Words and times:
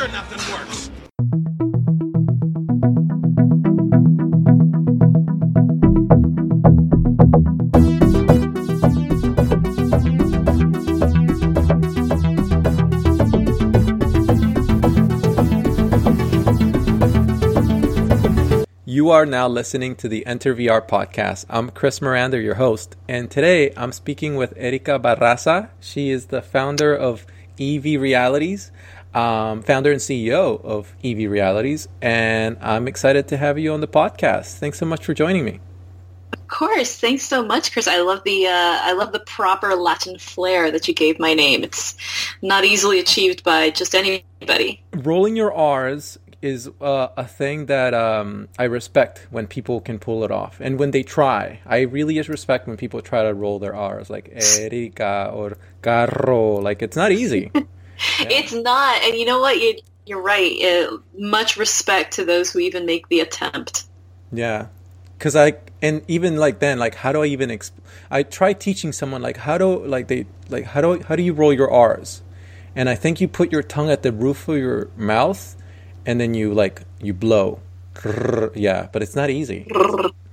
sure 0.00 0.08
nothing 0.12 0.52
works. 0.54 0.90
You 18.86 19.10
are 19.10 19.26
now 19.26 19.48
listening 19.48 19.96
to 19.96 20.08
the 20.08 20.24
Enter 20.24 20.54
VR 20.54 20.80
podcast. 20.86 21.44
I'm 21.50 21.68
Chris 21.70 22.00
Miranda, 22.00 22.40
your 22.40 22.54
host, 22.54 22.96
and 23.06 23.30
today 23.30 23.70
I'm 23.76 23.92
speaking 23.92 24.36
with 24.36 24.54
Erika 24.56 24.98
Barraza. 24.98 25.68
She 25.80 26.08
is 26.08 26.26
the 26.26 26.40
founder 26.40 26.94
of 26.96 27.26
EV 27.60 28.00
Realities, 28.00 28.72
um, 29.14 29.62
founder 29.62 29.92
and 29.92 30.00
CEO 30.00 30.62
of 30.64 30.94
EV 31.04 31.30
Realities, 31.30 31.88
and 32.00 32.56
I'm 32.60 32.88
excited 32.88 33.28
to 33.28 33.36
have 33.36 33.58
you 33.58 33.72
on 33.72 33.80
the 33.80 33.88
podcast. 33.88 34.58
Thanks 34.58 34.78
so 34.78 34.86
much 34.86 35.04
for 35.04 35.14
joining 35.14 35.44
me. 35.44 35.60
Of 36.32 36.46
course, 36.46 36.98
thanks 36.98 37.22
so 37.22 37.44
much, 37.44 37.72
Chris. 37.72 37.88
I 37.88 38.00
love 38.00 38.22
the 38.24 38.46
uh, 38.46 38.50
I 38.50 38.92
love 38.92 39.12
the 39.12 39.20
proper 39.20 39.74
Latin 39.74 40.18
flair 40.18 40.70
that 40.70 40.86
you 40.88 40.94
gave 40.94 41.18
my 41.18 41.34
name. 41.34 41.64
It's 41.64 41.96
not 42.42 42.64
easily 42.64 42.98
achieved 42.98 43.42
by 43.42 43.70
just 43.70 43.94
anybody. 43.94 44.82
Rolling 44.92 45.36
your 45.36 45.52
R's 45.52 46.18
is 46.42 46.70
uh, 46.80 47.08
a 47.16 47.26
thing 47.26 47.66
that 47.66 47.92
um, 47.94 48.48
I 48.58 48.64
respect 48.64 49.26
when 49.30 49.46
people 49.46 49.80
can 49.80 49.98
pull 49.98 50.24
it 50.24 50.30
off 50.30 50.58
and 50.60 50.78
when 50.78 50.90
they 50.90 51.02
try. 51.02 51.60
I 51.66 51.80
really 51.80 52.20
respect 52.22 52.66
when 52.66 52.76
people 52.76 53.02
try 53.02 53.22
to 53.24 53.34
roll 53.34 53.58
their 53.58 53.74
R's, 53.74 54.08
like 54.08 54.30
Erika 54.32 55.30
or 55.32 55.58
Carro. 55.82 56.60
Like 56.60 56.82
it's 56.82 56.96
not 56.96 57.12
easy. 57.12 57.50
yeah. 58.18 58.26
It's 58.30 58.52
not, 58.52 59.02
and 59.02 59.16
you 59.16 59.24
know 59.24 59.40
what? 59.40 59.58
You, 59.58 59.78
you're 60.06 60.22
right. 60.22 60.52
It, 60.52 61.00
much 61.18 61.56
respect 61.56 62.14
to 62.14 62.24
those 62.24 62.50
who 62.50 62.58
even 62.58 62.86
make 62.86 63.08
the 63.08 63.20
attempt. 63.20 63.84
Yeah, 64.32 64.66
because 65.18 65.36
I 65.36 65.54
and 65.82 66.02
even 66.08 66.36
like 66.36 66.58
then, 66.58 66.78
like 66.78 66.94
how 66.96 67.12
do 67.12 67.22
I 67.22 67.26
even? 67.26 67.50
Exp- 67.50 67.72
I 68.10 68.22
try 68.22 68.52
teaching 68.52 68.92
someone 68.92 69.22
like 69.22 69.38
how 69.38 69.58
do 69.58 69.84
like 69.84 70.08
they 70.08 70.26
like 70.48 70.64
how 70.64 70.80
do 70.80 71.02
how 71.02 71.16
do 71.16 71.22
you 71.22 71.32
roll 71.32 71.52
your 71.52 71.70
R's? 71.70 72.22
And 72.74 72.88
I 72.88 72.94
think 72.94 73.20
you 73.20 73.28
put 73.28 73.50
your 73.50 73.62
tongue 73.62 73.90
at 73.90 74.02
the 74.02 74.12
roof 74.12 74.48
of 74.48 74.56
your 74.56 74.90
mouth 74.96 75.56
and 76.06 76.20
then 76.20 76.34
you 76.34 76.54
like 76.54 76.82
you 77.00 77.14
blow. 77.14 77.60
Yeah, 78.54 78.88
but 78.92 79.02
it's 79.02 79.16
not 79.16 79.30
easy. 79.30 79.66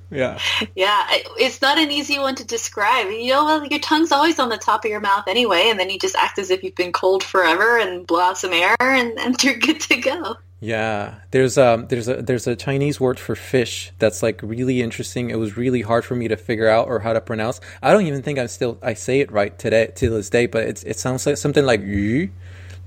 Yeah. 0.10 0.40
Yeah, 0.76 1.06
it's 1.38 1.62
not 1.62 1.78
an 1.78 1.92
easy 1.92 2.18
one 2.18 2.36
to 2.36 2.46
describe. 2.46 3.10
You 3.12 3.32
know, 3.32 3.46
well, 3.46 3.66
your 3.66 3.80
tongue's 3.80 4.12
always 4.12 4.40
on 4.40 4.50
the 4.50 4.58
top 4.58 4.86
of 4.86 4.92
your 4.92 5.02
mouth 5.02 5.26
anyway, 5.28 5.68
and 5.68 5.80
then 5.80 5.90
you 5.90 6.00
just 6.00 6.16
act 6.16 6.40
as 6.40 6.50
if 6.50 6.64
you've 6.64 6.76
been 6.76 6.94
cold 6.94 7.24
forever 7.24 7.78
and 7.78 8.08
blow 8.08 8.22
out 8.22 8.38
some 8.38 8.54
air, 8.54 8.76
and, 8.80 9.20
and 9.20 9.44
you're 9.44 9.58
good 9.58 9.82
to 9.82 9.98
go. 9.98 10.38
Yeah, 10.60 11.16
there's 11.32 11.58
um 11.60 11.86
there's 11.88 12.08
a 12.08 12.22
there's 12.22 12.48
a 12.48 12.56
Chinese 12.56 13.00
word 13.00 13.20
for 13.20 13.36
fish 13.36 13.92
that's 14.00 14.24
like 14.24 14.42
really 14.42 14.82
interesting. 14.82 15.30
It 15.30 15.38
was 15.38 15.56
really 15.56 15.82
hard 15.82 16.04
for 16.04 16.16
me 16.16 16.28
to 16.30 16.36
figure 16.36 16.68
out 16.68 16.88
or 16.88 17.00
how 17.00 17.14
to 17.14 17.22
pronounce. 17.22 17.62
I 17.84 17.92
don't 17.92 18.08
even 18.08 18.24
think 18.24 18.40
I'm 18.40 18.48
still 18.48 18.80
I 18.82 18.96
say 18.96 19.20
it 19.20 19.32
right 19.32 19.58
today 19.60 19.92
to 19.96 20.10
this 20.10 20.32
day, 20.32 20.48
but 20.48 20.64
it's 20.64 20.84
it 20.84 20.98
sounds 20.98 21.28
like 21.28 21.38
something 21.38 21.64
like 21.64 21.82
yu, 21.82 22.32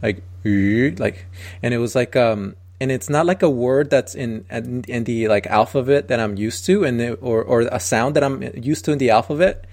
like 0.03 0.21
yu, 0.43 0.97
like, 0.99 1.27
and 1.63 1.73
it 1.73 1.79
was 1.79 1.95
like 1.95 2.17
um 2.17 2.57
and 2.81 2.91
it's 2.91 3.11
not 3.11 3.27
like 3.27 3.43
a 3.43 3.51
word 3.51 3.91
that's 3.91 4.15
in 4.15 4.45
in 4.51 5.05
the 5.05 5.29
like 5.29 5.47
alphabet 5.47 6.09
that 6.09 6.19
I'm 6.19 6.37
used 6.37 6.65
to, 6.67 6.85
and 6.85 7.19
or 7.21 7.43
or 7.43 7.61
a 7.61 7.79
sound 7.79 8.17
that 8.17 8.25
I'm 8.25 8.43
used 8.57 8.87
to 8.87 8.93
in 8.93 8.99
the 8.99 9.11
alphabet. 9.11 9.67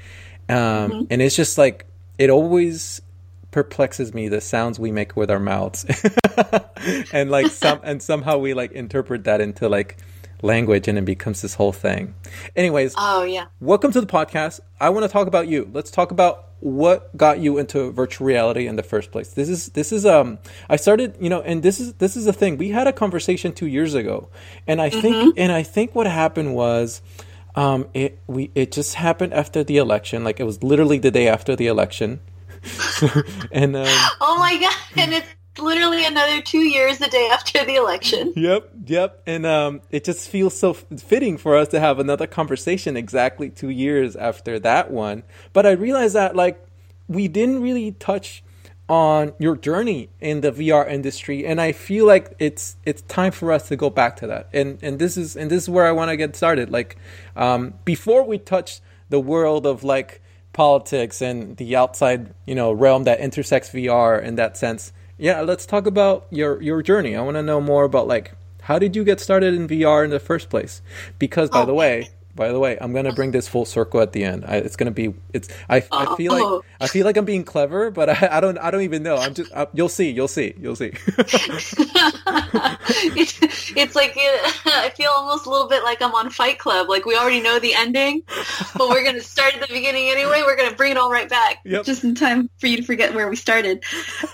Um, 0.50 0.56
mm-hmm. 0.56 1.04
And 1.10 1.22
it's 1.22 1.36
just 1.36 1.58
like 1.58 1.86
it 2.18 2.30
always 2.30 3.02
perplexes 3.52 4.14
me 4.14 4.28
the 4.28 4.42
sounds 4.42 4.78
we 4.78 4.92
make 4.92 5.16
with 5.16 5.32
our 5.32 5.40
mouths, 5.40 5.86
and 7.14 7.32
like 7.32 7.48
some 7.48 7.80
and 7.84 8.04
somehow 8.04 8.38
we 8.38 8.54
like 8.54 8.74
interpret 8.74 9.24
that 9.24 9.40
into 9.40 9.70
like 9.70 9.98
language 10.42 10.88
and 10.88 10.98
it 10.98 11.06
becomes 11.06 11.42
this 11.42 11.56
whole 11.56 11.74
thing. 11.74 12.14
Anyways, 12.56 12.94
oh 12.98 13.24
yeah. 13.24 13.46
Welcome 13.60 13.92
to 13.92 14.02
the 14.02 14.08
podcast. 14.08 14.60
I 14.80 14.90
want 14.90 15.04
to 15.06 15.10
talk 15.10 15.28
about 15.28 15.48
you. 15.48 15.70
Let's 15.74 15.92
talk 15.92 16.12
about 16.12 16.46
what 16.60 17.16
got 17.16 17.40
you 17.40 17.58
into 17.58 17.92
virtual 17.92 18.26
reality 18.26 18.68
in 18.68 18.76
the 18.76 18.84
first 18.84 19.12
place. 19.12 19.30
This 19.34 19.50
is 19.50 19.68
this 19.70 19.92
is 19.92 20.06
um 20.06 20.40
I 20.70 20.76
started, 20.76 21.16
you 21.20 21.30
know, 21.30 21.42
and 21.42 21.64
this 21.64 21.80
is 21.80 21.94
this 21.94 22.16
is 22.16 22.26
the 22.26 22.34
thing. 22.34 22.58
We 22.58 22.70
had 22.70 22.88
a 22.88 22.94
conversation 22.94 23.54
2 23.54 23.68
years 23.68 23.94
ago. 23.94 24.30
And 24.68 24.82
I 24.82 24.90
mm-hmm. 24.90 25.02
think 25.02 25.36
and 25.38 25.52
I 25.52 25.64
think 25.64 25.96
what 25.96 26.08
happened 26.08 26.56
was 26.56 27.02
um 27.56 27.88
it 27.94 28.20
we 28.28 28.52
it 28.56 28.72
just 28.72 28.96
happened 28.96 29.34
after 29.34 29.64
the 29.64 29.78
election. 29.78 30.24
Like 30.24 30.40
it 30.40 30.46
was 30.46 30.64
literally 30.64 31.00
the 31.00 31.12
day 31.12 31.28
after 31.28 31.56
the 31.56 31.68
election. 31.68 32.20
and 33.52 33.76
um, 33.76 33.86
oh 34.22 34.38
my 34.40 34.58
god 34.58 34.74
and 35.00 35.14
it's 35.14 35.28
literally 35.60 36.06
another 36.06 36.42
two 36.42 36.64
years 36.64 36.98
the 36.98 37.08
day 37.08 37.30
after 37.32 37.64
the 37.66 37.76
election. 37.76 38.34
Yep, 38.48 38.72
yep. 38.86 39.24
And 39.26 39.46
um, 39.46 39.82
it 39.90 40.04
just 40.04 40.30
feels 40.30 40.58
so 40.58 40.74
fitting 40.74 41.38
for 41.38 41.58
us 41.58 41.68
to 41.70 41.80
have 41.80 42.00
another 42.00 42.28
conversation 42.28 42.96
exactly 42.96 43.50
two 43.50 43.70
years 43.70 44.16
after 44.16 44.60
that 44.60 44.92
one. 44.92 45.24
But 45.54 45.66
I 45.66 45.72
realized 45.72 46.16
that, 46.16 46.36
like, 46.36 46.64
we 47.08 47.28
didn't 47.28 47.62
really 47.62 47.94
touch 47.94 48.44
on 48.90 49.34
your 49.38 49.58
journey 49.58 50.10
in 50.22 50.42
the 50.42 50.52
VR 50.52 50.90
industry 50.90 51.46
and 51.46 51.60
I 51.60 51.74
feel 51.74 52.06
like 52.06 52.34
it's 52.40 52.78
it's 52.86 53.02
time 53.04 53.34
for 53.34 53.52
us 53.52 53.68
to 53.68 53.76
go 53.76 53.90
back 53.90 54.16
to 54.18 54.28
that. 54.28 54.50
And 54.54 54.80
and 54.82 54.98
this 54.98 55.18
is 55.18 55.36
and 55.36 55.52
this 55.52 55.64
is 55.64 55.70
where 55.70 55.86
I 55.86 55.92
want 55.92 56.10
to 56.10 56.18
get 56.18 56.36
started. 56.36 56.70
Like 56.70 56.98
um, 57.36 57.74
before 57.84 58.24
we 58.24 58.38
touch 58.38 58.80
the 59.10 59.20
world 59.20 59.66
of 59.66 59.84
like 59.84 60.22
politics 60.54 61.22
and 61.22 61.58
the 61.58 61.76
outside, 61.76 62.34
you 62.46 62.56
know, 62.56 62.72
realm 62.72 63.04
that 63.04 63.20
intersects 63.20 63.70
VR 63.70 64.22
in 64.22 64.36
that 64.36 64.56
sense 64.58 64.94
yeah, 65.18 65.42
let's 65.42 65.66
talk 65.66 65.86
about 65.86 66.28
your 66.30 66.62
your 66.62 66.82
journey. 66.82 67.16
I 67.16 67.22
want 67.22 67.38
to 67.38 67.44
know 67.44 67.62
more 67.62 67.84
about 67.84 68.08
like 68.08 68.34
how 68.62 68.80
did 68.80 68.96
you 68.96 69.04
get 69.04 69.20
started 69.20 69.54
in 69.54 69.68
VR 69.68 70.04
in 70.04 70.10
the 70.10 70.20
first 70.20 70.50
place? 70.50 70.82
Because 71.20 71.50
by 71.50 71.62
oh. 71.62 71.66
the 71.66 71.74
way, 71.74 72.10
by 72.38 72.52
the 72.52 72.60
way, 72.60 72.78
I'm 72.80 72.94
gonna 72.94 73.12
bring 73.12 73.32
this 73.32 73.48
full 73.48 73.66
circle 73.66 74.00
at 74.00 74.14
the 74.14 74.24
end. 74.24 74.46
I, 74.46 74.58
it's 74.58 74.76
gonna 74.76 74.92
be 74.92 75.14
it's. 75.34 75.50
I, 75.68 75.84
I 75.92 76.16
feel 76.16 76.32
like. 76.32 76.64
I 76.80 76.88
feel 76.88 77.06
like 77.06 77.18
I'm 77.18 77.26
being 77.26 77.44
clever, 77.44 77.90
but 77.90 78.10
I, 78.24 78.38
I 78.38 78.40
don't 78.40 78.58
I 78.60 78.72
don't 78.72 78.84
even 78.84 79.04
know. 79.04 79.18
I'm 79.18 79.34
just 79.34 79.52
I, 79.54 79.68
you'll 79.74 79.90
see 79.90 80.12
you'll 80.12 80.28
see 80.28 80.54
you'll 80.60 80.76
see. 80.76 80.92
it's, 83.16 83.40
it's 83.76 83.96
like 83.96 84.14
I 84.18 84.92
feel 84.96 85.10
almost 85.10 85.46
a 85.46 85.50
little 85.50 85.68
bit 85.68 85.84
like 85.84 86.02
I'm 86.02 86.14
on 86.14 86.30
Fight 86.30 86.60
Club. 86.60 86.88
Like 86.88 87.06
we 87.06 87.18
already 87.18 87.42
know 87.42 87.60
the 87.60 87.74
ending, 87.74 88.22
but 88.78 88.90
we're 88.90 89.04
gonna 89.04 89.22
start 89.22 89.56
at 89.56 89.62
the 89.62 89.74
beginning 89.74 90.10
anyway. 90.10 90.44
We're 90.46 90.56
gonna 90.56 90.76
bring 90.76 90.92
it 90.92 90.98
all 90.98 91.12
right 91.12 91.28
back, 91.28 91.58
yep. 91.66 91.84
just 91.86 92.04
in 92.04 92.16
time 92.16 92.50
for 92.60 92.68
you 92.68 92.78
to 92.78 92.84
forget 92.84 93.14
where 93.16 93.28
we 93.28 93.36
started. 93.36 93.84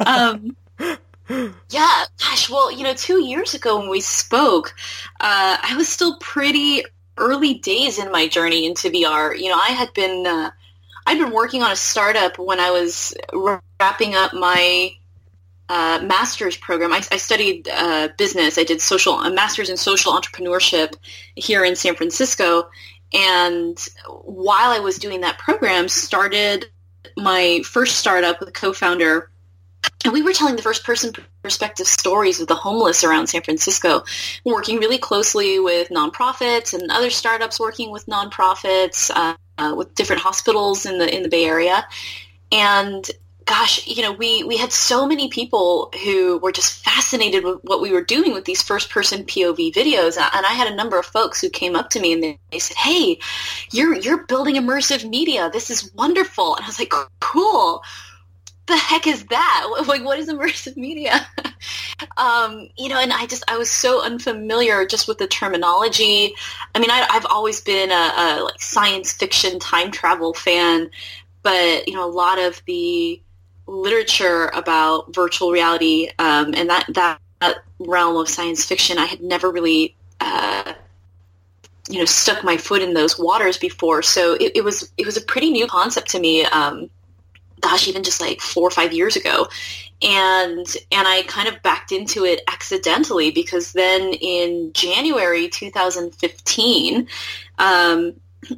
Um, 0.06 0.56
yeah, 0.79 2.06
gosh. 2.19 2.50
Well, 2.50 2.72
you 2.72 2.84
know, 2.84 2.94
two 2.94 3.23
years 3.23 3.53
ago 3.53 3.79
when 3.79 3.89
we 3.89 4.01
spoke, 4.01 4.73
uh, 5.19 5.57
I 5.61 5.75
was 5.78 5.88
still 5.88 6.17
pretty 6.19 6.84
early 7.17 7.56
days 7.56 8.00
in 8.00 8.11
my 8.11 8.28
journey 8.28 8.66
into 8.66 8.89
VR. 8.89 9.38
You 9.38 9.50
know, 9.50 9.59
I 9.59 9.69
had 9.69 9.94
been 9.94 10.25
uh, 10.25 10.51
I'd 11.06 11.19
been 11.19 11.31
working 11.31 11.63
on 11.63 11.72
a 11.72 11.75
startup 11.75 12.38
when 12.38 12.59
I 12.59 12.72
was 12.72 13.13
wrapping 13.79 14.16
up 14.16 14.34
my 14.34 14.91
uh, 15.69 16.01
master's 16.03 16.57
program. 16.57 16.94
I, 16.94 17.01
I 17.11 17.17
studied 17.17 17.67
uh, 17.69 18.09
business. 18.17 18.57
I 18.57 18.63
did 18.63 18.81
social 18.81 19.19
a 19.19 19.31
master's 19.31 19.69
in 19.69 19.78
social 19.78 20.13
entrepreneurship 20.13 20.95
here 21.35 21.63
in 21.63 21.75
San 21.75 21.95
Francisco, 21.95 22.69
and 23.13 23.78
while 24.07 24.72
I 24.72 24.79
was 24.79 24.97
doing 24.97 25.22
that 25.22 25.38
program, 25.38 25.88
started 25.88 26.66
my 27.16 27.61
first 27.63 27.97
startup 27.97 28.40
with 28.40 28.50
a 28.50 28.53
co-founder 28.53 29.29
and 30.04 30.14
we 30.14 30.22
were 30.22 30.34
telling 30.34 30.56
the 30.56 30.62
first 30.62 30.84
person 30.84 31.14
perspective 31.42 31.88
stories 31.88 32.42
of 32.42 32.48
the 32.48 32.56
homeless 32.56 33.04
around 33.04 33.28
San 33.28 33.42
Francisco, 33.42 34.04
working 34.46 34.78
really 34.78 34.98
closely 34.98 35.60
with 35.60 35.90
nonprofits 35.90 36.74
and 36.74 36.92
other 36.92 37.10
startups 37.10 37.60
working 37.60 37.92
with 37.92 38.06
nonprofits, 38.06 39.10
uh, 39.14 39.36
uh, 39.58 39.74
with 39.76 39.96
different 39.96 40.22
hospitals 40.22 40.86
in 40.86 40.98
the 40.98 41.14
in 41.14 41.24
the 41.24 41.30
Bay 41.30 41.46
Area. 41.46 41.86
And 42.52 43.09
gosh, 43.46 43.85
you 43.88 44.02
know, 44.02 44.14
we, 44.14 44.44
we 44.44 44.56
had 44.56 44.72
so 44.72 45.06
many 45.06 45.28
people 45.30 45.91
who 46.03 46.38
were 46.38 46.52
just 46.52 46.84
fascinated 46.84 47.44
with 47.44 47.59
what 47.64 47.82
we 47.82 47.91
were 47.91 48.03
doing 48.03 48.34
with 48.34 48.46
these 48.46 48.62
first 48.62 48.90
person 48.90 49.26
POV 49.26 49.74
videos. 49.74 50.16
And 50.18 50.46
I 50.46 50.53
had 50.53 50.72
a 50.72 50.76
number 50.76 50.97
of 50.97 51.06
folks 51.06 51.41
who 51.41 51.50
came 51.50 51.76
up 51.76 51.90
to 51.90 52.00
me 52.00 52.14
and 52.14 52.24
they, 52.24 52.40
they 52.52 52.59
said, 52.59 52.78
Hey, 52.78 53.20
you're, 53.72 53.96
you're 53.96 54.26
building 54.28 54.56
immersive 54.56 55.08
media. 55.09 55.50
This 55.52 55.70
is 55.70 55.94
wonderful. 55.94 56.56
And 56.56 56.64
I 56.64 56.68
was 56.68 56.79
like, 56.79 56.94
cool 57.20 57.84
the 58.66 58.78
heck 58.78 59.08
is 59.08 59.26
that? 59.26 59.84
Like, 59.88 60.04
what 60.04 60.18
is 60.18 60.30
immersive 60.30 60.78
media? 60.78 61.28
um, 62.18 62.70
you 62.78 62.90
know, 62.90 63.00
and 63.00 63.12
I 63.12 63.26
just, 63.26 63.44
I 63.48 63.58
was 63.58 63.70
so 63.70 64.04
unfamiliar 64.04 64.86
just 64.86 65.08
with 65.08 65.18
the 65.18 65.28
terminology. 65.28 66.34
I 66.74 66.80
mean, 66.80 66.90
I, 66.90 67.06
have 67.12 67.26
always 67.26 67.62
been 67.62 67.92
a, 67.92 67.94
a, 67.94 68.44
like 68.44 68.62
science 68.62 69.12
fiction 69.12 69.60
time 69.60 69.92
travel 69.92 70.34
fan, 70.34 70.90
but 71.42 71.88
you 71.88 71.94
know, 71.94 72.06
a 72.06 72.10
lot 72.10 72.40
of 72.40 72.62
the 72.66 73.22
literature 73.68 74.48
about 74.54 75.14
virtual 75.14 75.52
reality 75.52 76.10
um, 76.18 76.54
and 76.56 76.70
that, 76.70 76.86
that 76.94 77.20
realm 77.80 78.16
of 78.16 78.30
science 78.30 78.66
fiction, 78.66 78.98
I 78.98 79.06
had 79.06 79.22
never 79.22 79.52
really, 79.52 79.96
uh, 80.22 80.74
you 81.90 82.00
know, 82.00 82.06
stuck 82.06 82.44
my 82.44 82.58
foot 82.58 82.82
in 82.82 82.94
those 82.94 83.20
waters 83.20 83.58
before. 83.58 84.02
So 84.02 84.34
it, 84.34 84.54
it 84.56 84.64
was, 84.64 84.92
it 84.98 85.06
was 85.06 85.18
a 85.18 85.22
pretty 85.22 85.52
new 85.52 85.68
concept 85.68 86.12
to 86.12 86.20
me. 86.20 86.46
Um, 86.46 86.90
gosh, 87.64 87.88
even 87.88 88.04
just 88.04 88.22
like 88.22 88.42
four 88.42 88.68
or 88.68 88.72
five 88.72 88.94
years 88.94 89.16
ago. 89.16 89.48
And 90.02 90.68
and 90.92 91.08
I 91.08 91.24
kind 91.28 91.48
of 91.48 91.64
backed 91.64 91.92
into 91.92 92.26
it 92.26 92.42
accidentally 92.48 93.32
because 93.32 93.72
then 93.72 94.14
in 94.14 94.72
January 94.74 95.48
2015, 95.48 97.08
um, 97.58 98.14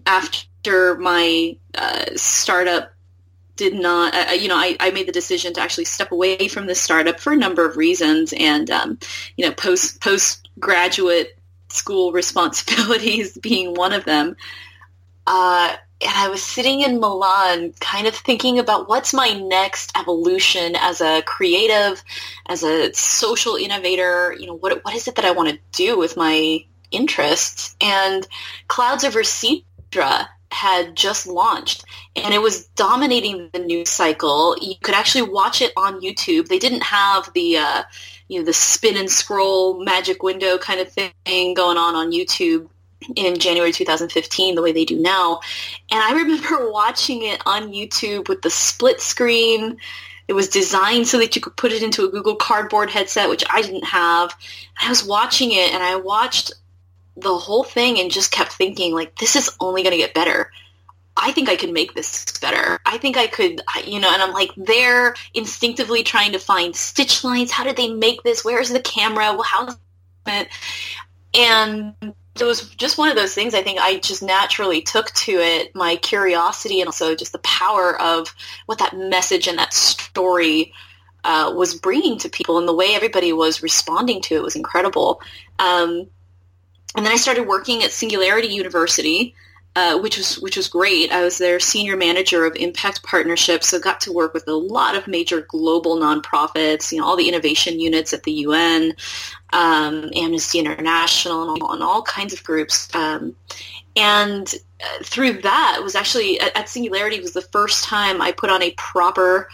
after 0.05 0.95
my 0.97 1.55
uh, 1.75 2.05
startup 2.15 2.91
did 3.55 3.73
not, 3.73 4.13
uh, 4.13 4.33
you 4.33 4.47
know, 4.47 4.57
I, 4.57 4.75
I, 4.79 4.91
made 4.91 5.07
the 5.07 5.13
decision 5.13 5.53
to 5.53 5.61
actually 5.61 5.85
step 5.85 6.11
away 6.11 6.49
from 6.49 6.67
the 6.67 6.75
startup 6.75 7.21
for 7.21 7.31
a 7.31 7.37
number 7.37 7.65
of 7.65 7.77
reasons, 7.77 8.33
and 8.37 8.69
um, 8.69 8.99
you 9.37 9.45
know, 9.45 9.53
post 9.53 10.01
postgraduate 10.01 11.37
school 11.69 12.11
responsibilities 12.11 13.37
being 13.37 13.73
one 13.73 13.93
of 13.93 14.03
them. 14.03 14.35
Uh, 15.27 15.75
and 16.01 16.11
I 16.13 16.27
was 16.27 16.43
sitting 16.43 16.81
in 16.81 16.99
Milan, 16.99 17.73
kind 17.79 18.07
of 18.07 18.15
thinking 18.15 18.59
about 18.59 18.89
what's 18.89 19.13
my 19.13 19.31
next 19.33 19.97
evolution 19.97 20.75
as 20.75 21.01
a 21.01 21.21
creative, 21.21 22.03
as 22.47 22.63
a 22.63 22.93
social 22.93 23.55
innovator. 23.55 24.35
You 24.37 24.47
know, 24.47 24.55
what 24.55 24.83
what 24.83 24.95
is 24.95 25.07
it 25.07 25.15
that 25.15 25.25
I 25.25 25.31
want 25.31 25.49
to 25.49 25.59
do 25.71 25.97
with 25.97 26.17
my 26.17 26.65
interests? 26.91 27.75
And 27.79 28.27
Clouds 28.67 29.03
Over 29.03 29.23
Sidra 29.23 30.27
had 30.51 30.95
just 30.95 31.27
launched 31.27 31.85
and 32.15 32.33
it 32.33 32.41
was 32.41 32.65
dominating 32.75 33.49
the 33.51 33.59
news 33.59 33.89
cycle. 33.89 34.57
You 34.59 34.75
could 34.81 34.95
actually 34.95 35.29
watch 35.29 35.61
it 35.61 35.73
on 35.75 36.01
YouTube. 36.01 36.47
They 36.47 36.59
didn't 36.59 36.83
have 36.83 37.31
the 37.33 37.57
uh, 37.57 37.83
you 38.27 38.39
know 38.39 38.45
the 38.45 38.53
spin 38.53 38.97
and 38.97 39.09
scroll 39.09 39.83
magic 39.83 40.23
window 40.23 40.57
kind 40.57 40.79
of 40.79 40.91
thing 40.91 41.53
going 41.53 41.77
on 41.77 41.95
on 41.95 42.11
YouTube 42.11 42.69
in 43.15 43.37
January 43.37 43.71
2015 43.71 44.55
the 44.55 44.61
way 44.61 44.71
they 44.71 44.85
do 44.85 44.99
now. 44.99 45.41
And 45.91 46.01
I 46.01 46.13
remember 46.13 46.71
watching 46.71 47.23
it 47.23 47.41
on 47.45 47.73
YouTube 47.73 48.27
with 48.29 48.41
the 48.41 48.49
split 48.49 49.01
screen. 49.01 49.77
It 50.27 50.33
was 50.33 50.49
designed 50.49 51.07
so 51.07 51.19
that 51.19 51.35
you 51.35 51.41
could 51.41 51.55
put 51.55 51.71
it 51.71 51.83
into 51.83 52.03
a 52.03 52.09
Google 52.09 52.35
Cardboard 52.35 52.89
headset, 52.89 53.29
which 53.29 53.43
I 53.49 53.61
didn't 53.61 53.85
have. 53.85 54.35
I 54.81 54.89
was 54.89 55.03
watching 55.03 55.51
it 55.51 55.73
and 55.73 55.83
I 55.83 55.97
watched 55.97 56.51
the 57.15 57.37
whole 57.37 57.63
thing 57.63 57.99
and 57.99 58.11
just 58.11 58.31
kept 58.31 58.51
thinking 58.53 58.93
like 58.93 59.17
this 59.17 59.35
is 59.35 59.55
only 59.59 59.83
going 59.83 59.91
to 59.91 59.97
get 59.97 60.13
better. 60.13 60.51
I 61.17 61.31
think 61.31 61.47
I 61.47 61.55
could 61.55 61.71
make 61.71 61.93
this 61.93 62.25
better. 62.39 62.79
I 62.85 62.97
think 62.97 63.15
I 63.15 63.27
could, 63.27 63.61
you 63.85 63.99
know, 63.99 64.11
and 64.11 64.21
I'm 64.21 64.33
like 64.33 64.51
there 64.57 65.15
instinctively 65.33 66.03
trying 66.03 66.33
to 66.33 66.39
find 66.39 66.75
stitch 66.75 67.23
lines. 67.23 67.51
How 67.51 67.63
did 67.63 67.77
they 67.77 67.89
make 67.89 68.23
this? 68.23 68.43
Where's 68.43 68.69
the 68.69 68.81
camera? 68.81 69.31
Well, 69.31 69.43
how's 69.43 69.77
it? 70.27 70.49
And 71.33 71.95
it 72.37 72.43
was 72.43 72.69
just 72.69 72.97
one 72.97 73.09
of 73.09 73.15
those 73.15 73.33
things 73.33 73.53
I 73.53 73.61
think 73.61 73.79
I 73.79 73.97
just 73.97 74.21
naturally 74.21 74.81
took 74.81 75.11
to 75.11 75.31
it, 75.31 75.73
my 75.73 75.95
curiosity 75.95 76.81
and 76.81 76.87
also 76.87 77.15
just 77.15 77.31
the 77.31 77.39
power 77.39 77.99
of 78.01 78.35
what 78.65 78.79
that 78.79 78.95
message 78.95 79.47
and 79.47 79.57
that 79.57 79.73
story 79.73 80.73
uh, 81.23 81.53
was 81.55 81.75
bringing 81.75 82.17
to 82.19 82.29
people 82.29 82.57
and 82.57 82.67
the 82.67 82.75
way 82.75 82.93
everybody 82.93 83.33
was 83.33 83.63
responding 83.63 84.21
to 84.23 84.35
it 84.35 84.43
was 84.43 84.55
incredible. 84.55 85.21
Um, 85.59 86.07
and 86.95 87.05
then 87.05 87.11
I 87.11 87.17
started 87.17 87.47
working 87.47 87.83
at 87.83 87.91
Singularity 87.91 88.49
University, 88.49 89.33
uh, 89.75 89.99
which 89.99 90.17
was 90.17 90.39
which 90.39 90.55
was 90.55 90.69
great. 90.69 91.11
I 91.11 91.21
was 91.21 91.37
their 91.37 91.59
senior 91.59 91.97
manager 91.97 92.45
of 92.45 92.55
impact 92.55 93.03
partnerships, 93.03 93.67
so 93.67 93.79
got 93.79 93.99
to 94.01 94.13
work 94.13 94.33
with 94.33 94.47
a 94.47 94.53
lot 94.53 94.95
of 94.95 95.07
major 95.07 95.41
global 95.41 95.97
nonprofits, 95.97 96.91
you 96.91 96.99
know, 96.99 97.05
all 97.05 97.17
the 97.17 97.27
innovation 97.27 97.79
units 97.81 98.13
at 98.13 98.23
the 98.23 98.31
UN, 98.31 98.93
um, 99.55 100.11
Amnesty 100.13 100.59
International, 100.59 101.53
and 101.53 101.61
all, 101.61 101.73
and 101.73 101.81
all, 101.81 102.01
kinds 102.01 102.33
of 102.33 102.43
groups. 102.43 102.93
Um, 102.93 103.35
and 103.95 104.53
uh, 104.83 105.03
through 105.03 105.41
that 105.43 105.79
was 105.81 105.95
actually 105.95 106.41
at, 106.41 106.55
at 106.57 106.67
Singularity 106.67 107.21
was 107.21 107.31
the 107.31 107.41
first 107.41 107.85
time 107.85 108.21
I 108.21 108.33
put 108.33 108.49
on 108.49 108.61
a 108.61 108.71
proper 108.71 109.47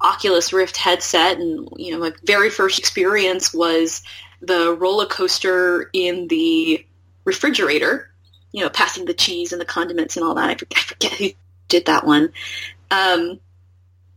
Oculus 0.00 0.52
Rift 0.52 0.76
headset, 0.76 1.38
and 1.38 1.68
you 1.76 1.90
know, 1.90 1.98
my 1.98 2.12
very 2.24 2.48
first 2.48 2.78
experience 2.78 3.52
was 3.52 4.02
the 4.40 4.72
roller 4.74 5.06
coaster 5.06 5.90
in 5.92 6.28
the 6.28 6.86
refrigerator, 7.24 8.08
you 8.52 8.62
know, 8.62 8.70
passing 8.70 9.04
the 9.04 9.14
cheese 9.14 9.50
and 9.50 9.60
the 9.60 9.66
condiments 9.66 10.16
and 10.16 10.24
all 10.24 10.36
that. 10.36 10.48
I 10.48 10.54
forget, 10.54 10.78
I 10.78 10.82
forget 10.82 11.12
who 11.14 11.28
did 11.66 11.86
that 11.86 12.06
one. 12.06 12.32
Um, 12.92 13.40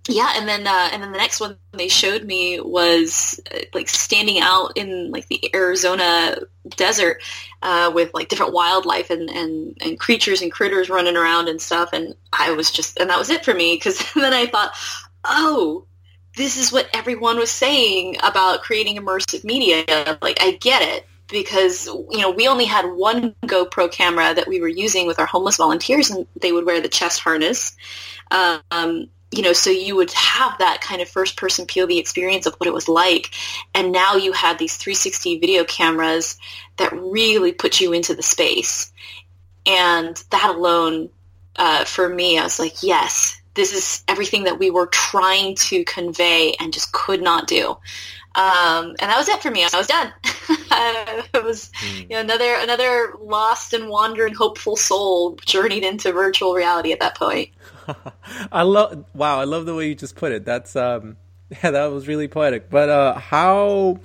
yeah, 0.08 0.34
and 0.36 0.48
then 0.48 0.68
uh, 0.68 0.90
and 0.92 1.02
then 1.02 1.12
the 1.12 1.18
next 1.18 1.40
one 1.40 1.58
they 1.72 1.88
showed 1.88 2.26
me 2.26 2.60
was 2.60 3.40
uh, 3.54 3.60
like 3.74 3.88
standing 3.88 4.40
out 4.42 4.74
in 4.76 5.12
like 5.12 5.28
the 5.28 5.50
Arizona 5.56 6.38
desert 6.76 7.22
uh, 7.62 7.92
with 7.94 8.14
like 8.14 8.28
different 8.28 8.54
wildlife 8.54 9.10
and, 9.10 9.30
and 9.30 9.78
and 9.82 10.00
creatures 10.00 10.42
and 10.42 10.52
critters 10.52 10.90
running 10.90 11.16
around 11.16 11.48
and 11.48 11.62
stuff, 11.62 11.92
and 11.94 12.16
I 12.34 12.52
was 12.52 12.70
just 12.70 13.00
and 13.00 13.10
that 13.10 13.20
was 13.20 13.30
it 13.30 13.46
for 13.46 13.54
me 13.54 13.76
because 13.76 14.04
then 14.16 14.34
I 14.34 14.46
thought, 14.46 14.74
oh, 15.24 15.86
this 16.36 16.58
is 16.58 16.72
what 16.72 16.90
everyone 16.94 17.38
was 17.38 17.52
saying 17.52 18.18
about 18.24 18.64
creating 18.64 18.98
immersive 18.98 19.44
media. 19.44 20.18
Like, 20.22 20.42
I 20.42 20.58
get 20.60 20.82
it 20.82 21.06
because, 21.30 21.86
you 21.86 22.20
know, 22.20 22.32
we 22.32 22.48
only 22.48 22.66
had 22.66 22.86
one 22.86 23.36
GoPro 23.46 23.92
camera 23.92 24.34
that 24.34 24.48
we 24.48 24.60
were 24.60 24.68
using 24.68 25.08
with 25.08 25.20
our 25.20 25.26
homeless 25.26 25.58
volunteers 25.58 26.10
and 26.10 26.26
they 26.42 26.52
would 26.52 26.66
wear 26.66 26.82
the 26.82 26.90
chest 26.90 27.20
harness. 27.20 27.76
Um, 28.32 29.10
you 29.34 29.42
know, 29.42 29.54
so 29.54 29.70
you 29.70 29.96
would 29.96 30.12
have 30.14 30.58
that 30.60 30.82
kind 30.82 31.02
of 31.02 31.10
first 31.10 31.38
person 31.38 31.66
POV 31.66 32.00
experience 32.00 32.46
of 32.46 32.54
what 32.56 32.68
it 32.68 32.74
was 32.74 32.88
like. 32.88 33.32
And 33.74 33.92
now 33.92 34.16
you 34.16 34.32
have 34.32 34.58
these 34.58 34.78
360 34.78 35.40
video 35.40 35.64
cameras 35.64 36.38
that 36.78 36.94
really 36.94 37.52
put 37.52 37.82
you 37.82 37.94
into 37.94 38.14
the 38.14 38.24
space. 38.24 38.92
And 39.66 40.22
that 40.30 40.56
alone, 40.56 41.10
uh, 41.56 41.86
for 41.86 42.08
me, 42.08 42.38
I 42.38 42.44
was 42.44 42.60
like, 42.60 42.84
yes, 42.84 43.42
this 43.56 43.74
is 43.74 44.04
everything 44.08 44.46
that 44.46 44.60
we 44.60 44.70
were 44.70 44.88
trying 44.88 45.56
to 45.56 45.84
convey 45.86 46.56
and 46.60 46.74
just 46.74 46.92
could 46.92 47.22
not 47.22 47.48
do. 47.48 47.78
Um, 48.36 48.96
and 49.00 49.12
that 49.12 49.18
was 49.18 49.30
it 49.30 49.42
for 49.42 49.52
me. 49.52 49.64
I 49.64 49.78
was 49.78 49.88
done. 49.88 50.12
it 51.34 51.44
was 51.44 51.70
mm. 51.82 52.02
you 52.02 52.08
know, 52.10 52.20
another 52.20 52.56
another 52.56 53.14
lost 53.22 53.74
and 53.74 53.90
wandering 53.90 54.34
hopeful 54.34 54.76
soul 54.76 55.36
journeyed 55.46 55.84
into 55.84 56.12
virtual 56.12 56.56
reality 56.56 56.92
at 56.92 57.00
that 57.00 57.16
point. 57.16 57.50
I 58.52 58.64
love 58.64 59.06
wow, 59.14 59.40
I 59.40 59.44
love 59.44 59.68
the 59.68 59.76
way 59.76 59.88
you 59.88 59.96
just 59.96 60.16
put 60.16 60.32
it. 60.32 60.46
That's 60.46 60.76
um 60.76 61.18
yeah, 61.64 61.72
that 61.72 61.92
was 61.92 62.08
really 62.08 62.28
poetic. 62.28 62.72
But 62.72 62.90
uh 62.90 63.14
how 63.20 64.00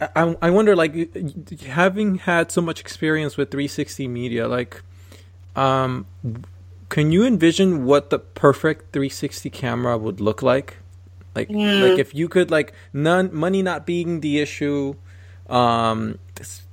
I 0.00 0.36
I 0.40 0.50
wonder 0.50 0.74
like 0.74 1.14
having 1.62 2.16
had 2.16 2.50
so 2.50 2.62
much 2.62 2.80
experience 2.80 3.36
with 3.36 3.50
360 3.50 4.08
media 4.08 4.48
like 4.48 4.82
um 5.56 6.06
can 6.88 7.12
you 7.12 7.26
envision 7.26 7.84
what 7.84 8.08
the 8.08 8.18
perfect 8.18 8.92
360 8.92 9.50
camera 9.50 9.98
would 9.98 10.20
look 10.20 10.40
like? 10.40 10.78
Like, 11.36 11.48
mm. 11.48 11.90
like 11.90 11.98
if 11.98 12.14
you 12.14 12.28
could, 12.28 12.50
like, 12.50 12.72
none 12.92 13.30
money 13.32 13.62
not 13.62 13.86
being 13.86 14.20
the 14.20 14.40
issue, 14.40 14.94
um, 15.48 16.18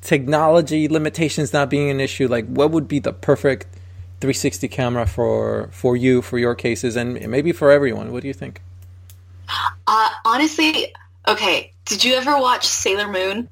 technology 0.01 0.87
limitations 0.87 1.53
not 1.53 1.69
being 1.69 1.89
an 1.89 1.99
issue. 1.99 2.27
Like, 2.27 2.47
what 2.47 2.71
would 2.71 2.87
be 2.87 2.99
the 2.99 3.13
perfect 3.13 3.67
360 4.21 4.67
camera 4.69 5.05
for 5.05 5.69
for 5.71 5.95
you, 5.95 6.21
for 6.21 6.39
your 6.39 6.55
cases, 6.55 6.95
and 6.95 7.27
maybe 7.29 7.51
for 7.51 7.71
everyone? 7.71 8.11
What 8.11 8.21
do 8.21 8.27
you 8.27 8.33
think? 8.33 8.61
Uh, 9.85 10.09
honestly, 10.25 10.93
okay. 11.27 11.73
Did 11.85 12.03
you 12.03 12.15
ever 12.15 12.39
watch 12.39 12.65
Sailor 12.65 13.11
Moon? 13.11 13.49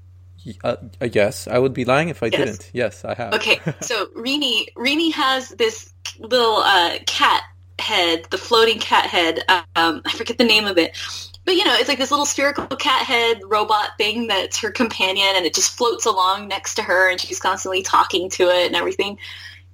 Uh, 0.63 0.77
uh, 0.99 1.09
yes, 1.11 1.47
I 1.47 1.59
would 1.59 1.73
be 1.73 1.85
lying 1.85 2.09
if 2.09 2.23
I 2.23 2.27
yes. 2.27 2.37
didn't. 2.39 2.71
Yes, 2.73 3.05
I 3.05 3.13
have. 3.13 3.33
Okay, 3.33 3.59
so 3.81 4.07
Rini 4.07 4.73
Rini 4.75 5.11
has 5.13 5.49
this 5.49 5.93
little 6.19 6.57
uh, 6.57 6.97
cat 7.05 7.43
head, 7.81 8.25
the 8.29 8.37
floating 8.37 8.79
cat 8.79 9.05
head. 9.05 9.39
Um, 9.75 10.01
I 10.05 10.11
forget 10.15 10.37
the 10.37 10.43
name 10.43 10.65
of 10.65 10.77
it, 10.77 10.97
but 11.45 11.55
you 11.55 11.65
know, 11.65 11.73
it's 11.75 11.89
like 11.89 11.97
this 11.97 12.11
little 12.11 12.25
spherical 12.25 12.65
cat 12.77 13.05
head 13.05 13.41
robot 13.45 13.89
thing 13.97 14.27
that's 14.27 14.59
her 14.59 14.71
companion, 14.71 15.33
and 15.35 15.45
it 15.45 15.53
just 15.53 15.75
floats 15.77 16.05
along 16.05 16.47
next 16.47 16.75
to 16.75 16.83
her, 16.83 17.09
and 17.09 17.19
she's 17.19 17.39
constantly 17.39 17.81
talking 17.81 18.29
to 18.31 18.43
it 18.43 18.67
and 18.67 18.75
everything. 18.75 19.17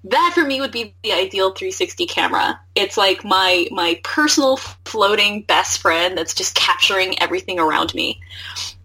That 0.05 0.31
for 0.33 0.45
me 0.45 0.61
would 0.61 0.71
be 0.71 0.95
the 1.03 1.11
ideal 1.11 1.51
360 1.51 2.05
camera. 2.05 2.59
It's 2.75 2.97
like 2.97 3.25
my 3.25 3.67
my 3.71 3.99
personal 4.03 4.57
floating 4.85 5.41
best 5.41 5.81
friend 5.81 6.17
that's 6.17 6.33
just 6.33 6.55
capturing 6.55 7.19
everything 7.21 7.59
around 7.59 7.93
me. 7.93 8.21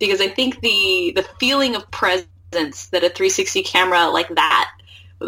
Because 0.00 0.20
I 0.20 0.28
think 0.28 0.60
the 0.60 1.12
the 1.14 1.26
feeling 1.38 1.76
of 1.76 1.88
presence 1.90 2.86
that 2.88 3.04
a 3.04 3.10
360 3.10 3.62
camera 3.62 4.08
like 4.08 4.34
that 4.34 4.70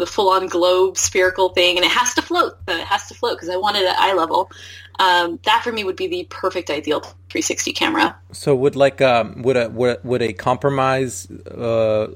a 0.01 0.05
full-on 0.05 0.47
globe 0.47 0.97
spherical 0.97 1.49
thing, 1.49 1.77
and 1.77 1.85
it 1.85 1.91
has 1.91 2.13
to 2.15 2.21
float. 2.21 2.57
It 2.67 2.85
has 2.85 3.07
to 3.07 3.13
float 3.13 3.37
because 3.37 3.49
I 3.49 3.57
want 3.57 3.77
it 3.77 3.85
at 3.85 3.97
eye 3.97 4.13
level. 4.13 4.51
Um, 4.99 5.39
that 5.43 5.63
for 5.63 5.71
me 5.71 5.83
would 5.83 5.95
be 5.95 6.07
the 6.07 6.25
perfect 6.29 6.69
ideal 6.69 7.01
360 7.01 7.73
camera. 7.73 8.17
So 8.31 8.55
would 8.55 8.75
like 8.75 9.01
um, 9.01 9.41
would 9.41 9.57
a 9.57 9.69
would, 9.69 10.03
would 10.03 10.21
a 10.21 10.33
compromise 10.33 11.29
uh, 11.29 12.07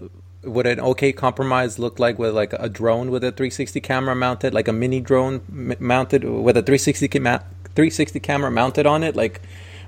would 0.43 0.65
an 0.65 0.79
okay 0.79 1.11
compromise 1.11 1.77
look 1.77 1.99
like 1.99 2.17
with 2.17 2.33
like 2.33 2.53
a 2.53 2.69
drone 2.69 3.11
with 3.11 3.23
a 3.23 3.31
360 3.31 3.81
camera 3.81 4.15
mounted, 4.15 4.53
like 4.53 4.67
a 4.67 4.73
mini 4.73 5.01
drone 5.01 5.41
m- 5.49 5.75
mounted 5.79 6.23
with 6.23 6.55
a 6.55 6.61
360 6.61 7.07
ca- 7.09 7.39
360 7.75 8.19
camera 8.19 8.49
mounted 8.49 8.85
on 8.85 9.03
it? 9.03 9.15
Like, 9.15 9.41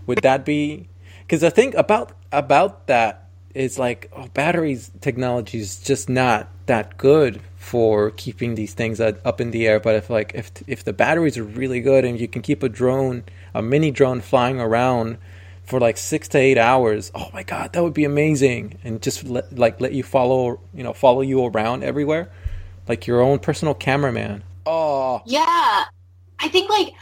would 0.06 0.20
that 0.20 0.44
be? 0.46 0.90
Because 1.22 1.44
I 1.44 1.50
think 1.50 1.74
about 1.76 2.12
about 2.32 2.88
that 2.88 3.30
is 3.54 3.80
like 3.80 4.12
oh, 4.16 4.28
batteries 4.34 4.92
technology 5.02 5.60
is 5.60 5.80
just 5.80 6.10
not 6.10 6.50
that 6.66 6.98
good 6.98 7.42
for 7.62 8.10
keeping 8.10 8.56
these 8.56 8.74
things 8.74 9.00
up 9.00 9.40
in 9.40 9.52
the 9.52 9.68
air. 9.68 9.80
But 9.80 9.96
if 9.96 10.10
like 10.10 10.32
if 10.34 10.52
if 10.66 10.84
the 10.84 10.94
batteries 10.94 11.38
are 11.38 11.44
really 11.44 11.80
good 11.80 12.04
and 12.04 12.20
you 12.20 12.28
can 12.28 12.42
keep 12.42 12.64
a 12.64 12.70
drone, 12.70 13.24
a 13.54 13.62
mini 13.62 13.92
drone 13.92 14.20
flying 14.20 14.60
around 14.60 15.20
for 15.64 15.80
like 15.80 15.96
six 15.96 16.28
to 16.30 16.40
eight 16.40 16.58
hours, 16.58 17.12
oh 17.14 17.30
my 17.34 17.44
god, 17.44 17.74
that 17.74 17.84
would 17.84 17.94
be 17.94 18.04
amazing! 18.04 18.80
And 18.84 19.00
just 19.00 19.24
let, 19.26 19.56
like 19.58 19.80
let 19.80 19.94
you 19.94 20.02
follow 20.02 20.60
you 20.74 20.84
know 20.84 20.92
follow 20.92 21.22
you 21.22 21.46
around 21.46 21.84
everywhere, 21.84 22.32
like 22.88 23.06
your 23.06 23.22
own 23.22 23.38
personal 23.38 23.76
cameraman. 23.76 24.44
Oh 24.66 25.22
yeah, 25.28 25.86
I 26.40 26.48
think 26.50 26.68
like 26.68 26.94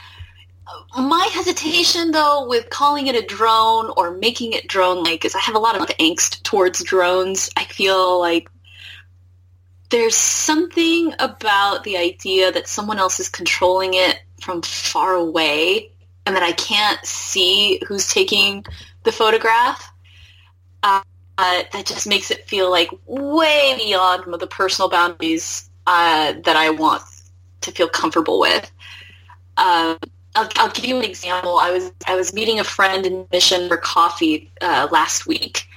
my 0.97 1.29
hesitation 1.31 2.11
though 2.11 2.45
with 2.47 2.69
calling 2.69 3.07
it 3.07 3.15
a 3.15 3.25
drone 3.25 3.91
or 3.95 4.11
making 4.11 4.51
it 4.51 4.67
drone 4.67 5.03
like 5.03 5.23
is 5.23 5.33
I 5.33 5.39
have 5.39 5.55
a 5.55 5.59
lot 5.59 5.77
of 5.77 5.87
angst 5.97 6.43
towards 6.43 6.83
drones. 6.83 7.49
I 7.55 7.63
feel 7.63 8.19
like 8.19 8.49
there's 9.89 10.15
something 10.15 11.13
about 11.19 11.83
the 11.83 11.97
idea 11.97 12.51
that 12.51 12.67
someone 12.67 12.99
else 12.99 13.19
is 13.19 13.29
controlling 13.29 13.93
it 13.93 14.19
from 14.41 14.61
far 14.61 15.15
away 15.15 15.91
and 16.25 16.35
that 16.35 16.43
I 16.43 16.51
can't 16.51 17.03
see 17.05 17.81
who's 17.87 18.07
taking 18.07 18.63
the 19.03 19.11
photograph. 19.11 19.91
Uh, 20.83 21.01
uh, 21.37 21.63
that 21.73 21.85
just 21.85 22.05
makes 22.05 22.31
it 22.31 22.47
feel 22.47 22.69
like 22.69 22.89
way 23.05 23.75
beyond 23.77 24.39
the 24.39 24.47
personal 24.47 24.89
boundaries 24.89 25.69
uh, 25.87 26.33
that 26.43 26.55
I 26.55 26.69
want 26.69 27.01
to 27.61 27.71
feel 27.71 27.87
comfortable 27.87 28.39
with. 28.39 28.69
Um, 29.57 29.97
I'll, 30.35 30.49
I'll, 30.57 30.69
give 30.69 30.85
you 30.85 30.97
an 30.97 31.03
example. 31.03 31.57
I 31.57 31.71
was 31.71 31.91
I 32.05 32.15
was 32.15 32.33
meeting 32.33 32.59
a 32.59 32.63
friend 32.63 33.05
in 33.05 33.25
Mission 33.31 33.67
for 33.67 33.77
coffee 33.77 34.51
uh, 34.61 34.87
last 34.91 35.25
week, 35.25 35.67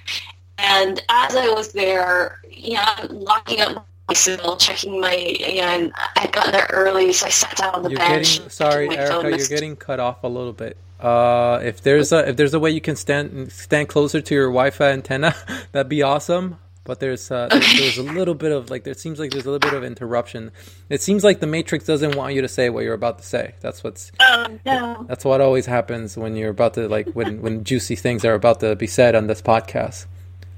and 0.58 1.02
as 1.08 1.34
I 1.34 1.48
was 1.48 1.72
there, 1.72 2.40
you 2.50 2.74
know, 2.74 3.06
locking 3.10 3.60
up 3.60 3.86
signal, 4.12 4.56
checking 4.56 5.00
my, 5.00 5.14
know, 5.14 5.90
I 6.16 6.26
got 6.26 6.52
there 6.52 6.66
early, 6.70 7.12
so 7.12 7.26
I 7.26 7.30
sat 7.30 7.56
down 7.56 7.74
on 7.74 7.82
the 7.82 7.90
you're 7.90 7.98
bench. 7.98 8.36
Getting, 8.36 8.50
sorry, 8.50 8.96
Erika, 8.96 9.30
you're 9.30 9.48
getting 9.48 9.76
cut 9.76 10.00
off 10.00 10.22
a 10.24 10.28
little 10.28 10.52
bit. 10.52 10.76
Uh, 11.00 11.60
if 11.62 11.82
there's 11.82 12.12
a 12.12 12.28
if 12.28 12.36
there's 12.36 12.54
a 12.54 12.60
way 12.60 12.70
you 12.70 12.80
can 12.80 12.94
stand 12.94 13.50
stand 13.50 13.88
closer 13.88 14.20
to 14.20 14.34
your 14.34 14.48
Wi-Fi 14.48 14.90
antenna, 14.90 15.34
that'd 15.72 15.88
be 15.88 16.02
awesome 16.02 16.58
but 16.84 17.00
there's 17.00 17.30
uh, 17.30 17.48
there's, 17.48 17.78
there's, 17.78 17.98
a 17.98 18.02
little 18.02 18.34
bit 18.34 18.50
of 18.50 18.70
like 18.70 18.84
there 18.84 18.94
seems 18.94 19.18
like 19.20 19.30
there's 19.30 19.46
a 19.46 19.50
little 19.50 19.70
bit 19.70 19.76
of 19.76 19.84
interruption. 19.84 20.50
It 20.88 21.00
seems 21.00 21.22
like 21.22 21.40
the 21.40 21.46
Matrix 21.46 21.84
doesn't 21.84 22.16
want 22.16 22.34
you 22.34 22.42
to 22.42 22.48
say 22.48 22.70
what 22.70 22.84
you're 22.84 22.94
about 22.94 23.18
to 23.18 23.24
say. 23.24 23.54
That's 23.60 23.84
what's 23.84 24.10
oh 24.20 24.58
no. 24.66 25.04
That's 25.08 25.24
what 25.24 25.40
always 25.40 25.66
happens 25.66 26.16
when 26.16 26.34
you're 26.36 26.50
about 26.50 26.74
to 26.74 26.88
like 26.88 27.08
when 27.12 27.40
when 27.40 27.64
juicy 27.64 27.96
things 27.96 28.24
are 28.24 28.34
about 28.34 28.60
to 28.60 28.74
be 28.74 28.86
said 28.86 29.14
on 29.14 29.26
this 29.28 29.40
podcast. 29.40 30.06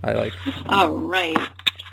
I 0.03 0.13
like. 0.13 0.33
All 0.67 0.91
right. 0.91 1.37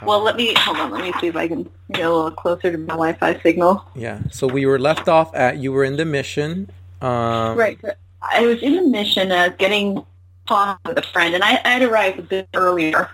Well, 0.04 0.22
let 0.22 0.36
me 0.36 0.54
hold 0.58 0.78
on. 0.78 0.92
Let 0.92 1.02
me 1.02 1.14
see 1.20 1.28
if 1.28 1.36
I 1.36 1.48
can 1.48 1.70
get 1.92 2.06
a 2.06 2.14
little 2.14 2.32
closer 2.32 2.72
to 2.72 2.78
my 2.78 2.94
Wi-Fi 2.94 3.40
signal. 3.42 3.86
Yeah. 3.96 4.20
So 4.32 4.48
we 4.48 4.66
were 4.66 4.80
left 4.80 5.08
off 5.08 5.34
at 5.36 5.58
you 5.58 5.72
were 5.72 5.84
in 5.84 5.98
the 5.98 6.06
mission. 6.06 6.70
Um, 7.02 7.58
right. 7.58 7.80
I 8.22 8.46
was 8.46 8.62
in 8.62 8.76
the 8.76 8.84
mission, 8.84 9.32
uh, 9.32 9.50
getting 9.50 10.06
talk 10.48 10.80
with 10.86 10.98
a 10.98 11.02
friend, 11.02 11.34
and 11.34 11.44
I, 11.44 11.60
I 11.64 11.70
had 11.70 11.82
arrived 11.82 12.20
a 12.20 12.24
bit 12.24 12.48
earlier 12.54 13.10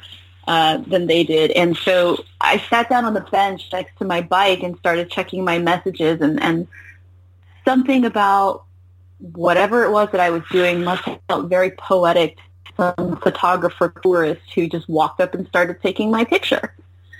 uh, 0.48 0.77
than 0.77 1.08
they 1.08 1.24
did. 1.24 1.51
And 1.51 1.75
so 1.77 2.24
I 2.41 2.58
sat 2.70 2.89
down 2.89 3.06
on 3.06 3.13
the 3.13 3.22
bench 3.22 3.70
next 3.72 3.98
to 4.00 4.06
my 4.06 4.22
bike 4.22 4.63
and 4.63 4.77
started 4.77 5.10
checking 5.10 5.44
my 5.44 5.60
messages 5.60 6.22
and, 6.22 6.41
and 6.41 6.67
something 7.65 8.06
about 8.06 8.63
whatever 9.20 9.84
it 9.84 9.91
was 9.91 10.10
that 10.12 10.22
I 10.22 10.29
was 10.29 10.44
doing 10.51 10.84
must 10.84 11.03
have 11.03 11.20
felt 11.27 11.50
very 11.50 11.72
poetic 11.72 12.38
some 12.75 13.17
photographer 13.21 13.93
tourist 14.03 14.41
who 14.53 14.67
just 14.67 14.88
walked 14.89 15.21
up 15.21 15.33
and 15.33 15.47
started 15.47 15.81
taking 15.81 16.12
my 16.12 16.24
picture. 16.24 16.74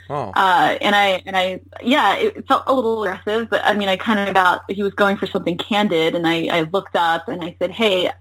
Oh. 0.10 0.32
Uh, 0.36 0.78
and 0.80 0.96
I 0.96 1.22
and 1.26 1.36
I 1.36 1.60
yeah, 1.82 2.16
it 2.16 2.48
felt 2.48 2.64
a 2.68 2.74
little 2.74 3.04
aggressive, 3.04 3.50
but 3.50 3.62
I 3.66 3.74
mean, 3.74 3.90
I 3.90 3.98
kind 3.98 4.20
of 4.20 4.34
got 4.34 4.64
he 4.70 4.82
was 4.82 4.94
going 4.94 5.18
for 5.18 5.28
something 5.28 5.58
candid, 5.58 6.16
and 6.16 6.26
I, 6.26 6.48
I 6.48 6.62
looked 6.62 6.96
up 6.96 7.28
and 7.28 7.44
I 7.44 7.56
said, 7.60 7.72
"Hey, 7.72 8.12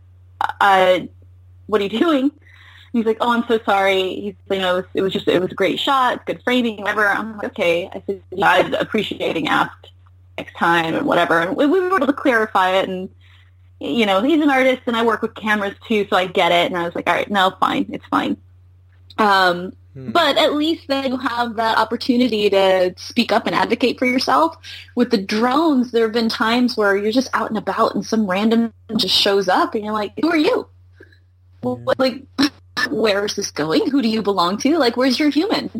uh, 0.60 1.00
what 1.66 1.80
are 1.80 1.84
you 1.84 1.98
doing?" 1.98 2.32
he's 2.96 3.06
like, 3.06 3.18
"Oh, 3.20 3.32
I'm 3.32 3.46
so 3.46 3.60
sorry." 3.64 4.14
He's, 4.20 4.34
you 4.50 4.58
know, 4.58 4.76
it 4.76 4.80
was, 4.80 4.84
it 4.94 5.02
was 5.02 5.12
just, 5.12 5.28
it 5.28 5.40
was 5.40 5.52
a 5.52 5.54
great 5.54 5.78
shot, 5.78 6.26
good 6.26 6.42
framing, 6.42 6.78
whatever. 6.78 7.06
I'm 7.08 7.36
like, 7.36 7.46
"Okay." 7.46 7.88
I 7.92 8.02
said, 8.06 8.22
yeah, 8.30 8.48
"I'd 8.48 8.74
appreciating 8.74 9.48
asked 9.48 9.90
next 10.38 10.54
time 10.54 10.94
and 10.94 11.06
whatever." 11.06 11.40
And 11.40 11.56
we, 11.56 11.66
we 11.66 11.80
were 11.80 11.96
able 11.96 12.06
to 12.06 12.12
clarify 12.12 12.70
it, 12.70 12.88
and 12.88 13.08
you 13.80 14.06
know, 14.06 14.22
he's 14.22 14.42
an 14.42 14.50
artist, 14.50 14.82
and 14.86 14.96
I 14.96 15.04
work 15.04 15.22
with 15.22 15.34
cameras 15.34 15.74
too, 15.86 16.06
so 16.08 16.16
I 16.16 16.26
get 16.26 16.52
it. 16.52 16.70
And 16.70 16.76
I 16.76 16.84
was 16.84 16.94
like, 16.94 17.08
"All 17.08 17.14
right, 17.14 17.30
no, 17.30 17.54
fine, 17.60 17.86
it's 17.90 18.06
fine." 18.06 18.36
Um, 19.18 19.72
hmm. 19.94 20.10
But 20.12 20.36
at 20.36 20.54
least 20.54 20.88
then 20.88 21.12
you 21.12 21.18
have 21.18 21.56
that 21.56 21.78
opportunity 21.78 22.50
to 22.50 22.94
speak 22.96 23.32
up 23.32 23.46
and 23.46 23.54
advocate 23.54 23.98
for 23.98 24.06
yourself. 24.06 24.56
With 24.94 25.10
the 25.10 25.18
drones, 25.18 25.92
there 25.92 26.04
have 26.04 26.12
been 26.12 26.28
times 26.28 26.76
where 26.76 26.96
you're 26.96 27.12
just 27.12 27.30
out 27.34 27.48
and 27.48 27.58
about 27.58 27.94
and 27.94 28.04
some 28.04 28.28
random 28.28 28.72
just 28.96 29.14
shows 29.14 29.48
up 29.48 29.74
and 29.74 29.84
you're 29.84 29.94
like, 29.94 30.12
who 30.20 30.28
are 30.28 30.36
you? 30.36 30.68
Well, 31.62 31.82
like, 31.98 32.22
where 32.90 33.24
is 33.24 33.36
this 33.36 33.50
going? 33.50 33.90
Who 33.90 34.02
do 34.02 34.08
you 34.08 34.22
belong 34.22 34.58
to? 34.58 34.78
Like, 34.78 34.96
where's 34.96 35.18
your 35.18 35.30
human? 35.30 35.70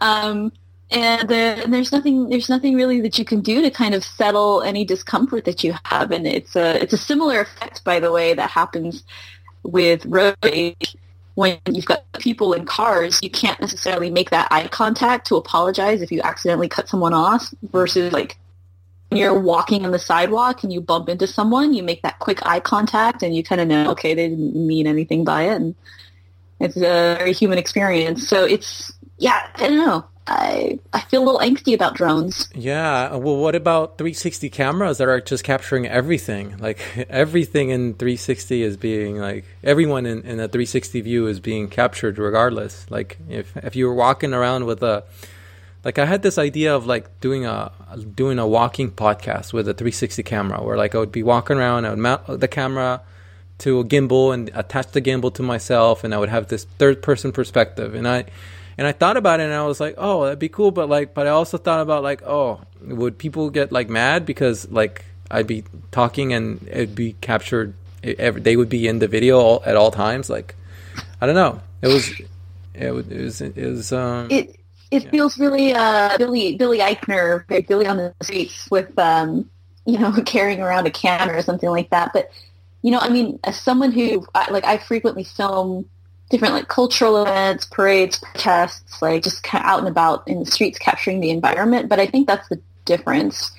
Um, 0.00 0.52
and, 0.90 1.30
uh, 1.30 1.34
and, 1.34 1.72
there's 1.72 1.92
nothing 1.92 2.28
there's 2.30 2.48
nothing 2.48 2.74
really 2.74 3.00
that 3.02 3.18
you 3.18 3.24
can 3.24 3.40
do 3.40 3.60
to 3.60 3.70
kind 3.70 3.94
of 3.94 4.02
settle 4.02 4.62
any 4.62 4.84
discomfort 4.84 5.44
that 5.44 5.62
you 5.62 5.74
have. 5.84 6.10
And 6.10 6.26
it's 6.26 6.56
a 6.56 6.82
it's 6.82 6.92
a 6.92 6.98
similar 6.98 7.40
effect, 7.40 7.84
by 7.84 8.00
the 8.00 8.10
way, 8.10 8.34
that 8.34 8.50
happens 8.50 9.04
with 9.62 10.06
road 10.06 10.36
rage. 10.42 10.96
When 11.34 11.58
you've 11.70 11.84
got 11.84 12.04
people 12.14 12.52
in 12.52 12.64
cars, 12.64 13.20
you 13.22 13.30
can't 13.30 13.60
necessarily 13.60 14.10
make 14.10 14.30
that 14.30 14.48
eye 14.50 14.66
contact 14.66 15.28
to 15.28 15.36
apologize 15.36 16.02
if 16.02 16.10
you 16.10 16.20
accidentally 16.22 16.68
cut 16.68 16.88
someone 16.88 17.14
off. 17.14 17.52
Versus 17.70 18.12
like 18.12 18.38
you're 19.10 19.38
walking 19.38 19.84
on 19.84 19.92
the 19.92 19.98
sidewalk 19.98 20.62
and 20.62 20.72
you 20.72 20.80
bump 20.80 21.08
into 21.08 21.26
someone, 21.26 21.74
you 21.74 21.82
make 21.82 22.02
that 22.02 22.18
quick 22.18 22.44
eye 22.44 22.60
contact 22.60 23.22
and 23.22 23.36
you 23.36 23.42
kind 23.42 23.60
of 23.60 23.68
know, 23.68 23.90
okay, 23.92 24.14
they 24.14 24.28
didn't 24.28 24.54
mean 24.66 24.86
anything 24.86 25.24
by 25.24 25.44
it. 25.44 25.56
And 25.56 25.74
it's 26.60 26.76
a 26.76 26.80
very 26.80 27.32
human 27.32 27.58
experience. 27.58 28.26
So 28.26 28.44
it's 28.44 28.92
yeah, 29.18 29.48
I 29.56 29.68
don't 29.68 29.78
know. 29.78 30.06
I 30.28 30.78
I 30.92 31.00
feel 31.00 31.22
a 31.22 31.24
little 31.24 31.40
angsty 31.40 31.74
about 31.74 31.94
drones. 31.94 32.48
Yeah. 32.54 33.10
Uh, 33.12 33.18
well, 33.18 33.36
what 33.36 33.54
about 33.54 33.96
360 33.96 34.50
cameras 34.50 34.98
that 34.98 35.08
are 35.08 35.20
just 35.20 35.42
capturing 35.42 35.86
everything? 35.86 36.58
Like 36.58 36.80
everything 37.10 37.70
in 37.70 37.94
360 37.94 38.62
is 38.62 38.76
being 38.76 39.18
like 39.18 39.46
everyone 39.64 40.04
in, 40.04 40.18
in 40.22 40.38
a 40.38 40.48
360 40.48 41.00
view 41.00 41.26
is 41.26 41.40
being 41.40 41.68
captured 41.68 42.18
regardless. 42.18 42.88
Like 42.90 43.16
if 43.28 43.56
if 43.56 43.74
you 43.74 43.86
were 43.86 43.94
walking 43.94 44.34
around 44.34 44.66
with 44.66 44.82
a 44.82 45.04
like 45.82 45.98
I 45.98 46.04
had 46.04 46.20
this 46.20 46.36
idea 46.36 46.76
of 46.76 46.86
like 46.86 47.20
doing 47.20 47.46
a 47.46 47.72
doing 48.14 48.38
a 48.38 48.46
walking 48.46 48.90
podcast 48.90 49.54
with 49.54 49.66
a 49.66 49.72
360 49.72 50.22
camera 50.24 50.62
where 50.62 50.76
like 50.76 50.94
I 50.94 50.98
would 50.98 51.12
be 51.12 51.22
walking 51.22 51.56
around, 51.56 51.86
I 51.86 51.90
would 51.90 51.98
mount 51.98 52.40
the 52.40 52.48
camera 52.48 53.00
to 53.58 53.80
a 53.80 53.84
gimbal 53.84 54.34
and 54.34 54.50
attach 54.52 54.88
the 54.92 55.00
gimbal 55.00 55.34
to 55.34 55.42
myself 55.42 56.04
and 56.04 56.14
I 56.14 56.18
would 56.18 56.28
have 56.28 56.48
this 56.48 56.64
third 56.64 57.02
person 57.02 57.32
perspective 57.32 57.94
and 57.94 58.06
I 58.06 58.26
and 58.78 58.86
I 58.86 58.92
thought 58.92 59.16
about 59.16 59.40
it 59.40 59.44
and 59.44 59.52
I 59.52 59.66
was 59.66 59.80
like, 59.80 59.96
"Oh, 59.98 60.24
that'd 60.24 60.38
be 60.38 60.48
cool," 60.48 60.70
but 60.70 60.88
like 60.88 61.12
but 61.12 61.26
I 61.26 61.30
also 61.30 61.58
thought 61.58 61.80
about 61.80 62.04
like, 62.04 62.22
"Oh, 62.22 62.60
would 62.80 63.18
people 63.18 63.50
get 63.50 63.72
like 63.72 63.88
mad 63.90 64.24
because 64.24 64.70
like 64.70 65.04
I'd 65.30 65.48
be 65.48 65.64
talking 65.90 66.32
and 66.32 66.66
it'd 66.68 66.94
be 66.94 67.14
captured 67.20 67.74
it, 68.02 68.44
they 68.44 68.56
would 68.56 68.68
be 68.68 68.86
in 68.86 69.00
the 69.00 69.08
video 69.08 69.38
all, 69.38 69.62
at 69.66 69.76
all 69.76 69.90
times 69.90 70.30
like 70.30 70.54
I 71.20 71.26
don't 71.26 71.34
know. 71.34 71.60
It 71.82 71.88
was 71.88 72.08
it 72.74 72.90
was 72.92 73.08
it 73.08 73.20
was, 73.20 73.40
it 73.40 73.56
was 73.56 73.92
um 73.92 74.28
it 74.30 74.58
it 74.90 75.04
yeah. 75.04 75.10
feels 75.10 75.38
really 75.38 75.74
uh 75.74 76.16
Billy 76.16 76.56
Billy 76.56 76.78
Eichner, 76.78 77.46
Billy 77.66 77.86
on 77.86 77.96
the 77.96 78.14
streets 78.22 78.70
with 78.70 78.96
um 78.98 79.50
you 79.86 79.98
know 79.98 80.12
carrying 80.24 80.60
around 80.60 80.86
a 80.86 80.90
camera 80.90 81.36
or 81.36 81.42
something 81.42 81.68
like 81.68 81.90
that, 81.90 82.12
but 82.12 82.30
you 82.82 82.92
know, 82.92 83.00
I 83.00 83.08
mean, 83.08 83.40
as 83.42 83.60
someone 83.60 83.90
who 83.90 84.24
like 84.50 84.64
I 84.64 84.78
frequently 84.78 85.24
film 85.24 85.88
different 86.30 86.54
like 86.54 86.68
cultural 86.68 87.22
events, 87.22 87.64
parades, 87.66 88.18
protests, 88.18 89.00
like 89.00 89.22
just 89.22 89.42
kind 89.42 89.64
of 89.64 89.70
out 89.70 89.78
and 89.78 89.88
about 89.88 90.26
in 90.28 90.40
the 90.40 90.46
streets 90.46 90.78
capturing 90.78 91.20
the 91.20 91.30
environment. 91.30 91.88
But 91.88 92.00
I 92.00 92.06
think 92.06 92.26
that's 92.26 92.48
the 92.48 92.60
difference, 92.84 93.50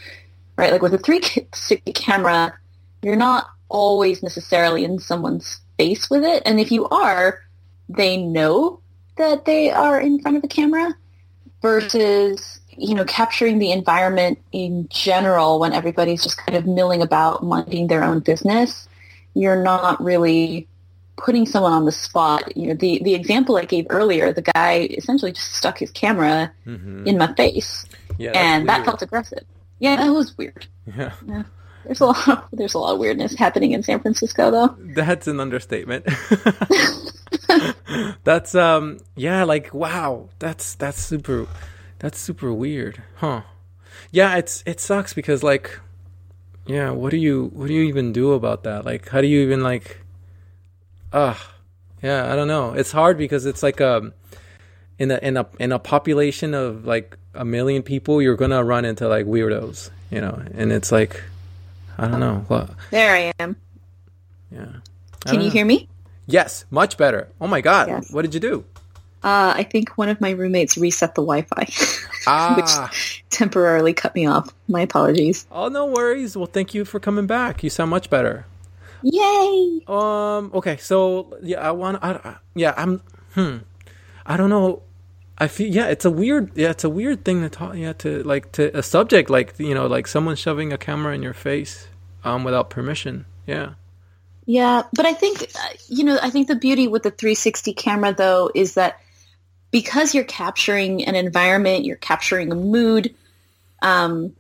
right? 0.57 0.71
Like 0.71 0.81
with 0.81 0.93
a 0.93 0.97
360 0.97 1.93
camera, 1.93 2.53
you're 3.01 3.15
not 3.15 3.49
always 3.69 4.23
necessarily 4.23 4.83
in 4.83 4.99
someone's 4.99 5.59
face 5.77 6.09
with 6.09 6.23
it. 6.23 6.43
And 6.45 6.59
if 6.59 6.71
you 6.71 6.87
are, 6.89 7.41
they 7.87 8.17
know 8.17 8.81
that 9.17 9.45
they 9.45 9.71
are 9.71 9.99
in 9.99 10.21
front 10.21 10.37
of 10.37 10.41
the 10.41 10.47
camera 10.47 10.95
versus, 11.61 12.59
you 12.69 12.95
know, 12.95 13.05
capturing 13.05 13.59
the 13.59 13.71
environment 13.71 14.39
in 14.51 14.87
general 14.89 15.59
when 15.59 15.73
everybody's 15.73 16.23
just 16.23 16.37
kind 16.37 16.57
of 16.57 16.65
milling 16.65 17.01
about 17.01 17.43
minding 17.43 17.87
their 17.87 18.03
own 18.03 18.19
business 18.19 18.87
you're 19.33 19.61
not 19.61 20.01
really 20.03 20.67
putting 21.19 21.45
someone 21.45 21.73
on 21.73 21.85
the 21.85 21.91
spot. 21.91 22.55
You 22.57 22.67
know, 22.67 22.73
the 22.73 23.01
the 23.03 23.13
example 23.13 23.57
I 23.57 23.65
gave 23.65 23.85
earlier, 23.89 24.33
the 24.33 24.41
guy 24.41 24.87
essentially 24.91 25.31
just 25.31 25.53
stuck 25.53 25.77
his 25.77 25.91
camera 25.91 26.51
mm-hmm. 26.65 27.07
in 27.07 27.17
my 27.17 27.33
face, 27.33 27.85
yeah, 28.17 28.31
and 28.31 28.67
that 28.69 28.85
felt 28.85 29.01
aggressive. 29.01 29.43
Yeah, 29.79 29.95
that 29.95 30.09
was 30.09 30.37
weird. 30.37 30.65
Yeah. 30.85 31.13
yeah. 31.27 31.43
There's 31.85 32.01
a 32.01 32.05
lot. 32.05 32.27
Of, 32.27 32.43
there's 32.51 32.73
a 32.73 32.79
lot 32.79 32.93
of 32.93 32.99
weirdness 32.99 33.33
happening 33.35 33.71
in 33.71 33.83
San 33.83 33.99
Francisco, 33.99 34.51
though. 34.51 34.75
That's 34.79 35.27
an 35.27 35.39
understatement. 35.39 36.07
that's 38.23 38.55
um 38.55 38.99
yeah, 39.15 39.43
like 39.43 39.73
wow, 39.73 40.29
that's 40.39 40.75
that's 40.75 41.01
super 41.01 41.47
that's 41.99 42.19
super 42.19 42.53
weird. 42.53 43.01
Huh. 43.15 43.41
Yeah, 44.11 44.35
it's 44.37 44.63
it 44.65 44.79
sucks 44.79 45.13
because 45.13 45.43
like 45.43 45.79
yeah, 46.65 46.91
what 46.91 47.11
do 47.11 47.17
you 47.17 47.49
what 47.53 47.67
do 47.67 47.73
you 47.73 47.83
even 47.83 48.13
do 48.13 48.33
about 48.33 48.63
that? 48.63 48.85
Like 48.85 49.09
how 49.09 49.21
do 49.21 49.27
you 49.27 49.41
even 49.41 49.63
like 49.63 50.01
uh 51.13 51.35
yeah, 52.01 52.31
I 52.31 52.35
don't 52.35 52.47
know. 52.47 52.73
It's 52.73 52.91
hard 52.91 53.17
because 53.17 53.45
it's 53.45 53.61
like 53.63 53.81
um 53.81 54.13
in 54.97 55.11
a 55.11 55.17
in 55.21 55.37
a 55.37 55.47
in 55.59 55.71
a 55.71 55.79
population 55.79 56.53
of 56.53 56.85
like 56.85 57.17
a 57.33 57.45
million 57.45 57.83
people, 57.83 58.21
you're 58.21 58.35
gonna 58.35 58.63
run 58.63 58.85
into 58.85 59.07
like 59.07 59.25
weirdos, 59.25 59.89
you 60.11 60.21
know, 60.21 60.41
and 60.53 60.71
it's 60.71 60.91
like 60.91 61.23
I 61.97 62.07
don't 62.07 62.19
know. 62.19 62.45
What 62.47 62.69
there 62.91 63.15
I 63.15 63.33
am. 63.39 63.55
Yeah. 64.51 64.65
Can 65.25 65.41
you 65.41 65.47
know. 65.47 65.49
hear 65.49 65.65
me? 65.65 65.87
Yes, 66.27 66.65
much 66.69 66.97
better. 66.97 67.27
Oh 67.41 67.47
my 67.47 67.61
god, 67.61 67.87
yes. 67.87 68.11
what 68.11 68.21
did 68.21 68.33
you 68.33 68.39
do? 68.39 68.65
Uh, 69.21 69.51
I 69.53 69.63
think 69.63 69.97
one 69.97 70.07
of 70.07 70.21
my 70.21 70.29
roommates 70.29 70.77
reset 70.77 71.13
the 71.13 71.21
Wi-Fi, 71.21 71.67
ah. 72.27 72.55
which 72.55 73.23
temporarily 73.29 73.93
cut 73.93 74.15
me 74.15 74.25
off. 74.25 74.47
My 74.69 74.81
apologies. 74.81 75.45
Oh, 75.51 75.67
no 75.67 75.87
worries. 75.87 76.37
Well, 76.37 76.45
thank 76.45 76.73
you 76.73 76.85
for 76.85 77.01
coming 77.01 77.27
back. 77.27 77.61
You 77.61 77.69
sound 77.69 77.89
much 77.89 78.09
better. 78.09 78.45
Yay! 79.03 79.81
Um. 79.87 80.51
Okay. 80.53 80.77
So 80.77 81.37
yeah, 81.41 81.67
I 81.67 81.71
want. 81.71 82.03
I, 82.03 82.37
yeah. 82.55 82.73
I'm. 82.77 83.01
Hmm. 83.33 83.57
I 84.25 84.37
don't 84.37 84.49
know. 84.49 84.83
I 85.37 85.47
feel 85.47 85.73
yeah, 85.73 85.87
it's 85.87 86.05
a 86.05 86.11
weird 86.11 86.51
yeah, 86.55 86.71
it's 86.71 86.83
a 86.83 86.89
weird 86.89 87.23
thing 87.23 87.41
to 87.41 87.49
talk 87.49 87.75
yeah 87.75 87.93
to 87.93 88.23
like 88.23 88.51
to 88.53 88.77
a 88.77 88.83
subject 88.83 89.29
like 89.29 89.57
you 89.57 89.73
know 89.73 89.87
like 89.87 90.05
someone 90.05 90.35
shoving 90.35 90.73
a 90.73 90.77
camera 90.77 91.15
in 91.15 91.23
your 91.23 91.33
face 91.33 91.87
um 92.23 92.43
without 92.43 92.69
permission. 92.69 93.25
Yeah. 93.47 93.73
Yeah, 94.45 94.83
but 94.93 95.05
I 95.05 95.13
think 95.13 95.43
uh, 95.43 95.69
you 95.87 96.03
know, 96.03 96.17
I 96.21 96.31
think 96.31 96.47
the 96.47 96.55
beauty 96.55 96.87
with 96.87 97.03
the 97.03 97.11
360 97.11 97.73
camera 97.73 98.13
though 98.13 98.49
is 98.53 98.73
that 98.73 98.99
because 99.71 100.15
you're 100.15 100.23
capturing 100.23 101.05
an 101.05 101.15
environment, 101.15 101.85
you're 101.85 101.97
capturing 101.97 102.51
a 102.51 102.55
mood, 102.55 103.13
um, 103.81 104.35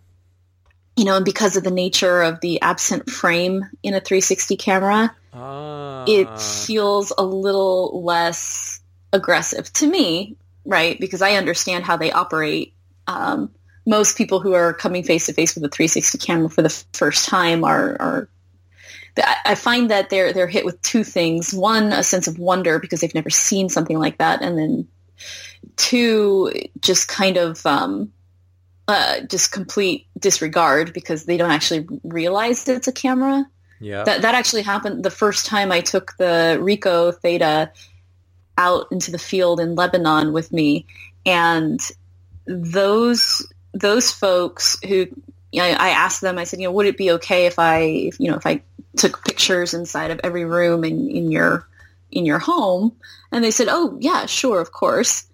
you 0.99 1.05
know, 1.05 1.15
and 1.15 1.23
because 1.23 1.55
of 1.55 1.63
the 1.63 1.71
nature 1.71 2.21
of 2.21 2.41
the 2.41 2.61
absent 2.61 3.09
frame 3.09 3.63
in 3.83 3.93
a 3.93 4.01
360 4.01 4.57
camera, 4.57 5.15
ah. 5.33 6.03
it 6.05 6.37
feels 6.37 7.13
a 7.17 7.23
little 7.23 8.03
less 8.03 8.81
aggressive 9.13 9.71
to 9.71 9.87
me, 9.87 10.35
right? 10.65 10.99
Because 10.99 11.21
I 11.21 11.35
understand 11.35 11.85
how 11.85 11.95
they 11.95 12.11
operate. 12.11 12.73
Um, 13.07 13.49
most 13.87 14.17
people 14.17 14.41
who 14.41 14.51
are 14.51 14.73
coming 14.73 15.03
face 15.03 15.27
to 15.27 15.33
face 15.33 15.55
with 15.55 15.63
a 15.63 15.69
360 15.69 16.17
camera 16.17 16.49
for 16.49 16.63
the 16.63 16.83
first 16.91 17.29
time 17.29 17.63
are, 17.63 17.95
are 17.97 18.29
I 19.45 19.55
find 19.55 19.89
that 19.91 20.09
they're 20.09 20.33
they're 20.33 20.47
hit 20.47 20.65
with 20.65 20.81
two 20.81 21.05
things. 21.05 21.53
One, 21.53 21.93
a 21.93 22.03
sense 22.03 22.27
of 22.27 22.39
wonder 22.39 22.77
because 22.77 22.99
they've 22.99 23.15
never 23.15 23.29
seen 23.29 23.69
something 23.69 23.97
like 23.97 24.17
that, 24.17 24.41
and 24.41 24.57
then 24.57 24.87
two, 25.77 26.51
just 26.81 27.07
kind 27.07 27.37
of 27.37 27.65
um, 27.65 28.11
uh, 28.89 29.21
just 29.21 29.51
complete 29.51 30.07
disregard 30.17 30.93
because 30.93 31.25
they 31.25 31.37
don't 31.37 31.51
actually 31.51 31.87
realize 32.03 32.67
it's 32.67 32.87
a 32.87 32.91
camera. 32.91 33.45
Yeah, 33.79 34.03
that 34.03 34.23
that 34.23 34.35
actually 34.35 34.63
happened 34.63 35.03
the 35.03 35.11
first 35.11 35.45
time 35.45 35.71
I 35.71 35.81
took 35.81 36.17
the 36.17 36.57
Ricoh 36.61 37.15
Theta 37.15 37.71
out 38.57 38.87
into 38.91 39.11
the 39.11 39.19
field 39.19 39.59
in 39.59 39.75
Lebanon 39.75 40.33
with 40.33 40.51
me, 40.51 40.85
and 41.25 41.79
those 42.45 43.45
those 43.73 44.11
folks 44.11 44.77
who 44.83 45.07
you 45.51 45.61
know, 45.61 45.67
I 45.67 45.89
asked 45.89 46.21
them, 46.21 46.37
I 46.37 46.43
said, 46.43 46.59
you 46.59 46.67
know, 46.67 46.71
would 46.73 46.85
it 46.85 46.97
be 46.97 47.11
okay 47.11 47.45
if 47.45 47.57
I, 47.57 47.79
if, 47.79 48.19
you 48.19 48.29
know, 48.29 48.37
if 48.37 48.45
I 48.45 48.61
took 48.97 49.23
pictures 49.25 49.73
inside 49.73 50.11
of 50.11 50.19
every 50.23 50.45
room 50.45 50.83
in, 50.83 51.09
in 51.09 51.31
your 51.31 51.67
in 52.11 52.25
your 52.25 52.39
home? 52.39 52.95
And 53.31 53.43
they 53.43 53.51
said, 53.51 53.67
oh 53.69 53.97
yeah, 53.99 54.25
sure, 54.25 54.59
of 54.59 54.71
course. 54.71 55.25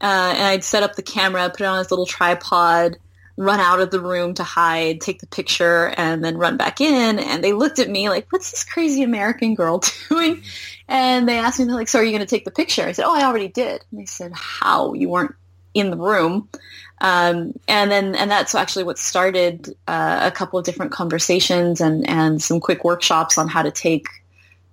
Uh, 0.00 0.32
and 0.34 0.42
I'd 0.44 0.64
set 0.64 0.82
up 0.82 0.96
the 0.96 1.02
camera, 1.02 1.48
put 1.50 1.60
it 1.60 1.64
on 1.64 1.78
this 1.78 1.90
little 1.90 2.06
tripod, 2.06 2.96
run 3.36 3.60
out 3.60 3.80
of 3.80 3.90
the 3.90 4.00
room 4.00 4.34
to 4.34 4.44
hide, 4.44 5.00
take 5.00 5.20
the 5.20 5.26
picture, 5.26 5.92
and 5.96 6.24
then 6.24 6.36
run 6.36 6.56
back 6.56 6.80
in. 6.80 7.18
And 7.18 7.42
they 7.42 7.52
looked 7.52 7.78
at 7.78 7.88
me 7.88 8.08
like, 8.08 8.26
what's 8.30 8.50
this 8.50 8.64
crazy 8.64 9.02
American 9.02 9.54
girl 9.54 9.82
doing? 10.08 10.42
And 10.88 11.28
they 11.28 11.38
asked 11.38 11.58
me, 11.58 11.66
like, 11.66 11.88
so 11.88 11.98
are 11.98 12.04
you 12.04 12.10
going 12.10 12.20
to 12.20 12.26
take 12.26 12.44
the 12.44 12.50
picture? 12.50 12.82
I 12.82 12.92
said, 12.92 13.06
oh, 13.06 13.14
I 13.14 13.24
already 13.24 13.48
did. 13.48 13.84
And 13.90 14.00
they 14.00 14.06
said, 14.06 14.32
how? 14.34 14.94
You 14.94 15.08
weren't 15.08 15.34
in 15.74 15.90
the 15.90 15.96
room. 15.96 16.48
Um, 17.00 17.54
and 17.66 17.90
then, 17.90 18.14
and 18.14 18.30
that's 18.30 18.54
actually 18.54 18.84
what 18.84 18.98
started 18.98 19.74
uh, 19.86 20.20
a 20.22 20.30
couple 20.30 20.58
of 20.58 20.64
different 20.64 20.92
conversations 20.92 21.80
and, 21.80 22.08
and 22.08 22.42
some 22.42 22.60
quick 22.60 22.84
workshops 22.84 23.38
on 23.38 23.48
how 23.48 23.62
to 23.62 23.70
take 23.70 24.06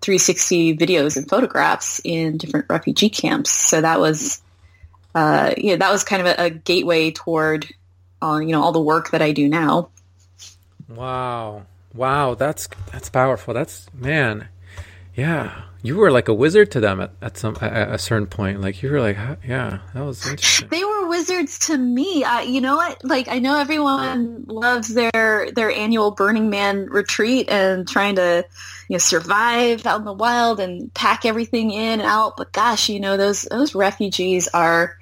360 0.01 0.77
videos 0.77 1.15
and 1.15 1.29
photographs 1.29 2.01
in 2.03 2.37
different 2.37 2.65
refugee 2.69 3.09
camps. 3.09 3.51
So 3.51 3.79
that 3.81 3.99
was, 3.99 4.41
uh, 5.15 5.53
yeah, 5.57 5.75
that 5.75 5.91
was 5.91 6.03
kind 6.03 6.21
of 6.21 6.27
a, 6.27 6.45
a 6.45 6.49
gateway 6.49 7.11
toward, 7.11 7.67
uh, 8.21 8.39
you 8.39 8.47
know, 8.47 8.61
all 8.61 8.71
the 8.71 8.81
work 8.81 9.11
that 9.11 9.21
I 9.21 9.31
do 9.31 9.47
now. 9.47 9.89
Wow. 10.89 11.65
Wow. 11.93 12.35
That's, 12.35 12.67
that's 12.91 13.09
powerful. 13.09 13.53
That's, 13.53 13.87
man. 13.93 14.47
Yeah 15.15 15.63
you 15.87 15.95
were 15.95 16.11
like 16.11 16.27
a 16.27 16.33
wizard 16.33 16.71
to 16.71 16.79
them 16.79 16.99
at, 16.99 17.11
at 17.21 17.37
some 17.37 17.55
at 17.61 17.89
a 17.89 17.97
certain 17.97 18.27
point. 18.27 18.61
Like 18.61 18.81
you 18.81 18.91
were 18.91 18.99
like, 18.99 19.17
yeah, 19.47 19.79
that 19.93 20.03
was 20.03 20.25
interesting. 20.27 20.69
They 20.69 20.83
were 20.83 20.96
wizards 21.07 21.59
to 21.59 21.77
me. 21.77 22.25
You 22.45 22.61
know 22.61 22.75
what? 22.75 23.03
Like 23.03 23.27
I 23.27 23.39
know 23.39 23.57
everyone 23.57 24.45
loves 24.47 24.93
their 24.93 25.51
their 25.51 25.71
annual 25.71 26.11
Burning 26.11 26.49
Man 26.49 26.85
retreat 26.85 27.49
and 27.49 27.87
trying 27.87 28.15
to 28.15 28.45
you 28.87 28.93
know 28.93 28.99
survive 28.99 29.85
out 29.85 29.99
in 29.99 30.05
the 30.05 30.13
wild 30.13 30.59
and 30.59 30.93
pack 30.93 31.25
everything 31.25 31.71
in 31.71 31.99
and 31.99 32.01
out. 32.01 32.37
But 32.37 32.51
gosh, 32.51 32.89
you 32.89 32.99
know 32.99 33.17
those 33.17 33.43
those 33.43 33.75
refugees 33.75 34.47
are 34.49 34.97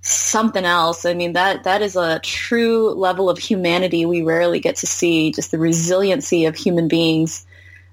something 0.00 0.64
else. 0.64 1.04
I 1.04 1.14
mean 1.14 1.34
that 1.34 1.64
that 1.64 1.82
is 1.82 1.96
a 1.96 2.20
true 2.20 2.90
level 2.90 3.28
of 3.28 3.38
humanity 3.38 4.06
we 4.06 4.22
rarely 4.22 4.60
get 4.60 4.76
to 4.76 4.86
see. 4.86 5.32
Just 5.32 5.50
the 5.50 5.58
resiliency 5.58 6.46
of 6.46 6.56
human 6.56 6.88
beings 6.88 7.46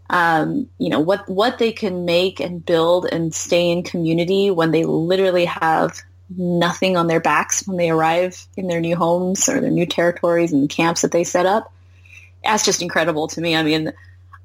um, 0.09 0.69
you 0.77 0.89
know, 0.89 0.99
what, 0.99 1.27
what 1.27 1.57
they 1.57 1.71
can 1.71 2.05
make 2.05 2.39
and 2.39 2.63
build 2.63 3.07
and 3.11 3.33
stay 3.33 3.71
in 3.71 3.83
community 3.83 4.51
when 4.51 4.71
they 4.71 4.83
literally 4.83 5.45
have 5.45 6.01
nothing 6.29 6.97
on 6.97 7.07
their 7.07 7.19
backs 7.19 7.67
when 7.67 7.77
they 7.77 7.89
arrive 7.89 8.45
in 8.57 8.67
their 8.67 8.81
new 8.81 8.95
homes 8.95 9.47
or 9.49 9.59
their 9.61 9.71
new 9.71 9.85
territories 9.85 10.51
and 10.51 10.69
camps 10.69 11.01
that 11.01 11.11
they 11.11 11.23
set 11.23 11.45
up. 11.45 11.71
That's 12.43 12.65
just 12.65 12.81
incredible 12.81 13.27
to 13.29 13.41
me. 13.41 13.55
I 13.55 13.63
mean, 13.63 13.93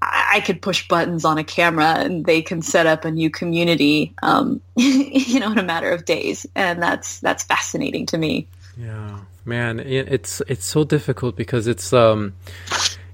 I, 0.03 0.41
could 0.41 0.63
push 0.63 0.89
buttons 0.89 1.25
on 1.25 1.37
a 1.37 1.45
camera 1.45 1.97
and 1.99 2.25
they 2.25 2.41
can 2.41 2.63
set 2.63 2.87
up 2.87 3.05
a 3.05 3.11
new 3.11 3.29
community, 3.29 4.15
um, 4.23 4.63
you 4.77 5.41
know, 5.41 5.53
in 5.53 5.59
a 5.59 5.63
matter 5.63 5.91
of 5.91 6.07
days. 6.07 6.47
And 6.55 6.83
that's, 6.83 7.21
that's 7.21 7.45
fascinating 7.45 8.07
to 8.07 8.19
me. 8.19 8.47
Yeah, 8.79 9.21
man, 9.45 9.79
it's, 9.81 10.41
it's 10.49 10.65
so 10.65 10.85
difficult 10.85 11.37
because 11.37 11.67
it's, 11.67 11.93
um, 11.93 12.33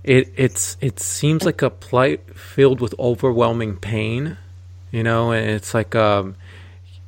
it 0.06 0.32
it's 0.36 0.76
it 0.80 1.00
seems 1.00 1.44
like 1.44 1.62
a 1.62 1.68
plight 1.68 2.38
filled 2.38 2.80
with 2.80 2.94
overwhelming 2.98 3.76
pain, 3.76 4.38
you 4.92 5.02
know, 5.02 5.32
and 5.32 5.50
it's 5.50 5.74
like 5.74 5.96
um, 5.96 6.36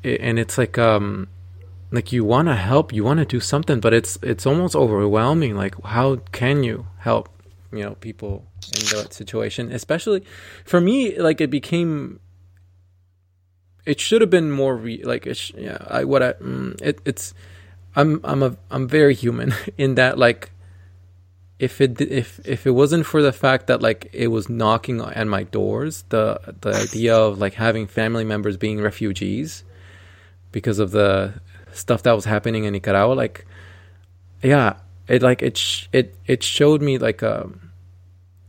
and 0.03 0.39
it's 0.39 0.59
like 0.59 0.77
um, 0.79 1.29
like 1.91 2.13
you 2.13 2.25
want 2.25 2.49
to 2.49 2.55
help, 2.55 2.93
you 2.93 3.05
want 3.05 3.19
to 3.19 3.25
do 3.25 3.41
something, 3.41 3.81
but 3.81 3.95
it's 3.95 4.19
it's 4.23 4.47
almost 4.47 4.77
overwhelming. 4.77 5.57
Like 5.57 5.75
how 5.85 6.17
can 6.33 6.63
you 6.63 6.87
help, 6.99 7.29
you 7.73 7.83
know, 7.83 7.95
people 7.95 8.47
in 8.77 8.85
that 8.97 9.13
situation? 9.13 9.73
Especially 9.73 10.23
for 10.65 10.81
me, 10.81 11.19
like 11.19 11.41
it 11.41 11.51
became. 11.51 12.21
It 13.87 14.01
should 14.01 14.21
have 14.21 14.29
been 14.29 14.51
more 14.51 14.77
re- 14.77 15.03
like 15.03 15.27
it's 15.27 15.51
yeah. 15.57 15.79
I 15.89 16.05
what 16.05 16.23
I 16.23 16.33
mm, 16.35 16.81
it, 16.83 17.01
it's. 17.05 17.35
I'm 17.97 18.21
I'm 18.23 18.43
a 18.43 18.57
I'm 18.71 18.87
very 18.87 19.15
human 19.15 19.55
in 19.79 19.95
that 19.95 20.19
like 20.19 20.51
if 21.59 21.81
it 21.81 22.01
if 22.01 22.39
if 22.47 22.67
it 22.67 22.71
wasn't 22.71 23.07
for 23.07 23.23
the 23.23 23.33
fact 23.33 23.67
that 23.67 23.83
like 23.83 24.09
it 24.13 24.29
was 24.29 24.49
knocking 24.49 25.01
at 25.01 25.27
my 25.27 25.43
doors, 25.43 26.05
the 26.11 26.39
the 26.61 26.75
idea 26.75 27.17
of 27.17 27.39
like 27.39 27.55
having 27.55 27.87
family 27.87 28.25
members 28.25 28.57
being 28.57 28.81
refugees 28.81 29.65
because 30.53 30.79
of 30.79 30.93
the 30.93 31.35
stuff 31.79 32.03
that 32.03 32.13
was 32.13 32.25
happening 32.25 32.65
in 32.65 32.73
Nicaragua, 32.73 33.15
like 33.15 33.47
yeah, 34.43 34.79
it 35.09 35.23
like 35.23 35.43
it 35.43 35.57
sh- 35.57 35.89
it 35.93 36.15
it 36.27 36.43
showed 36.43 36.83
me 36.83 36.99
like 36.99 37.23
um, 37.23 37.73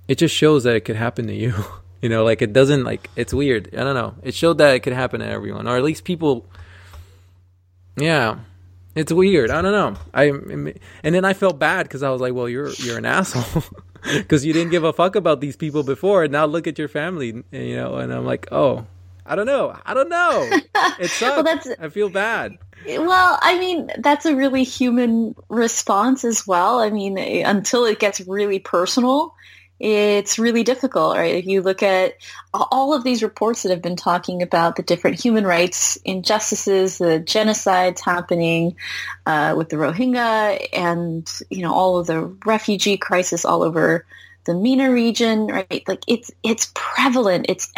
it 0.08 0.18
just 0.18 0.36
shows 0.36 0.64
that 0.64 0.76
it 0.76 0.82
could 0.82 0.96
happen 0.96 1.28
to 1.28 1.34
you. 1.34 1.54
you 2.02 2.10
know, 2.10 2.24
like 2.24 2.42
it 2.42 2.54
doesn't 2.54 2.84
like 2.84 3.10
it's 3.16 3.34
weird. 3.34 3.70
I 3.74 3.84
don't 3.84 3.96
know. 3.96 4.16
It 4.24 4.34
showed 4.34 4.58
that 4.60 4.76
it 4.76 4.82
could 4.82 4.94
happen 4.94 5.20
to 5.22 5.28
everyone, 5.28 5.68
or 5.68 5.78
at 5.78 5.84
least 5.84 6.04
people. 6.04 6.46
Yeah, 7.96 8.40
it's 8.96 9.12
weird. 9.12 9.52
I 9.52 9.62
don't 9.62 9.72
know. 9.72 10.00
I 10.14 10.26
and 11.04 11.16
then 11.16 11.26
I 11.26 11.34
felt 11.34 11.60
bad 11.60 11.84
because 11.84 12.04
I 12.04 12.10
was 12.10 12.22
like, 12.22 12.34
"Well, 12.34 12.50
you're 12.50 12.70
you're 12.70 12.98
an 12.98 13.06
asshole 13.18 13.64
because 14.04 14.46
you 14.46 14.54
didn't 14.54 14.72
give 14.72 14.84
a 14.84 14.94
fuck 14.94 15.16
about 15.16 15.42
these 15.42 15.56
people 15.56 15.84
before, 15.84 16.24
and 16.24 16.32
now 16.32 16.46
look 16.46 16.68
at 16.68 16.78
your 16.78 16.88
family." 16.88 17.44
You 17.52 17.76
know, 17.76 17.96
and 17.96 18.14
I'm 18.14 18.26
like, 18.26 18.48
"Oh, 18.52 18.86
I 19.26 19.36
don't 19.36 19.46
know. 19.46 19.76
I 19.86 19.94
don't 19.94 20.10
know. 20.10 20.50
It 21.00 21.10
sucks. 21.10 21.22
well, 21.22 21.44
that's, 21.44 21.68
I 21.80 21.90
feel 21.90 22.10
bad." 22.10 22.58
Well, 22.86 23.40
I 23.42 23.60
mean, 23.60 23.92
that's 24.00 24.26
a 24.26 24.36
really 24.36 24.64
human 24.64 25.36
response 25.50 26.24
as 26.24 26.48
well. 26.48 26.80
I 26.80 26.90
mean, 26.90 27.18
until 27.18 27.86
it 27.86 28.00
gets 28.00 28.22
really 28.22 28.60
personal, 28.60 29.36
it's 29.80 30.38
really 30.38 30.64
difficult, 30.64 31.16
right? 31.16 31.36
If 31.36 31.46
you 31.46 31.62
look 31.62 31.82
at 31.84 32.16
all 32.54 32.94
of 32.94 33.04
these 33.04 33.24
reports 33.24 33.64
that 33.64 33.70
have 33.70 33.82
been 33.82 33.96
talking 33.96 34.42
about 34.42 34.76
the 34.76 34.84
different 34.84 35.22
human 35.22 35.46
rights 35.46 35.98
injustices, 36.04 36.98
the 36.98 37.24
genocides 37.26 38.02
happening 38.02 38.76
uh, 39.26 39.56
with 39.58 39.70
the 39.70 39.78
Rohingya, 39.78 40.68
and 40.74 41.30
you 41.50 41.62
know 41.62 41.74
all 41.74 41.98
of 41.98 42.08
the 42.08 42.24
refugee 42.46 42.98
crisis 42.98 43.46
all 43.46 43.64
over 43.64 44.06
the 44.46 44.54
MENA 44.54 44.92
region, 44.92 45.48
right? 45.48 45.84
Like 45.88 46.04
it's 46.08 46.30
it's 46.44 46.72
prevalent, 46.74 47.46
it's 47.48 47.72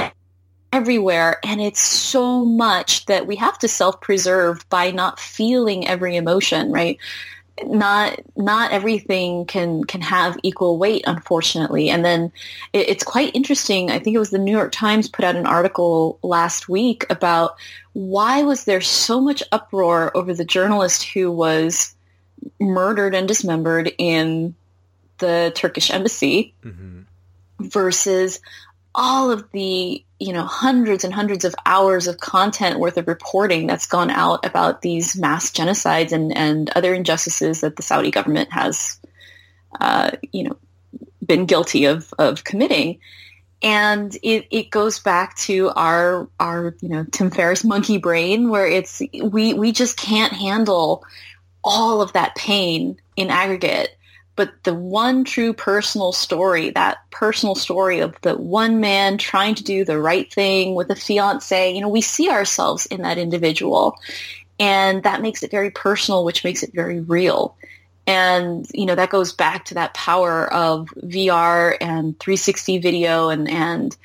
everywhere, 0.73 1.39
and 1.43 1.61
it's 1.61 1.81
so 1.81 2.45
much 2.45 3.05
that 3.05 3.27
we 3.27 3.35
have 3.37 3.57
to 3.59 3.67
self-preserve 3.67 4.67
by 4.69 4.91
not 4.91 5.19
feeling 5.19 5.87
every 5.87 6.15
emotion, 6.15 6.71
right? 6.71 6.97
not 7.65 8.19
not 8.35 8.71
everything 8.71 9.45
can 9.45 9.83
can 9.83 10.01
have 10.01 10.37
equal 10.43 10.77
weight 10.77 11.03
unfortunately 11.05 11.89
and 11.89 12.03
then 12.03 12.31
it, 12.73 12.89
it's 12.89 13.03
quite 13.03 13.35
interesting 13.35 13.91
i 13.91 13.99
think 13.99 14.15
it 14.15 14.19
was 14.19 14.29
the 14.29 14.39
new 14.39 14.51
york 14.51 14.71
times 14.71 15.07
put 15.07 15.25
out 15.25 15.35
an 15.35 15.45
article 15.45 16.17
last 16.23 16.69
week 16.69 17.05
about 17.09 17.55
why 17.93 18.43
was 18.43 18.63
there 18.63 18.81
so 18.81 19.19
much 19.19 19.43
uproar 19.51 20.15
over 20.15 20.33
the 20.33 20.45
journalist 20.45 21.03
who 21.03 21.31
was 21.31 21.95
murdered 22.59 23.13
and 23.13 23.27
dismembered 23.27 23.91
in 23.97 24.55
the 25.19 25.51
turkish 25.55 25.91
embassy 25.91 26.53
mm-hmm. 26.63 27.01
versus 27.59 28.39
all 28.95 29.31
of 29.31 29.49
the 29.51 30.03
you 30.21 30.33
know 30.33 30.45
hundreds 30.45 31.03
and 31.03 31.11
hundreds 31.11 31.45
of 31.45 31.55
hours 31.65 32.05
of 32.05 32.19
content 32.19 32.79
worth 32.79 32.97
of 32.97 33.07
reporting 33.07 33.65
that's 33.65 33.87
gone 33.87 34.11
out 34.11 34.45
about 34.45 34.83
these 34.83 35.17
mass 35.17 35.49
genocides 35.51 36.11
and 36.11 36.37
and 36.37 36.69
other 36.69 36.93
injustices 36.93 37.61
that 37.61 37.75
the 37.75 37.81
Saudi 37.81 38.11
government 38.11 38.53
has 38.53 38.99
uh, 39.79 40.11
you 40.31 40.43
know 40.43 40.57
been 41.25 41.47
guilty 41.47 41.85
of 41.85 42.13
of 42.19 42.43
committing. 42.43 42.99
And 43.63 44.15
it, 44.23 44.47
it 44.49 44.69
goes 44.69 44.99
back 44.99 45.37
to 45.37 45.69
our 45.69 46.29
our 46.39 46.75
you 46.81 46.89
know 46.89 47.03
Tim 47.11 47.31
Ferriss 47.31 47.63
monkey 47.63 47.97
brain 47.97 48.49
where 48.49 48.67
it's 48.67 49.01
we 49.23 49.55
we 49.55 49.71
just 49.71 49.97
can't 49.97 50.33
handle 50.33 51.03
all 51.63 52.03
of 52.03 52.13
that 52.13 52.35
pain 52.35 53.01
in 53.15 53.31
aggregate 53.31 53.97
but 54.35 54.51
the 54.63 54.73
one 54.73 55.23
true 55.23 55.53
personal 55.53 56.11
story, 56.11 56.69
that 56.71 56.99
personal 57.11 57.55
story 57.55 57.99
of 57.99 58.15
the 58.21 58.35
one 58.35 58.79
man 58.79 59.17
trying 59.17 59.55
to 59.55 59.63
do 59.63 59.83
the 59.83 59.99
right 59.99 60.31
thing 60.31 60.73
with 60.73 60.89
a 60.89 60.95
fiance, 60.95 61.73
you 61.73 61.81
know, 61.81 61.89
we 61.89 62.01
see 62.01 62.29
ourselves 62.29 62.85
in 62.85 63.01
that 63.01 63.17
individual. 63.17 63.97
And 64.59 65.03
that 65.03 65.21
makes 65.21 65.43
it 65.43 65.51
very 65.51 65.71
personal, 65.71 66.23
which 66.23 66.43
makes 66.43 66.63
it 66.63 66.73
very 66.73 67.01
real. 67.01 67.57
And, 68.07 68.65
you 68.73 68.85
know, 68.85 68.95
that 68.95 69.09
goes 69.09 69.33
back 69.33 69.65
to 69.65 69.75
that 69.75 69.93
power 69.93 70.51
of 70.51 70.87
VR 70.97 71.75
and 71.79 72.17
360 72.19 72.79
video 72.79 73.29
and, 73.29 73.49
and, 73.49 73.95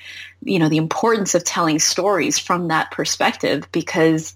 you 0.43 0.59
know, 0.59 0.69
the 0.69 0.77
importance 0.77 1.35
of 1.35 1.43
telling 1.43 1.79
stories 1.79 2.37
from 2.37 2.67
that 2.67 2.91
perspective 2.91 3.67
because 3.71 4.35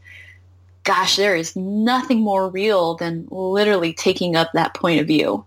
gosh, 0.83 1.15
there 1.15 1.35
is 1.35 1.55
nothing 1.55 2.21
more 2.21 2.49
real 2.49 2.95
than 2.95 3.27
literally 3.29 3.93
taking 3.93 4.35
up 4.35 4.49
that 4.53 4.73
point 4.73 4.99
of 4.99 5.05
view 5.05 5.45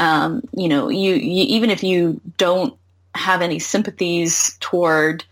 um, 0.00 0.42
you 0.56 0.66
know, 0.66 0.88
you, 0.88 1.12
you 1.14 1.44
even 1.48 1.68
if 1.68 1.82
you 1.82 2.22
don't 2.38 2.74
have 3.14 3.42
any 3.42 3.58
sympathies 3.58 4.56
toward 4.60 5.24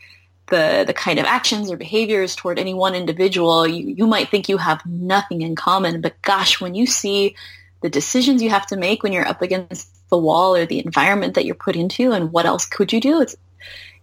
the 0.49 0.85
the 0.87 0.93
kind 0.93 1.19
of 1.19 1.25
actions 1.25 1.71
or 1.71 1.79
behaviors 1.79 2.37
toward 2.37 2.59
any 2.59 2.75
one 2.75 2.95
individual, 2.95 3.67
you, 3.67 3.95
you 3.95 4.07
might 4.07 4.29
think 4.29 4.47
you 4.47 4.59
have 4.59 4.85
nothing 4.85 5.41
in 5.41 5.57
common. 5.57 6.03
But 6.03 6.21
gosh, 6.21 6.61
when 6.61 6.75
you 6.75 6.87
see 6.87 7.35
the 7.81 7.89
decisions 7.89 8.43
you 8.43 8.51
have 8.51 8.67
to 8.67 8.77
make 8.77 9.03
when 9.03 9.15
you're 9.15 9.27
up 9.27 9.41
against 9.41 9.89
the 10.11 10.19
wall 10.19 10.55
or 10.55 10.67
the 10.67 10.85
environment 10.85 11.35
that 11.35 11.47
you're 11.47 11.55
put 11.55 11.75
into 11.75 12.13
and 12.13 12.31
what 12.31 12.45
else 12.45 12.67
could 12.67 12.93
you 12.93 13.01
do, 13.01 13.23
it's 13.23 13.37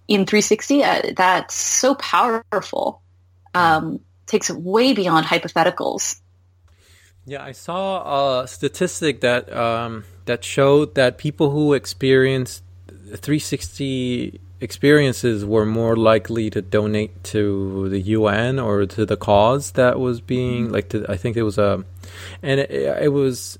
in 0.08 0.26
360, 0.26 0.84
uh, 0.84 1.02
that's 1.16 1.54
so 1.54 1.94
powerful. 1.94 3.02
Um, 3.54 4.00
takes 4.26 4.50
it 4.50 4.58
way 4.58 4.94
beyond 4.94 5.28
hypotheticals. 5.28 6.20
Yeah, 7.26 7.44
I 7.44 7.54
saw 7.54 8.42
a 8.42 8.48
statistic 8.48 9.22
that 9.22 9.52
um, 9.52 10.06
that 10.26 10.44
showed 10.44 10.96
that 10.96 11.18
people 11.18 11.50
who 11.50 11.74
experienced 11.74 12.64
360 12.88 14.40
experiences 14.62 15.44
were 15.44 15.66
more 15.66 15.96
likely 15.96 16.50
to 16.52 16.62
donate 16.62 17.24
to 17.24 17.90
the 17.90 18.00
UN 18.00 18.60
or 18.60 18.86
to 18.86 19.06
the 19.06 19.18
cause 19.18 19.72
that 19.72 20.00
was 20.00 20.22
being 20.22 20.66
mm-hmm. 20.66 20.74
like. 20.74 20.90
To, 20.90 21.06
I 21.10 21.18
think 21.18 21.36
it 21.36 21.44
was 21.44 21.58
a, 21.58 21.84
and 22.44 22.60
it, 22.60 22.72
it 22.72 23.12
was 23.12 23.58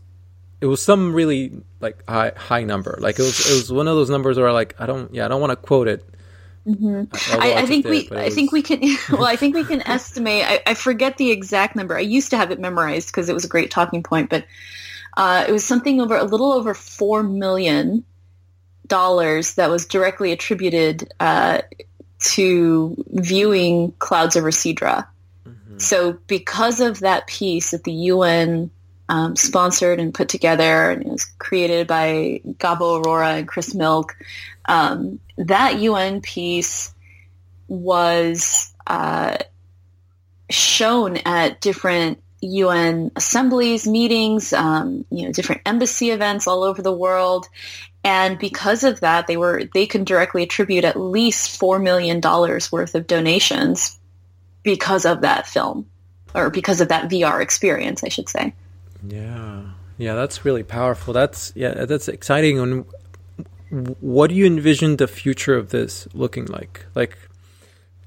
it 0.62 0.68
was 0.68 0.82
some 0.82 1.14
really 1.14 1.52
like 1.80 2.08
high 2.08 2.34
high 2.36 2.64
number. 2.64 2.98
Like 3.00 3.18
it 3.18 3.24
was 3.24 3.40
it 3.50 3.54
was 3.54 3.72
one 3.72 3.88
of 3.88 3.96
those 3.96 4.12
numbers 4.12 4.38
where 4.38 4.54
like 4.54 4.76
I 4.80 4.86
don't 4.86 5.14
yeah 5.14 5.26
I 5.26 5.28
don't 5.28 5.42
want 5.42 5.52
to 5.52 5.56
quote 5.56 5.88
it 5.88 6.06
Mm-hmm. 6.68 7.40
I, 7.40 7.62
I, 7.62 7.66
think 7.68 7.86
we, 7.86 8.10
I 8.12 8.32
think 8.32 8.52
we 8.52 8.64
can. 8.64 8.82
Well, 9.12 9.26
I 9.26 9.36
think 9.36 9.56
we 9.56 9.64
can 9.64 9.82
estimate. 9.88 10.46
I, 10.46 10.62
I, 10.66 10.74
forget 10.74 11.18
the 11.18 11.30
exact 11.30 11.76
number. 11.76 11.96
I 11.96 12.02
used 12.02 12.32
to 12.32 12.38
have 12.38 12.50
it 12.50 12.60
memorized 12.60 13.10
because 13.10 13.30
it 13.30 13.34
was 13.34 13.46
a 13.46 13.48
great 13.48 13.70
talking 13.70 14.02
point, 14.02 14.32
but 14.32 14.46
uh, 15.16 15.46
it 15.48 15.52
was 15.52 15.64
something 15.64 16.02
over 16.02 16.18
a 16.18 16.24
little 16.24 16.52
over 16.52 16.74
four 16.74 17.22
million 17.22 18.04
dollars 18.88 19.56
that 19.56 19.70
was 19.70 19.86
directly 19.86 20.32
attributed 20.32 21.14
uh, 21.20 21.62
to 22.20 23.04
viewing 23.10 23.92
clouds 24.00 24.36
over 24.36 24.50
Sidra. 24.50 25.06
Mm-hmm. 25.48 25.78
So, 25.78 26.14
because 26.26 26.80
of 26.80 27.02
that 27.02 27.28
piece 27.28 27.72
that 27.72 27.84
the 27.84 27.94
UN 27.94 28.72
um, 29.08 29.36
sponsored 29.36 30.00
and 30.00 30.14
put 30.14 30.30
together, 30.30 30.92
and 30.92 31.04
it 31.04 31.08
was 31.08 31.26
created 31.26 31.88
by 31.88 32.42
Gabo 32.58 33.04
Arora 33.04 33.40
and 33.40 33.48
Chris 33.48 33.76
Milk. 33.76 34.16
Um, 34.68 35.20
that 35.38 35.80
UN 35.80 36.22
piece 36.22 36.94
was 37.68 38.74
uh, 38.88 39.38
shown 40.50 41.18
at 41.18 41.62
different 41.62 42.22
UN 42.42 43.12
assemblies, 43.16 43.88
meetings, 43.88 44.54
um, 44.54 45.06
you 45.10 45.26
know, 45.26 45.32
different 45.32 45.62
embassy 45.66 46.12
events 46.12 46.48
all 46.48 46.64
over 46.64 46.82
the 46.82 46.92
world. 46.92 47.48
And 48.04 48.38
because 48.38 48.84
of 48.84 49.00
that, 49.00 49.28
they 49.28 49.38
were 49.38 49.64
they 49.74 49.88
can 49.88 50.04
directly 50.04 50.44
attribute 50.44 50.84
at 50.84 51.00
least 51.00 51.58
four 51.58 51.80
million 51.80 52.20
dollars 52.20 52.72
worth 52.72 52.94
of 52.94 53.08
donations 53.08 54.00
because 54.62 55.06
of 55.06 55.22
that 55.22 55.48
film, 55.48 55.88
or 56.36 56.50
because 56.50 56.82
of 56.82 56.90
that 56.90 57.10
VR 57.10 57.42
experience, 57.42 58.04
I 58.04 58.10
should 58.10 58.30
say. 58.30 58.54
Yeah, 59.08 59.62
yeah, 59.98 60.14
that's 60.14 60.46
really 60.46 60.64
powerful. 60.64 61.14
That's 61.14 61.52
yeah, 61.56 61.86
that's 61.86 62.08
exciting. 62.08 62.60
And 62.60 62.86
what 64.00 64.30
do 64.30 64.36
you 64.36 64.46
envision 64.46 64.98
the 64.98 65.08
future 65.08 65.56
of 65.56 65.70
this 65.70 66.08
looking 66.14 66.46
like? 66.46 66.86
Like, 66.96 67.18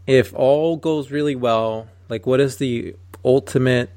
if 0.06 0.32
all 0.34 0.76
goes 0.76 1.10
really 1.10 1.36
well, 1.36 1.88
like, 2.08 2.26
what 2.26 2.40
is 2.40 2.56
the 2.56 2.96
ultimate 3.24 3.90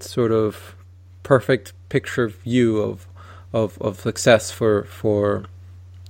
sort 0.00 0.32
of 0.32 0.76
perfect 1.22 1.72
picture 1.88 2.28
view 2.28 2.80
of 2.80 3.06
of 3.52 3.80
of 3.80 4.00
success 4.00 4.50
for 4.50 4.84
for 4.84 5.44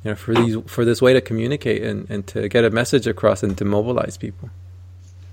you 0.02 0.10
know 0.10 0.16
for 0.16 0.34
these 0.34 0.56
for 0.66 0.84
this 0.84 1.00
way 1.00 1.12
to 1.12 1.20
communicate 1.20 1.82
and 1.82 2.10
and 2.10 2.26
to 2.26 2.48
get 2.48 2.64
a 2.64 2.70
message 2.70 3.06
across 3.06 3.42
and 3.42 3.56
to 3.58 3.64
mobilize 3.64 4.16
people? 4.16 4.50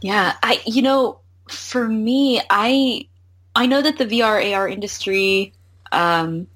Yeah, 0.02 0.36
I 0.42 0.62
you 0.66 0.82
know, 0.82 1.20
for 1.50 1.88
me, 1.88 2.42
I 2.50 3.08
I 3.56 3.66
know 3.66 3.82
that 3.82 3.98
the 3.98 4.06
VR 4.06 4.54
AR 4.54 4.68
industry, 4.68 5.54
um, 5.92 6.48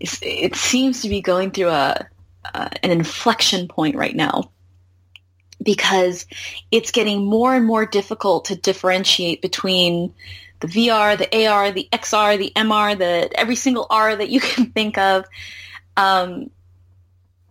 it 0.00 0.56
seems 0.56 1.02
to 1.02 1.08
be 1.08 1.20
going 1.20 1.50
through 1.52 1.68
a 1.68 2.08
uh, 2.52 2.68
an 2.82 2.90
inflection 2.90 3.68
point 3.68 3.96
right 3.96 4.14
now 4.14 4.50
because 5.62 6.26
it's 6.70 6.90
getting 6.90 7.24
more 7.24 7.54
and 7.54 7.64
more 7.64 7.86
difficult 7.86 8.46
to 8.46 8.56
differentiate 8.56 9.40
between 9.40 10.12
the 10.60 10.66
VR, 10.66 11.16
the 11.16 11.46
AR, 11.46 11.70
the 11.70 11.88
XR, 11.92 12.38
the 12.38 12.52
MR, 12.56 12.96
the 12.98 13.30
every 13.38 13.56
single 13.56 13.86
R 13.90 14.14
that 14.14 14.28
you 14.28 14.40
can 14.40 14.66
think 14.66 14.98
of. 14.98 15.24
Um, 15.96 16.50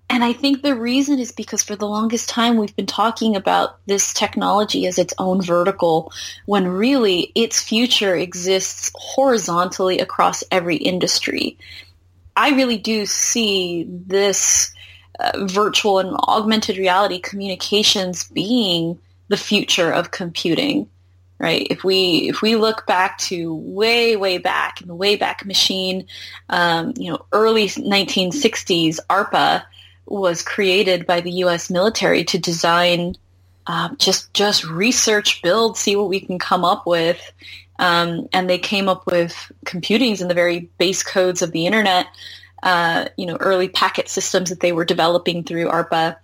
and 0.09 0.23
I 0.23 0.33
think 0.33 0.61
the 0.61 0.75
reason 0.75 1.17
is 1.17 1.31
because 1.31 1.63
for 1.63 1.75
the 1.75 1.87
longest 1.87 2.29
time 2.29 2.57
we've 2.57 2.75
been 2.75 2.85
talking 2.85 3.35
about 3.35 3.79
this 3.87 4.13
technology 4.13 4.85
as 4.85 4.99
its 4.99 5.13
own 5.17 5.41
vertical 5.41 6.11
when 6.45 6.67
really 6.67 7.31
its 7.33 7.61
future 7.61 8.15
exists 8.15 8.91
horizontally 8.93 9.99
across 9.99 10.43
every 10.51 10.75
industry. 10.75 11.57
I 12.35 12.51
really 12.51 12.77
do 12.77 13.05
see 13.05 13.87
this 13.89 14.72
virtual 15.41 15.99
and 15.99 16.15
augmented 16.27 16.77
reality 16.77 17.19
communications 17.19 18.23
being 18.29 18.99
the 19.27 19.37
future 19.37 19.91
of 19.91 20.11
computing 20.11 20.89
right 21.39 21.67
if 21.69 21.83
we 21.83 22.29
if 22.29 22.41
we 22.41 22.55
look 22.55 22.85
back 22.85 23.17
to 23.17 23.55
way 23.55 24.15
way 24.15 24.37
back 24.37 24.81
in 24.81 24.87
the 24.87 24.95
way 24.95 25.15
back 25.15 25.45
machine 25.45 26.05
um, 26.49 26.93
you 26.97 27.11
know 27.11 27.25
early 27.31 27.67
1960s 27.67 28.99
arpa 29.09 29.63
was 30.05 30.41
created 30.41 31.05
by 31.05 31.21
the 31.21 31.31
U.S. 31.31 31.69
military 31.69 32.23
to 32.25 32.37
design 32.37 33.15
uh, 33.65 33.89
just 33.97 34.33
just 34.33 34.65
research, 34.65 35.41
build, 35.41 35.77
see 35.77 35.95
what 35.95 36.09
we 36.09 36.19
can 36.19 36.37
come 36.37 36.65
up 36.65 36.85
with, 36.85 37.31
um, 37.79 38.27
and 38.33 38.49
they 38.49 38.57
came 38.57 38.89
up 38.89 39.05
with 39.05 39.51
computings 39.65 40.21
and 40.21 40.29
the 40.29 40.35
very 40.35 40.69
base 40.77 41.03
codes 41.03 41.41
of 41.41 41.51
the 41.51 41.65
internet 41.65 42.07
uh, 42.63 43.09
you 43.17 43.25
know, 43.25 43.35
early 43.39 43.67
packet 43.67 44.07
systems 44.09 44.49
that 44.49 44.61
they 44.61 44.71
were 44.71 44.85
developing 44.85 45.43
through 45.43 45.67
ARPA. 45.67 46.15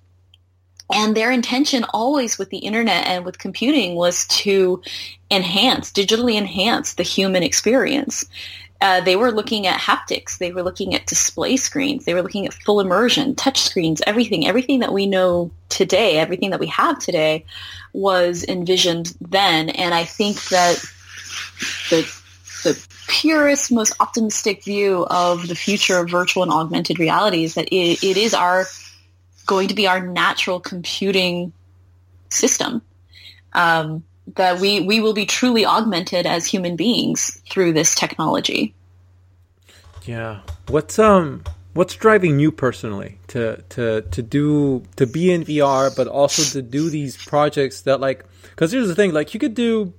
And 0.91 1.15
their 1.15 1.30
intention 1.30 1.84
always 1.93 2.39
with 2.39 2.49
the 2.49 2.60
internet 2.60 3.06
and 3.06 3.23
with 3.23 3.38
computing 3.38 3.93
was 3.93 4.25
to 4.28 4.82
enhance, 5.30 5.91
digitally 5.91 6.36
enhance 6.36 6.93
the 6.93 7.04
human 7.04 7.43
experience. 7.43 8.25
Uh, 8.82 9.02
they 9.02 9.17
were 9.17 9.32
looking 9.32 9.67
at 9.67 9.80
haptics. 9.80 10.38
They 10.38 10.54
were 10.54 10.63
looking 10.63 10.95
at 10.95 11.06
display 11.06 11.58
screens. 11.58 12.06
They 12.06 12.13
were 12.13 12.21
looking 12.21 12.47
at 12.47 12.54
full 12.54 12.80
immersion, 12.80 13.36
touch 13.36 13.60
screens, 13.60 14.02
everything. 14.08 14.47
Everything 14.47 14.80
that 14.80 14.93
we 14.93 15.06
know 15.06 15.52
today, 15.67 16.17
everything 16.17 16.52
that 16.52 16.62
we 16.62 16.67
have 16.67 16.97
today 16.97 17.45
was 17.91 18.45
envisioned 18.47 19.13
then. 19.19 19.69
And 19.69 19.93
I 19.93 20.06
think 20.06 20.41
that 20.45 20.82
the, 21.89 22.10
the 22.63 22.88
purest, 23.10 23.72
most 23.72 23.93
optimistic 24.00 24.63
view 24.63 25.06
of 25.10 25.48
the 25.48 25.56
future 25.56 25.98
of 25.98 26.10
virtual 26.10 26.43
and 26.43 26.52
augmented 26.52 27.00
reality 27.00 27.43
is 27.43 27.56
that 27.56 27.67
it, 27.67 28.04
it 28.04 28.15
is 28.15 28.34
our 28.34 28.65
going 29.45 29.67
to 29.67 29.74
be 29.74 29.88
our 29.88 30.00
natural 30.00 30.60
computing 30.60 31.52
system. 32.30 32.82
Um, 33.52 34.04
that 34.36 34.60
we, 34.60 34.80
we 34.82 35.00
will 35.02 35.13
be 35.13 35.26
truly 35.26 35.65
augmented 35.65 36.28
as 36.28 36.45
human 36.45 36.76
beings 36.76 37.41
through 37.50 37.74
this 37.74 37.95
technology. 37.95 38.76
Yeah. 40.04 40.41
What's 40.67 41.00
um 41.00 41.43
what's 41.74 41.95
driving 41.95 42.39
you 42.39 42.52
personally 42.52 43.19
to 43.28 43.62
to 43.69 44.02
to 44.02 44.22
do 44.22 44.84
to 44.95 45.06
be 45.06 45.32
in 45.32 45.43
VR 45.43 45.95
but 45.95 46.08
also 46.08 46.43
to 46.60 46.62
do 46.62 46.89
these 46.89 47.17
projects 47.26 47.82
that 47.82 48.00
like 48.00 48.26
cuz 48.56 48.72
here's 48.72 48.88
the 48.88 48.95
thing 48.95 49.13
like 49.13 49.34
you 49.34 49.39
could 49.39 49.54
do 49.54 49.93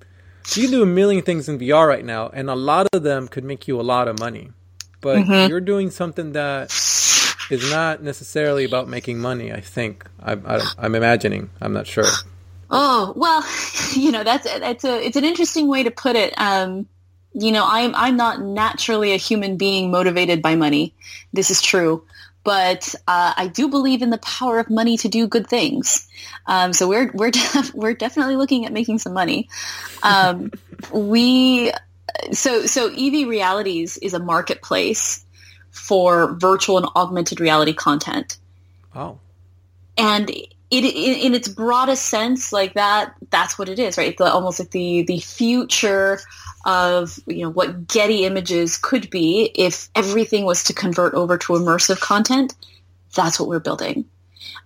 you 0.55 0.63
can 0.63 0.71
do 0.71 0.83
a 0.83 0.87
million 0.87 1.23
things 1.23 1.49
in 1.49 1.59
VR 1.59 1.87
right 1.87 2.05
now 2.05 2.29
and 2.29 2.51
a 2.51 2.55
lot 2.55 2.87
of 2.93 3.03
them 3.03 3.29
could 3.29 3.45
make 3.45 3.69
you 3.69 3.81
a 3.81 3.83
lot 3.83 4.09
of 4.09 4.19
money. 4.19 4.51
But 5.01 5.19
mm-hmm. 5.19 5.49
you're 5.49 5.61
doing 5.61 5.91
something 5.91 6.33
that 6.33 6.71
is 7.51 7.71
not 7.71 8.03
necessarily 8.03 8.65
about 8.65 8.89
making 8.89 9.19
money, 9.19 9.53
I 9.53 9.61
think. 9.61 10.07
I, 10.23 10.33
I, 10.33 10.61
I'm 10.79 10.95
imagining. 10.95 11.51
I'm 11.61 11.73
not 11.73 11.87
sure. 11.87 12.05
Oh 12.71 13.13
well, 13.17 13.45
you 13.95 14.13
know 14.13 14.25
that's 14.25 14.47
it's 14.47 14.85
a 14.85 15.05
it's 15.05 15.17
an 15.17 15.25
interesting 15.25 15.69
way 15.69 15.83
to 15.83 15.91
put 15.91 16.17
it. 16.17 16.35
Um, 16.39 16.87
you 17.33 17.53
know, 17.53 17.65
I'm 17.67 17.95
I'm 17.95 18.17
not 18.17 18.41
naturally 18.41 19.13
a 19.13 19.17
human 19.17 19.57
being 19.57 19.91
motivated 19.91 20.43
by 20.43 20.55
money. 20.55 20.95
This 21.33 21.51
is 21.51 21.63
true, 21.63 22.05
but 22.43 22.95
uh, 23.07 23.35
I 23.37 23.49
do 23.49 23.69
believe 23.69 24.03
in 24.03 24.11
the 24.11 24.19
power 24.19 24.59
of 24.59 24.71
money 24.71 24.97
to 24.99 25.09
do 25.09 25.27
good 25.27 25.47
things. 25.47 26.09
Um, 26.47 26.73
so 26.73 26.89
we're 26.89 27.11
we're 27.13 27.31
def- 27.33 27.75
we're 27.75 27.95
definitely 27.95 28.37
looking 28.37 28.67
at 28.67 28.73
making 28.73 28.99
some 28.99 29.13
money. 29.13 29.49
Um, 30.03 30.51
we 30.93 31.73
so 32.33 32.67
so 32.67 32.89
EV 32.89 33.29
Realities 33.29 33.99
is 33.99 34.15
a 34.15 34.19
marketplace 34.19 35.25
for 35.71 36.35
virtual 36.35 36.79
and 36.79 36.87
augmented 36.97 37.41
reality 37.41 37.73
content. 37.73 38.39
Oh, 38.95 39.19
and 39.97 40.31
it, 40.31 40.85
in, 40.85 41.19
in, 41.19 41.35
its 41.35 41.49
broadest 41.49 42.07
sense, 42.07 42.53
like 42.53 42.75
that, 42.75 43.15
that's 43.31 43.59
what 43.59 43.69
it 43.69 43.79
is, 43.79 43.99
right? 43.99 44.17
The, 44.17 44.31
almost 44.31 44.61
like 44.61 44.71
the 44.71 45.03
the 45.03 45.19
future 45.19 46.21
of 46.65 47.19
you 47.27 47.43
know 47.43 47.51
what 47.51 47.87
Getty 47.89 48.25
Images 48.25 48.77
could 48.77 49.11
be 49.11 49.51
if 49.55 49.89
everything 49.95 50.45
was 50.45 50.65
to 50.65 50.75
convert 50.75 51.15
over 51.15 51.39
to 51.39 51.53
immersive 51.55 52.01
content. 52.01 52.55
That's 53.15 53.41
what 53.41 53.49
we're 53.49 53.61
building. 53.61 54.07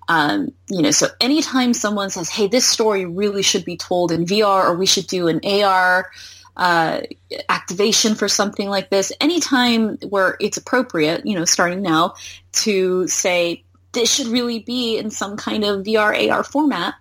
Um, 0.08 0.52
you 0.68 0.82
know, 0.82 0.90
so 0.90 1.08
anytime 1.20 1.74
someone 1.74 2.10
says, 2.10 2.28
"Hey, 2.28 2.46
this 2.46 2.66
story 2.66 3.04
really 3.06 3.42
should 3.42 3.64
be 3.64 3.76
told 3.76 4.12
in 4.12 4.26
VR," 4.26 4.68
or 4.68 4.76
we 4.76 4.86
should 4.86 5.06
do 5.06 5.28
an 5.28 5.40
AR 5.44 6.10
uh, 6.56 7.00
activation 7.48 8.14
for 8.14 8.28
something 8.28 8.68
like 8.68 8.90
this, 8.90 9.12
anytime 9.20 9.96
where 10.08 10.36
it's 10.40 10.56
appropriate, 10.56 11.26
you 11.26 11.34
know, 11.36 11.44
starting 11.44 11.82
now, 11.82 12.14
to 12.52 13.08
say, 13.08 13.64
this 13.92 14.12
should 14.12 14.28
really 14.28 14.60
be 14.60 14.98
in 14.98 15.10
some 15.10 15.36
kind 15.36 15.64
of 15.64 15.84
VR 15.84 16.30
AR 16.30 16.44
format, 16.44 16.94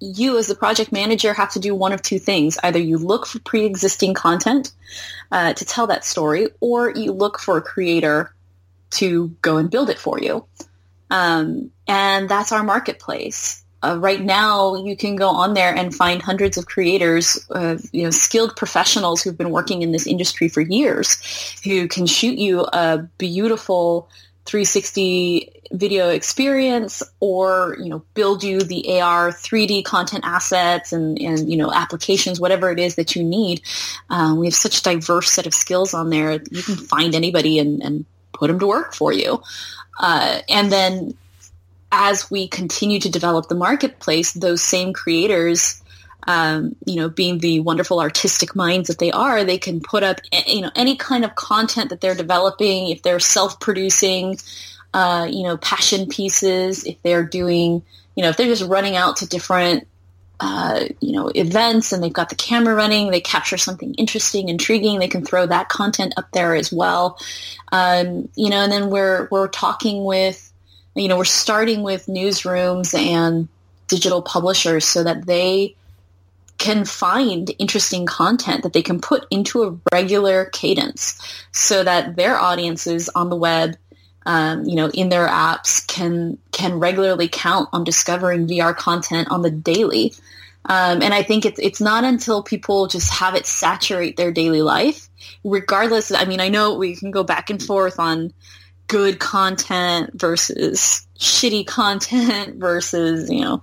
you 0.00 0.38
as 0.38 0.46
the 0.46 0.54
project 0.54 0.92
manager 0.92 1.32
have 1.32 1.52
to 1.52 1.58
do 1.58 1.74
one 1.74 1.92
of 1.92 2.02
two 2.02 2.18
things. 2.18 2.58
Either 2.62 2.78
you 2.78 2.98
look 2.98 3.26
for 3.26 3.38
pre-existing 3.40 4.14
content 4.14 4.72
uh, 5.32 5.52
to 5.54 5.64
tell 5.64 5.86
that 5.86 6.04
story, 6.04 6.48
or 6.60 6.90
you 6.90 7.12
look 7.12 7.38
for 7.38 7.56
a 7.56 7.62
creator 7.62 8.34
to 8.90 9.28
go 9.42 9.56
and 9.56 9.70
build 9.70 9.90
it 9.90 9.98
for 9.98 10.18
you. 10.20 10.44
Um, 11.10 11.70
and 11.86 12.28
that's 12.28 12.52
our 12.52 12.62
marketplace. 12.62 13.62
Uh, 13.82 13.98
right 13.98 14.22
now, 14.22 14.74
you 14.84 14.96
can 14.96 15.16
go 15.16 15.28
on 15.28 15.54
there 15.54 15.74
and 15.74 15.94
find 15.94 16.20
hundreds 16.20 16.56
of 16.56 16.66
creators, 16.66 17.46
uh, 17.50 17.76
you 17.92 18.04
know, 18.04 18.10
skilled 18.10 18.56
professionals 18.56 19.22
who've 19.22 19.36
been 19.36 19.50
working 19.50 19.82
in 19.82 19.92
this 19.92 20.06
industry 20.06 20.48
for 20.48 20.60
years, 20.60 21.16
who 21.62 21.86
can 21.86 22.06
shoot 22.06 22.38
you 22.38 22.62
a 22.72 23.06
beautiful 23.18 24.08
360 24.46 25.52
video 25.72 26.08
experience 26.10 27.02
or 27.18 27.76
you 27.80 27.88
know 27.88 28.02
build 28.14 28.44
you 28.44 28.60
the 28.60 29.00
AR 29.00 29.30
3D 29.30 29.84
content 29.84 30.24
assets 30.24 30.92
and 30.92 31.20
and 31.20 31.50
you 31.50 31.56
know 31.56 31.72
applications 31.72 32.40
whatever 32.40 32.70
it 32.70 32.78
is 32.78 32.94
that 32.94 33.16
you 33.16 33.24
need. 33.24 33.62
Um, 34.08 34.38
we 34.38 34.46
have 34.46 34.54
such 34.54 34.78
a 34.78 34.82
diverse 34.82 35.30
set 35.30 35.46
of 35.46 35.54
skills 35.54 35.94
on 35.94 36.10
there. 36.10 36.32
You 36.32 36.62
can 36.62 36.76
find 36.76 37.14
anybody 37.14 37.58
and, 37.58 37.82
and 37.82 38.04
put 38.32 38.48
them 38.48 38.58
to 38.58 38.66
work 38.66 38.94
for 38.94 39.12
you. 39.12 39.42
Uh, 39.98 40.40
and 40.48 40.70
then 40.70 41.14
as 41.90 42.30
we 42.30 42.48
continue 42.48 43.00
to 43.00 43.08
develop 43.08 43.48
the 43.48 43.54
marketplace 43.54 44.32
those 44.32 44.62
same 44.62 44.92
creators 44.92 45.82
um, 46.26 46.74
you 46.84 46.96
know, 46.96 47.08
being 47.08 47.38
the 47.38 47.60
wonderful 47.60 48.00
artistic 48.00 48.56
minds 48.56 48.88
that 48.88 48.98
they 48.98 49.12
are, 49.12 49.44
they 49.44 49.58
can 49.58 49.80
put 49.80 50.02
up, 50.02 50.20
you 50.46 50.60
know, 50.60 50.70
any 50.74 50.96
kind 50.96 51.24
of 51.24 51.34
content 51.34 51.90
that 51.90 52.00
they're 52.00 52.14
developing. 52.14 52.88
If 52.88 53.02
they're 53.02 53.20
self-producing, 53.20 54.38
uh, 54.92 55.28
you 55.30 55.44
know, 55.44 55.56
passion 55.56 56.08
pieces, 56.08 56.84
if 56.84 57.00
they're 57.02 57.24
doing, 57.24 57.82
you 58.16 58.22
know, 58.22 58.30
if 58.30 58.36
they're 58.36 58.46
just 58.46 58.68
running 58.68 58.96
out 58.96 59.18
to 59.18 59.28
different, 59.28 59.86
uh, 60.40 60.84
you 61.00 61.12
know, 61.12 61.28
events 61.28 61.92
and 61.92 62.02
they've 62.02 62.12
got 62.12 62.28
the 62.28 62.34
camera 62.34 62.74
running, 62.74 63.10
they 63.10 63.20
capture 63.20 63.56
something 63.56 63.94
interesting, 63.94 64.48
intriguing, 64.48 64.98
they 64.98 65.08
can 65.08 65.24
throw 65.24 65.46
that 65.46 65.68
content 65.68 66.12
up 66.16 66.30
there 66.32 66.54
as 66.54 66.72
well. 66.72 67.18
Um, 67.72 68.28
you 68.34 68.50
know, 68.50 68.62
and 68.62 68.72
then 68.72 68.90
we're 68.90 69.28
we're 69.30 69.48
talking 69.48 70.04
with, 70.04 70.52
you 70.94 71.08
know, 71.08 71.16
we're 71.16 71.24
starting 71.24 71.82
with 71.82 72.06
newsrooms 72.06 72.98
and 72.98 73.48
digital 73.86 74.22
publishers 74.22 74.84
so 74.84 75.04
that 75.04 75.24
they 75.26 75.74
can 76.58 76.84
find 76.84 77.50
interesting 77.58 78.06
content 78.06 78.62
that 78.62 78.72
they 78.72 78.82
can 78.82 79.00
put 79.00 79.26
into 79.30 79.62
a 79.64 79.76
regular 79.92 80.46
cadence 80.46 81.20
so 81.52 81.84
that 81.84 82.16
their 82.16 82.36
audiences 82.36 83.08
on 83.10 83.28
the 83.28 83.36
web 83.36 83.76
um, 84.24 84.64
you 84.64 84.74
know 84.74 84.88
in 84.90 85.08
their 85.08 85.28
apps 85.28 85.86
can 85.86 86.38
can 86.52 86.80
regularly 86.80 87.28
count 87.28 87.68
on 87.72 87.84
discovering 87.84 88.48
VR 88.48 88.76
content 88.76 89.28
on 89.30 89.42
the 89.42 89.50
daily. 89.50 90.12
Um, 90.68 91.00
and 91.00 91.14
I 91.14 91.22
think 91.22 91.44
it's 91.44 91.60
it's 91.60 91.80
not 91.80 92.02
until 92.02 92.42
people 92.42 92.88
just 92.88 93.10
have 93.12 93.36
it 93.36 93.46
saturate 93.46 94.16
their 94.16 94.32
daily 94.32 94.62
life 94.62 95.08
regardless 95.44 96.12
I 96.12 96.24
mean 96.24 96.40
I 96.40 96.48
know 96.48 96.74
we 96.74 96.96
can 96.96 97.10
go 97.10 97.22
back 97.22 97.50
and 97.50 97.62
forth 97.62 98.00
on 98.00 98.32
good 98.88 99.18
content 99.18 100.10
versus 100.14 101.06
shitty 101.18 101.66
content 101.66 102.56
versus 102.60 103.30
you 103.30 103.42
know 103.42 103.62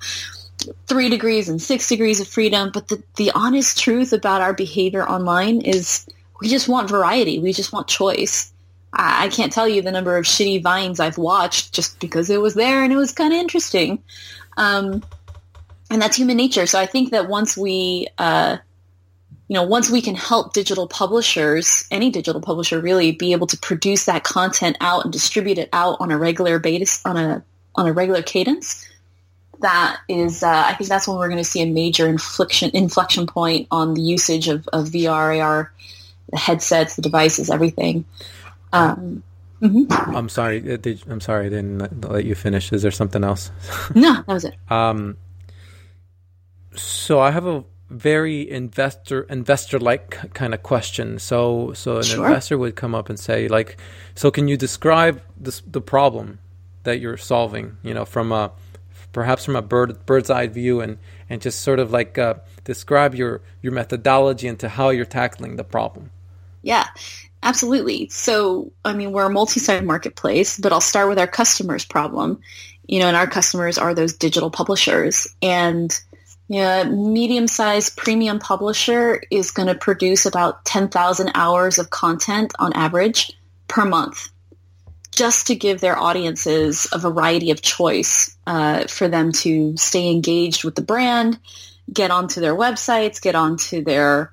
three 0.88 1.10
degrees 1.10 1.50
and 1.50 1.62
six 1.62 1.88
degrees 1.88 2.20
of 2.20 2.28
freedom. 2.28 2.72
But 2.74 2.88
the, 2.88 3.04
the 3.16 3.32
honest 3.32 3.80
truth 3.80 4.14
about 4.14 4.42
our 4.42 4.54
behavior 4.54 5.08
online 5.08 5.62
is 5.62 6.08
we 6.42 6.48
just 6.50 6.68
want 6.68 6.90
variety. 6.90 7.40
We 7.40 7.54
just 7.54 7.72
want 7.72 7.88
choice. 7.88 8.52
I, 8.92 9.26
I 9.26 9.28
can't 9.30 9.52
tell 9.52 9.68
you 9.68 9.82
the 9.82 9.92
number 9.92 10.18
of 10.18 10.26
shitty 10.26 10.62
vines 10.62 11.00
I've 11.00 11.18
watched 11.18 11.74
just 11.74 12.00
because 12.00 12.30
it 12.30 12.42
was 12.42 12.54
there 12.54 12.84
and 12.84 12.92
it 12.92 12.98
was 12.98 13.12
kind 13.12 13.34
of 13.34 13.40
interesting. 13.40 14.04
Um, 14.58 15.04
and 15.90 16.02
that's 16.02 16.18
human 16.18 16.38
nature. 16.38 16.66
So 16.66 16.80
I 16.80 16.86
think 16.86 17.12
that 17.12 17.30
once 17.30 17.56
we, 17.56 18.08
uh, 18.18 18.58
you 19.48 19.56
know, 19.56 19.64
once 19.64 19.90
we 19.90 20.02
can 20.02 20.16
help 20.16 20.54
digital 20.54 20.88
publishers, 20.88 21.86
any 21.92 22.10
digital 22.10 22.42
publisher 22.42 22.80
really, 22.80 23.12
be 23.12 23.34
able 23.34 23.48
to 23.48 23.58
produce 23.58 24.06
that 24.06 24.24
content 24.24 24.78
out 24.82 25.04
and 25.04 25.14
distribute 25.14 25.58
it 25.58 25.70
out 25.74 25.98
on 26.00 26.12
a 26.12 26.18
regular 26.18 26.60
basis, 26.60 27.06
on 27.06 27.18
a 27.18 27.44
on 27.76 27.88
a 27.88 27.94
regular 27.94 28.22
cadence, 28.22 28.88
that 29.64 30.02
is, 30.08 30.44
uh, 30.44 30.64
I 30.68 30.76
think 30.76 30.90
that's 30.90 31.08
when 31.08 31.18
we're 31.18 31.30
going 31.30 31.44
to 31.44 31.50
see 31.50 31.62
a 31.62 31.66
major 31.66 32.08
inflection 32.08 32.70
inflection 32.74 33.26
point 33.26 33.68
on 33.72 33.96
the 33.96 34.02
usage 34.02 34.48
of, 34.48 34.68
of 34.72 34.90
VR, 34.90 35.42
AR, 35.42 35.74
the 36.30 36.38
headsets, 36.38 36.96
the 36.96 37.02
devices, 37.02 37.50
everything. 37.50 38.06
Um, 38.72 39.24
mm-hmm. 39.62 40.16
I'm 40.16 40.30
sorry. 40.30 40.72
Uh, 40.72 40.78
did, 40.78 41.04
I'm 41.10 41.22
sorry. 41.22 41.48
I 41.48 41.50
didn't 41.50 42.10
let 42.10 42.26
you 42.26 42.36
finish. 42.36 42.72
Is 42.72 42.82
there 42.82 42.92
something 42.92 43.24
else? 43.24 43.52
no, 43.96 44.16
that 44.16 44.28
was 44.28 44.46
it. 44.46 44.56
Um, 44.70 45.18
so 46.76 47.20
I 47.20 47.32
have 47.32 47.46
a 47.46 47.64
very 47.90 48.50
investor 48.50 49.22
investor 49.24 49.80
like 49.80 50.34
kind 50.34 50.54
of 50.54 50.62
question. 50.64 51.20
So 51.20 51.74
so 51.74 51.98
an 51.98 52.04
sure. 52.04 52.26
investor 52.28 52.58
would 52.58 52.76
come 52.76 52.94
up 52.96 53.10
and 53.10 53.20
say 53.20 53.48
like, 53.48 53.78
so 54.16 54.30
can 54.30 54.48
you 54.48 54.58
describe 54.58 55.22
this, 55.38 55.62
the 55.66 55.82
problem 55.82 56.40
that 56.84 57.00
you're 57.00 57.18
solving? 57.18 57.78
You 57.84 57.94
know, 57.94 58.06
from 58.06 58.32
a 58.32 58.52
perhaps 59.14 59.46
from 59.46 59.56
a 59.56 59.62
bird, 59.62 60.06
bird's 60.06 60.30
eye 60.30 60.48
view 60.48 60.82
and, 60.82 60.98
and 61.30 61.42
just 61.42 61.62
sort 61.62 61.80
of 61.80 61.92
like 61.92 62.18
uh, 62.18 62.36
describe 62.66 63.16
your, 63.16 63.42
your 63.62 63.72
methodology 63.72 64.48
into 64.48 64.68
how 64.68 64.90
you're 64.90 65.06
tackling 65.06 65.56
the 65.56 65.64
problem. 65.64 66.12
Yeah. 66.62 66.88
Absolutely. 67.42 68.08
So, 68.10 68.72
I 68.86 68.94
mean, 68.94 69.12
we're 69.12 69.26
a 69.26 69.30
multi-site 69.30 69.84
marketplace, 69.84 70.58
but 70.58 70.72
I'll 70.72 70.80
start 70.80 71.10
with 71.10 71.20
our 71.20 71.28
customers' 71.28 71.84
problem. 71.84 72.42
You 72.88 73.00
know, 73.00 73.08
and 73.08 73.18
our 73.18 73.28
customers 73.28 73.78
are 73.78 73.94
those 73.94 74.14
digital 74.14 74.50
publishers. 74.50 75.28
And 75.42 75.98
know, 76.50 76.86
medium-sized 76.86 77.98
premium 77.98 78.40
publisher 78.40 79.22
is 79.32 79.52
going 79.52 79.68
to 79.68 79.76
produce 79.76 80.26
about 80.26 80.66
10,000 80.66 81.32
hours 81.36 81.80
of 81.80 81.90
content 81.90 82.54
on 82.60 82.74
average 82.74 83.32
per 83.68 83.86
month 83.86 84.30
just 85.16 85.48
to 85.48 85.56
give 85.56 85.82
their 85.82 85.98
audiences 85.98 86.88
a 86.92 87.00
variety 87.00 87.52
of 87.52 87.62
choice 87.62 88.36
uh, 88.48 88.86
for 88.88 89.08
them 89.08 89.32
to 89.32 89.76
stay 89.78 90.10
engaged 90.12 90.64
with 90.64 90.76
the 90.76 90.82
brand, 90.82 91.40
get 91.92 92.12
onto 92.12 92.42
their 92.42 92.56
websites, 92.56 93.22
get 93.22 93.36
onto 93.36 93.84
their 93.84 94.32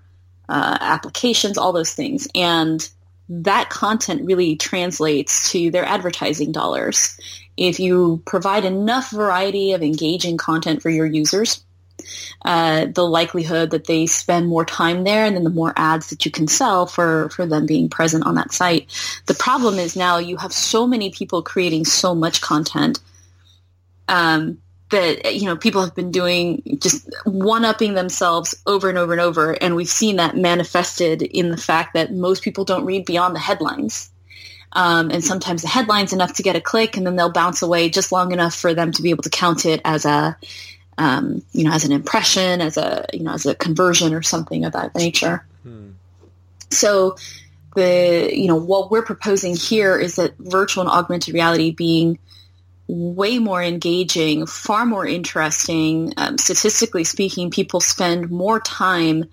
uh, 0.49 0.79
applications, 0.81 1.59
all 1.59 1.73
those 1.73 1.95
things. 1.95 2.29
And 2.35 2.88
that 3.29 3.71
content 3.71 4.25
really 4.25 4.57
translates 4.57 5.53
to 5.53 5.71
their 5.71 5.85
advertising 5.85 6.53
dollars. 6.53 7.19
If 7.57 7.79
you 7.79 8.23
provide 8.27 8.64
enough 8.64 9.11
variety 9.11 9.73
of 9.73 9.83
engaging 9.83 10.37
content 10.37 10.83
for 10.83 10.90
your 10.90 11.07
users, 11.07 11.64
uh, 12.45 12.87
the 12.87 13.07
likelihood 13.07 13.71
that 13.71 13.87
they 13.87 14.07
spend 14.07 14.49
more 14.49 14.65
time 14.65 15.05
there 15.05 15.25
and 15.25 15.37
then 15.37 15.45
the 15.45 15.51
more 15.51 15.73
ads 15.77 16.11
that 16.11 16.25
you 16.25 16.31
can 16.31 16.49
sell 16.49 16.87
for, 16.87 17.29
for 17.31 17.47
them 17.47 17.67
being 17.67 17.89
present 17.89 18.25
on 18.25 18.35
that 18.35 18.53
site. 18.53 18.89
The 19.27 19.35
problem 19.35 19.79
is 19.79 19.97
now 19.97 20.19
you 20.19 20.37
have 20.37 20.53
so 20.53 20.87
many 20.87 21.11
people 21.11 21.43
creating 21.43 21.85
so 21.85 22.15
much 22.15 22.41
content 22.41 23.01
um, 24.09 24.59
that 24.91 25.35
you 25.35 25.47
know 25.47 25.57
people 25.57 25.83
have 25.83 25.95
been 25.95 26.11
doing 26.11 26.79
just 26.81 27.09
one 27.25 27.65
upping 27.65 27.95
themselves 27.95 28.61
over 28.67 28.89
and 28.89 28.99
over 28.99 29.13
and 29.13 29.21
over 29.21 29.53
and 29.53 29.77
we've 29.77 29.89
seen 29.89 30.17
that 30.17 30.37
manifested 30.37 31.23
in 31.23 31.51
the 31.51 31.57
fact 31.57 31.95
that 31.95 32.13
most 32.13 32.43
people 32.43 32.65
don't 32.65 32.85
read 32.85 33.05
beyond 33.05 33.35
the 33.35 33.41
headlines 33.41 34.11
um, 34.73 35.11
and 35.11 35.25
sometimes 35.25 35.63
the 35.63 35.69
headlines 35.69 36.13
enough 36.13 36.35
to 36.35 36.43
get 36.43 36.57
a 36.57 36.61
click 36.61 36.97
and 36.97 37.07
then 37.07 37.17
they'll 37.17 37.33
bounce 37.33 37.63
away 37.63 37.89
just 37.89 38.13
long 38.13 38.33
enough 38.33 38.55
for 38.55 38.75
them 38.75 38.93
to 38.93 39.03
be 39.03 39.11
able 39.11 39.23
to 39.23 39.31
count 39.31 39.65
it 39.65 39.81
as 39.85 40.05
a 40.05 40.37
um, 41.01 41.43
you 41.53 41.65
know 41.65 41.73
as 41.73 41.85
an 41.85 41.93
impression 41.93 42.61
as 42.61 42.77
a 42.77 43.07
you 43.13 43.23
know 43.23 43.33
as 43.33 43.47
a 43.47 43.55
conversion 43.55 44.15
or 44.15 44.23
something 44.23 44.65
of 44.65 44.73
that 44.73 44.95
nature 44.95 45.45
hmm. 45.63 45.91
so 46.71 47.17
the 47.75 48.31
you 48.33 48.47
know 48.47 48.57
what 48.57 48.91
we're 48.91 49.03
proposing 49.03 49.57
here 49.57 49.99
is 49.99 50.17
that 50.17 50.35
virtual 50.39 50.83
and 50.83 50.91
augmented 50.91 51.35
reality 51.35 51.71
being 51.71 52.19
way 52.91 53.39
more 53.39 53.63
engaging, 53.63 54.47
far 54.47 54.85
more 54.85 55.07
interesting. 55.07 56.13
Um, 56.17 56.39
statistically 56.39 57.05
speaking, 57.05 57.51
people 57.51 57.81
spend 57.81 58.31
more 58.31 58.61
time 58.61 59.27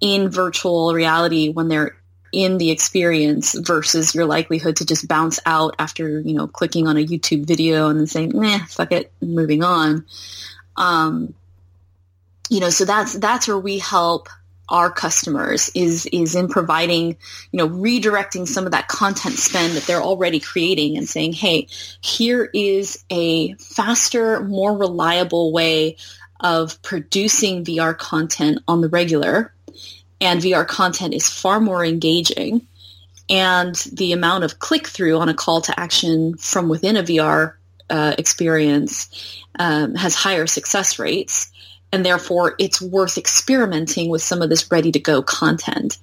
in 0.00 0.28
virtual 0.28 0.94
reality 0.94 1.48
when 1.48 1.68
they're 1.68 1.96
in 2.32 2.58
the 2.58 2.70
experience 2.70 3.54
versus 3.54 4.14
your 4.14 4.26
likelihood 4.26 4.76
to 4.76 4.86
just 4.86 5.08
bounce 5.08 5.40
out 5.46 5.74
after, 5.78 6.20
you 6.20 6.34
know, 6.34 6.46
clicking 6.46 6.86
on 6.86 6.96
a 6.96 7.04
YouTube 7.04 7.46
video 7.46 7.88
and 7.88 7.98
then 7.98 8.06
saying, 8.06 8.32
"Nah, 8.34 8.58
fuck 8.66 8.92
it, 8.92 9.12
moving 9.20 9.64
on." 9.64 10.04
Um, 10.76 11.34
you 12.48 12.60
know, 12.60 12.70
so 12.70 12.84
that's 12.84 13.14
that's 13.14 13.48
where 13.48 13.58
we 13.58 13.78
help 13.78 14.28
our 14.68 14.90
customers 14.90 15.70
is 15.76 16.06
is 16.06 16.34
in 16.34 16.48
providing 16.48 17.16
you 17.52 17.58
know 17.58 17.68
redirecting 17.68 18.48
some 18.48 18.66
of 18.66 18.72
that 18.72 18.88
content 18.88 19.34
spend 19.34 19.74
that 19.74 19.84
they're 19.84 20.02
already 20.02 20.40
creating 20.40 20.96
and 20.96 21.08
saying 21.08 21.32
hey 21.32 21.68
here 22.00 22.50
is 22.52 23.04
a 23.08 23.54
faster 23.54 24.40
more 24.42 24.76
reliable 24.76 25.52
way 25.52 25.96
of 26.40 26.80
producing 26.82 27.64
VR 27.64 27.96
content 27.96 28.60
on 28.68 28.80
the 28.80 28.88
regular. 28.88 29.52
And 30.20 30.40
VR 30.40 30.66
content 30.66 31.14
is 31.14 31.28
far 31.28 31.60
more 31.60 31.84
engaging. 31.84 32.66
And 33.28 33.74
the 33.92 34.12
amount 34.12 34.44
of 34.44 34.58
click 34.58 34.86
through 34.86 35.18
on 35.18 35.28
a 35.28 35.34
call 35.34 35.60
to 35.62 35.78
action 35.78 36.36
from 36.36 36.68
within 36.68 36.96
a 36.96 37.02
VR 37.02 37.54
uh, 37.90 38.14
experience 38.18 39.44
um, 39.58 39.94
has 39.94 40.14
higher 40.14 40.46
success 40.46 40.98
rates 40.98 41.50
and 41.92 42.04
therefore 42.04 42.54
it's 42.58 42.80
worth 42.80 43.16
experimenting 43.16 44.10
with 44.10 44.22
some 44.22 44.42
of 44.42 44.48
this 44.48 44.70
ready 44.70 44.92
to 44.92 44.98
go 44.98 45.22
content. 45.22 45.98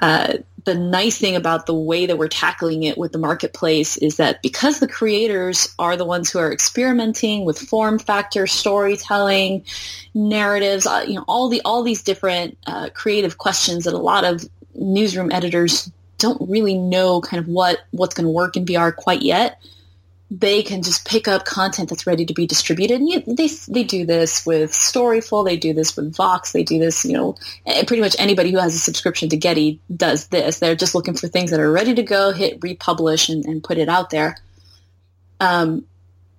Uh, 0.00 0.34
the 0.64 0.74
nice 0.74 1.18
thing 1.18 1.36
about 1.36 1.66
the 1.66 1.74
way 1.74 2.06
that 2.06 2.18
we're 2.18 2.28
tackling 2.28 2.84
it 2.84 2.96
with 2.96 3.12
the 3.12 3.18
marketplace 3.18 3.96
is 3.96 4.16
that 4.16 4.40
because 4.42 4.80
the 4.80 4.88
creators 4.88 5.74
are 5.78 5.96
the 5.96 6.04
ones 6.04 6.30
who 6.30 6.38
are 6.38 6.52
experimenting 6.52 7.44
with 7.44 7.58
form 7.58 7.98
factor, 7.98 8.46
storytelling, 8.46 9.64
narratives, 10.14 10.86
uh, 10.86 11.04
you 11.06 11.14
know, 11.14 11.24
all 11.28 11.48
the 11.48 11.60
all 11.64 11.82
these 11.82 12.02
different 12.02 12.56
uh, 12.66 12.88
creative 12.94 13.38
questions 13.38 13.84
that 13.84 13.94
a 13.94 13.98
lot 13.98 14.24
of 14.24 14.48
newsroom 14.74 15.30
editors 15.30 15.90
don't 16.18 16.48
really 16.48 16.76
know 16.76 17.20
kind 17.20 17.40
of 17.40 17.48
what 17.48 17.80
what's 17.90 18.14
going 18.14 18.24
to 18.24 18.30
work 18.30 18.56
in 18.56 18.64
VR 18.64 18.94
quite 18.94 19.22
yet 19.22 19.60
they 20.30 20.62
can 20.62 20.82
just 20.82 21.06
pick 21.06 21.28
up 21.28 21.44
content 21.44 21.90
that's 21.90 22.06
ready 22.06 22.24
to 22.24 22.34
be 22.34 22.46
distributed. 22.46 23.00
And 23.00 23.08
you, 23.08 23.22
they 23.26 23.48
they 23.68 23.84
do 23.84 24.04
this 24.04 24.44
with 24.46 24.72
Storyful, 24.72 25.44
they 25.44 25.56
do 25.56 25.72
this 25.72 25.96
with 25.96 26.14
Vox, 26.14 26.52
they 26.52 26.62
do 26.62 26.78
this. 26.78 27.04
You 27.04 27.12
know, 27.12 27.36
eh, 27.66 27.84
pretty 27.86 28.00
much 28.00 28.16
anybody 28.18 28.50
who 28.50 28.58
has 28.58 28.74
a 28.74 28.78
subscription 28.78 29.28
to 29.28 29.36
Getty 29.36 29.80
does 29.94 30.28
this. 30.28 30.58
They're 30.58 30.74
just 30.74 30.94
looking 30.94 31.14
for 31.14 31.28
things 31.28 31.50
that 31.50 31.60
are 31.60 31.70
ready 31.70 31.94
to 31.94 32.02
go, 32.02 32.32
hit 32.32 32.62
republish, 32.62 33.28
and, 33.28 33.44
and 33.44 33.62
put 33.62 33.78
it 33.78 33.88
out 33.88 34.10
there. 34.10 34.36
Um, 35.40 35.84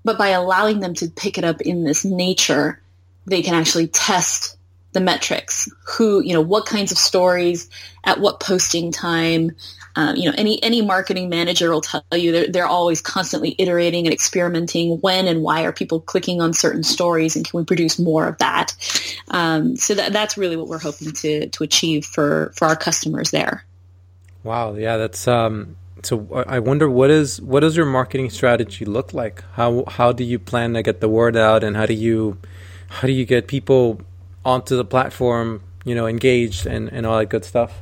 but 0.03 0.17
by 0.17 0.29
allowing 0.29 0.79
them 0.79 0.93
to 0.95 1.09
pick 1.09 1.37
it 1.37 1.43
up 1.43 1.61
in 1.61 1.83
this 1.83 2.05
nature, 2.05 2.81
they 3.25 3.41
can 3.41 3.53
actually 3.53 3.87
test 3.87 4.54
the 4.95 5.01
metrics. 5.01 5.69
Who, 5.95 6.23
you 6.23 6.34
know, 6.34 6.41
what 6.41 6.65
kinds 6.65 6.91
of 6.91 6.97
stories, 6.97 7.69
at 8.03 8.19
what 8.19 8.39
posting 8.39 8.91
time, 8.91 9.51
um, 9.95 10.15
you 10.15 10.29
know, 10.29 10.36
any 10.38 10.62
any 10.63 10.81
marketing 10.81 11.29
manager 11.29 11.71
will 11.71 11.81
tell 11.81 12.03
you 12.13 12.31
they're, 12.31 12.47
they're 12.47 12.67
always 12.67 13.01
constantly 13.01 13.55
iterating 13.58 14.05
and 14.05 14.13
experimenting. 14.13 14.97
When 14.99 15.27
and 15.27 15.41
why 15.41 15.63
are 15.63 15.71
people 15.71 16.01
clicking 16.01 16.41
on 16.41 16.53
certain 16.53 16.84
stories, 16.84 17.36
and 17.36 17.45
can 17.45 17.58
we 17.58 17.65
produce 17.65 17.97
more 17.99 18.27
of 18.27 18.38
that? 18.39 18.73
Um, 19.29 19.75
so 19.75 19.93
that, 19.93 20.12
that's 20.12 20.38
really 20.38 20.58
what 20.58 20.67
we're 20.67 20.79
hoping 20.79 21.12
to 21.12 21.47
to 21.47 21.63
achieve 21.63 22.05
for 22.05 22.51
for 22.55 22.67
our 22.67 22.75
customers 22.75 23.31
there. 23.31 23.63
Wow, 24.43 24.75
yeah, 24.75 24.97
that's 24.97 25.27
um, 25.27 25.77
so. 26.03 26.43
I 26.47 26.60
wonder 26.60 26.89
what 26.89 27.10
is 27.10 27.41
what 27.41 27.62
does 27.62 27.77
your 27.77 27.86
marketing 27.86 28.29
strategy 28.29 28.86
look 28.86 29.13
like? 29.13 29.43
How 29.53 29.86
how 29.88 30.12
do 30.12 30.23
you 30.23 30.39
plan 30.39 30.73
to 30.73 30.84
get 30.84 30.99
the 30.99 31.10
word 31.10 31.38
out, 31.38 31.63
and 31.63 31.77
how 31.77 31.86
do 31.86 31.93
you 31.93 32.38
how 32.89 33.08
do 33.08 33.13
you 33.13 33.25
get 33.25 33.47
people 33.47 34.01
onto 34.45 34.77
the 34.77 34.86
platform? 34.86 35.62
You 35.84 35.95
know, 35.95 36.08
engaged 36.08 36.65
and 36.65 36.89
and 36.91 37.05
all 37.05 37.17
that 37.17 37.27
good 37.27 37.43
stuff. 37.45 37.81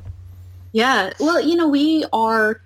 Yeah. 0.71 1.13
Well, 1.19 1.39
you 1.39 1.55
know, 1.55 1.67
we 1.67 2.05
are 2.11 2.59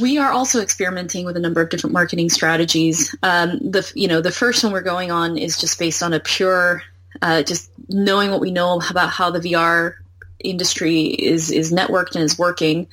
we 0.00 0.18
are 0.18 0.30
also 0.30 0.60
experimenting 0.60 1.24
with 1.24 1.36
a 1.36 1.40
number 1.40 1.60
of 1.60 1.70
different 1.70 1.92
marketing 1.92 2.30
strategies. 2.30 3.14
Um, 3.22 3.58
the 3.58 3.90
you 3.94 4.08
know 4.08 4.20
the 4.20 4.32
first 4.32 4.64
one 4.64 4.72
we're 4.72 4.82
going 4.82 5.10
on 5.10 5.38
is 5.38 5.58
just 5.58 5.78
based 5.78 6.02
on 6.02 6.12
a 6.12 6.20
pure 6.20 6.82
uh, 7.22 7.42
just 7.42 7.70
knowing 7.88 8.30
what 8.30 8.40
we 8.40 8.50
know 8.50 8.80
about 8.90 9.10
how 9.10 9.30
the 9.30 9.40
VR 9.40 9.94
industry 10.40 11.04
is 11.04 11.50
is 11.50 11.72
networked 11.72 12.14
and 12.14 12.24
is 12.24 12.38
working. 12.38 12.88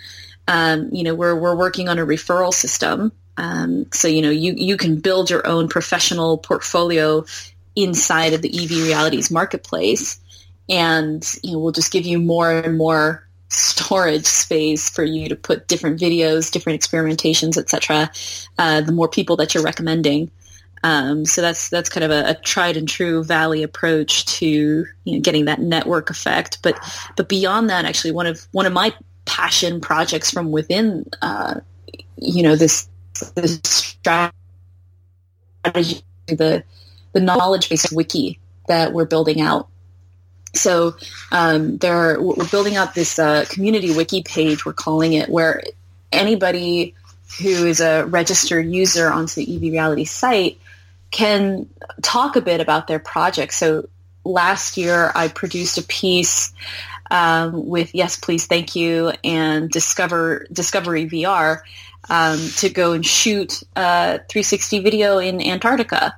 Um, 0.47 0.89
you 0.91 1.03
know, 1.03 1.15
we're 1.15 1.35
we're 1.35 1.55
working 1.55 1.89
on 1.89 1.99
a 1.99 2.05
referral 2.05 2.53
system. 2.53 3.11
Um, 3.37 3.87
so 3.91 4.07
you 4.07 4.21
know, 4.21 4.29
you 4.29 4.53
you 4.55 4.77
can 4.77 4.99
build 4.99 5.29
your 5.29 5.45
own 5.47 5.67
professional 5.67 6.37
portfolio 6.37 7.25
inside 7.75 8.33
of 8.33 8.41
the 8.41 8.63
EV 8.63 8.71
Realities 8.83 9.31
marketplace, 9.31 10.19
and 10.69 11.25
you 11.43 11.53
know, 11.53 11.59
we'll 11.59 11.71
just 11.71 11.91
give 11.91 12.05
you 12.05 12.19
more 12.19 12.51
and 12.51 12.77
more 12.77 13.27
storage 13.49 14.25
space 14.25 14.89
for 14.89 15.03
you 15.03 15.27
to 15.27 15.35
put 15.35 15.67
different 15.67 15.99
videos, 15.99 16.49
different 16.49 16.81
experimentations, 16.81 17.57
etc. 17.57 18.09
Uh, 18.57 18.81
the 18.81 18.93
more 18.93 19.09
people 19.09 19.35
that 19.35 19.53
you're 19.53 19.63
recommending. 19.63 20.31
Um, 20.83 21.25
so 21.25 21.41
that's 21.41 21.69
that's 21.69 21.89
kind 21.89 22.03
of 22.03 22.11
a, 22.11 22.31
a, 22.31 22.35
tried 22.35 22.75
and 22.75 22.89
true 22.89 23.23
Valley 23.23 23.61
approach 23.61 24.25
to 24.37 24.47
you 24.47 25.13
know, 25.13 25.19
getting 25.19 25.45
that 25.45 25.59
network 25.59 26.09
effect. 26.09 26.59
But 26.63 26.79
but 27.17 27.29
beyond 27.29 27.69
that, 27.69 27.85
actually, 27.85 28.11
one 28.11 28.25
of 28.25 28.47
one 28.51 28.65
of 28.65 28.73
my 28.73 28.93
passion 29.25 29.79
projects 29.79 30.31
from 30.31 30.51
within, 30.51 31.05
uh, 31.21 31.59
you 32.17 32.41
know, 32.41 32.55
this 32.55 32.87
this 33.35 33.59
strategy, 33.63 34.23
the 36.27 36.63
the 37.13 37.19
knowledge 37.19 37.69
based 37.69 37.91
wiki 37.91 38.39
that 38.67 38.93
we're 38.93 39.05
building 39.05 39.41
out 39.41 39.67
so 40.53 40.95
um, 41.31 41.77
there, 41.77 42.21
we're 42.21 42.47
building 42.47 42.75
out 42.75 42.93
this 42.93 43.17
uh, 43.19 43.45
community 43.49 43.95
wiki 43.95 44.21
page. 44.21 44.65
We're 44.65 44.73
calling 44.73 45.13
it 45.13 45.29
where 45.29 45.63
anybody 46.11 46.93
who 47.39 47.65
is 47.65 47.79
a 47.79 48.05
registered 48.05 48.65
user 48.65 49.09
onto 49.09 49.43
the 49.43 49.55
EV 49.55 49.73
Reality 49.73 50.05
site 50.05 50.59
can 51.09 51.69
talk 52.01 52.35
a 52.35 52.41
bit 52.41 52.59
about 52.59 52.87
their 52.87 52.99
project. 52.99 53.53
So 53.53 53.87
last 54.23 54.77
year, 54.77 55.11
I 55.15 55.29
produced 55.29 55.77
a 55.77 55.83
piece 55.83 56.53
um, 57.09 57.67
with 57.67 57.95
Yes 57.95 58.17
Please 58.17 58.45
Thank 58.45 58.75
You 58.75 59.13
and 59.23 59.69
Discover 59.69 60.47
Discovery 60.51 61.07
VR 61.07 61.61
um, 62.09 62.39
to 62.57 62.69
go 62.69 62.91
and 62.93 63.05
shoot 63.05 63.63
a 63.75 64.19
360 64.29 64.79
video 64.79 65.17
in 65.17 65.41
Antarctica. 65.41 66.15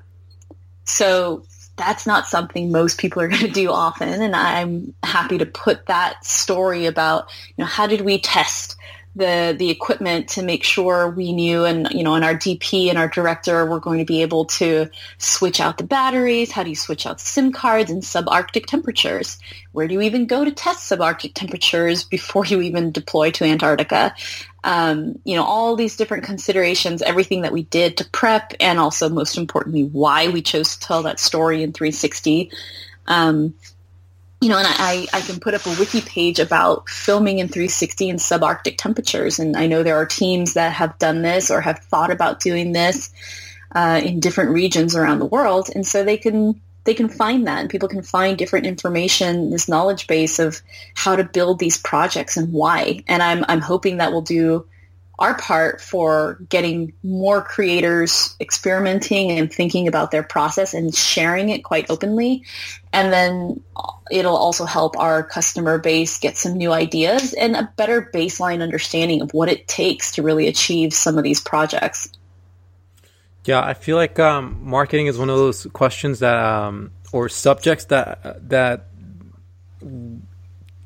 So 0.85 1.45
that's 1.75 2.05
not 2.05 2.27
something 2.27 2.71
most 2.71 2.99
people 2.99 3.21
are 3.21 3.27
going 3.29 3.41
to 3.41 3.51
do 3.51 3.71
often. 3.71 4.21
And 4.21 4.35
I'm 4.35 4.93
happy 5.03 5.37
to 5.39 5.45
put 5.45 5.87
that 5.87 6.25
story 6.25 6.85
about, 6.85 7.29
you 7.55 7.63
know, 7.63 7.67
how 7.67 7.87
did 7.87 8.01
we 8.01 8.19
test 8.19 8.77
the 9.15 9.55
the 9.57 9.69
equipment 9.69 10.29
to 10.29 10.41
make 10.41 10.63
sure 10.63 11.09
we 11.09 11.33
knew 11.33 11.65
and 11.65 11.87
you 11.91 12.03
know 12.03 12.15
and 12.15 12.25
our 12.25 12.33
DP 12.33 12.89
and 12.89 12.97
our 12.97 13.07
director 13.07 13.65
were 13.65 13.79
going 13.79 13.99
to 13.99 14.05
be 14.05 14.23
able 14.23 14.45
to 14.45 14.89
switch 15.17 15.59
out 15.59 15.77
the 15.77 15.83
batteries. 15.83 16.51
How 16.51 16.63
do 16.63 16.69
you 16.69 16.75
switch 16.75 17.05
out 17.05 17.19
SIM 17.19 17.51
cards 17.51 17.91
in 17.91 18.01
subarctic 18.01 18.65
temperatures? 18.65 19.37
Where 19.71 19.87
do 19.87 19.93
you 19.93 20.01
even 20.01 20.25
go 20.25 20.43
to 20.43 20.51
test 20.51 20.91
subarctic 20.91 21.33
temperatures 21.35 22.03
before 22.03 22.45
you 22.45 22.61
even 22.61 22.91
deploy 22.91 23.31
to 23.31 23.45
Antarctica? 23.45 24.15
Um, 24.63 25.19
you 25.25 25.35
know 25.35 25.43
all 25.43 25.75
these 25.75 25.97
different 25.97 26.23
considerations 26.23 27.01
everything 27.01 27.41
that 27.41 27.51
we 27.51 27.63
did 27.63 27.97
to 27.97 28.09
prep 28.09 28.53
and 28.61 28.79
also 28.79 29.09
most 29.09 29.37
importantly 29.37 29.83
why 29.83 30.29
we 30.29 30.41
chose 30.41 30.77
to 30.77 30.87
tell 30.87 31.03
that 31.03 31.19
story 31.19 31.63
in 31.63 31.73
360 31.73 32.49
um, 33.07 33.53
you 34.43 34.49
know, 34.49 34.57
and 34.57 34.67
I, 34.67 35.07
I 35.13 35.21
can 35.21 35.39
put 35.39 35.53
up 35.53 35.65
a 35.65 35.69
wiki 35.79 36.01
page 36.01 36.37
about 36.37 36.89
filming 36.89 37.39
in 37.39 37.47
360 37.47 38.09
in 38.09 38.17
subarctic 38.17 38.75
temperatures. 38.77 39.39
And 39.39 39.55
I 39.55 39.67
know 39.67 39.83
there 39.83 39.95
are 39.95 40.05
teams 40.05 40.55
that 40.55 40.73
have 40.73 40.99
done 40.99 41.21
this 41.21 41.49
or 41.49 41.61
have 41.61 41.79
thought 41.79 42.11
about 42.11 42.41
doing 42.41 42.73
this 42.73 43.09
uh, 43.73 44.01
in 44.03 44.19
different 44.19 44.51
regions 44.51 44.97
around 44.97 45.19
the 45.19 45.25
world. 45.25 45.69
And 45.73 45.87
so 45.87 46.03
they 46.03 46.17
can 46.17 46.59
they 46.83 46.93
can 46.93 47.07
find 47.07 47.47
that 47.47 47.59
and 47.59 47.69
people 47.69 47.87
can 47.87 48.01
find 48.01 48.37
different 48.37 48.65
information, 48.65 49.49
this 49.49 49.69
knowledge 49.69 50.07
base 50.07 50.39
of 50.39 50.61
how 50.93 51.15
to 51.15 51.23
build 51.23 51.59
these 51.59 51.77
projects 51.77 52.35
and 52.35 52.51
why. 52.51 53.01
And 53.07 53.23
I'm 53.23 53.45
I'm 53.47 53.61
hoping 53.61 53.97
that 53.97 54.11
we'll 54.11 54.23
do 54.23 54.65
our 55.19 55.37
part 55.37 55.79
for 55.79 56.39
getting 56.49 56.93
more 57.03 57.41
creators 57.41 58.35
experimenting 58.39 59.31
and 59.31 59.53
thinking 59.53 59.87
about 59.87 60.11
their 60.11 60.23
process 60.23 60.73
and 60.73 60.93
sharing 60.93 61.49
it 61.49 61.63
quite 61.63 61.89
openly. 61.89 62.43
And 62.91 63.13
then 63.13 63.61
it'll 64.11 64.35
also 64.35 64.65
help 64.65 64.97
our 64.97 65.23
customer 65.23 65.77
base 65.77 66.19
get 66.19 66.37
some 66.37 66.53
new 66.53 66.71
ideas 66.71 67.33
and 67.33 67.55
a 67.55 67.71
better 67.75 68.09
baseline 68.13 68.61
understanding 68.61 69.21
of 69.21 69.33
what 69.33 69.49
it 69.49 69.67
takes 69.67 70.13
to 70.13 70.23
really 70.23 70.47
achieve 70.47 70.93
some 70.93 71.17
of 71.17 71.23
these 71.23 71.39
projects. 71.39 72.09
Yeah, 73.45 73.61
I 73.61 73.73
feel 73.73 73.97
like 73.97 74.19
um, 74.19 74.59
marketing 74.63 75.07
is 75.07 75.17
one 75.17 75.29
of 75.29 75.37
those 75.37 75.67
questions 75.73 76.19
that 76.19 76.37
um, 76.37 76.91
or 77.11 77.29
subjects 77.29 77.85
that 77.85 78.49
that 78.49 78.87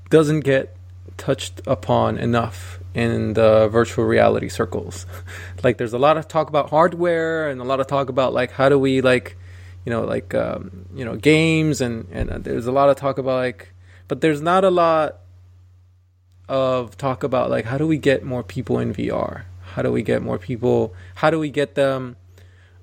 doesn't 0.09 0.41
get 0.41 0.76
touched 1.18 1.61
upon 1.68 2.18
enough 2.18 2.80
in 2.93 3.34
the 3.34 3.68
virtual 3.68 4.05
reality 4.05 4.49
circles. 4.49 5.05
like 5.63 5.78
there's 5.78 5.93
a 5.93 5.97
lot 5.97 6.18
of 6.18 6.28
talk 6.28 6.49
about 6.49 6.70
hardware 6.70 7.49
and 7.49 7.61
a 7.61 7.63
lot 7.63 7.80
of 7.80 7.88
talk 7.88 8.09
about 8.09 8.34
like 8.34 8.51
how 8.51 8.70
do 8.70 8.80
we 8.80 9.01
like 9.01 9.38
you 9.86 9.91
know 9.91 10.03
like 10.03 10.34
um, 10.34 10.86
you 10.95 11.05
know 11.05 11.15
games 11.15 11.82
and 11.82 12.07
and 12.11 12.43
there's 12.43 12.68
a 12.68 12.72
lot 12.72 12.89
of 12.89 12.95
talk 12.95 13.18
about 13.18 13.36
like 13.36 13.74
but 14.07 14.22
there's 14.22 14.41
not 14.41 14.63
a 14.63 14.70
lot 14.70 15.20
of 16.47 16.97
talk 16.97 17.24
about 17.24 17.49
like 17.49 17.65
how 17.65 17.78
do 17.78 17.86
we 17.86 17.97
get 17.97 18.24
more 18.24 18.43
people 18.43 18.80
in 18.80 18.93
VR? 18.93 19.43
How 19.74 19.82
do 19.82 19.91
we 19.91 20.01
get 20.01 20.22
more 20.22 20.39
people? 20.39 20.93
How 21.15 21.30
do 21.30 21.39
we 21.39 21.49
get 21.49 21.76
them 21.76 22.15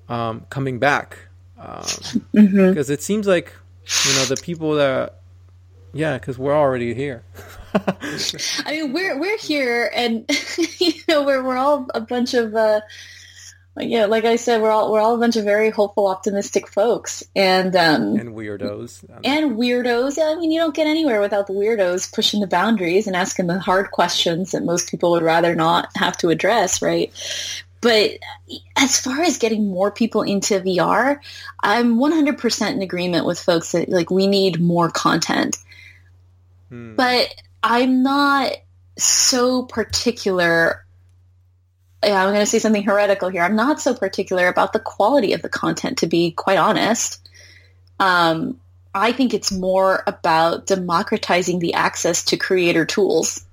um, 0.07 0.45
coming 0.49 0.79
back? 0.79 1.17
Because 1.55 2.15
um, 2.15 2.25
mm-hmm. 2.33 2.91
it 2.91 3.01
seems 3.01 3.27
like 3.27 3.53
you 4.05 4.13
know 4.13 4.25
the 4.25 4.37
people 4.41 4.75
that 4.75 5.21
yeah, 5.93 6.17
because 6.17 6.37
we're 6.37 6.55
already 6.55 6.93
here. 6.93 7.23
I 7.75 8.71
mean, 8.71 8.93
we're 8.93 9.19
we're 9.19 9.37
here, 9.37 9.91
and 9.93 10.25
you 10.79 10.93
know, 11.07 11.23
we're 11.23 11.43
we're 11.43 11.57
all 11.57 11.87
a 11.93 12.01
bunch 12.01 12.33
of, 12.33 12.55
uh, 12.55 12.81
yeah, 13.77 14.05
like 14.05 14.23
I 14.23 14.37
said, 14.37 14.61
we're 14.61 14.71
all 14.71 14.91
we're 14.91 15.01
all 15.01 15.15
a 15.15 15.19
bunch 15.19 15.35
of 15.35 15.43
very 15.43 15.69
hopeful, 15.69 16.07
optimistic 16.07 16.67
folks, 16.67 17.23
and 17.35 17.75
um, 17.75 18.15
and 18.17 18.35
weirdos, 18.35 19.03
and 19.23 19.57
weirdos. 19.57 20.17
Yeah, 20.17 20.33
I 20.35 20.35
mean, 20.35 20.51
you 20.51 20.59
don't 20.59 20.75
get 20.75 20.87
anywhere 20.87 21.19
without 21.19 21.47
the 21.47 21.53
weirdos 21.53 22.13
pushing 22.13 22.39
the 22.39 22.47
boundaries 22.47 23.07
and 23.07 23.15
asking 23.15 23.47
the 23.47 23.59
hard 23.59 23.91
questions 23.91 24.51
that 24.51 24.63
most 24.63 24.89
people 24.89 25.11
would 25.11 25.23
rather 25.23 25.55
not 25.55 25.89
have 25.95 26.17
to 26.17 26.29
address, 26.29 26.81
right? 26.81 27.11
But 27.81 28.17
as 28.75 28.99
far 28.99 29.21
as 29.21 29.37
getting 29.37 29.69
more 29.69 29.91
people 29.91 30.23
into 30.23 30.59
VR, 30.59 31.19
I'm 31.61 31.97
100% 31.97 32.71
in 32.71 32.81
agreement 32.81 33.27
with 33.27 33.39
folks 33.39 33.73
that 33.73 33.89
like 33.89 34.09
we 34.09 34.25
need 34.25 34.59
more 34.59 34.89
content. 34.89 35.57
Hmm. 36.69 36.95
But 36.95 37.27
I'm 37.67 38.03
not 38.03 38.51
so 38.95 39.63
particular. 39.63 40.85
Yeah, 42.03 42.23
I'm 42.23 42.29
going 42.29 42.45
to 42.45 42.45
say 42.45 42.59
something 42.59 42.83
heretical 42.83 43.29
here. 43.29 43.41
I'm 43.41 43.55
not 43.55 43.81
so 43.81 43.95
particular 43.95 44.47
about 44.47 44.71
the 44.71 44.79
quality 44.79 45.33
of 45.33 45.41
the 45.41 45.49
content, 45.49 45.97
to 45.97 46.07
be 46.07 46.29
quite 46.29 46.59
honest. 46.59 47.27
Um, 47.99 48.59
I 48.93 49.13
think 49.13 49.33
it's 49.33 49.51
more 49.51 50.03
about 50.05 50.67
democratizing 50.67 51.57
the 51.57 51.73
access 51.73 52.25
to 52.25 52.37
creator 52.37 52.85
tools 52.85 53.43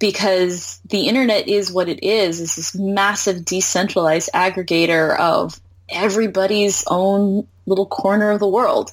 because 0.00 0.80
the 0.86 1.06
internet 1.06 1.46
is 1.46 1.70
what 1.70 1.88
it 1.88 2.02
is, 2.02 2.40
It's 2.40 2.56
this 2.56 2.74
massive 2.74 3.44
decentralized 3.44 4.30
aggregator 4.34 5.16
of 5.16 5.60
everybody's 5.88 6.82
own 6.88 7.46
little 7.64 7.86
corner 7.86 8.32
of 8.32 8.40
the 8.40 8.48
world 8.48 8.92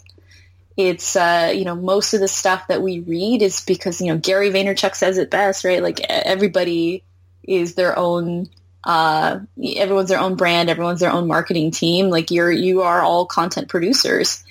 it's 0.78 1.16
uh, 1.16 1.52
you 1.54 1.66
know 1.66 1.76
most 1.76 2.14
of 2.14 2.22
the 2.22 2.28
stuff 2.28 2.68
that 2.68 2.82
we 2.82 3.00
read 3.00 3.42
is 3.42 3.62
because 3.62 4.00
you 4.00 4.08
know 4.08 4.18
Gary 4.18 4.52
Vaynerchuk 4.52 4.96
says 4.96 5.18
it 5.18 5.32
best, 5.32 5.66
right? 5.66 5.82
Like 5.82 6.00
everybody 6.08 7.04
is 7.44 7.76
their 7.76 7.98
own 7.98 8.48
uh, 8.84 9.40
everyone's 9.76 10.10
their 10.10 10.20
own 10.20 10.36
brand, 10.36 10.70
everyone's 10.70 11.00
their 11.00 11.12
own 11.12 11.28
marketing 11.28 11.72
team. 11.72 12.10
Like 12.10 12.32
you're 12.32 12.52
you 12.52 12.84
are 12.84 13.02
all 13.02 13.26
content 13.26 13.68
producers. 13.68 14.44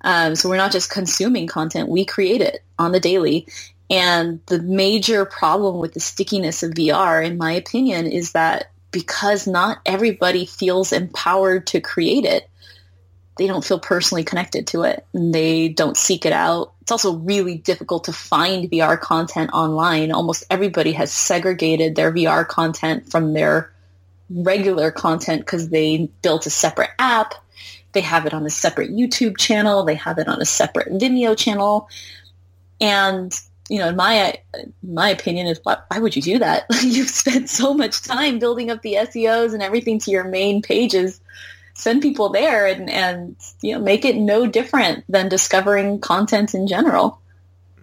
Um, 0.00 0.34
so 0.34 0.48
we're 0.48 0.58
not 0.58 0.72
just 0.72 0.90
consuming 0.90 1.46
content, 1.46 1.88
we 1.88 2.04
create 2.04 2.42
it 2.42 2.62
on 2.78 2.92
the 2.92 3.00
daily. 3.00 3.46
And 3.90 4.40
the 4.46 4.60
major 4.60 5.24
problem 5.24 5.78
with 5.78 5.94
the 5.94 6.00
stickiness 6.00 6.62
of 6.62 6.72
VR, 6.72 7.24
in 7.24 7.38
my 7.38 7.52
opinion, 7.52 8.06
is 8.06 8.32
that 8.32 8.70
because 8.90 9.46
not 9.46 9.78
everybody 9.84 10.46
feels 10.46 10.92
empowered 10.92 11.66
to 11.68 11.80
create 11.80 12.24
it, 12.24 12.48
they 13.36 13.46
don't 13.46 13.64
feel 13.64 13.78
personally 13.78 14.24
connected 14.24 14.66
to 14.68 14.82
it 14.82 15.04
and 15.12 15.34
they 15.34 15.68
don't 15.68 15.96
seek 15.96 16.24
it 16.24 16.32
out. 16.32 16.72
It's 16.82 16.92
also 16.92 17.16
really 17.16 17.56
difficult 17.56 18.04
to 18.04 18.12
find 18.12 18.70
VR 18.70 19.00
content 19.00 19.50
online. 19.52 20.12
Almost 20.12 20.44
everybody 20.50 20.92
has 20.92 21.12
segregated 21.12 21.96
their 21.96 22.12
VR 22.12 22.46
content 22.46 23.10
from 23.10 23.32
their 23.32 23.72
regular 24.30 24.90
content 24.90 25.40
because 25.40 25.70
they 25.70 26.08
built 26.22 26.46
a 26.46 26.50
separate 26.50 26.90
app. 26.98 27.34
They 27.92 28.02
have 28.02 28.26
it 28.26 28.34
on 28.34 28.46
a 28.46 28.50
separate 28.50 28.90
YouTube 28.90 29.36
channel. 29.36 29.84
They 29.84 29.94
have 29.96 30.18
it 30.18 30.28
on 30.28 30.40
a 30.40 30.46
separate 30.46 30.92
Vimeo 30.92 31.36
channel. 31.36 31.88
And, 32.80 33.32
you 33.68 33.78
know, 33.78 33.88
in 33.88 33.96
my, 33.96 34.34
my 34.82 35.10
opinion 35.10 35.46
is 35.46 35.60
why, 35.62 35.78
why 35.88 35.98
would 35.98 36.14
you 36.14 36.22
do 36.22 36.38
that? 36.38 36.66
You've 36.82 37.08
spent 37.08 37.48
so 37.48 37.74
much 37.74 38.02
time 38.02 38.38
building 38.38 38.70
up 38.70 38.82
the 38.82 38.94
SEOs 38.94 39.54
and 39.54 39.62
everything 39.62 39.98
to 40.00 40.10
your 40.10 40.24
main 40.24 40.62
pages 40.62 41.20
send 41.74 42.02
people 42.02 42.30
there 42.30 42.66
and, 42.66 42.88
and 42.88 43.36
you 43.60 43.74
know 43.74 43.80
make 43.80 44.04
it 44.04 44.16
no 44.16 44.46
different 44.46 45.04
than 45.08 45.28
discovering 45.28 46.00
content 46.00 46.54
in 46.54 46.66
general. 46.66 47.20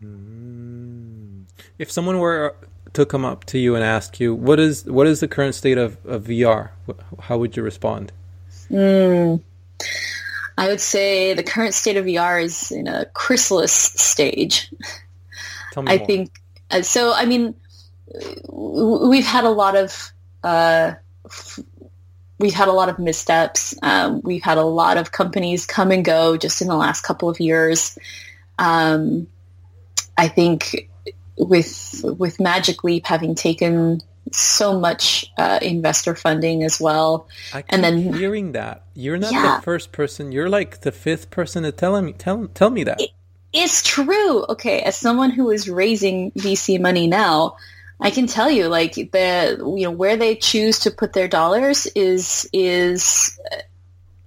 Mm. 0.02 1.44
If 1.78 1.92
someone 1.92 2.20
were 2.20 2.56
to 2.94 3.06
come 3.06 3.24
up 3.24 3.46
to 3.46 3.58
you 3.58 3.76
and 3.76 3.84
ask 3.84 4.20
you 4.20 4.34
what 4.34 4.60
is 4.60 4.86
what 4.86 5.08
is 5.08 5.20
the 5.20 5.28
current 5.28 5.56
state 5.56 5.78
of, 5.78 5.98
of 6.06 6.26
VR, 6.26 6.70
how 7.20 7.38
would 7.38 7.56
you 7.56 7.64
respond? 7.64 8.12
Mm. 8.70 9.42
I 10.58 10.68
would 10.68 10.82
say 10.82 11.34
the 11.34 11.44
current 11.44 11.74
state 11.74 11.98
of 11.98 12.06
VR 12.06 12.44
is 12.44 12.72
in 12.72 12.88
a 12.88 13.06
chrysalis 13.14 13.72
stage. 13.74 14.72
Tell 15.72 15.84
me 15.84 15.94
I 15.94 15.98
more. 15.98 16.08
think 16.08 16.32
uh, 16.70 16.82
so. 16.82 17.14
I 17.14 17.26
mean, 17.26 17.56
we've 18.50 19.26
had 19.26 19.46
a 19.46 19.50
lot 19.50 19.76
of 19.76 20.12
uh, 20.44 20.94
we've 22.42 22.54
had 22.54 22.68
a 22.68 22.74
lot 22.74 22.90
of 22.90 23.00
missteps. 23.00 23.76
Um, 23.82 24.22
we've 24.24 24.44
had 24.44 24.58
a 24.58 24.64
lot 24.64 24.98
of 24.98 25.12
companies 25.12 25.66
come 25.66 25.92
and 25.92 26.04
go 26.04 26.36
just 26.36 26.62
in 26.62 26.68
the 26.68 26.76
last 26.76 27.02
couple 27.02 27.30
of 27.30 27.40
years. 27.40 27.98
Um, 28.60 29.28
I 30.18 30.28
think 30.28 30.90
with 31.38 32.04
with 32.04 32.40
Magic 32.40 32.84
Leap 32.84 33.06
having 33.06 33.36
taken 33.36 34.02
so 34.32 34.80
much 34.80 35.32
uh, 35.38 35.60
investor 35.62 36.16
funding 36.16 36.64
as 36.64 36.80
well, 36.80 37.28
and 37.70 37.84
then 37.84 38.14
hearing 38.14 38.52
that 38.54 38.86
you're 38.94 39.18
not 39.18 39.32
yeah, 39.32 39.58
the 39.58 39.62
first 39.62 39.92
person. 39.92 40.32
You're 40.32 40.50
like 40.50 40.82
the 40.82 40.92
fifth 40.92 41.30
person 41.30 41.64
to 41.64 41.72
tell 41.72 42.00
me 42.02 42.14
tell 42.14 42.48
tell 42.48 42.70
me 42.70 42.84
that. 42.84 43.00
It, 43.00 43.12
it's 43.54 43.84
true. 43.84 44.46
Okay, 44.50 44.82
as 44.82 44.98
someone 44.98 45.32
who 45.32 45.50
is 45.50 45.70
raising 45.70 46.32
VC 46.32 46.80
money 46.80 47.08
now, 47.08 47.58
I 48.02 48.10
can 48.10 48.28
tell 48.28 48.50
you, 48.50 48.68
like 48.68 48.96
the 48.96 49.58
you 49.78 49.84
know 49.84 49.92
where 49.92 50.18
they 50.18 50.36
choose 50.36 50.80
to 50.80 50.92
put 50.92 51.14
their 51.14 51.28
dollars 51.28 51.86
is 51.96 52.50
is 52.52 53.40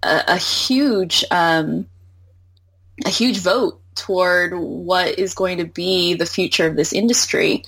a, 0.02 0.22
a 0.28 0.36
huge 0.36 1.24
um, 1.30 1.86
a 3.04 3.10
huge 3.10 3.38
vote 3.38 3.80
toward 3.96 4.54
what 4.54 5.18
is 5.18 5.34
going 5.34 5.58
to 5.58 5.64
be 5.64 6.14
the 6.14 6.26
future 6.26 6.66
of 6.66 6.76
this 6.76 6.92
industry. 6.92 7.64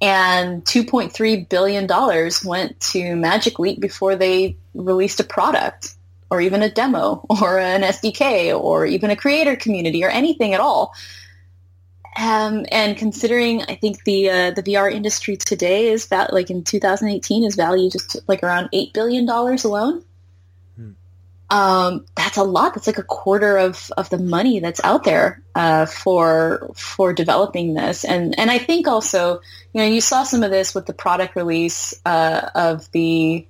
And 0.00 0.62
$2.3 0.64 1.48
billion 1.48 1.86
went 2.44 2.78
to 2.92 3.16
Magic 3.16 3.58
Leap 3.58 3.80
before 3.80 4.14
they 4.14 4.56
released 4.74 5.20
a 5.20 5.24
product. 5.24 5.94
or 6.30 6.40
even 6.40 6.62
a 6.62 6.70
demo 6.70 7.24
or 7.28 7.58
an 7.58 7.82
SDK 7.82 8.58
or 8.58 8.86
even 8.86 9.10
a 9.10 9.16
creator 9.16 9.56
community 9.56 10.04
or 10.04 10.08
anything 10.08 10.54
at 10.54 10.60
all. 10.60 10.92
Um, 12.18 12.64
and 12.72 12.96
considering, 12.96 13.62
I 13.62 13.74
think 13.74 14.04
the 14.04 14.30
uh, 14.30 14.50
the 14.52 14.62
VR 14.62 14.90
industry 14.90 15.36
today 15.36 15.88
is 15.88 16.08
that 16.08 16.32
like 16.32 16.50
in 16.50 16.64
2018 16.64 17.44
is 17.44 17.56
valued 17.56 17.92
just 17.92 18.16
like 18.26 18.42
around 18.42 18.70
eight 18.72 18.94
billion 18.94 19.26
dollars 19.26 19.64
alone. 19.64 20.02
Hmm. 20.76 20.90
Um, 21.50 22.06
that's 22.14 22.38
a 22.38 22.42
lot. 22.42 22.74
That's 22.74 22.86
like 22.86 22.98
a 22.98 23.02
quarter 23.02 23.58
of, 23.58 23.92
of 23.98 24.08
the 24.08 24.18
money 24.18 24.60
that's 24.60 24.80
out 24.82 25.04
there 25.04 25.42
uh, 25.54 25.84
for 25.84 26.70
for 26.74 27.12
developing 27.12 27.74
this. 27.74 28.04
And 28.04 28.38
and 28.38 28.50
I 28.50 28.58
think 28.58 28.88
also, 28.88 29.40
you 29.74 29.82
know, 29.82 29.86
you 29.86 30.00
saw 30.00 30.22
some 30.22 30.42
of 30.42 30.50
this 30.50 30.74
with 30.74 30.86
the 30.86 30.94
product 30.94 31.36
release 31.36 32.00
uh, 32.06 32.48
of 32.54 32.90
the 32.92 33.46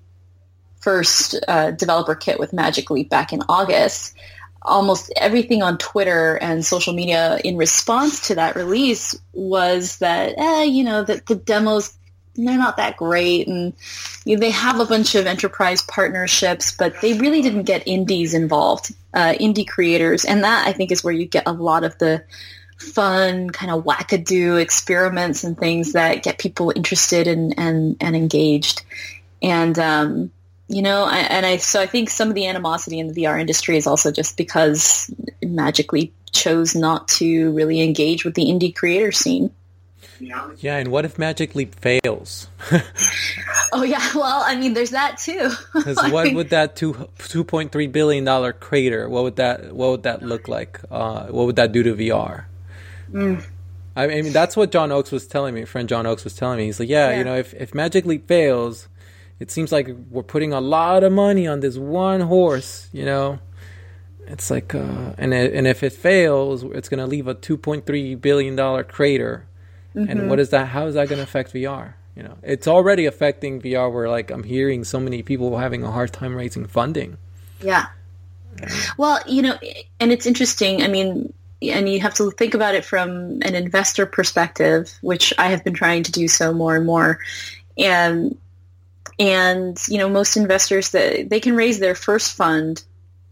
first 0.81 1.37
uh, 1.47 1.71
developer 1.71 2.17
kit 2.17 2.41
with 2.41 2.53
Magic 2.53 2.91
Leap 2.91 3.11
back 3.11 3.33
in 3.33 3.43
August 3.49 4.17
almost 4.63 5.13
everything 5.17 5.63
on 5.63 5.79
Twitter 5.79 6.37
and 6.37 6.65
social 6.65 6.93
media 6.93 7.39
in 7.45 7.57
response 7.57 8.29
to 8.29 8.35
that 8.35 8.57
release 8.57 9.19
was 9.33 9.99
that, 9.99 10.35
eh, 10.37 10.65
you 10.65 10.85
know, 10.85 11.03
that 11.03 11.27
the 11.27 11.35
demos 11.35 11.93
they're 12.39 12.59
not 12.59 12.77
that 12.77 12.99
great 12.99 13.49
and 13.49 13.73
you 14.27 14.37
know, 14.37 14.41
they 14.41 14.51
have 14.51 14.79
a 14.79 14.85
bunch 14.85 15.15
of 15.15 15.27
enterprise 15.27 15.81
partnerships 15.81 16.71
but 16.71 17.01
they 17.01 17.15
really 17.15 17.41
didn't 17.41 17.63
get 17.63 17.83
indies 17.87 18.35
involved 18.35 18.95
uh, 19.15 19.33
indie 19.41 19.67
creators. 19.67 20.27
And 20.27 20.45
that 20.45 20.67
i 20.69 20.73
think 20.73 20.93
is 20.93 21.03
where 21.03 21.15
you 21.15 21.25
get 21.25 21.45
a 21.47 21.53
lot 21.53 21.83
of 21.83 21.97
the 21.99 22.25
fun 22.79 23.49
kind 23.51 23.73
of 23.73 23.85
wackadoo 23.85 24.61
experiments 24.61 25.45
and 25.45 25.57
things 25.57 25.93
that 25.93 26.23
get 26.23 26.39
people 26.39 26.73
interested 26.75 27.27
and 27.27 27.59
and, 27.59 27.97
and 28.01 28.15
engaged. 28.15 28.83
And 29.43 29.79
um, 29.79 30.31
you 30.69 30.83
know, 30.83 31.09
and 31.09 31.47
I 31.47 31.59
so 31.59 31.81
I 31.81 31.87
think 31.87 32.11
some 32.11 32.29
of 32.29 32.35
the 32.35 32.47
animosity 32.47 32.99
in 32.99 33.09
the 33.09 33.23
VR 33.23 33.41
industry 33.41 33.77
is 33.77 33.87
also 33.87 34.11
just 34.11 34.37
because 34.37 35.11
Magic 35.43 35.93
Leap 35.93 36.13
chose 36.33 36.75
not 36.75 37.09
to 37.09 37.53
really 37.53 37.81
engage 37.81 38.25
with 38.25 38.35
the 38.35 38.47
indie 38.47 38.75
creator 38.75 39.13
scene. 39.13 39.51
Yeah, 40.19 40.77
and 40.77 40.91
what 40.91 41.05
if 41.05 41.19
Magic 41.19 41.55
Leap 41.55 41.75
fails? 41.75 42.49
oh 43.73 43.83
yeah, 43.83 44.11
well, 44.15 44.43
I 44.45 44.57
mean, 44.57 44.75
there's 44.75 44.91
that 44.91 45.19
too. 45.19 45.51
Because 45.75 46.11
what 46.11 46.33
would 46.33 46.51
that 46.51 46.75
two 46.75 47.09
two 47.19 47.45
point 47.45 47.71
three 47.71 47.87
billion 47.87 48.25
dollar 48.25 48.53
crater? 48.53 49.09
What 49.09 49.25
would 49.25 49.37
that 49.37 49.75
what 49.75 49.91
would 49.91 50.03
that 50.05 50.23
look 50.23 50.49
like? 50.49 50.81
Uh, 50.91 51.27
what 51.27 51.47
would 51.47 51.57
that 51.57 51.73
do 51.73 51.83
to 51.83 51.95
VR? 51.95 52.45
Mm. 53.13 53.45
I 53.95 54.07
mean, 54.09 54.33
that's 54.33 54.57
what 54.57 54.71
John 54.73 54.93
Oakes 54.93 55.11
was 55.11 55.27
telling 55.27 55.55
me. 55.55 55.65
Friend 55.65 55.89
John 55.89 56.07
Oakes 56.07 56.25
was 56.25 56.35
telling 56.35 56.59
me. 56.59 56.67
He's 56.67 56.79
like, 56.79 56.89
yeah, 56.89 57.11
yeah. 57.11 57.19
you 57.19 57.25
know, 57.25 57.37
if 57.37 57.55
if 57.55 57.75
Magic 57.75 58.05
Leap 58.05 58.27
fails, 58.27 58.89
it 59.39 59.51
seems 59.51 59.73
like 59.73 59.89
we're 60.11 60.23
putting 60.23 60.53
a 60.53 60.61
lot 60.61 61.05
of 61.05 61.13
money 61.13 61.47
on 61.47 61.61
this 61.61 61.77
one 61.77 62.21
horse, 62.21 62.89
you 62.93 63.05
know. 63.05 63.39
It's 64.27 64.51
like, 64.51 64.75
uh, 64.75 65.13
and 65.19 65.33
it, 65.33 65.55
and 65.55 65.67
if 65.67 65.83
it 65.83 65.93
fails, 65.93 66.65
it's 66.65 66.89
going 66.89 66.99
to 66.99 67.07
leave 67.07 67.29
a 67.29 67.35
2.3 67.35 68.21
billion 68.21 68.57
dollar 68.57 68.83
crater. 68.83 69.47
Mm-hmm. 69.95 70.11
And 70.11 70.31
what 70.31 70.41
is 70.41 70.51
that? 70.51 70.69
How 70.69 70.87
is 70.87 70.95
that 70.95 71.09
going 71.09 71.19
to 71.19 71.23
affect 71.23 71.53
VR? 71.53 71.95
You 72.17 72.23
know, 72.23 72.37
it's 72.43 72.67
already 72.67 73.07
affecting 73.07 73.61
VR. 73.61 73.93
Where 73.93 74.09
like 74.09 74.31
I'm 74.31 74.43
hearing 74.43 74.85
so 74.85 74.99
many 74.99 75.23
people 75.23 75.57
having 75.59 75.85
a 75.85 75.91
hard 75.91 76.13
time 76.13 76.35
raising 76.35 76.67
funding. 76.67 77.19
Yeah. 77.61 77.87
Well, 78.97 79.21
you 79.27 79.43
know, 79.43 79.59
and 80.01 80.11
it's 80.11 80.27
interesting. 80.27 80.83
I 80.83 80.89
mean, 80.89 81.33
and 81.63 81.89
you 81.89 82.01
have 82.01 82.15
to 82.15 82.31
think 82.31 82.55
about 82.55 82.75
it 82.75 82.85
from 82.85 83.43
an 83.43 83.55
investor 83.55 84.07
perspective, 84.07 84.93
which 85.03 85.33
I 85.39 85.49
have 85.49 85.63
been 85.63 85.75
trying 85.75 86.05
to 86.05 86.13
do 86.13 86.27
so 86.27 86.53
more 86.53 86.77
and 86.77 86.87
more. 86.87 87.19
And 87.79 88.37
and 89.19 89.79
you 89.89 89.99
know 89.99 90.09
most 90.09 90.37
investors 90.37 90.91
that 90.91 91.29
they 91.31 91.41
can 91.41 91.57
raise 91.57 91.79
their 91.79 91.95
first 91.95 92.35
fund 92.35 92.83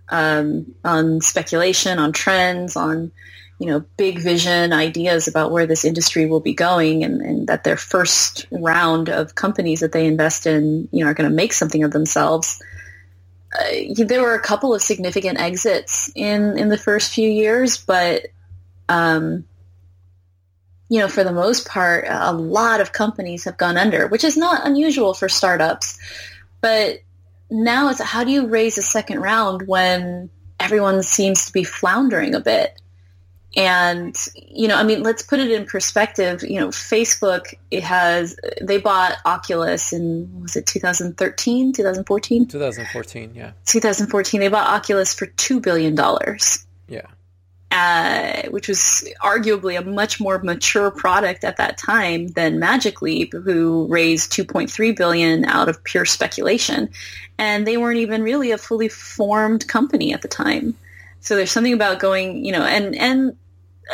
um, 0.08 0.74
on 0.84 1.20
speculation, 1.20 1.98
on 1.98 2.12
trends, 2.12 2.76
on 2.76 3.12
you 3.58 3.66
know 3.66 3.84
big 3.96 4.18
vision 4.18 4.72
ideas 4.72 5.28
about 5.28 5.50
where 5.50 5.66
this 5.66 5.84
industry 5.84 6.26
will 6.26 6.40
be 6.40 6.54
going, 6.54 7.04
and, 7.04 7.20
and 7.20 7.46
that 7.48 7.64
their 7.64 7.76
first 7.76 8.46
round 8.50 9.08
of 9.08 9.34
companies 9.34 9.80
that 9.80 9.92
they 9.92 10.06
invest 10.06 10.46
in 10.46 10.88
you 10.92 11.04
know 11.04 11.10
are 11.10 11.14
going 11.14 11.28
to 11.28 11.34
make 11.34 11.52
something 11.52 11.84
of 11.84 11.92
themselves. 11.92 12.62
Uh, 13.54 14.04
there 14.04 14.22
were 14.22 14.34
a 14.34 14.40
couple 14.40 14.74
of 14.74 14.82
significant 14.82 15.38
exits 15.38 16.10
in 16.14 16.58
in 16.58 16.68
the 16.68 16.78
first 16.78 17.12
few 17.12 17.28
years, 17.28 17.76
but 17.78 18.26
um, 18.88 19.44
you 20.88 20.98
know, 21.00 21.08
for 21.08 21.24
the 21.24 21.32
most 21.32 21.66
part, 21.66 22.04
a 22.08 22.32
lot 22.32 22.80
of 22.80 22.92
companies 22.92 23.44
have 23.44 23.56
gone 23.56 23.76
under, 23.76 24.06
which 24.08 24.24
is 24.24 24.36
not 24.36 24.66
unusual 24.66 25.14
for 25.14 25.28
startups. 25.28 25.98
But 26.60 27.00
now 27.50 27.90
it's 27.90 28.02
how 28.02 28.24
do 28.24 28.30
you 28.30 28.46
raise 28.46 28.78
a 28.78 28.82
second 28.82 29.20
round 29.20 29.66
when 29.66 30.30
everyone 30.60 31.02
seems 31.02 31.46
to 31.46 31.52
be 31.52 31.64
floundering 31.64 32.34
a 32.34 32.40
bit? 32.40 32.78
And, 33.56 34.16
you 34.34 34.66
know, 34.66 34.76
I 34.76 34.82
mean, 34.82 35.04
let's 35.04 35.22
put 35.22 35.38
it 35.38 35.50
in 35.50 35.64
perspective. 35.64 36.42
You 36.42 36.60
know, 36.60 36.68
Facebook, 36.68 37.54
it 37.70 37.84
has, 37.84 38.36
they 38.60 38.78
bought 38.78 39.16
Oculus 39.24 39.92
in, 39.92 40.42
was 40.42 40.56
it 40.56 40.66
2013, 40.66 41.72
2014? 41.72 42.46
2014, 42.46 43.32
yeah. 43.34 43.52
2014. 43.66 44.40
They 44.40 44.48
bought 44.48 44.68
Oculus 44.68 45.14
for 45.14 45.26
$2 45.26 45.62
billion. 45.62 45.96
Yeah 46.88 47.06
uh, 47.74 48.42
which 48.50 48.68
was 48.68 49.04
arguably 49.20 49.76
a 49.76 49.84
much 49.84 50.20
more 50.20 50.38
mature 50.38 50.92
product 50.92 51.42
at 51.42 51.56
that 51.56 51.76
time 51.76 52.28
than 52.28 52.60
Magic 52.60 53.02
Leap, 53.02 53.32
who 53.32 53.88
raised 53.88 54.32
2.3 54.32 54.96
billion 54.96 55.44
out 55.44 55.68
of 55.68 55.82
pure 55.82 56.04
speculation, 56.04 56.88
and 57.36 57.66
they 57.66 57.76
weren't 57.76 57.98
even 57.98 58.22
really 58.22 58.52
a 58.52 58.58
fully 58.58 58.88
formed 58.88 59.66
company 59.66 60.14
at 60.14 60.22
the 60.22 60.28
time. 60.28 60.76
So 61.18 61.34
there's 61.34 61.50
something 61.50 61.72
about 61.72 61.98
going, 61.98 62.44
you 62.44 62.52
know, 62.52 62.62
and 62.62 62.94
and 62.94 63.36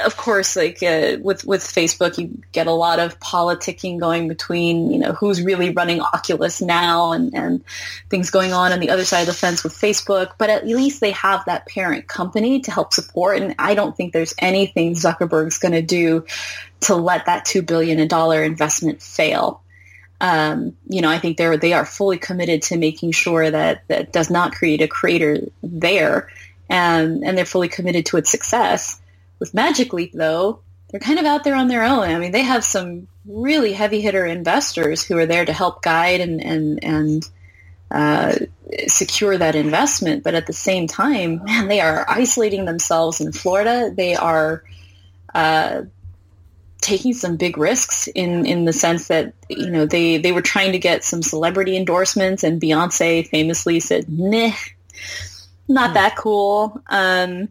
of 0.05 0.17
course, 0.17 0.57
like 0.57 0.83
uh, 0.83 1.17
with 1.21 1.45
with 1.45 1.63
Facebook, 1.63 2.17
you 2.17 2.39
get 2.53 2.67
a 2.67 2.73
lot 2.73 3.01
of 3.01 3.19
politicking 3.19 3.99
going 3.99 4.29
between 4.29 4.91
you 4.91 4.99
know 4.99 5.13
who's 5.13 5.43
really 5.43 5.71
running 5.71 6.01
Oculus 6.01 6.63
now, 6.63 7.13
and 7.13 7.35
and 7.35 7.65
things 8.09 8.31
going 8.31 8.53
on 8.53 8.73
on 8.73 8.81
the 8.81 8.91
other 8.91 9.05
side 9.05 9.23
of 9.23 9.27
the 9.27 9.33
fence 9.33 9.65
with 9.65 9.73
Facebook. 9.73 10.33
But 10.39 10.51
at 10.51 10.67
least 10.67 11.01
they 11.01 11.11
have 11.13 11.45
that 11.47 11.67
parent 11.67 12.07
company 12.07 12.61
to 12.61 12.71
help 12.71 12.93
support, 12.93 13.39
and 13.39 13.55
I 13.59 13.75
don't 13.75 13.97
think 13.97 14.13
there's 14.13 14.35
anything 14.39 14.95
Zuckerberg's 14.95 15.59
going 15.59 15.73
to 15.73 15.83
do 15.83 16.25
to 16.83 16.95
let 16.95 17.27
that 17.27 17.45
two 17.45 17.63
billion 17.63 18.07
dollar 18.07 18.43
investment 18.45 19.03
fail. 19.03 19.63
Um, 20.21 20.77
you 20.87 21.01
know, 21.01 21.11
I 21.11 21.19
think 21.19 21.37
they're 21.37 21.57
they 21.57 21.73
are 21.73 21.87
fully 21.87 22.19
committed 22.19 22.63
to 22.63 22.77
making 22.77 23.13
sure 23.13 23.51
that 23.51 23.83
that 23.89 24.13
does 24.13 24.31
not 24.31 24.53
create 24.53 24.83
a 24.83 24.89
crater 24.89 25.49
there, 25.63 26.29
and 26.69 27.25
and 27.25 27.37
they're 27.37 27.45
fully 27.45 27.69
committed 27.69 28.07
to 28.07 28.19
its 28.19 28.31
success. 28.31 29.00
With 29.41 29.55
Magic 29.55 29.93
Leap, 29.93 30.13
though, 30.13 30.61
they're 30.91 31.01
kind 31.01 31.19
of 31.19 31.25
out 31.25 31.45
there 31.45 31.55
on 31.55 31.69
their 31.69 31.83
own. 31.83 32.05
I 32.05 32.19
mean, 32.19 32.33
they 32.33 32.43
have 32.43 32.65
some 32.65 33.09
really 33.25 33.73
heavy 33.73 34.01
hitter 34.01 34.27
investors 34.27 35.05
who 35.05 35.17
are 35.19 35.27
there 35.27 35.45
to 35.45 35.53
help 35.53 35.83
guide 35.83 36.21
and 36.21 36.43
and 36.43 36.85
and 36.85 37.31
uh, 37.91 38.35
secure 38.87 39.37
that 39.37 39.55
investment. 39.55 40.23
But 40.23 40.35
at 40.35 40.47
the 40.47 40.53
same 40.53 40.87
time, 40.87 41.45
man, 41.45 41.69
they 41.69 41.81
are 41.81 42.05
isolating 42.09 42.65
themselves 42.65 43.21
in 43.21 43.33
Florida. 43.33 43.93
They 43.95 44.15
are 44.15 44.63
uh, 45.35 45.83
taking 46.81 47.13
some 47.13 47.37
big 47.37 47.57
risks 47.57 48.09
in 48.09 48.47
in 48.47 48.65
the 48.65 48.73
sense 48.73 49.09
that 49.09 49.35
you 49.49 49.71
know 49.71 49.87
they 49.87 50.19
they 50.19 50.33
were 50.33 50.43
trying 50.43 50.73
to 50.73 50.79
get 50.79 51.05
some 51.05 51.23
celebrity 51.23 51.77
endorsements, 51.77 52.45
and 52.45 52.61
Beyonce 52.61 53.27
famously 53.29 53.81
said, 53.81 54.09
"Nah, 54.09 54.53
not 55.69 55.91
hmm. 55.91 55.95
that 55.95 56.17
cool." 56.17 56.83
Um, 56.89 57.49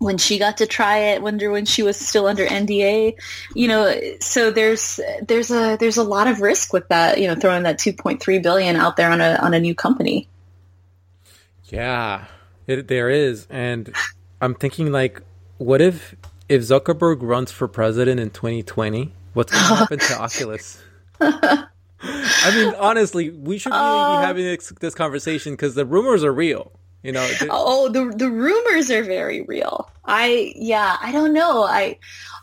when 0.00 0.18
she 0.18 0.38
got 0.38 0.56
to 0.56 0.66
try 0.66 0.98
it 0.98 1.22
wonder 1.22 1.50
when 1.50 1.64
she 1.64 1.82
was 1.82 1.96
still 1.96 2.26
under 2.26 2.46
NDA 2.46 3.14
you 3.54 3.68
know 3.68 3.94
so 4.20 4.50
there's 4.50 4.98
there's 5.22 5.50
a 5.50 5.76
there's 5.78 5.96
a 5.96 6.04
lot 6.04 6.26
of 6.26 6.40
risk 6.40 6.72
with 6.72 6.88
that 6.88 7.20
you 7.20 7.28
know 7.28 7.34
throwing 7.34 7.62
that 7.62 7.78
2.3 7.78 8.42
billion 8.42 8.76
out 8.76 8.96
there 8.96 9.10
on 9.10 9.20
a 9.20 9.34
on 9.42 9.54
a 9.54 9.60
new 9.60 9.74
company. 9.74 10.26
Yeah 11.64 12.24
it, 12.66 12.88
there 12.88 13.08
is. 13.10 13.46
And 13.50 13.94
i'm 14.40 14.54
thinking 14.54 14.90
like 14.90 15.22
what 15.58 15.80
if 15.80 16.16
if 16.48 16.62
zuckerberg 16.62 17.18
runs 17.20 17.52
for 17.52 17.68
president 17.68 18.18
in 18.18 18.30
2020 18.30 19.12
what's 19.34 19.52
going 19.52 19.64
to 19.64 19.74
happen 19.74 19.98
to 19.98 20.14
oculus? 20.20 20.82
I 21.20 22.54
mean, 22.54 22.74
honestly, 22.78 23.30
we 23.30 23.58
should 23.58 23.72
really 23.72 23.84
uh, 23.84 24.20
be 24.20 24.26
having 24.26 24.44
this, 24.44 24.72
this 24.80 24.94
conversation 24.94 25.52
because 25.52 25.74
the 25.74 25.84
rumors 25.84 26.24
are 26.24 26.32
real. 26.32 26.72
You 27.02 27.12
know. 27.12 27.28
oh, 27.50 27.88
the 27.88 28.12
the 28.14 28.30
rumors 28.30 28.90
are 28.90 29.02
very 29.02 29.42
real. 29.42 29.90
I 30.04 30.52
yeah, 30.56 30.96
I 31.00 31.12
don't 31.12 31.32
know. 31.32 31.64
I 31.64 31.98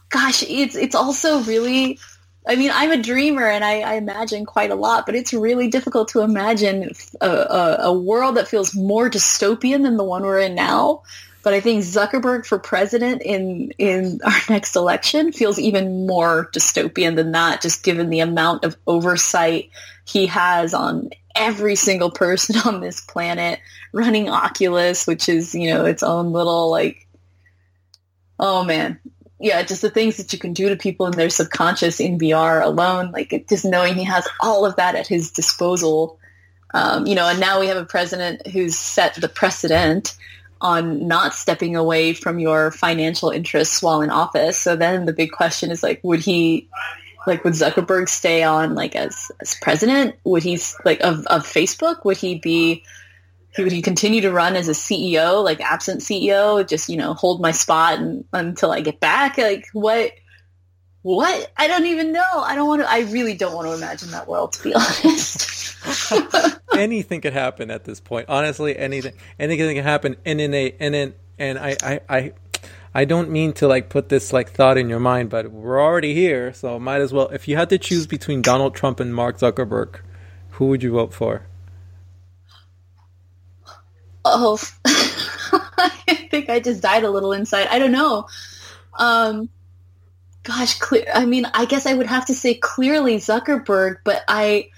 gosh, 0.09 0.43
it's 0.43 0.75
it's 0.75 0.95
also 0.95 1.41
really 1.41 1.99
I 2.47 2.55
mean, 2.55 2.71
I'm 2.73 2.91
a 2.91 3.01
dreamer 3.01 3.45
and 3.45 3.63
I, 3.63 3.81
I, 3.81 3.93
imagine 3.95 4.45
quite 4.45 4.71
a 4.71 4.75
lot, 4.75 5.05
but 5.05 5.15
it's 5.15 5.33
really 5.33 5.67
difficult 5.67 6.07
to 6.09 6.21
imagine 6.21 6.91
a, 7.19 7.29
a, 7.29 7.77
a, 7.81 7.93
world 7.93 8.37
that 8.37 8.47
feels 8.47 8.73
more 8.73 9.09
dystopian 9.09 9.83
than 9.83 9.97
the 9.97 10.03
one 10.05 10.23
we're 10.23 10.39
in 10.39 10.55
now. 10.55 11.03
But 11.43 11.53
I 11.53 11.59
think 11.59 11.83
Zuckerberg 11.83 12.45
for 12.45 12.57
president 12.57 13.21
in 13.21 13.71
in 13.77 14.21
our 14.25 14.39
next 14.49 14.75
election 14.75 15.31
feels 15.31 15.59
even 15.59 16.07
more 16.07 16.49
dystopian 16.53 17.15
than 17.15 17.33
that, 17.33 17.61
just 17.61 17.83
given 17.83 18.09
the 18.09 18.21
amount 18.21 18.63
of 18.63 18.77
oversight 18.87 19.69
he 20.05 20.27
has 20.27 20.73
on 20.73 21.09
every 21.37 21.75
single 21.75 22.11
person 22.11 22.55
on 22.65 22.81
this 22.81 23.01
planet 23.01 23.59
running 23.93 24.29
Oculus, 24.29 25.07
which 25.07 25.29
is, 25.29 25.55
you 25.55 25.73
know, 25.73 25.85
its 25.85 26.03
own 26.03 26.31
little 26.31 26.69
like, 26.69 27.07
oh 28.39 28.63
man. 28.63 28.99
Yeah, 29.39 29.61
just 29.61 29.83
the 29.83 29.91
things 29.91 30.17
that 30.17 30.33
you 30.33 30.39
can 30.39 30.53
do 30.53 30.69
to 30.69 30.75
people 30.75 31.05
in 31.05 31.11
their 31.11 31.29
subconscious 31.29 31.99
in 31.99 32.17
VR 32.17 32.63
alone, 32.63 33.11
like 33.11 33.45
just 33.47 33.65
knowing 33.65 33.93
he 33.93 34.03
has 34.03 34.27
all 34.39 34.65
of 34.65 34.75
that 34.77 34.95
at 34.95 35.05
his 35.05 35.29
disposal. 35.29 36.17
Um, 36.73 37.05
you 37.05 37.13
know, 37.13 37.27
and 37.27 37.39
now 37.39 37.59
we 37.59 37.67
have 37.67 37.77
a 37.77 37.85
president 37.85 38.47
who's 38.47 38.75
set 38.75 39.13
the 39.13 39.29
precedent 39.29 40.15
on 40.59 41.07
not 41.07 41.35
stepping 41.35 41.75
away 41.75 42.13
from 42.13 42.39
your 42.39 42.71
financial 42.71 43.29
interests 43.29 43.81
while 43.81 44.01
in 44.01 44.09
office. 44.09 44.57
So 44.57 44.75
then 44.75 45.05
the 45.05 45.13
big 45.13 45.31
question 45.31 45.69
is 45.69 45.83
like, 45.83 45.99
would 46.03 46.19
he 46.19 46.67
like 47.27 47.43
would 47.43 47.53
Zuckerberg 47.53 48.09
stay 48.09 48.41
on 48.41 48.73
like 48.73 48.95
as 48.95 49.31
as 49.39 49.55
president? 49.61 50.15
Would 50.23 50.43
he 50.43 50.59
like 50.85 51.01
of 51.01 51.27
of 51.27 51.43
Facebook? 51.43 52.05
Would 52.05 52.17
he 52.17 52.39
be 52.39 52.83
he 53.55 53.63
would 53.63 53.71
he 53.71 53.81
continue 53.81 54.21
to 54.21 54.31
run 54.31 54.55
as 54.55 54.69
a 54.69 54.71
CEO, 54.71 55.43
like 55.43 55.59
absent 55.61 56.01
CEO, 56.01 56.67
just 56.67 56.89
you 56.89 56.97
know 56.97 57.13
hold 57.13 57.41
my 57.41 57.51
spot 57.51 57.99
and, 57.99 58.23
until 58.33 58.71
I 58.71 58.81
get 58.81 58.99
back? 58.99 59.37
Like 59.37 59.67
what? 59.73 60.13
What? 61.03 61.51
I 61.55 61.67
don't 61.67 61.85
even 61.85 62.11
know. 62.11 62.21
I 62.35 62.55
don't 62.55 62.67
want 62.67 62.81
to. 62.81 62.89
I 62.89 63.01
really 63.01 63.33
don't 63.35 63.53
want 63.53 63.67
to 63.67 63.73
imagine 63.73 64.11
that 64.11 64.27
world, 64.27 64.53
to 64.53 64.63
be 64.63 64.73
honest. 64.75 65.57
anything 66.73 67.21
could 67.21 67.33
happen 67.33 67.71
at 67.71 67.83
this 67.83 67.99
point. 67.99 68.29
Honestly, 68.29 68.77
anything, 68.77 69.13
anything 69.39 69.75
can 69.75 69.83
happen. 69.83 70.15
And 70.25 70.41
in 70.41 70.53
a, 70.53 70.75
and 70.79 70.95
in, 70.95 71.13
and 71.39 71.59
I, 71.59 71.77
I, 71.83 71.99
I 72.09 72.33
I 72.97 73.05
don't 73.05 73.29
mean 73.29 73.53
to 73.53 73.67
like 73.67 73.89
put 73.89 74.09
this 74.09 74.33
like 74.33 74.49
thought 74.49 74.75
in 74.75 74.89
your 74.89 74.99
mind, 74.99 75.29
but 75.29 75.51
we're 75.51 75.79
already 75.79 76.15
here, 76.15 76.51
so 76.51 76.79
might 76.79 76.99
as 76.99 77.13
well. 77.13 77.27
If 77.27 77.47
you 77.47 77.55
had 77.55 77.69
to 77.69 77.77
choose 77.77 78.07
between 78.07 78.41
Donald 78.41 78.73
Trump 78.73 78.99
and 78.99 79.13
Mark 79.13 79.37
Zuckerberg, 79.37 79.99
who 80.53 80.65
would 80.69 80.81
you 80.81 80.93
vote 80.93 81.13
for? 81.13 81.45
Oh, 84.25 84.57
I 85.77 86.27
think 86.31 86.49
I 86.49 86.59
just 86.59 86.81
died 86.81 87.03
a 87.03 87.11
little 87.11 87.33
inside. 87.33 87.67
I 87.67 87.77
don't 87.77 87.91
know. 87.91 88.27
Um, 88.95 89.49
gosh, 90.41 90.79
clear. 90.79 91.05
I 91.13 91.27
mean, 91.27 91.45
I 91.53 91.65
guess 91.65 91.85
I 91.85 91.93
would 91.93 92.07
have 92.07 92.25
to 92.25 92.33
say 92.33 92.55
clearly 92.55 93.17
Zuckerberg, 93.17 93.97
but 94.05 94.23
I 94.27 94.71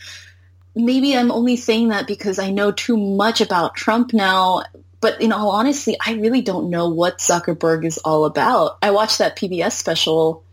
maybe 0.76 1.16
I'm 1.16 1.32
only 1.32 1.56
saying 1.56 1.88
that 1.88 2.06
because 2.06 2.38
I 2.38 2.52
know 2.52 2.74
too 2.74 2.98
much 2.98 3.40
about 3.40 3.76
Trump 3.76 4.12
now 4.12 4.64
but 5.02 5.22
in 5.22 5.32
all 5.32 5.52
honesty, 5.52 5.96
I 6.04 6.14
really 6.14 6.42
don't 6.42 6.70
know 6.70 6.90
what 6.90 7.20
Zuckerberg 7.20 7.86
is 7.86 7.98
all 8.00 8.26
about. 8.26 8.78
I 8.82 8.92
watched 8.92 9.20
that 9.20 9.38
PBS 9.38 9.72
special, 9.72 10.44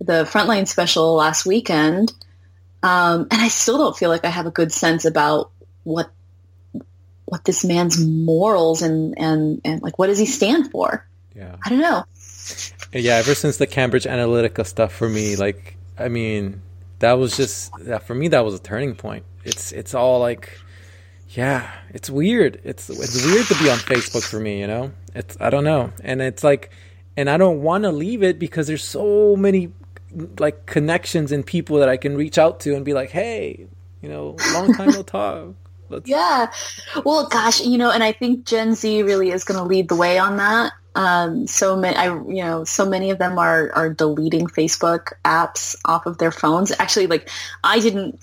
the 0.00 0.24
Frontline 0.24 0.68
special 0.68 1.14
last 1.14 1.46
weekend, 1.46 2.12
um, 2.82 3.26
and 3.30 3.40
I 3.40 3.48
still 3.48 3.78
don't 3.78 3.96
feel 3.96 4.10
like 4.10 4.24
I 4.24 4.30
have 4.30 4.46
a 4.46 4.50
good 4.50 4.72
sense 4.72 5.04
about 5.04 5.50
what 5.84 6.10
what 7.24 7.44
this 7.44 7.64
man's 7.64 7.98
morals 7.98 8.82
and 8.82 9.18
and 9.18 9.60
and 9.64 9.82
like 9.82 9.98
what 9.98 10.06
does 10.08 10.18
he 10.18 10.26
stand 10.26 10.70
for? 10.70 11.06
Yeah, 11.34 11.56
I 11.64 11.70
don't 11.70 11.80
know. 11.80 12.04
Yeah, 12.92 13.16
ever 13.16 13.34
since 13.34 13.56
the 13.56 13.66
Cambridge 13.66 14.04
Analytica 14.04 14.64
stuff 14.64 14.92
for 14.92 15.08
me, 15.08 15.36
like 15.36 15.76
I 15.98 16.08
mean, 16.08 16.62
that 16.98 17.14
was 17.14 17.36
just 17.36 17.72
yeah, 17.84 17.98
for 17.98 18.14
me 18.14 18.28
that 18.28 18.44
was 18.44 18.54
a 18.54 18.58
turning 18.58 18.94
point. 18.94 19.24
It's 19.44 19.72
it's 19.72 19.94
all 19.94 20.20
like 20.20 20.58
yeah, 21.30 21.70
it's 21.90 22.08
weird. 22.08 22.60
It's 22.64 22.88
it's 22.88 23.24
weird 23.24 23.46
to 23.46 23.54
be 23.58 23.70
on 23.70 23.78
Facebook 23.78 24.24
for 24.24 24.38
me, 24.38 24.60
you 24.60 24.66
know. 24.66 24.92
It's 25.14 25.36
I 25.40 25.50
don't 25.50 25.64
know, 25.64 25.92
and 26.02 26.22
it's 26.22 26.44
like, 26.44 26.70
and 27.16 27.28
I 27.28 27.36
don't 27.36 27.62
want 27.62 27.84
to 27.84 27.92
leave 27.92 28.22
it 28.22 28.38
because 28.38 28.66
there's 28.66 28.84
so 28.84 29.36
many 29.36 29.72
like 30.38 30.66
connections 30.66 31.32
and 31.32 31.44
people 31.44 31.78
that 31.78 31.88
I 31.88 31.96
can 31.96 32.16
reach 32.16 32.38
out 32.38 32.60
to 32.60 32.74
and 32.74 32.84
be 32.84 32.94
like, 32.94 33.10
hey, 33.10 33.66
you 34.00 34.08
know, 34.08 34.36
long 34.52 34.72
time 34.74 34.90
no 34.90 35.02
talk. 35.02 35.54
Let's... 35.88 36.08
Yeah, 36.08 36.50
well, 37.04 37.26
gosh, 37.28 37.60
you 37.60 37.78
know, 37.78 37.90
and 37.90 38.02
I 38.02 38.12
think 38.12 38.44
Gen 38.44 38.74
Z 38.74 39.02
really 39.02 39.30
is 39.30 39.44
going 39.44 39.58
to 39.58 39.64
lead 39.64 39.88
the 39.88 39.96
way 39.96 40.18
on 40.18 40.36
that. 40.36 40.72
Um, 40.96 41.46
so 41.46 41.76
many, 41.76 41.94
I 41.94 42.06
you 42.06 42.42
know, 42.42 42.64
so 42.64 42.88
many 42.88 43.10
of 43.10 43.18
them 43.18 43.38
are 43.38 43.70
are 43.72 43.90
deleting 43.90 44.46
Facebook 44.46 45.12
apps 45.24 45.76
off 45.84 46.06
of 46.06 46.18
their 46.18 46.32
phones. 46.32 46.72
Actually, 46.78 47.06
like 47.06 47.28
I 47.62 47.80
didn't 47.80 48.18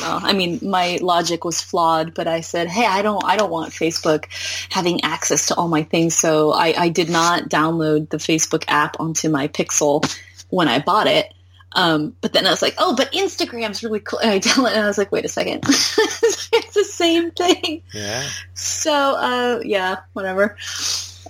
well, 0.00 0.20
I 0.22 0.32
mean, 0.32 0.58
my 0.62 0.98
logic 1.00 1.44
was 1.44 1.60
flawed, 1.60 2.14
but 2.14 2.26
I 2.26 2.40
said, 2.42 2.68
hey, 2.68 2.86
I 2.86 3.02
don't, 3.02 3.24
I 3.24 3.36
don't 3.36 3.50
want 3.50 3.72
Facebook 3.72 4.26
having 4.70 5.02
access 5.04 5.46
to 5.46 5.54
all 5.54 5.68
my 5.68 5.82
things. 5.84 6.14
So 6.14 6.52
I, 6.52 6.74
I 6.76 6.88
did 6.90 7.08
not 7.08 7.44
download 7.48 8.10
the 8.10 8.18
Facebook 8.18 8.64
app 8.68 9.00
onto 9.00 9.28
my 9.30 9.48
Pixel 9.48 10.04
when 10.50 10.68
I 10.68 10.80
bought 10.80 11.06
it. 11.06 11.32
Um, 11.72 12.16
but 12.20 12.32
then 12.32 12.46
I 12.46 12.50
was 12.50 12.62
like, 12.62 12.74
oh, 12.78 12.96
but 12.96 13.12
Instagram's 13.12 13.84
really 13.84 14.00
cool. 14.00 14.18
And 14.18 14.30
I 14.30 14.38
downloaded 14.40 14.74
and 14.74 14.84
I 14.84 14.86
was 14.86 14.98
like, 14.98 15.12
wait 15.12 15.24
a 15.24 15.28
second. 15.28 15.64
it's 15.66 16.74
the 16.74 16.84
same 16.84 17.30
thing. 17.30 17.82
Yeah. 17.92 18.28
So, 18.54 18.92
uh, 18.92 19.60
yeah, 19.64 20.00
whatever. 20.12 20.56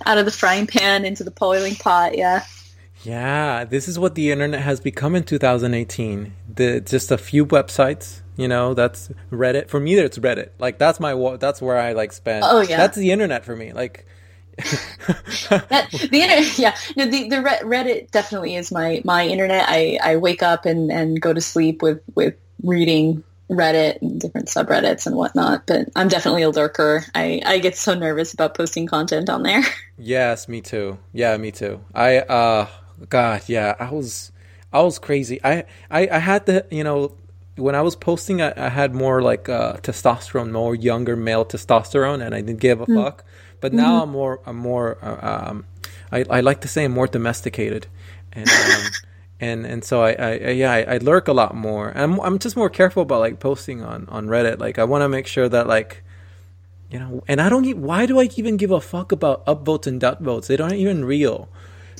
Out 0.05 0.17
of 0.17 0.25
the 0.25 0.31
frying 0.31 0.67
pan 0.67 1.05
into 1.05 1.23
the 1.23 1.31
boiling 1.31 1.75
pot. 1.75 2.17
Yeah. 2.17 2.43
Yeah, 3.03 3.63
this 3.63 3.87
is 3.87 3.97
what 3.97 4.13
the 4.13 4.31
internet 4.31 4.61
has 4.61 4.79
become 4.79 5.15
in 5.15 5.23
2018. 5.23 6.33
The 6.53 6.81
just 6.81 7.11
a 7.11 7.17
few 7.17 7.45
websites 7.45 8.21
you 8.41 8.47
know, 8.47 8.73
that's 8.73 9.09
Reddit. 9.31 9.69
For 9.69 9.79
me, 9.79 9.95
it's 9.95 10.17
Reddit. 10.17 10.49
Like 10.57 10.77
that's 10.79 10.99
my 10.99 11.37
that's 11.37 11.61
where 11.61 11.77
I 11.77 11.93
like 11.93 12.11
spend. 12.13 12.43
Oh 12.47 12.61
yeah, 12.61 12.77
that's 12.77 12.97
the 12.97 13.11
internet 13.11 13.45
for 13.45 13.55
me. 13.55 13.71
Like 13.73 14.07
that, 14.57 15.87
the 15.91 16.21
internet, 16.21 16.57
yeah. 16.57 16.75
No, 16.95 17.05
the 17.05 17.29
the 17.29 17.35
Reddit 17.35 18.09
definitely 18.11 18.55
is 18.55 18.71
my 18.71 19.01
my 19.05 19.27
internet. 19.27 19.65
I 19.67 19.99
I 20.01 20.15
wake 20.15 20.41
up 20.41 20.65
and 20.65 20.91
and 20.91 21.21
go 21.21 21.33
to 21.33 21.41
sleep 21.41 21.81
with 21.81 22.01
with 22.15 22.35
reading 22.63 23.23
Reddit 23.51 24.01
and 24.01 24.19
different 24.19 24.47
subreddits 24.47 25.05
and 25.05 25.15
whatnot. 25.15 25.67
But 25.67 25.89
I'm 25.95 26.07
definitely 26.07 26.43
a 26.43 26.49
lurker. 26.49 27.03
I 27.13 27.41
I 27.45 27.59
get 27.59 27.75
so 27.75 27.93
nervous 27.93 28.33
about 28.33 28.55
posting 28.55 28.87
content 28.87 29.29
on 29.29 29.43
there. 29.43 29.63
Yes, 30.03 30.47
me 30.47 30.61
too. 30.61 30.97
Yeah, 31.13 31.37
me 31.37 31.51
too. 31.51 31.79
I 31.93 32.17
uh, 32.17 32.67
God, 33.07 33.43
yeah, 33.45 33.75
I 33.79 33.91
was. 33.91 34.31
I 34.73 34.81
was 34.81 34.97
crazy. 34.97 35.39
I, 35.43 35.65
I, 35.91 36.07
I 36.09 36.17
had 36.17 36.47
the 36.47 36.65
you 36.71 36.83
know 36.83 37.13
when 37.55 37.75
I 37.75 37.81
was 37.81 37.95
posting, 37.95 38.41
I, 38.41 38.53
I 38.55 38.69
had 38.69 38.93
more 38.93 39.21
like 39.21 39.49
uh, 39.49 39.73
testosterone, 39.77 40.51
more 40.51 40.75
younger 40.75 41.15
male 41.15 41.45
testosterone, 41.45 42.25
and 42.25 42.33
I 42.33 42.41
didn't 42.41 42.59
give 42.59 42.81
a 42.81 42.85
mm. 42.85 43.03
fuck. 43.03 43.23
But 43.59 43.73
now 43.73 43.93
mm-hmm. 43.93 44.03
I'm 44.03 44.09
more, 44.09 44.39
I'm 44.45 44.57
more, 44.57 44.97
uh, 45.03 45.49
um, 45.49 45.65
I, 46.11 46.25
I 46.29 46.39
like 46.41 46.61
to 46.61 46.67
say 46.67 46.85
I'm 46.85 46.91
more 46.91 47.07
domesticated, 47.07 47.87
and 48.33 48.49
um, 48.49 48.91
and 49.41 49.65
and 49.65 49.83
so 49.83 50.03
I, 50.03 50.11
I, 50.13 50.33
yeah, 50.51 50.71
I, 50.71 50.81
I, 50.83 50.97
lurk 50.97 51.27
a 51.27 51.33
lot 51.33 51.55
more. 51.55 51.91
I'm 51.95 52.21
I'm 52.21 52.37
just 52.39 52.55
more 52.55 52.69
careful 52.69 53.01
about 53.01 53.19
like 53.19 53.39
posting 53.39 53.81
on 53.83 54.07
on 54.07 54.27
Reddit. 54.27 54.59
Like 54.59 54.79
I 54.79 54.85
want 54.85 55.01
to 55.01 55.09
make 55.09 55.27
sure 55.27 55.49
that 55.49 55.67
like. 55.67 56.03
You 56.91 56.99
know, 56.99 57.23
and 57.25 57.39
I 57.39 57.47
don't. 57.47 57.63
Get, 57.63 57.77
why 57.77 58.05
do 58.05 58.19
I 58.19 58.29
even 58.35 58.57
give 58.57 58.71
a 58.71 58.81
fuck 58.81 59.13
about 59.13 59.45
upvotes 59.45 59.87
and 59.87 60.01
downvotes? 60.01 60.47
They 60.47 60.57
don't 60.57 60.73
even 60.73 61.05
real. 61.05 61.47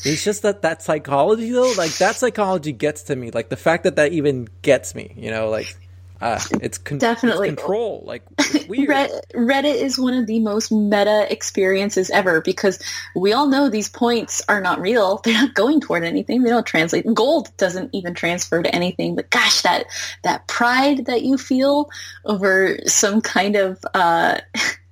It's 0.03 0.21
just 0.21 0.41
that 0.41 0.63
that 0.63 0.81
psychology 0.81 1.49
though, 1.49 1.71
like 1.77 1.95
that 1.97 2.17
psychology 2.17 2.73
gets 2.73 3.03
to 3.03 3.15
me. 3.15 3.31
Like 3.31 3.47
the 3.47 3.55
fact 3.55 3.85
that 3.85 3.95
that 3.95 4.11
even 4.11 4.49
gets 4.61 4.93
me, 4.93 5.13
you 5.15 5.31
know, 5.31 5.49
like 5.49 5.73
uh, 6.21 6.39
it's 6.61 6.77
con- 6.77 6.99
definitely 6.99 7.49
it's 7.49 7.59
control. 7.59 8.03
Like 8.05 8.23
weird. 8.69 9.09
Reddit 9.33 9.75
is 9.75 9.97
one 9.97 10.13
of 10.13 10.27
the 10.27 10.39
most 10.39 10.71
meta 10.71 11.25
experiences 11.31 12.11
ever 12.11 12.41
because 12.41 12.79
we 13.15 13.33
all 13.33 13.47
know 13.47 13.69
these 13.69 13.89
points 13.89 14.43
are 14.47 14.61
not 14.61 14.79
real. 14.79 15.17
They're 15.23 15.33
not 15.33 15.55
going 15.55 15.81
toward 15.81 16.03
anything. 16.03 16.43
They 16.43 16.51
don't 16.51 16.65
translate. 16.65 17.11
Gold 17.11 17.55
doesn't 17.57 17.89
even 17.93 18.13
transfer 18.13 18.61
to 18.61 18.73
anything. 18.73 19.15
But 19.15 19.31
gosh, 19.31 19.61
that 19.63 19.87
that 20.23 20.47
pride 20.47 21.07
that 21.07 21.23
you 21.23 21.37
feel 21.37 21.89
over 22.23 22.77
some 22.85 23.21
kind 23.21 23.55
of 23.55 23.83
uh, 23.93 24.39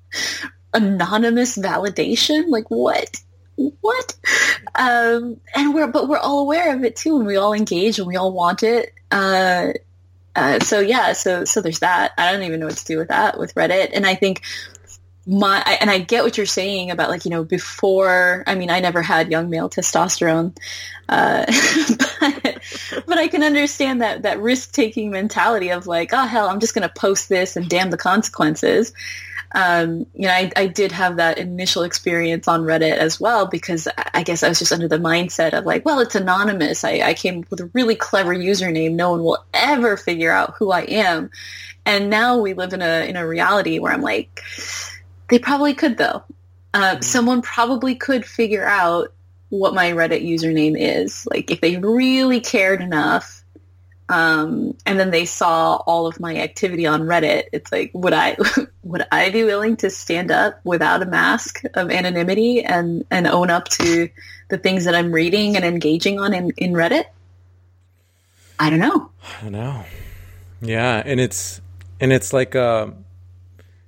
anonymous 0.74 1.58
validation, 1.58 2.46
like 2.48 2.70
what? 2.72 3.22
what? 3.82 4.16
Um, 4.76 5.40
and 5.54 5.74
we're 5.74 5.88
but 5.88 6.08
we're 6.08 6.18
all 6.18 6.40
aware 6.40 6.76
of 6.76 6.84
it 6.84 6.96
too, 6.96 7.18
and 7.18 7.28
we 7.28 7.36
all 7.36 7.54
engage 7.54 8.00
and 8.00 8.08
we 8.08 8.16
all 8.16 8.32
want 8.32 8.64
it. 8.64 8.94
Uh, 9.12 9.74
uh, 10.40 10.60
so 10.60 10.80
yeah, 10.80 11.14
so 11.14 11.46
so 11.46 11.62
there's 11.62 11.80
that. 11.80 12.14
I 12.18 12.32
don't 12.32 12.44
even 12.44 12.60
know 12.60 12.68
what 12.68 12.78
to 12.78 12.86
do 12.86 12.98
with 12.98 13.10
that 13.10 13.38
with 13.38 13.54
Reddit, 13.56 13.92
and 13.94 14.06
I 14.06 14.16
think 14.16 14.42
my 15.28 15.60
and 15.82 15.90
I 15.90 16.00
get 16.00 16.24
what 16.24 16.38
you're 16.38 16.46
saying 16.46 16.92
about 16.92 17.10
like 17.10 17.26
you 17.26 17.32
know 17.32 17.44
before. 17.44 18.44
I 18.48 18.56
mean, 18.56 18.70
I 18.70 18.80
never 18.80 19.02
had 19.02 19.32
young 19.32 19.50
male 19.50 19.70
testosterone, 19.70 20.58
uh, 21.10 21.46
but, 22.20 23.04
but 23.06 23.18
I 23.18 23.28
can 23.28 23.44
understand 23.44 24.02
that 24.02 24.24
that 24.24 24.40
risk 24.40 24.72
taking 24.72 25.12
mentality 25.12 25.70
of 25.70 25.88
like, 25.88 26.12
oh 26.14 26.26
hell, 26.26 26.48
I'm 26.50 26.60
just 26.60 26.74
gonna 26.74 26.92
post 26.96 27.30
this 27.30 27.56
and 27.56 27.70
damn 27.70 27.92
the 27.92 27.98
consequences 27.98 28.94
um, 29.54 30.06
you 30.14 30.28
know, 30.28 30.32
I, 30.32 30.52
I 30.56 30.68
did 30.68 30.92
have 30.92 31.18
that 31.18 31.40
initial 31.40 31.84
experience 31.84 32.48
on 32.48 32.64
Reddit 32.64 32.98
as 32.98 33.20
well 33.20 33.48
because 33.48 33.88
I 34.14 34.24
guess 34.24 34.44
I 34.44 34.50
was 34.50 34.60
just 34.60 34.72
under 34.72 34.88
the 34.88 34.98
mindset 34.98 35.54
of 35.54 35.66
like, 35.66 35.86
well, 35.86 36.00
it's 36.00 36.16
anonymous. 36.16 36.84
I, 36.84 37.00
I 37.00 37.14
came 37.16 37.44
with 37.50 37.60
a 37.60 37.70
really 37.74 37.96
clever 37.96 38.36
username. 38.36 38.94
No 38.94 39.12
one 39.12 39.24
will 39.24 39.44
ever 39.54 39.98
figure 39.98 40.32
out 40.32 40.54
who 40.58 40.72
I 40.72 40.82
am. 40.82 41.32
And 41.86 42.10
now 42.10 42.38
we 42.38 42.54
live 42.54 42.74
in 42.74 42.84
a 42.84 43.10
in 43.10 43.16
a 43.16 43.28
reality 43.28 43.80
where 43.80 43.92
I'm 43.92 44.02
like, 44.02 44.44
they 45.30 45.40
probably 45.40 45.74
could 45.74 45.98
though. 45.98 46.24
Uh, 46.74 46.94
mm-hmm. 46.94 47.02
Someone 47.02 47.42
probably 47.42 47.96
could 47.96 48.26
figure 48.26 48.66
out 48.66 49.12
what 49.50 49.74
my 49.74 49.92
Reddit 49.92 50.24
username 50.24 50.76
is. 50.78 51.26
Like 51.26 51.50
if 51.50 51.62
they 51.62 51.78
really 51.78 52.40
cared 52.40 52.82
enough, 52.82 53.39
um, 54.10 54.76
and 54.88 55.00
then 55.00 55.12
they 55.12 55.26
saw 55.26 55.76
all 55.76 56.08
of 56.08 56.20
my 56.20 56.36
activity 56.38 56.88
on 56.88 57.04
Reddit, 57.04 57.44
it's 57.54 57.72
like, 57.72 57.92
would 57.94 58.14
I 58.14 58.36
would 58.84 59.06
I 59.12 59.30
be 59.30 59.44
willing 59.44 59.78
to 59.78 59.92
stand 59.92 60.32
up 60.32 60.60
without 60.64 61.04
a 61.04 61.06
mask 61.06 61.62
of 61.76 61.92
anonymity 61.92 62.64
and 62.64 63.06
and 63.12 63.28
own 63.28 63.52
up 63.52 63.70
to 63.70 64.10
the 64.50 64.58
things 64.58 64.86
that 64.86 64.96
I'm 64.96 65.12
reading 65.12 65.56
and 65.56 65.64
engaging 65.64 66.20
on 66.20 66.34
in, 66.34 66.52
in 66.58 66.74
Reddit? 66.74 67.06
I 68.60 68.72
don't 68.72 68.80
know. 68.80 69.12
I 69.44 69.50
know. 69.50 69.86
Yeah, 70.60 71.04
and 71.06 71.20
it's 71.20 71.62
and 72.00 72.12
it's 72.12 72.34
like 72.34 72.56
uh, 72.56 72.88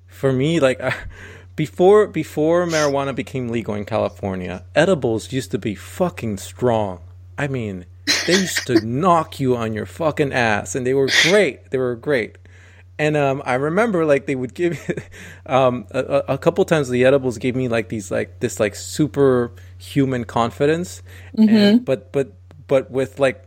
for 0.07 0.31
me, 0.31 0.59
like 0.59 0.79
uh, 0.79 0.91
before 1.55 2.05
before 2.05 2.67
marijuana 2.67 3.15
became 3.15 3.49
legal 3.49 3.73
in 3.73 3.85
California, 3.85 4.65
edibles 4.75 5.31
used 5.31 5.49
to 5.49 5.57
be 5.57 5.73
fucking 5.73 6.37
strong. 6.37 6.99
I 7.39 7.47
mean, 7.47 7.87
they 8.25 8.33
used 8.33 8.67
to 8.67 8.85
knock 8.85 9.39
you 9.39 9.55
on 9.55 9.73
your 9.73 9.85
fucking 9.85 10.33
ass, 10.33 10.75
and 10.75 10.85
they 10.85 10.93
were 10.93 11.09
great. 11.23 11.71
They 11.71 11.77
were 11.77 11.95
great. 11.95 12.37
And 12.99 13.17
um, 13.17 13.41
I 13.45 13.55
remember 13.55 14.05
like 14.05 14.27
they 14.27 14.35
would 14.35 14.53
give 14.53 14.79
um, 15.45 15.87
a, 15.91 16.23
a, 16.29 16.37
couple 16.37 16.63
times 16.65 16.89
the 16.89 17.03
edibles 17.03 17.39
gave 17.39 17.55
me 17.55 17.67
like 17.67 17.89
these 17.89 18.11
like 18.11 18.39
this 18.41 18.59
like 18.59 18.75
super 18.75 19.51
human 19.77 20.23
confidence, 20.23 21.01
mm-hmm. 21.35 21.55
and, 21.55 21.85
but 21.85 22.11
but 22.11 22.33
but 22.67 22.91
with 22.91 23.19
like 23.19 23.43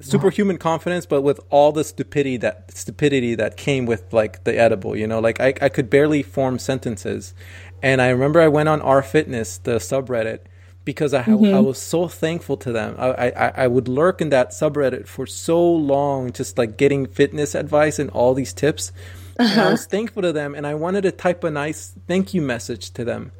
superhuman 0.00 0.58
confidence, 0.58 1.06
but 1.06 1.22
with 1.22 1.40
all 1.48 1.72
the 1.72 1.84
stupidity 1.84 2.36
that 2.38 2.76
stupidity 2.76 3.34
that 3.34 3.56
came 3.56 3.86
with 3.86 4.12
like 4.12 4.44
the 4.44 4.58
edible. 4.58 4.96
You 4.96 5.06
know, 5.06 5.20
like 5.20 5.40
I 5.40 5.54
I 5.60 5.68
could 5.68 5.88
barely 5.88 6.22
form 6.22 6.58
sentences, 6.58 7.34
and 7.82 8.02
I 8.02 8.10
remember 8.10 8.40
I 8.40 8.48
went 8.48 8.68
on 8.68 8.82
R 8.82 9.02
Fitness, 9.02 9.58
the 9.58 9.76
subreddit, 9.76 10.40
because 10.84 11.14
I 11.14 11.22
mm-hmm. 11.22 11.54
I 11.54 11.60
was 11.60 11.78
so 11.78 12.08
thankful 12.08 12.56
to 12.58 12.72
them. 12.72 12.96
I, 12.98 13.30
I 13.30 13.52
I 13.64 13.66
would 13.66 13.88
lurk 13.88 14.20
in 14.20 14.30
that 14.30 14.50
subreddit 14.50 15.06
for 15.06 15.26
so 15.26 15.62
long, 15.62 16.32
just 16.32 16.58
like 16.58 16.76
getting 16.76 17.06
fitness 17.06 17.54
advice 17.54 17.98
and 17.98 18.10
all 18.10 18.34
these 18.34 18.52
tips. 18.52 18.92
Uh-huh. 19.38 19.50
And 19.50 19.60
I 19.60 19.70
was 19.70 19.86
thankful 19.86 20.22
to 20.22 20.32
them, 20.32 20.54
and 20.54 20.66
I 20.66 20.74
wanted 20.74 21.02
to 21.02 21.12
type 21.12 21.44
a 21.44 21.50
nice 21.50 21.92
thank 22.06 22.34
you 22.34 22.42
message 22.42 22.90
to 22.92 23.04
them, 23.04 23.32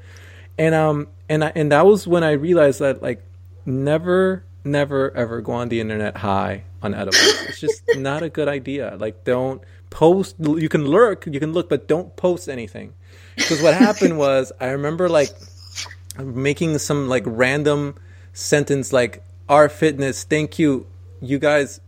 and 0.58 0.74
um 0.74 1.08
and 1.28 1.44
I 1.44 1.52
and 1.54 1.72
that 1.72 1.86
was 1.86 2.06
when 2.06 2.24
I 2.24 2.32
realized 2.32 2.80
that 2.80 3.02
like 3.02 3.22
never 3.66 4.44
never 4.64 5.14
ever 5.16 5.40
go 5.40 5.52
on 5.52 5.68
the 5.68 5.80
internet 5.80 6.16
high 6.16 6.64
on 6.82 6.94
edibles. 6.94 7.42
it's 7.48 7.60
just 7.60 7.82
not 7.96 8.22
a 8.22 8.28
good 8.28 8.48
idea. 8.48 8.96
Like 8.98 9.24
don't 9.24 9.62
post. 9.90 10.36
You 10.38 10.68
can 10.68 10.86
lurk, 10.86 11.26
you 11.26 11.40
can 11.40 11.52
look, 11.52 11.68
but 11.68 11.88
don't 11.88 12.14
post 12.16 12.48
anything. 12.48 12.94
Because 13.36 13.62
what 13.62 13.74
happened 13.74 14.18
was 14.18 14.52
I 14.60 14.68
remember 14.68 15.08
like 15.08 15.30
making 16.18 16.78
some 16.78 17.08
like 17.08 17.22
random 17.26 17.94
sentence 18.32 18.92
like 18.92 19.22
our 19.48 19.68
fitness 19.68 20.24
thank 20.24 20.58
you. 20.58 20.86
You 21.20 21.38
guys 21.38 21.80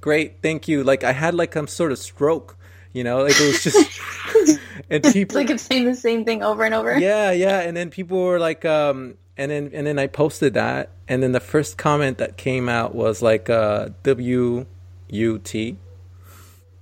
great 0.00 0.42
thank 0.42 0.68
you. 0.68 0.84
Like 0.84 1.04
i 1.04 1.12
had 1.12 1.34
like 1.34 1.54
some 1.54 1.66
sort 1.66 1.92
of 1.92 1.98
stroke 1.98 2.56
you 2.92 3.04
know? 3.04 3.22
Like 3.22 3.40
it 3.40 3.46
was 3.46 3.62
just 3.62 4.60
and 4.90 5.02
people 5.02 5.36
like 5.36 5.58
saying 5.58 5.86
the 5.86 5.94
same 5.94 6.24
thing 6.24 6.42
over 6.42 6.64
and 6.64 6.74
over? 6.74 6.98
Yeah 6.98 7.32
yeah 7.32 7.60
and 7.60 7.76
then 7.76 7.90
people 7.90 8.22
were 8.22 8.38
like 8.38 8.64
um 8.64 9.14
and 9.36 9.50
then 9.50 9.70
and 9.72 9.86
then 9.86 9.98
i 9.98 10.06
posted 10.06 10.54
that 10.54 10.90
and 11.08 11.22
then 11.22 11.32
the 11.32 11.40
first 11.40 11.78
comment 11.78 12.18
that 12.18 12.36
came 12.36 12.68
out 12.68 12.94
was 12.94 13.22
like 13.22 13.48
uh 13.48 13.88
w 14.02 14.66
u 15.08 15.38
t. 15.38 15.76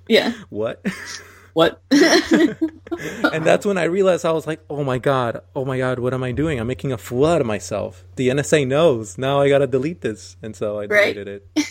Yeah. 0.09 0.33
What 0.49 0.85
what? 1.61 1.83
and 1.91 3.45
that's 3.45 3.67
when 3.67 3.77
I 3.77 3.85
realized 3.85 4.25
I 4.25 4.33
was 4.33 4.47
like, 4.47 4.65
oh 4.71 4.83
my 4.83 4.97
God, 4.97 5.43
oh 5.55 5.67
my 5.67 5.77
God, 5.77 5.99
what 5.99 6.15
am 6.15 6.23
I 6.23 6.33
doing? 6.33 6.59
I'm 6.59 6.67
making 6.67 6.91
a 6.91 6.97
fool 6.97 7.27
out 7.27 7.43
of 7.43 7.47
myself. 7.47 8.03
The 8.17 8.31
NSA 8.31 8.67
knows. 8.67 9.19
Now 9.19 9.43
I 9.43 9.51
got 9.51 9.59
to 9.59 9.67
delete 9.67 10.01
this. 10.01 10.39
And 10.43 10.57
so 10.57 10.79
I 10.79 10.87
deleted 10.87 11.29
right? 11.29 11.43
it. 11.57 11.69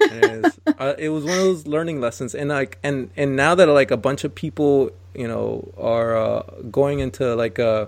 it, 0.00 0.42
was, 0.42 0.60
uh, 0.78 0.94
it 0.98 1.10
was 1.10 1.24
one 1.24 1.34
of 1.34 1.44
those 1.44 1.66
learning 1.68 2.00
lessons. 2.00 2.34
And 2.34 2.48
like, 2.48 2.78
and, 2.82 3.12
and 3.16 3.36
now 3.36 3.54
that 3.54 3.68
like 3.68 3.92
a 3.92 3.96
bunch 3.96 4.24
of 4.24 4.34
people, 4.34 4.90
you 5.14 5.28
know, 5.28 5.72
are 5.78 6.16
uh, 6.16 6.42
going 6.68 6.98
into 6.98 7.36
like 7.36 7.60
uh, 7.60 7.86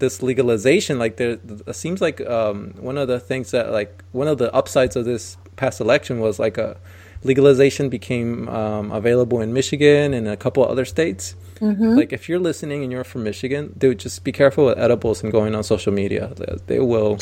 this 0.00 0.22
legalization, 0.22 0.98
like 0.98 1.16
there 1.16 1.38
it 1.66 1.76
seems 1.76 2.02
like 2.02 2.20
um, 2.20 2.74
one 2.78 2.98
of 2.98 3.08
the 3.08 3.18
things 3.18 3.52
that 3.52 3.72
like 3.72 4.04
one 4.12 4.28
of 4.28 4.36
the 4.36 4.52
upsides 4.54 4.96
of 4.96 5.06
this 5.06 5.38
past 5.56 5.80
election 5.80 6.20
was 6.20 6.38
like 6.38 6.58
a, 6.58 6.76
legalization 7.22 7.88
became 7.88 8.48
um, 8.48 8.92
available 8.92 9.40
in 9.40 9.52
Michigan 9.52 10.14
and 10.14 10.28
a 10.28 10.36
couple 10.36 10.64
other 10.64 10.84
states. 10.84 11.34
Mm-hmm. 11.60 11.96
Like 11.96 12.12
if 12.12 12.28
you're 12.28 12.38
listening 12.38 12.82
and 12.82 12.92
you're 12.92 13.04
from 13.04 13.24
Michigan, 13.24 13.74
dude, 13.76 13.98
just 13.98 14.22
be 14.22 14.32
careful 14.32 14.66
with 14.66 14.78
edibles 14.78 15.22
and 15.22 15.32
going 15.32 15.54
on 15.54 15.64
social 15.64 15.92
media. 15.92 16.32
They 16.66 16.78
will. 16.78 17.18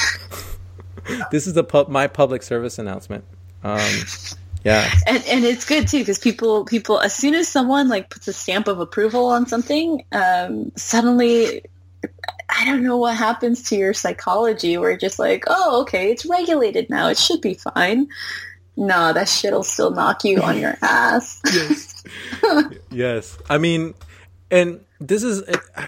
this 1.31 1.47
is 1.47 1.57
a 1.57 1.65
pu- 1.65 1.87
my 1.89 2.07
public 2.07 2.43
service 2.43 2.79
announcement. 2.79 3.25
Um, 3.65 3.81
yeah, 4.65 4.91
and 5.07 5.25
and 5.27 5.45
it's 5.45 5.65
good 5.65 5.89
too 5.89 6.01
because 6.01 6.19
people 6.19 6.65
people 6.65 7.01
as 7.01 7.15
soon 7.15 7.35
as 7.35 7.49
someone 7.49 7.89
like 7.89 8.11
puts 8.11 8.29
a 8.29 8.33
stamp 8.33 8.69
of 8.69 8.81
approval 8.81 9.27
on 9.27 9.47
something, 9.47 10.05
um, 10.13 10.73
suddenly 10.77 11.63
I 12.51 12.65
don't 12.67 12.83
know 12.83 12.99
what 12.99 13.17
happens 13.17 13.63
to 13.71 13.77
your 13.77 13.95
psychology 13.95 14.77
where 14.77 14.91
you're 14.91 14.99
just 14.99 15.19
like, 15.19 15.45
oh, 15.47 15.83
okay, 15.83 16.11
it's 16.11 16.27
regulated 16.27 16.91
now. 16.91 17.09
It 17.09 17.19
should 17.19 17.41
be 17.41 17.55
fine 17.55 18.09
no, 18.77 19.13
that 19.13 19.29
shit'll 19.29 19.63
still 19.63 19.91
knock 19.91 20.25
you 20.25 20.41
on 20.43 20.59
your 20.59 20.77
ass. 20.83 21.41
yes. 21.53 22.05
yes. 22.91 23.39
I 23.49 23.59
mean, 23.59 23.95
and 24.51 24.85
this 25.01 25.23
is, 25.23 25.43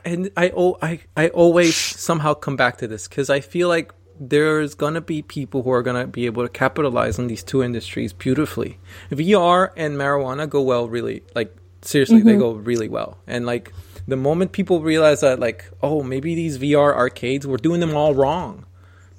and 0.04 0.30
I, 0.36 0.52
I, 0.82 1.00
I 1.16 1.28
always 1.28 1.76
somehow 1.76 2.34
come 2.34 2.56
back 2.56 2.78
to 2.78 2.88
this 2.88 3.06
because 3.06 3.30
I 3.30 3.40
feel 3.40 3.68
like 3.68 3.92
there's 4.20 4.74
gonna 4.74 5.00
be 5.00 5.22
people 5.22 5.62
who 5.62 5.70
are 5.70 5.82
gonna 5.82 6.06
be 6.06 6.26
able 6.26 6.42
to 6.42 6.48
capitalize 6.48 7.18
on 7.18 7.28
these 7.28 7.44
two 7.44 7.62
industries 7.62 8.12
beautifully. 8.12 8.78
VR 9.10 9.70
and 9.76 9.96
marijuana 9.96 10.48
go 10.48 10.62
well, 10.62 10.88
really. 10.88 11.22
Like 11.34 11.54
seriously, 11.82 12.18
mm-hmm. 12.18 12.28
they 12.28 12.36
go 12.36 12.52
really 12.52 12.88
well. 12.88 13.18
And 13.26 13.46
like 13.46 13.72
the 14.08 14.16
moment 14.16 14.52
people 14.52 14.80
realize 14.80 15.20
that, 15.20 15.38
like, 15.38 15.70
oh, 15.82 16.02
maybe 16.02 16.34
these 16.34 16.58
VR 16.58 16.94
arcades, 16.94 17.46
we're 17.46 17.58
doing 17.58 17.80
them 17.80 17.94
all 17.94 18.14
wrong. 18.14 18.64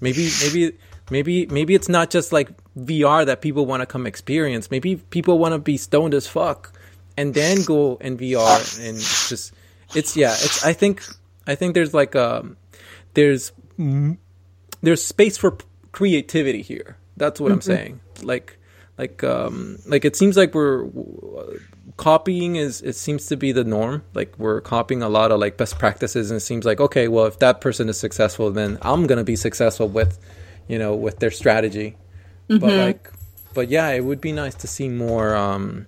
Maybe, 0.02 0.30
maybe 0.42 0.78
Maybe 1.10 1.48
maybe 1.48 1.76
it's 1.76 1.90
not 1.90 2.10
just 2.10 2.32
like 2.32 2.50
VR 2.86 3.26
that 3.26 3.42
people 3.42 3.66
want 3.66 3.82
to 3.82 3.86
come 3.86 4.06
experience. 4.06 4.72
Maybe 4.72 4.96
people 4.96 5.38
want 5.40 5.54
to 5.54 5.60
be 5.60 5.78
stoned 5.78 6.14
as 6.14 6.28
fuck 6.28 6.74
and 7.18 7.34
then 7.34 7.64
go 7.64 7.98
in 8.02 8.18
VR 8.18 8.88
and 8.88 8.98
just 8.98 9.54
it's 9.96 10.16
yeah, 10.16 10.32
it's 10.32 10.66
I 10.66 10.74
think 10.74 11.04
I 11.48 11.56
think 11.56 11.74
there's 11.74 11.94
like 11.94 12.16
um 12.16 12.58
there's 13.14 13.52
there's 14.82 15.04
space 15.04 15.38
for 15.38 15.58
creativity 15.92 16.62
here. 16.62 16.98
That's 17.18 17.40
what 17.40 17.48
mm-hmm. 17.48 17.56
I'm 17.56 17.62
saying. 17.62 18.00
Like 18.22 18.58
like 18.98 19.24
um 19.24 19.78
like 19.86 20.06
it 20.06 20.16
seems 20.16 20.38
like 20.38 20.54
we're 20.54 20.88
copying 21.98 22.56
is 22.56 22.82
it 22.82 22.96
seems 22.96 23.26
to 23.26 23.36
be 23.36 23.52
the 23.52 23.64
norm 23.66 24.02
like 24.14 24.34
we're 24.40 24.62
copying 24.62 25.02
a 25.02 25.10
lot 25.10 25.34
of 25.34 25.40
like 25.40 25.58
best 25.58 25.78
practices 25.78 26.32
and 26.32 26.38
it 26.38 26.42
seems 26.42 26.64
like 26.64 26.80
okay 26.80 27.10
well 27.10 27.26
if 27.26 27.40
that 27.40 27.60
person 27.60 27.90
is 27.90 28.00
successful 28.00 28.50
then 28.52 28.78
i'm 28.84 29.06
going 29.06 29.18
to 29.18 29.24
be 29.26 29.36
successful 29.36 29.86
with 29.86 30.18
you 30.70 30.80
know, 30.80 30.96
with 30.96 31.20
their 31.20 31.32
strategy. 31.32 31.98
Mm-hmm. 32.50 32.60
But 32.60 32.74
like, 32.74 33.12
but 33.54 33.70
yeah, 33.70 33.90
it 33.90 34.04
would 34.04 34.20
be 34.20 34.32
nice 34.32 34.56
to 34.56 34.68
see 34.68 34.90
more 34.90 35.36
um, 35.36 35.86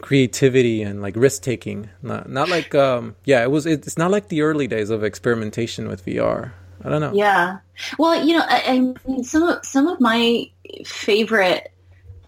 creativity 0.00 0.82
and 0.82 1.00
like 1.00 1.16
risk 1.16 1.42
taking. 1.42 1.88
Not 2.02 2.28
not 2.28 2.48
like 2.48 2.74
um, 2.74 3.16
yeah, 3.24 3.42
it 3.42 3.50
was. 3.50 3.64
It's 3.66 3.96
not 3.96 4.10
like 4.10 4.28
the 4.28 4.42
early 4.42 4.66
days 4.66 4.90
of 4.90 5.02
experimentation 5.02 5.88
with 5.88 6.04
VR. 6.04 6.52
I 6.84 6.88
don't 6.88 7.00
know. 7.00 7.12
Yeah. 7.14 7.58
Well, 7.98 8.24
you 8.24 8.36
know, 8.36 8.44
I, 8.46 8.62
I 8.66 8.78
mean, 9.08 9.24
some 9.24 9.44
of 9.44 9.64
some 9.64 9.86
of 9.86 10.00
my 10.00 10.50
favorite, 10.84 11.72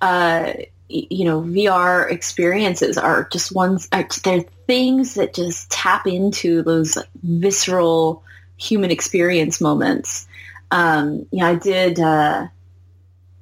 uh, 0.01 0.55
you 0.89 1.25
know, 1.27 1.43
VR 1.43 2.11
experiences 2.11 2.97
are 2.97 3.29
just 3.31 3.55
ones. 3.55 3.89
Are, 3.93 4.09
they're 4.23 4.45
things 4.67 5.15
that 5.15 5.35
just 5.35 5.71
tap 5.71 6.07
into 6.07 6.63
those 6.63 6.97
visceral 7.23 8.23
human 8.57 8.91
experience 8.91 9.61
moments 9.61 10.27
um, 10.75 11.27
you 11.31 11.39
know, 11.39 11.47
I 11.47 11.55
did, 11.55 12.01
uh, 12.01 12.49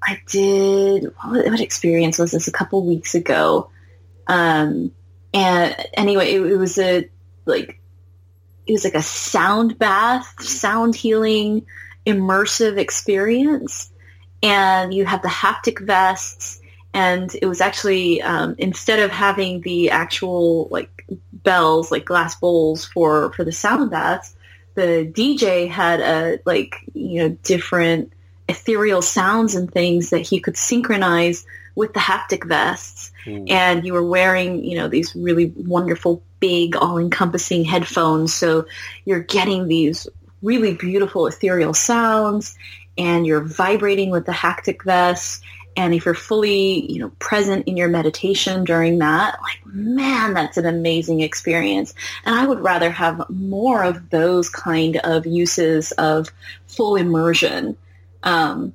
I 0.05 0.21
did, 0.27 1.05
what, 1.23 1.47
what, 1.47 1.61
experience 1.61 2.19
was 2.19 2.33
this 2.33 2.49
a 2.49 2.53
couple 2.53 2.85
weeks 2.85 3.15
ago? 3.15 3.71
Um, 4.27 4.93
and 5.33 5.77
anyway, 5.95 6.33
it, 6.33 6.43
it 6.43 6.57
was 6.57 6.79
a, 6.79 7.09
like, 7.47 7.81
it 8.67 8.73
was 8.73 8.85
like 8.85 8.95
a 8.95 9.03
sound 9.03 9.79
bath, 9.79 10.43
sound 10.43 10.95
healing, 10.95 11.67
immersive 12.07 12.79
experience. 12.79 13.91
And 14.43 14.93
you 14.93 15.05
have 15.05 15.23
the 15.23 15.29
haptic 15.29 15.85
vests 15.85 16.61
and 16.95 17.35
it 17.41 17.47
was 17.47 17.61
actually 17.61 18.21
um, 18.23 18.55
instead 18.59 18.99
of 18.99 19.11
having 19.11 19.61
the 19.63 19.91
actual 19.91 20.69
like 20.71 21.07
bells 21.33 21.91
like 21.91 22.05
glass 22.05 22.35
bowls 22.37 22.85
for 22.85 23.33
for 23.33 23.45
the 23.45 23.53
sound 23.53 23.91
baths 23.91 24.35
the 24.75 25.11
DJ 25.13 25.69
had 25.69 26.01
a 26.01 26.39
like 26.45 26.77
you 26.95 27.23
know 27.23 27.29
different 27.43 28.13
ethereal 28.49 29.03
sounds 29.03 29.55
and 29.55 29.71
things 29.71 30.11
that 30.11 30.27
he 30.27 30.41
could 30.41 30.57
synchronize 30.57 31.47
with 31.75 31.95
the 31.95 32.01
haptic 32.01 32.47
vests 32.47 33.13
Ooh. 33.27 33.45
and 33.49 33.87
you 33.87 33.93
were 33.93 34.05
wearing 34.05 34.65
you 34.65 34.77
know 34.77 34.89
these 34.89 35.15
really 35.15 35.53
wonderful 35.57 36.23
big 36.41 36.77
all-encompassing 36.77 37.65
headphones 37.65 38.35
so 38.35 38.67
you're 39.05 39.21
getting 39.21 39.69
these 39.69 40.09
really 40.43 40.75
beautiful 40.75 41.27
ethereal 41.27 41.73
sounds 41.73 42.57
and 42.99 43.27
you're 43.27 43.45
vibrating 43.45 44.11
with 44.11 44.27
the 44.27 44.33
haptic 44.33 44.83
vests 44.85 45.41
And 45.77 45.95
if 45.95 46.05
you're 46.05 46.15
fully, 46.15 46.93
you 46.93 46.99
know, 47.01 47.11
present 47.19 47.67
in 47.67 47.77
your 47.77 47.89
meditation 47.89 48.65
during 48.65 48.99
that, 48.99 49.39
like, 49.41 49.65
man, 49.65 50.35
that's 50.35 50.57
an 50.59 50.67
amazing 50.67 51.21
experience. 51.21 51.95
And 52.25 52.35
I 52.35 52.47
would 52.47 52.61
rather 52.61 52.91
have 52.91 53.25
more 53.31 53.83
of 53.83 54.11
those 54.11 54.49
kind 54.51 54.99
of 54.99 55.27
uses 55.27 55.93
of 55.93 56.29
full 56.67 56.97
immersion. 56.97 57.77
Um, 58.23 58.75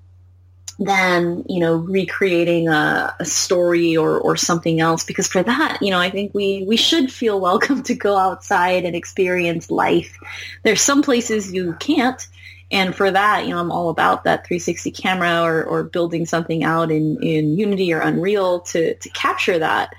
than 0.79 1.43
you 1.49 1.59
know 1.59 1.75
recreating 1.75 2.67
a, 2.67 3.15
a, 3.19 3.25
story 3.25 3.97
or, 3.97 4.19
or 4.19 4.35
something 4.35 4.79
else. 4.79 5.03
Because 5.03 5.27
for 5.27 5.41
that 5.43 5.79
you 5.81 5.89
know 5.89 5.99
i 5.99 6.09
think 6.09 6.33
we 6.33 6.63
we 6.67 6.77
should 6.77 7.11
feel 7.11 7.39
welcome 7.41 7.83
to 7.83 7.95
go 7.95 8.17
outside 8.17 8.85
and 8.85 8.95
experience 8.95 9.71
life. 9.71 10.17
There's 10.63 10.81
some 10.81 11.01
places 11.01 11.51
you 11.53 11.73
can't. 11.79 12.25
And 12.69 12.93
for 12.93 13.09
that 13.09 13.45
you 13.45 13.51
know 13.51 13.59
i'm 13.59 13.71
all 13.71 13.89
about 13.89 14.25
that 14.25 14.45
360 14.45 14.91
camera 14.91 15.41
or, 15.41 15.63
or 15.63 15.83
building 15.83 16.25
something 16.25 16.63
out 16.63 16.91
in 16.91 17.21
in 17.23 17.57
unity 17.57 17.93
or 17.93 17.99
unreal 17.99 18.61
to 18.61 18.95
to 18.95 19.09
capture 19.09 19.59
that. 19.59 19.93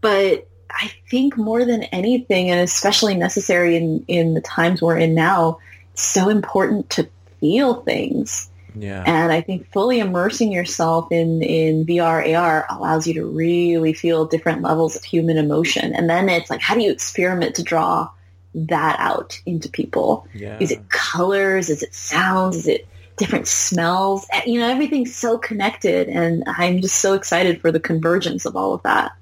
But 0.00 0.46
i 0.70 0.92
think 1.10 1.36
more 1.36 1.64
than 1.64 1.84
anything 1.84 2.50
and 2.50 2.60
especially 2.60 3.14
necessary 3.14 3.76
in 3.76 4.04
in 4.08 4.34
the 4.34 4.40
times 4.40 4.82
we're 4.82 4.98
in 4.98 5.14
now 5.14 5.58
it's 5.92 6.02
so 6.02 6.28
important 6.28 6.90
to 6.90 7.08
feel 7.40 7.82
things 7.82 8.50
yeah. 8.78 9.02
And 9.06 9.32
I 9.32 9.40
think 9.40 9.70
fully 9.72 10.00
immersing 10.00 10.52
yourself 10.52 11.10
in, 11.10 11.42
in 11.42 11.86
VR, 11.86 12.36
AR 12.36 12.66
allows 12.70 13.06
you 13.06 13.14
to 13.14 13.26
really 13.26 13.92
feel 13.92 14.26
different 14.26 14.62
levels 14.62 14.96
of 14.96 15.04
human 15.04 15.38
emotion. 15.38 15.94
And 15.94 16.10
then 16.10 16.28
it's 16.28 16.50
like, 16.50 16.60
how 16.60 16.74
do 16.74 16.82
you 16.82 16.92
experiment 16.92 17.54
to 17.56 17.62
draw 17.62 18.10
that 18.54 18.96
out 18.98 19.40
into 19.46 19.68
people? 19.68 20.26
Yeah. 20.34 20.58
Is 20.60 20.70
it 20.70 20.88
colors? 20.90 21.70
Is 21.70 21.82
it 21.82 21.94
sounds? 21.94 22.56
Is 22.56 22.68
it 22.68 22.86
different 23.16 23.48
smells? 23.48 24.26
Eh, 24.32 24.42
you 24.46 24.60
know, 24.60 24.68
everything's 24.68 25.14
so 25.14 25.38
connected 25.38 26.08
and 26.08 26.44
I'm 26.46 26.80
just 26.80 26.96
so 26.96 27.14
excited 27.14 27.60
for 27.60 27.72
the 27.72 27.80
convergence 27.80 28.44
of 28.44 28.56
all 28.56 28.74
of 28.74 28.82
that. 28.82 29.12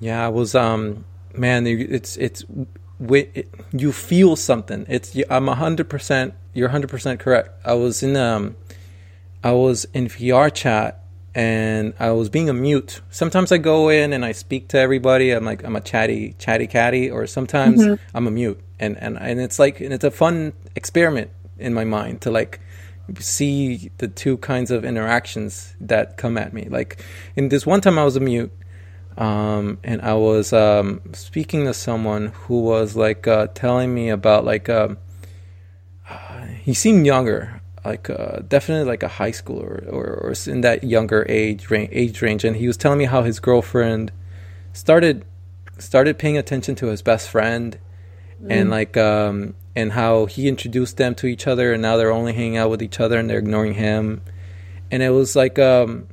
Yeah, 0.00 0.24
I 0.24 0.28
was, 0.28 0.54
um, 0.54 1.04
man, 1.32 1.66
it's, 1.66 2.16
it's, 2.16 2.44
you 3.72 3.92
feel 3.92 4.36
something. 4.36 4.84
It's, 4.88 5.16
I'm 5.30 5.48
a 5.48 5.54
hundred 5.54 5.88
percent, 5.88 6.34
you're 6.52 6.68
hundred 6.68 6.90
percent 6.90 7.20
correct. 7.20 7.50
I 7.64 7.74
was 7.74 8.02
in, 8.02 8.16
um, 8.16 8.56
I 9.44 9.52
was 9.52 9.84
in 9.92 10.08
VR 10.08 10.52
chat 10.52 11.04
and 11.34 11.92
I 12.00 12.12
was 12.12 12.30
being 12.30 12.48
a 12.48 12.54
mute. 12.54 13.02
Sometimes 13.10 13.52
I 13.52 13.58
go 13.58 13.90
in 13.90 14.14
and 14.14 14.24
I 14.24 14.32
speak 14.32 14.68
to 14.68 14.78
everybody. 14.78 15.32
I'm 15.32 15.44
like 15.44 15.62
I'm 15.62 15.76
a 15.76 15.82
chatty 15.82 16.34
chatty 16.38 16.66
catty, 16.66 17.10
or 17.10 17.26
sometimes 17.26 17.82
mm-hmm. 17.82 18.16
I'm 18.16 18.26
a 18.26 18.30
mute, 18.30 18.58
and 18.80 18.96
and 18.96 19.18
and 19.18 19.40
it's 19.40 19.58
like 19.58 19.80
and 19.80 19.92
it's 19.92 20.04
a 20.04 20.10
fun 20.10 20.54
experiment 20.74 21.30
in 21.58 21.74
my 21.74 21.84
mind 21.84 22.22
to 22.22 22.30
like 22.30 22.60
see 23.18 23.90
the 23.98 24.08
two 24.08 24.38
kinds 24.38 24.70
of 24.70 24.82
interactions 24.82 25.74
that 25.78 26.16
come 26.16 26.38
at 26.38 26.54
me. 26.54 26.66
Like 26.70 27.04
in 27.36 27.50
this 27.50 27.66
one 27.66 27.82
time, 27.82 27.98
I 27.98 28.04
was 28.04 28.16
a 28.16 28.20
mute. 28.20 28.52
Um, 29.16 29.78
and 29.84 30.02
I 30.02 30.14
was 30.14 30.52
um, 30.52 31.00
speaking 31.12 31.66
to 31.66 31.74
someone 31.74 32.32
who 32.34 32.62
was 32.62 32.96
like 32.96 33.28
uh, 33.28 33.46
telling 33.54 33.94
me 33.94 34.08
about 34.08 34.44
like 34.44 34.68
um, 34.68 34.98
uh, 36.08 36.46
he 36.46 36.74
seemed 36.74 37.06
younger 37.06 37.62
like 37.84 38.08
uh, 38.08 38.40
definitely 38.48 38.88
like 38.88 39.02
a 39.02 39.08
high 39.08 39.30
schooler 39.30 39.86
or, 39.88 40.00
or, 40.00 40.30
or 40.30 40.34
in 40.46 40.62
that 40.62 40.84
younger 40.84 41.26
age 41.28 41.70
range, 41.70 41.90
age 41.92 42.22
range, 42.22 42.44
and 42.44 42.56
he 42.56 42.66
was 42.66 42.76
telling 42.76 42.98
me 42.98 43.04
how 43.04 43.22
his 43.22 43.40
girlfriend 43.40 44.10
started 44.72 45.24
started 45.78 46.18
paying 46.18 46.38
attention 46.38 46.74
to 46.76 46.86
his 46.86 47.02
best 47.02 47.28
friend, 47.28 47.78
mm. 48.42 48.46
and 48.50 48.70
like 48.70 48.96
um, 48.96 49.54
and 49.76 49.92
how 49.92 50.26
he 50.26 50.48
introduced 50.48 50.96
them 50.96 51.14
to 51.16 51.26
each 51.26 51.46
other, 51.46 51.72
and 51.72 51.82
now 51.82 51.96
they're 51.96 52.12
only 52.12 52.32
hanging 52.32 52.56
out 52.56 52.70
with 52.70 52.82
each 52.82 53.00
other 53.00 53.18
and 53.18 53.28
they're 53.28 53.38
ignoring 53.38 53.74
him, 53.74 54.22
and 54.90 55.02
it 55.02 55.10
was 55.10 55.36
like 55.36 55.58
um, 55.58 56.08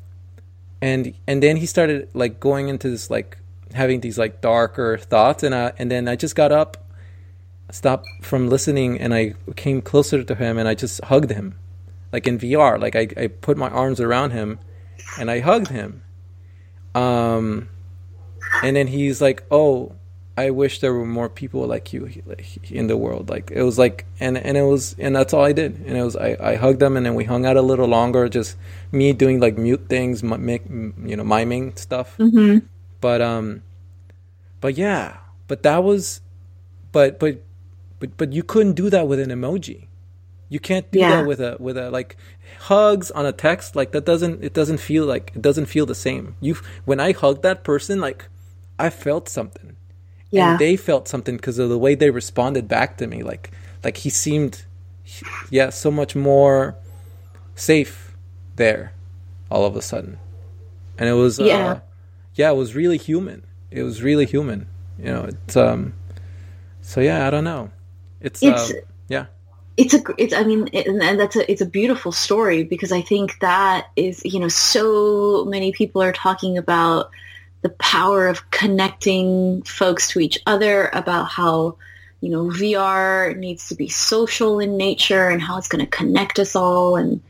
and 0.81 1.13
and 1.27 1.41
then 1.41 1.57
he 1.57 1.65
started 1.65 2.09
like 2.13 2.39
going 2.39 2.67
into 2.67 2.89
this 2.89 3.09
like 3.09 3.37
having 3.73 4.01
these 4.01 4.17
like 4.17 4.41
darker 4.41 4.97
thoughts, 4.97 5.43
and 5.43 5.55
I 5.55 5.73
and 5.77 5.89
then 5.89 6.07
I 6.07 6.15
just 6.15 6.35
got 6.35 6.51
up 6.51 6.77
stopped 7.71 8.07
from 8.21 8.49
listening 8.49 8.99
and 8.99 9.13
I 9.13 9.33
came 9.55 9.81
closer 9.81 10.23
to 10.23 10.35
him 10.35 10.57
and 10.57 10.67
I 10.67 10.75
just 10.75 11.03
hugged 11.05 11.31
him. 11.31 11.55
Like 12.11 12.27
in 12.27 12.37
VR, 12.37 12.79
like 12.79 12.95
I, 12.95 13.07
I 13.17 13.27
put 13.27 13.57
my 13.57 13.69
arms 13.69 13.99
around 13.99 14.31
him 14.31 14.59
and 15.19 15.31
I 15.31 15.39
hugged 15.39 15.69
him. 15.69 16.03
Um, 16.93 17.69
and 18.63 18.75
then 18.75 18.87
he's 18.87 19.21
like, 19.21 19.43
"Oh, 19.49 19.93
I 20.37 20.49
wish 20.49 20.79
there 20.79 20.93
were 20.93 21.05
more 21.05 21.29
people 21.29 21.65
like 21.65 21.93
you 21.93 22.09
in 22.69 22.87
the 22.87 22.97
world." 22.97 23.29
Like 23.29 23.51
it 23.51 23.63
was 23.63 23.77
like, 23.77 24.05
and 24.19 24.37
and 24.37 24.57
it 24.57 24.63
was, 24.63 24.95
and 24.99 25.15
that's 25.15 25.33
all 25.33 25.43
I 25.43 25.53
did. 25.53 25.77
And 25.85 25.97
it 25.97 26.03
was, 26.03 26.15
I, 26.15 26.37
I 26.39 26.55
hugged 26.55 26.81
him, 26.81 26.97
and 26.97 27.05
then 27.05 27.15
we 27.15 27.23
hung 27.23 27.45
out 27.45 27.57
a 27.57 27.61
little 27.61 27.87
longer. 27.87 28.27
Just 28.27 28.57
me 28.91 29.13
doing 29.13 29.39
like 29.39 29.57
mute 29.57 29.85
things, 29.87 30.21
make 30.23 30.63
you 30.69 31.15
know, 31.15 31.23
miming 31.23 31.75
stuff. 31.77 32.17
Mm-hmm. 32.17 32.65
But 32.99 33.21
um, 33.21 33.63
but 34.59 34.77
yeah, 34.77 35.17
but 35.47 35.63
that 35.63 35.83
was, 35.83 36.21
but 36.91 37.19
but 37.19 37.41
but 38.01 38.17
but 38.17 38.33
you 38.33 38.43
couldn't 38.43 38.73
do 38.73 38.89
that 38.89 39.07
with 39.07 39.19
an 39.19 39.29
emoji. 39.29 39.87
You 40.49 40.59
can't 40.59 40.91
do 40.91 40.99
yeah. 40.99 41.17
that 41.17 41.27
with 41.27 41.39
a 41.39 41.55
with 41.59 41.77
a 41.77 41.89
like 41.89 42.17
hugs 42.59 43.09
on 43.11 43.25
a 43.25 43.31
text. 43.31 43.73
Like 43.73 43.93
that 43.93 44.03
doesn't 44.03 44.43
it 44.43 44.53
doesn't 44.53 44.79
feel 44.79 45.05
like 45.05 45.31
it 45.33 45.41
doesn't 45.41 45.67
feel 45.67 45.85
the 45.85 45.95
same. 45.95 46.35
You 46.41 46.57
when 46.83 46.99
I 46.99 47.13
hugged 47.13 47.43
that 47.43 47.63
person, 47.63 48.01
like 48.01 48.27
I 48.77 48.89
felt 48.89 49.29
something. 49.29 49.77
Yeah. 50.29 50.51
And 50.51 50.59
they 50.59 50.75
felt 50.75 51.07
something 51.07 51.37
because 51.37 51.59
of 51.59 51.69
the 51.69 51.77
way 51.77 51.95
they 51.95 52.09
responded 52.09 52.67
back 52.67 52.97
to 52.97 53.07
me. 53.07 53.23
Like 53.23 53.51
like 53.83 53.97
he 53.97 54.09
seemed, 54.09 54.65
yeah, 55.49 55.69
so 55.69 55.91
much 55.91 56.15
more 56.15 56.75
safe 57.55 58.15
there, 58.55 58.93
all 59.49 59.65
of 59.65 59.75
a 59.75 59.81
sudden, 59.81 60.19
and 60.97 61.07
it 61.07 61.13
was 61.13 61.39
yeah, 61.39 61.67
uh, 61.67 61.79
yeah, 62.35 62.51
it 62.51 62.55
was 62.55 62.75
really 62.75 62.97
human. 62.97 63.43
It 63.69 63.83
was 63.83 64.03
really 64.03 64.25
human. 64.25 64.67
You 64.97 65.05
know, 65.05 65.23
it's 65.23 65.55
um, 65.55 65.93
so 66.81 66.99
yeah, 67.01 67.27
I 67.27 67.29
don't 67.29 67.43
know. 67.43 67.71
It's, 68.21 68.41
it's 68.41 68.71
uh, 68.71 68.75
yeah. 69.07 69.25
It's 69.77 69.93
a, 69.93 70.01
it's, 70.17 70.33
I 70.33 70.43
mean, 70.43 70.69
it, 70.73 70.87
and 70.87 71.19
that's 71.19 71.35
a, 71.35 71.49
it's 71.49 71.61
a 71.61 71.65
beautiful 71.65 72.11
story 72.11 72.63
because 72.63 72.91
I 72.91 73.01
think 73.01 73.39
that 73.39 73.87
is, 73.95 74.23
you 74.25 74.39
know, 74.39 74.49
so 74.49 75.45
many 75.45 75.71
people 75.71 76.03
are 76.03 76.11
talking 76.11 76.57
about 76.57 77.09
the 77.61 77.69
power 77.69 78.27
of 78.27 78.51
connecting 78.51 79.63
folks 79.63 80.09
to 80.09 80.19
each 80.19 80.39
other, 80.45 80.89
about 80.93 81.29
how, 81.29 81.77
you 82.19 82.29
know, 82.29 82.45
VR 82.45 83.35
needs 83.37 83.69
to 83.69 83.75
be 83.75 83.87
social 83.87 84.59
in 84.59 84.77
nature 84.77 85.29
and 85.29 85.41
how 85.41 85.57
it's 85.57 85.67
going 85.67 85.83
to 85.83 85.89
connect 85.89 86.37
us 86.37 86.55
all 86.55 86.95
and, 86.95 87.21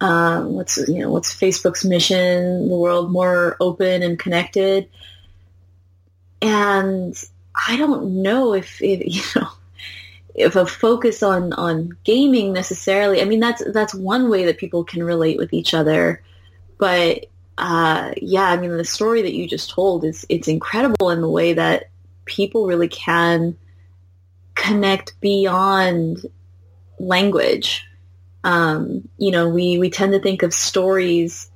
um, 0.00 0.54
what's 0.54 0.76
you 0.88 1.00
know 1.00 1.10
what's 1.10 1.34
Facebook's 1.34 1.84
mission? 1.84 2.68
The 2.68 2.76
world 2.76 3.10
more 3.10 3.56
open 3.60 4.02
and 4.02 4.18
connected. 4.18 4.88
And 6.40 7.16
I 7.66 7.76
don't 7.76 8.22
know 8.22 8.54
if, 8.54 8.80
if 8.80 9.02
you 9.06 9.40
know 9.40 9.48
if 10.38 10.56
a 10.56 10.66
focus 10.66 11.22
on 11.22 11.52
on 11.54 11.96
gaming 12.04 12.52
necessarily. 12.52 13.20
I 13.20 13.24
mean, 13.24 13.40
that's 13.40 13.62
that's 13.72 13.94
one 13.94 14.30
way 14.30 14.46
that 14.46 14.58
people 14.58 14.84
can 14.84 15.02
relate 15.02 15.38
with 15.38 15.52
each 15.52 15.74
other, 15.74 16.22
but 16.78 17.26
uh, 17.58 18.12
yeah, 18.22 18.44
I 18.44 18.56
mean, 18.56 18.76
the 18.76 18.84
story 18.84 19.22
that 19.22 19.34
you 19.34 19.48
just 19.48 19.70
told 19.70 20.04
is 20.04 20.24
it's 20.28 20.46
incredible 20.46 21.10
in 21.10 21.20
the 21.20 21.28
way 21.28 21.54
that 21.54 21.90
people 22.24 22.66
really 22.66 22.88
can 22.88 23.56
connect 24.54 25.20
beyond 25.20 26.24
language. 27.00 27.84
Um, 28.44 29.08
you 29.18 29.32
know, 29.32 29.48
we 29.48 29.78
we 29.78 29.90
tend 29.90 30.12
to 30.12 30.20
think 30.20 30.44
of 30.44 30.54
stories 30.54 31.50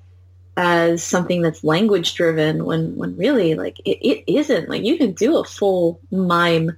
as 0.57 1.03
something 1.03 1.41
that's 1.41 1.65
language 1.65 2.15
driven 2.15 2.65
when 2.65 2.97
when 2.97 3.17
really 3.17 3.55
like 3.55 3.79
it, 3.81 3.99
it 4.07 4.33
isn't 4.33 4.69
like 4.69 4.85
you 4.85 4.99
can 4.99 5.13
do 5.13 5.39
a 5.39 5.45
full 5.45 6.01
mime 6.11 6.77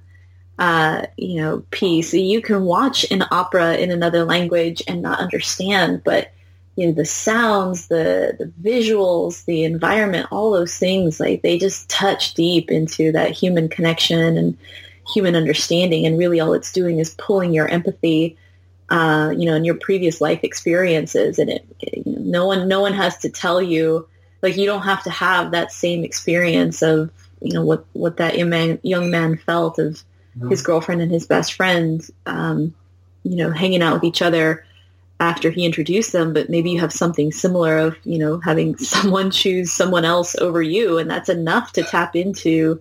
uh, 0.57 1.05
you 1.17 1.41
know, 1.41 1.63
piece. 1.71 2.13
You 2.13 2.41
can 2.41 2.63
watch 2.63 3.09
an 3.11 3.23
opera 3.31 3.75
in 3.75 3.91
another 3.91 4.23
language 4.23 4.81
and 4.87 5.01
not 5.01 5.19
understand, 5.19 6.03
but 6.03 6.31
you 6.75 6.87
know, 6.87 6.93
the 6.93 7.05
sounds, 7.05 7.87
the 7.87 8.35
the 8.37 8.51
visuals, 8.61 9.45
the 9.45 9.63
environment, 9.63 10.27
all 10.31 10.51
those 10.51 10.77
things, 10.77 11.19
like 11.19 11.41
they 11.41 11.57
just 11.57 11.89
touch 11.89 12.33
deep 12.33 12.69
into 12.69 13.11
that 13.13 13.31
human 13.31 13.69
connection 13.69 14.37
and 14.37 14.57
human 15.13 15.35
understanding. 15.35 16.05
And 16.05 16.17
really, 16.17 16.39
all 16.39 16.53
it's 16.53 16.73
doing 16.73 16.99
is 16.99 17.15
pulling 17.17 17.53
your 17.53 17.67
empathy, 17.67 18.37
uh, 18.89 19.33
you 19.37 19.45
know, 19.45 19.55
in 19.55 19.63
your 19.63 19.75
previous 19.75 20.19
life 20.19 20.41
experiences. 20.43 21.39
And 21.39 21.49
it, 21.49 21.65
it 21.79 22.05
you 22.05 22.13
know, 22.13 22.21
no 22.21 22.45
one, 22.47 22.67
no 22.67 22.81
one 22.81 22.93
has 22.93 23.17
to 23.19 23.29
tell 23.29 23.61
you, 23.61 24.07
like, 24.41 24.57
you 24.57 24.65
don't 24.65 24.81
have 24.83 25.03
to 25.03 25.09
have 25.09 25.51
that 25.51 25.71
same 25.71 26.03
experience 26.03 26.81
of, 26.81 27.09
you 27.41 27.53
know, 27.53 27.63
what 27.63 27.85
what 27.93 28.17
that 28.17 28.37
young 28.37 28.49
man, 28.49 28.79
young 28.83 29.09
man 29.09 29.37
felt 29.37 29.79
of 29.79 30.03
his 30.49 30.61
girlfriend 30.61 31.01
and 31.01 31.11
his 31.11 31.27
best 31.27 31.53
friend, 31.53 32.05
um, 32.25 32.73
you 33.23 33.35
know, 33.35 33.51
hanging 33.51 33.81
out 33.81 33.93
with 33.93 34.03
each 34.03 34.21
other 34.21 34.65
after 35.19 35.49
he 35.49 35.65
introduced 35.65 36.11
them, 36.11 36.33
but 36.33 36.49
maybe 36.49 36.71
you 36.71 36.79
have 36.79 36.91
something 36.91 37.31
similar 37.31 37.77
of, 37.77 37.97
you 38.03 38.17
know, 38.17 38.39
having 38.39 38.77
someone 38.77 39.31
choose 39.31 39.71
someone 39.71 40.05
else 40.05 40.35
over 40.35 40.61
you 40.61 40.97
and 40.97 41.09
that's 41.09 41.29
enough 41.29 41.71
to 41.73 41.83
tap 41.83 42.15
into 42.15 42.79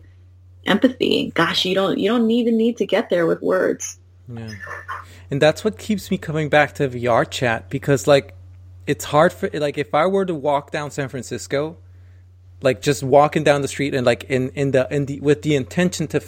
empathy. 0.67 1.31
Gosh, 1.35 1.65
you 1.65 1.75
don't 1.75 1.99
you 1.99 2.11
don't 2.11 2.31
even 2.31 2.57
need 2.57 2.77
to 2.79 2.87
get 2.87 3.11
there 3.11 3.27
with 3.27 3.41
words. 3.41 3.99
Yeah. 4.33 4.51
And 5.31 5.41
that's 5.41 5.65
what 5.65 5.79
keeps 5.79 6.11
me 6.11 6.19
coming 6.19 6.49
back 6.49 6.75
to 6.75 6.89
VR 6.89 7.29
chat 7.29 7.71
because 7.71 8.07
like 8.07 8.35
it's 8.87 9.05
hard 9.07 9.33
for 9.33 9.49
like 9.53 9.79
if 9.79 9.95
I 9.95 10.07
were 10.07 10.27
to 10.27 10.35
walk 10.35 10.71
down 10.71 10.91
San 10.91 11.09
Francisco, 11.09 11.77
like 12.63 12.83
just 12.83 13.03
walking 13.03 13.45
down 13.45 13.63
the 13.63 13.69
street 13.69 13.95
and 13.95 14.05
like 14.05 14.25
in 14.25 14.51
in 14.51 14.73
the 14.73 14.89
in 14.91 15.07
the 15.07 15.21
with 15.21 15.43
the 15.43 15.55
intention 15.55 16.09
to 16.09 16.21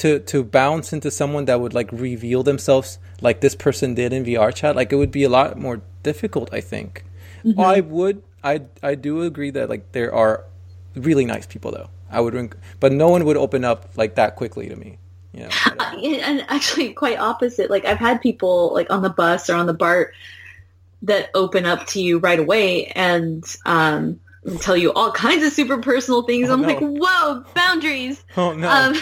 to 0.00 0.18
to 0.18 0.42
bounce 0.42 0.94
into 0.94 1.10
someone 1.10 1.44
that 1.44 1.60
would 1.60 1.74
like 1.74 1.92
reveal 1.92 2.42
themselves 2.42 2.98
like 3.20 3.42
this 3.42 3.54
person 3.54 3.94
did 3.94 4.14
in 4.14 4.24
VR 4.24 4.52
chat, 4.54 4.74
like 4.74 4.92
it 4.92 4.96
would 4.96 5.10
be 5.10 5.24
a 5.24 5.28
lot 5.28 5.58
more 5.58 5.82
difficult. 6.02 6.52
I 6.52 6.62
think. 6.62 7.04
Mm-hmm. 7.44 7.60
I 7.60 7.80
would. 7.80 8.22
I 8.42 8.62
I 8.82 8.94
do 8.94 9.22
agree 9.22 9.50
that 9.50 9.68
like 9.68 9.92
there 9.92 10.14
are 10.14 10.44
really 10.94 11.26
nice 11.26 11.46
people 11.46 11.70
though. 11.70 11.90
I 12.10 12.20
would, 12.20 12.56
but 12.80 12.92
no 12.92 13.08
one 13.10 13.24
would 13.26 13.36
open 13.36 13.62
up 13.62 13.90
like 13.96 14.14
that 14.14 14.36
quickly 14.36 14.68
to 14.70 14.76
me. 14.76 14.98
You 15.34 15.42
know, 15.42 15.50
and 16.02 16.46
actually, 16.48 16.94
quite 16.94 17.18
opposite. 17.18 17.68
Like 17.68 17.84
I've 17.84 17.98
had 17.98 18.22
people 18.22 18.72
like 18.72 18.90
on 18.90 19.02
the 19.02 19.10
bus 19.10 19.50
or 19.50 19.54
on 19.54 19.66
the 19.66 19.74
BART 19.74 20.14
that 21.02 21.28
open 21.34 21.66
up 21.66 21.86
to 21.88 22.00
you 22.00 22.18
right 22.18 22.38
away 22.38 22.86
and 22.86 23.44
um, 23.66 24.18
tell 24.60 24.76
you 24.76 24.94
all 24.94 25.12
kinds 25.12 25.44
of 25.44 25.52
super 25.52 25.78
personal 25.78 26.22
things. 26.22 26.48
Oh, 26.48 26.54
I'm 26.54 26.62
no. 26.62 26.68
like, 26.68 26.80
whoa, 26.80 27.44
boundaries. 27.54 28.24
Oh 28.38 28.54
no. 28.54 28.70
Um, 28.70 28.96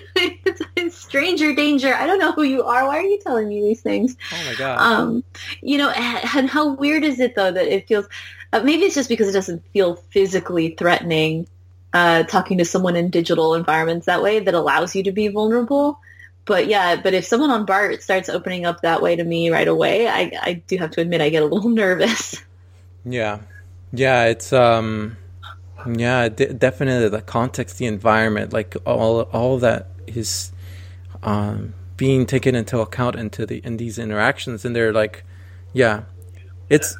stranger 0.90 1.54
danger. 1.54 1.94
I 1.94 2.06
don't 2.06 2.18
know 2.18 2.32
who 2.32 2.42
you 2.42 2.64
are. 2.64 2.86
Why 2.86 2.98
are 2.98 3.02
you 3.02 3.18
telling 3.20 3.48
me 3.48 3.62
these 3.62 3.80
things? 3.80 4.16
Oh 4.32 4.44
my 4.44 4.54
god. 4.54 4.78
Um, 4.78 5.24
you 5.60 5.78
know, 5.78 5.90
and 5.90 6.48
how 6.48 6.74
weird 6.74 7.04
is 7.04 7.20
it 7.20 7.34
though 7.34 7.50
that 7.50 7.66
it 7.66 7.88
feels? 7.88 8.06
Uh, 8.52 8.62
maybe 8.62 8.82
it's 8.84 8.94
just 8.94 9.08
because 9.08 9.28
it 9.28 9.32
doesn't 9.32 9.64
feel 9.72 9.96
physically 10.10 10.74
threatening. 10.76 11.46
Uh, 11.94 12.22
talking 12.22 12.56
to 12.56 12.64
someone 12.64 12.96
in 12.96 13.10
digital 13.10 13.54
environments 13.54 14.06
that 14.06 14.22
way 14.22 14.40
that 14.40 14.54
allows 14.54 14.96
you 14.96 15.02
to 15.02 15.12
be 15.12 15.28
vulnerable 15.28 16.00
but 16.44 16.66
yeah, 16.66 16.96
but 17.00 17.14
if 17.14 17.24
someone 17.24 17.50
on 17.50 17.64
BART 17.64 18.02
starts 18.02 18.28
opening 18.28 18.66
up 18.66 18.80
that 18.82 19.00
way 19.00 19.14
to 19.14 19.22
me 19.22 19.50
right 19.50 19.68
away, 19.68 20.08
I, 20.08 20.32
I 20.40 20.52
do 20.66 20.76
have 20.78 20.90
to 20.92 21.00
admit 21.00 21.20
I 21.20 21.28
get 21.28 21.42
a 21.42 21.46
little 21.46 21.70
nervous. 21.70 22.42
Yeah, 23.04 23.40
yeah, 23.92 24.24
it's 24.24 24.52
um, 24.52 25.16
yeah, 25.86 26.28
definitely 26.28 27.08
the 27.08 27.22
context, 27.22 27.78
the 27.78 27.86
environment, 27.86 28.52
like 28.52 28.76
all 28.86 29.22
all 29.22 29.58
that 29.58 29.88
is 30.06 30.52
um 31.22 31.74
being 31.96 32.26
taken 32.26 32.54
into 32.54 32.80
account 32.80 33.16
into 33.16 33.46
the 33.46 33.60
in 33.64 33.76
these 33.76 33.98
interactions, 33.98 34.64
and 34.64 34.74
they're 34.74 34.92
like, 34.92 35.24
yeah, 35.72 36.02
it's 36.68 36.96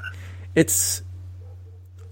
it's. 0.54 1.02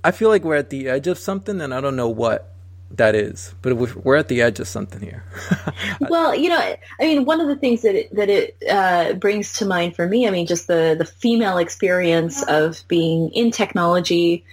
I 0.02 0.12
feel 0.12 0.30
like 0.30 0.44
we're 0.44 0.56
at 0.56 0.70
the 0.70 0.88
edge 0.88 1.06
of 1.06 1.18
something, 1.18 1.60
and 1.60 1.74
I 1.74 1.80
don't 1.80 1.96
know 1.96 2.08
what 2.08 2.52
that 2.92 3.14
is. 3.14 3.54
But 3.62 3.74
we're 3.74 4.16
at 4.16 4.28
the 4.28 4.42
edge 4.42 4.60
of 4.60 4.68
something 4.68 5.00
here. 5.00 5.24
well, 6.00 6.34
you 6.34 6.48
know, 6.48 6.58
I 6.58 7.02
mean, 7.02 7.24
one 7.24 7.40
of 7.40 7.48
the 7.48 7.56
things 7.56 7.82
that 7.82 7.94
it, 7.94 8.14
that 8.14 8.28
it 8.28 8.56
uh, 8.68 9.12
brings 9.14 9.52
to 9.58 9.66
mind 9.66 9.94
for 9.94 10.06
me, 10.06 10.26
I 10.26 10.30
mean, 10.30 10.46
just 10.46 10.66
the 10.66 10.96
the 10.98 11.04
female 11.04 11.58
experience 11.58 12.42
of 12.42 12.82
being 12.88 13.30
in 13.30 13.50
technology. 13.50 14.44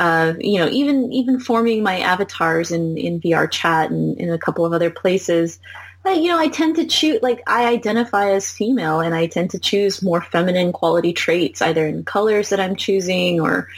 Uh, 0.00 0.32
you 0.40 0.58
know, 0.58 0.66
even 0.70 1.12
even 1.12 1.38
forming 1.38 1.82
my 1.82 2.00
avatars 2.00 2.70
in 2.70 2.96
in 2.96 3.20
VR 3.20 3.50
chat 3.50 3.90
and 3.90 4.18
in 4.18 4.30
a 4.30 4.38
couple 4.38 4.64
of 4.64 4.72
other 4.72 4.90
places. 4.90 5.58
I, 6.06 6.12
you 6.12 6.28
know, 6.28 6.38
I 6.38 6.48
tend 6.48 6.76
to 6.76 6.86
choose 6.86 7.20
like 7.20 7.42
I 7.46 7.66
identify 7.66 8.30
as 8.30 8.50
female, 8.50 9.00
and 9.00 9.14
I 9.14 9.26
tend 9.26 9.50
to 9.50 9.58
choose 9.58 10.02
more 10.02 10.22
feminine 10.22 10.72
quality 10.72 11.12
traits, 11.12 11.60
either 11.60 11.86
in 11.86 12.04
colors 12.04 12.48
that 12.48 12.60
I'm 12.60 12.76
choosing 12.76 13.40
or 13.40 13.68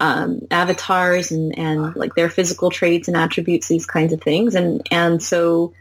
um, 0.00 0.46
avatars 0.50 1.30
and, 1.30 1.56
and 1.58 1.94
like 1.94 2.14
their 2.14 2.30
physical 2.30 2.70
traits 2.70 3.06
and 3.06 3.16
attributes, 3.16 3.68
these 3.68 3.86
kinds 3.86 4.12
of 4.12 4.20
things. 4.20 4.54
And, 4.54 4.86
and 4.90 5.22
so 5.22 5.74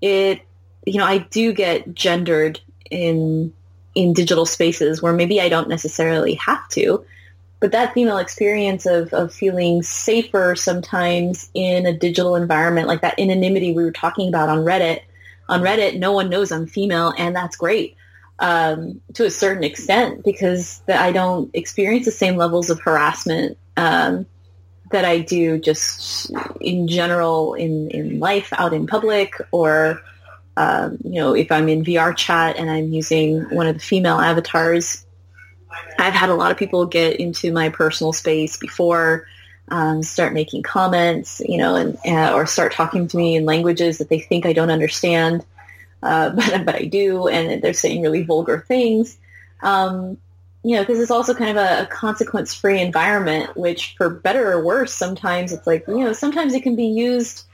it, 0.00 0.42
you 0.86 0.98
know, 0.98 1.06
I 1.06 1.18
do 1.18 1.52
get 1.52 1.92
gendered 1.94 2.60
in, 2.90 3.52
in 3.94 4.12
digital 4.12 4.46
spaces 4.46 5.02
where 5.02 5.14
maybe 5.14 5.40
I 5.40 5.48
don't 5.48 5.68
necessarily 5.68 6.34
have 6.34 6.68
to, 6.70 7.04
but 7.62 7.70
that 7.70 7.94
female 7.94 8.18
experience 8.18 8.86
of, 8.86 9.14
of 9.14 9.32
feeling 9.32 9.84
safer 9.84 10.56
sometimes 10.56 11.48
in 11.54 11.86
a 11.86 11.96
digital 11.96 12.34
environment, 12.34 12.88
like 12.88 13.02
that 13.02 13.20
anonymity 13.20 13.72
we 13.72 13.84
were 13.84 13.92
talking 13.92 14.28
about 14.28 14.48
on 14.48 14.64
Reddit, 14.64 15.02
on 15.48 15.62
Reddit, 15.62 15.96
no 15.96 16.10
one 16.10 16.28
knows 16.28 16.50
I'm 16.50 16.66
female 16.66 17.14
and 17.16 17.36
that's 17.36 17.54
great 17.54 17.96
um, 18.40 19.00
to 19.14 19.26
a 19.26 19.30
certain 19.30 19.62
extent 19.62 20.24
because 20.24 20.82
I 20.88 21.12
don't 21.12 21.54
experience 21.54 22.04
the 22.04 22.10
same 22.10 22.36
levels 22.36 22.68
of 22.68 22.80
harassment 22.80 23.56
um, 23.76 24.26
that 24.90 25.04
I 25.04 25.20
do 25.20 25.56
just 25.56 26.32
in 26.60 26.88
general 26.88 27.54
in, 27.54 27.92
in 27.92 28.18
life 28.18 28.52
out 28.54 28.72
in 28.72 28.88
public 28.88 29.34
or, 29.52 30.02
um, 30.56 30.98
you 31.04 31.20
know, 31.20 31.36
if 31.36 31.52
I'm 31.52 31.68
in 31.68 31.84
VR 31.84 32.16
chat 32.16 32.56
and 32.56 32.68
I'm 32.68 32.92
using 32.92 33.42
one 33.50 33.68
of 33.68 33.74
the 33.74 33.80
female 33.80 34.18
avatars, 34.18 35.01
I've 35.98 36.14
had 36.14 36.30
a 36.30 36.34
lot 36.34 36.50
of 36.50 36.56
people 36.56 36.86
get 36.86 37.20
into 37.20 37.52
my 37.52 37.68
personal 37.68 38.12
space 38.12 38.56
before, 38.56 39.26
um, 39.68 40.02
start 40.02 40.32
making 40.32 40.62
comments, 40.62 41.40
you 41.44 41.58
know, 41.58 41.76
and 41.76 41.98
uh, 42.06 42.34
or 42.34 42.46
start 42.46 42.72
talking 42.72 43.08
to 43.08 43.16
me 43.16 43.36
in 43.36 43.44
languages 43.44 43.98
that 43.98 44.08
they 44.08 44.20
think 44.20 44.46
I 44.46 44.52
don't 44.52 44.70
understand 44.70 45.44
uh, 46.02 46.30
but, 46.34 46.64
but 46.64 46.74
I 46.74 46.84
do, 46.84 47.28
and 47.28 47.62
they're 47.62 47.72
saying 47.72 48.02
really 48.02 48.22
vulgar 48.22 48.64
things. 48.66 49.18
Um, 49.62 50.18
you 50.64 50.76
know, 50.76 50.82
because 50.82 51.00
it's 51.00 51.10
also 51.10 51.34
kind 51.34 51.50
of 51.50 51.56
a, 51.56 51.82
a 51.82 51.86
consequence-free 51.86 52.80
environment, 52.80 53.56
which 53.56 53.94
for 53.96 54.08
better 54.08 54.52
or 54.52 54.64
worse, 54.64 54.94
sometimes 54.94 55.52
it's 55.52 55.66
like, 55.66 55.84
you 55.88 55.98
know, 55.98 56.12
sometimes 56.12 56.54
it 56.54 56.62
can 56.62 56.76
be 56.76 56.86
used 56.86 57.44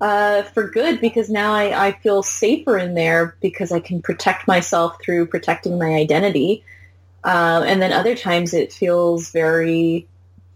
uh, 0.00 0.42
for 0.42 0.68
good 0.68 1.00
because 1.00 1.30
now 1.30 1.52
I, 1.52 1.88
I 1.88 1.92
feel 1.92 2.22
safer 2.24 2.76
in 2.76 2.94
there 2.94 3.36
because 3.40 3.70
I 3.70 3.78
can 3.78 4.02
protect 4.02 4.48
myself 4.48 4.96
through 5.00 5.26
protecting 5.26 5.78
my 5.78 5.94
identity. 5.94 6.64
Uh, 7.22 7.64
and 7.66 7.82
then 7.82 7.92
other 7.92 8.14
times 8.14 8.54
it 8.54 8.72
feels 8.72 9.30
very 9.30 10.06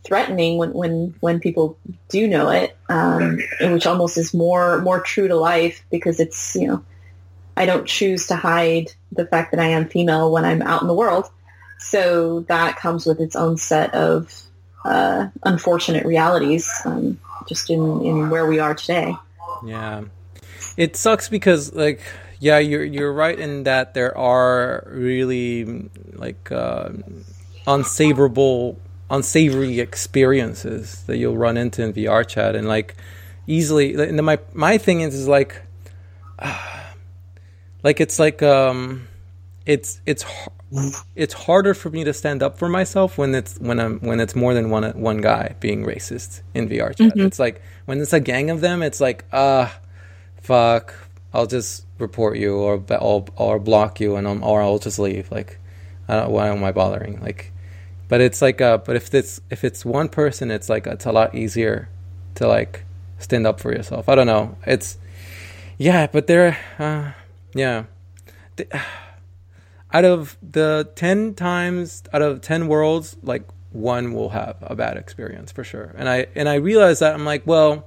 threatening 0.04 0.58
when, 0.58 0.72
when, 0.72 1.14
when 1.20 1.40
people 1.40 1.78
do 2.08 2.26
know 2.26 2.50
it, 2.50 2.76
um, 2.88 3.38
which 3.60 3.86
almost 3.86 4.18
is 4.18 4.34
more, 4.34 4.80
more 4.82 5.00
true 5.00 5.28
to 5.28 5.36
life 5.36 5.84
because 5.90 6.20
it's, 6.20 6.54
you 6.54 6.68
know, 6.68 6.84
I 7.56 7.66
don't 7.66 7.86
choose 7.86 8.26
to 8.26 8.36
hide 8.36 8.92
the 9.12 9.26
fact 9.26 9.52
that 9.52 9.60
I 9.60 9.68
am 9.68 9.88
female 9.88 10.30
when 10.30 10.44
I'm 10.44 10.62
out 10.62 10.82
in 10.82 10.88
the 10.88 10.94
world. 10.94 11.30
So 11.78 12.40
that 12.48 12.76
comes 12.76 13.06
with 13.06 13.20
its 13.20 13.36
own 13.36 13.56
set 13.56 13.94
of 13.94 14.42
uh, 14.84 15.28
unfortunate 15.42 16.04
realities 16.04 16.70
um, 16.84 17.18
just 17.48 17.70
in, 17.70 18.02
in 18.04 18.30
where 18.30 18.46
we 18.46 18.58
are 18.58 18.74
today. 18.74 19.14
Yeah. 19.64 20.04
It 20.76 20.96
sucks 20.96 21.28
because 21.28 21.72
like 21.72 22.00
yeah, 22.40 22.58
you're 22.58 22.84
you're 22.84 23.12
right 23.12 23.38
in 23.38 23.64
that 23.64 23.94
there 23.94 24.16
are 24.16 24.86
really 24.90 25.90
like 26.12 26.50
uh, 26.50 26.90
unsavourable 27.66 28.78
unsavory 29.10 29.80
experiences 29.80 31.02
that 31.04 31.18
you'll 31.18 31.36
run 31.36 31.56
into 31.56 31.82
in 31.82 31.92
VR 31.92 32.26
chat 32.26 32.56
and 32.56 32.66
like 32.66 32.96
easily 33.46 33.94
and 33.94 34.22
my 34.24 34.38
my 34.54 34.78
thing 34.78 35.02
is 35.02 35.14
is 35.14 35.28
like 35.28 35.62
uh, 36.38 36.84
like 37.82 38.00
it's 38.00 38.18
like 38.18 38.42
um 38.42 39.06
it's 39.66 40.00
it's 40.06 40.24
it's 41.14 41.34
harder 41.34 41.74
for 41.74 41.90
me 41.90 42.04
to 42.04 42.12
stand 42.12 42.42
up 42.42 42.58
for 42.58 42.68
myself 42.68 43.16
when 43.16 43.34
it's 43.34 43.56
when 43.58 43.78
I'm 43.78 44.00
when 44.00 44.20
it's 44.20 44.34
more 44.34 44.54
than 44.54 44.70
one 44.70 44.84
one 45.00 45.18
guy 45.18 45.54
being 45.60 45.84
racist 45.84 46.40
in 46.54 46.68
VR 46.68 46.96
chat. 46.96 47.14
Mm-hmm. 47.14 47.26
It's 47.26 47.38
like 47.38 47.62
when 47.84 48.00
it's 48.00 48.12
a 48.12 48.20
gang 48.20 48.50
of 48.50 48.60
them, 48.60 48.82
it's 48.82 49.00
like 49.00 49.24
ah, 49.32 49.38
uh, 49.38 49.70
fuck, 50.40 50.94
I'll 51.32 51.46
just 51.46 51.83
report 51.98 52.38
you 52.38 52.56
or 52.56 52.82
or, 53.00 53.24
or 53.36 53.58
block 53.58 54.00
you 54.00 54.16
and 54.16 54.26
I'm, 54.26 54.42
or 54.42 54.62
I'll 54.62 54.78
just 54.78 54.98
leave. 54.98 55.30
Like, 55.30 55.58
I 56.08 56.16
don't, 56.16 56.30
why 56.30 56.48
am 56.48 56.62
I 56.64 56.72
bothering? 56.72 57.20
Like, 57.20 57.52
but 58.08 58.20
it's 58.20 58.42
like 58.42 58.60
uh, 58.60 58.78
but 58.78 58.96
if 58.96 59.14
it's 59.14 59.40
if 59.50 59.64
it's 59.64 59.84
one 59.84 60.08
person, 60.08 60.50
it's 60.50 60.68
like 60.68 60.86
it's 60.86 61.06
a 61.06 61.12
lot 61.12 61.34
easier 61.34 61.88
to 62.36 62.46
like 62.46 62.84
stand 63.18 63.46
up 63.46 63.60
for 63.60 63.72
yourself. 63.72 64.08
I 64.08 64.14
don't 64.14 64.26
know. 64.26 64.56
It's 64.66 64.98
yeah, 65.78 66.06
but 66.06 66.26
there. 66.26 66.58
Uh, 66.78 67.12
yeah. 67.54 67.84
The, 68.56 68.66
out 69.92 70.04
of 70.04 70.36
the 70.42 70.90
10 70.96 71.34
times 71.34 72.02
out 72.12 72.20
of 72.20 72.40
10 72.40 72.66
worlds, 72.66 73.16
like 73.22 73.44
one 73.70 74.12
will 74.12 74.30
have 74.30 74.56
a 74.62 74.74
bad 74.74 74.96
experience 74.96 75.52
for 75.52 75.64
sure. 75.64 75.94
And 75.96 76.08
I 76.08 76.26
and 76.34 76.48
I 76.48 76.54
realized 76.54 77.00
that 77.00 77.14
I'm 77.14 77.24
like, 77.24 77.46
well, 77.46 77.86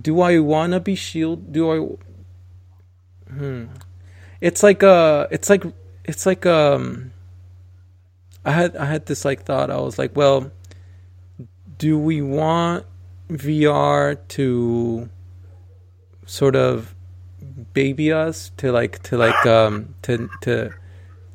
do 0.00 0.20
I 0.20 0.38
want 0.38 0.72
to 0.72 0.80
be 0.80 0.94
shield? 0.94 1.52
Do 1.52 1.70
I 1.70 1.96
Hmm. 3.30 3.66
It's 4.40 4.62
like 4.62 4.82
uh 4.82 5.26
it's 5.30 5.50
like 5.50 5.64
it's 6.04 6.26
like 6.26 6.46
um 6.46 7.12
I 8.44 8.52
had 8.52 8.76
I 8.76 8.86
had 8.86 9.06
this 9.06 9.24
like 9.24 9.44
thought. 9.44 9.70
I 9.70 9.78
was 9.78 9.98
like, 9.98 10.16
well, 10.16 10.50
do 11.78 11.98
we 11.98 12.22
want 12.22 12.86
VR 13.28 14.16
to 14.28 15.08
sort 16.26 16.56
of 16.56 16.94
baby 17.72 18.12
us 18.12 18.50
to 18.56 18.72
like 18.72 19.02
to 19.02 19.16
like 19.16 19.46
um 19.46 19.94
to 20.02 20.28
to 20.42 20.70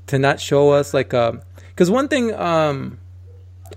to 0.07 0.19
not 0.19 0.39
show 0.39 0.71
us 0.71 0.93
like 0.93 1.13
um 1.13 1.41
because 1.69 1.91
one 1.91 2.07
thing 2.07 2.33
um 2.33 2.99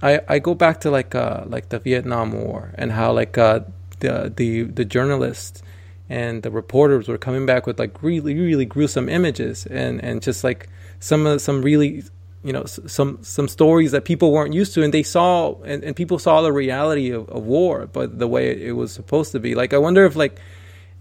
I 0.03 0.21
I 0.29 0.39
go 0.39 0.55
back 0.55 0.81
to 0.81 0.91
like 0.91 1.15
uh 1.15 1.45
like 1.47 1.69
the 1.69 1.79
Vietnam 1.79 2.33
War 2.33 2.73
and 2.77 2.93
how 2.93 3.13
like 3.13 3.37
uh 3.37 3.61
the 4.01 4.33
the 4.35 4.63
the 4.63 4.85
journalists 4.85 5.63
and 6.09 6.43
the 6.43 6.51
reporters 6.51 7.09
were 7.09 7.19
coming 7.19 7.47
back 7.47 7.67
with 7.67 7.79
like 7.79 8.03
really 8.03 8.35
really 8.35 8.65
gruesome 8.65 9.09
images 9.09 9.67
and 9.67 10.03
and 10.03 10.23
just 10.23 10.45
like 10.45 10.69
some 11.01 11.27
of 11.27 11.41
some 11.41 11.63
really 11.63 12.03
you 12.43 12.53
know 12.53 12.65
some 12.65 13.19
some 13.23 13.49
stories 13.49 13.93
that 13.93 14.05
people 14.05 14.33
weren't 14.33 14.55
used 14.55 14.73
to 14.75 14.83
and 14.83 14.95
they 14.95 15.03
saw 15.03 15.55
and, 15.63 15.83
and 15.85 15.97
people 15.97 16.19
saw 16.19 16.41
the 16.41 16.53
reality 16.53 17.11
of, 17.11 17.29
of 17.29 17.43
war 17.43 17.87
but 17.87 18.19
the 18.19 18.29
way 18.29 18.51
it 18.51 18.73
was 18.73 18.93
supposed 18.93 19.33
to 19.33 19.41
be. 19.41 19.55
Like 19.55 19.73
i 19.75 19.79
wonder 19.79 20.05
if 20.05 20.17
like 20.17 20.41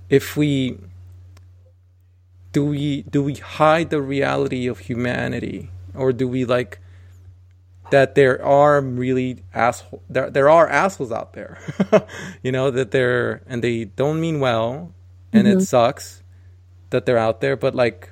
if 0.10 0.36
we 0.36 0.78
do 2.52 2.66
we 2.66 3.04
do 3.04 3.22
we 3.22 3.36
hide 3.36 3.90
the 3.92 4.02
reality 4.02 4.68
of 4.68 4.80
humanity? 4.80 5.70
Or 5.94 6.12
do 6.12 6.28
we 6.28 6.46
like 6.46 6.80
that 7.92 8.16
there 8.16 8.44
are 8.44 8.82
really 8.82 9.44
asshole 9.54 10.02
there 10.10 10.30
there 10.30 10.50
are 10.50 10.68
assholes 10.68 11.12
out 11.12 11.34
there 11.34 11.60
you 12.44 12.52
know 12.52 12.70
that 12.70 12.92
they're 12.92 13.42
and 13.48 13.64
they 13.64 13.86
don't 13.86 14.20
mean 14.20 14.40
well 14.40 14.94
and 15.34 15.48
mm-hmm. 15.48 15.60
it 15.60 15.62
sucks 15.62 16.24
that 16.90 17.06
they're 17.06 17.18
out 17.18 17.42
there 17.42 17.56
but 17.56 17.76
like 17.76 18.12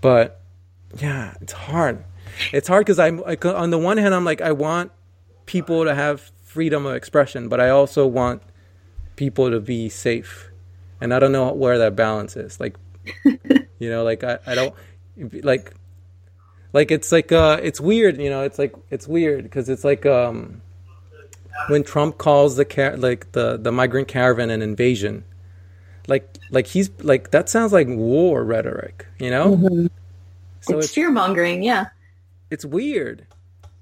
but 0.00 0.40
yeah, 0.98 1.34
it's 1.40 1.52
hard. 1.52 2.04
It's 2.52 2.68
hard 2.68 2.84
because 2.84 2.98
I'm 2.98 3.20
like, 3.20 3.44
on 3.44 3.70
the 3.70 3.78
one 3.78 3.96
hand, 3.96 4.14
I'm 4.14 4.24
like, 4.24 4.40
I 4.40 4.52
want 4.52 4.92
people 5.46 5.84
to 5.84 5.94
have 5.94 6.32
freedom 6.44 6.86
of 6.86 6.94
expression, 6.94 7.48
but 7.48 7.60
I 7.60 7.70
also 7.70 8.06
want 8.06 8.42
people 9.16 9.50
to 9.50 9.60
be 9.60 9.88
safe. 9.88 10.50
And 11.00 11.14
I 11.14 11.18
don't 11.18 11.32
know 11.32 11.52
where 11.52 11.78
that 11.78 11.96
balance 11.96 12.36
is. 12.36 12.60
Like, 12.60 12.76
you 13.24 13.90
know, 13.90 14.04
like 14.04 14.24
I, 14.24 14.38
I 14.46 14.54
don't 14.54 14.74
like, 15.44 15.74
like 16.72 16.90
it's 16.90 17.12
like, 17.12 17.32
uh, 17.32 17.58
it's 17.62 17.80
weird, 17.80 18.18
you 18.20 18.30
know, 18.30 18.42
it's 18.42 18.58
like, 18.58 18.74
it's 18.90 19.06
weird 19.08 19.44
because 19.44 19.68
it's 19.68 19.84
like, 19.84 20.06
um, 20.06 20.62
when 21.68 21.82
Trump 21.82 22.16
calls 22.16 22.56
the 22.56 22.64
car- 22.64 22.96
like 22.96 23.32
the, 23.32 23.56
the 23.56 23.72
migrant 23.72 24.08
caravan 24.08 24.50
an 24.50 24.62
invasion, 24.62 25.24
like, 26.10 26.36
like 26.50 26.66
he's 26.66 26.90
like, 27.00 27.30
that 27.30 27.48
sounds 27.48 27.72
like 27.72 27.88
war 27.88 28.44
rhetoric, 28.44 29.06
you 29.18 29.30
know? 29.30 29.56
Mm-hmm 29.56 29.86
so 30.60 30.76
it's, 30.76 30.86
it's 30.86 30.94
fear 30.94 31.10
mongering, 31.10 31.62
yeah. 31.62 31.86
It's 32.50 32.64
weird. 32.64 33.26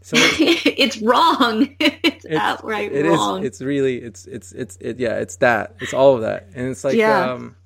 So 0.02 0.16
it's, 0.18 0.62
it's 0.64 0.98
wrong. 0.98 1.74
it's, 1.80 2.24
it's 2.24 2.36
outright 2.36 2.92
it 2.92 3.06
wrong. 3.06 3.40
Is, 3.40 3.46
it's 3.46 3.60
really 3.60 3.96
it's 3.96 4.26
it's 4.26 4.52
it's 4.52 4.78
it, 4.80 4.98
yeah, 4.98 5.16
it's 5.18 5.36
that. 5.36 5.74
It's 5.80 5.92
all 5.92 6.14
of 6.14 6.22
that. 6.22 6.48
And 6.54 6.68
it's 6.68 6.84
like 6.84 6.94
yeah. 6.94 7.32
um 7.32 7.56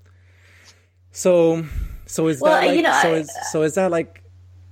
so 1.10 1.64
so 2.06 2.28
is 2.28 2.40
well, 2.40 2.52
that 2.52 2.66
like 2.66 2.76
you 2.76 2.82
know, 2.82 2.98
so 3.02 3.14
is 3.14 3.30
so 3.50 3.62
is 3.62 3.74
that 3.74 3.90
like 3.90 4.22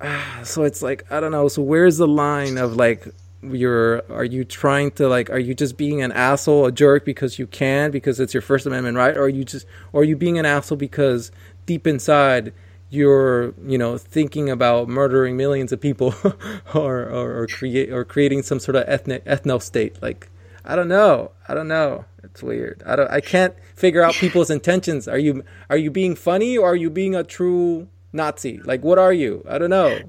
so 0.43 0.65
it's 0.65 0.83
like 0.83 1.11
I 1.13 1.21
don't 1.21 1.33
know. 1.33 1.49
So 1.49 1.63
where's 1.63 1.99
the 1.99 2.09
line 2.09 2.57
of 2.57 2.77
like 2.77 3.07
you're 3.43 4.03
are 4.11 4.25
you 4.25 4.45
trying 4.45 4.91
to 4.91 5.09
like 5.09 5.31
are 5.31 5.39
you 5.39 5.55
just 5.55 5.77
being 5.77 6.03
an 6.03 6.13
asshole, 6.13 6.67
a 6.67 6.73
jerk 6.73 7.05
because 7.05 7.39
you 7.39 7.47
can 7.47 7.91
because 7.91 8.21
it's 8.21 8.35
your 8.35 8.43
first 8.43 8.67
amendment 8.67 8.97
right? 8.97 9.17
Or 9.17 9.23
are 9.23 9.29
you 9.29 9.45
just 9.45 9.67
or 9.93 10.03
are 10.03 10.05
you 10.05 10.17
being 10.17 10.39
an 10.39 10.47
asshole 10.47 10.79
because 10.79 11.33
deep 11.67 11.87
inside 11.87 12.53
you're 12.91 13.55
you 13.67 13.79
know 13.79 13.97
thinking 13.97 14.51
about 14.51 14.89
murdering 14.89 15.37
millions 15.37 15.73
of 15.73 15.81
people 15.81 16.15
or, 16.75 17.05
or, 17.09 17.43
or 17.43 17.47
create 17.47 17.93
or 17.93 18.05
creating 18.05 18.43
some 18.43 18.59
sort 18.59 18.77
of 18.77 18.85
ethnic 18.87 19.25
ethno 19.25 19.61
state? 19.61 20.01
Like 20.03 20.29
i 20.65 20.77
don't 20.77 20.89
know. 20.89 21.33
I 21.49 21.55
don't 21.55 21.69
know. 21.69 22.05
It's 22.23 22.43
weird. 22.43 22.83
I 22.85 22.97
don't 22.97 23.11
i 23.11 23.21
can't 23.21 23.55
figure 23.75 24.03
out 24.03 24.15
people's 24.15 24.51
intentions. 24.51 25.09
Are 25.09 25.19
you 25.19 25.45
are 25.71 25.79
you 25.79 25.91
being 25.91 26.15
funny 26.15 26.59
or 26.59 26.73
are 26.73 26.77
you 26.77 26.91
being 26.91 27.15
a 27.15 27.25
true 27.25 27.89
nazi? 28.13 28.59
Like 28.59 28.85
what 28.85 28.99
are 28.99 29.15
you? 29.15 29.43
I 29.49 29.57
don't 29.57 29.71
know 29.71 30.01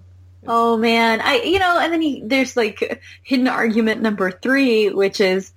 oh 0.47 0.77
man. 0.77 1.21
I 1.21 1.41
you 1.41 1.59
know 1.59 1.79
and 1.79 1.93
then 1.93 2.01
he, 2.01 2.21
there's 2.23 2.57
like 2.57 3.01
hidden 3.23 3.47
argument 3.47 4.01
number 4.01 4.31
three 4.31 4.89
which 4.89 5.21
is 5.21 5.51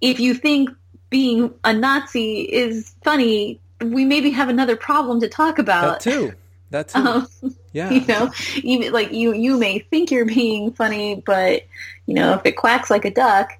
if 0.00 0.20
you 0.20 0.34
think 0.34 0.70
being 1.08 1.54
a 1.64 1.72
nazi 1.72 2.40
is 2.40 2.94
funny 3.02 3.60
we 3.80 4.04
maybe 4.04 4.30
have 4.30 4.48
another 4.48 4.76
problem 4.76 5.20
to 5.20 5.28
talk 5.28 5.58
about. 5.58 6.00
that 6.00 6.10
too. 6.10 6.32
That's 6.70 6.94
um, 6.96 7.28
yeah. 7.72 7.90
You 7.90 8.06
know, 8.06 8.30
even 8.56 8.92
like 8.92 9.12
you 9.12 9.34
you 9.34 9.58
may 9.58 9.80
think 9.80 10.10
you're 10.10 10.26
being 10.26 10.72
funny, 10.72 11.22
but 11.24 11.62
you 12.06 12.14
know, 12.14 12.34
if 12.34 12.42
it 12.44 12.56
quacks 12.56 12.90
like 12.90 13.04
a 13.04 13.10
duck, 13.10 13.50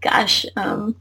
gosh, 0.00 0.46
um, 0.56 0.96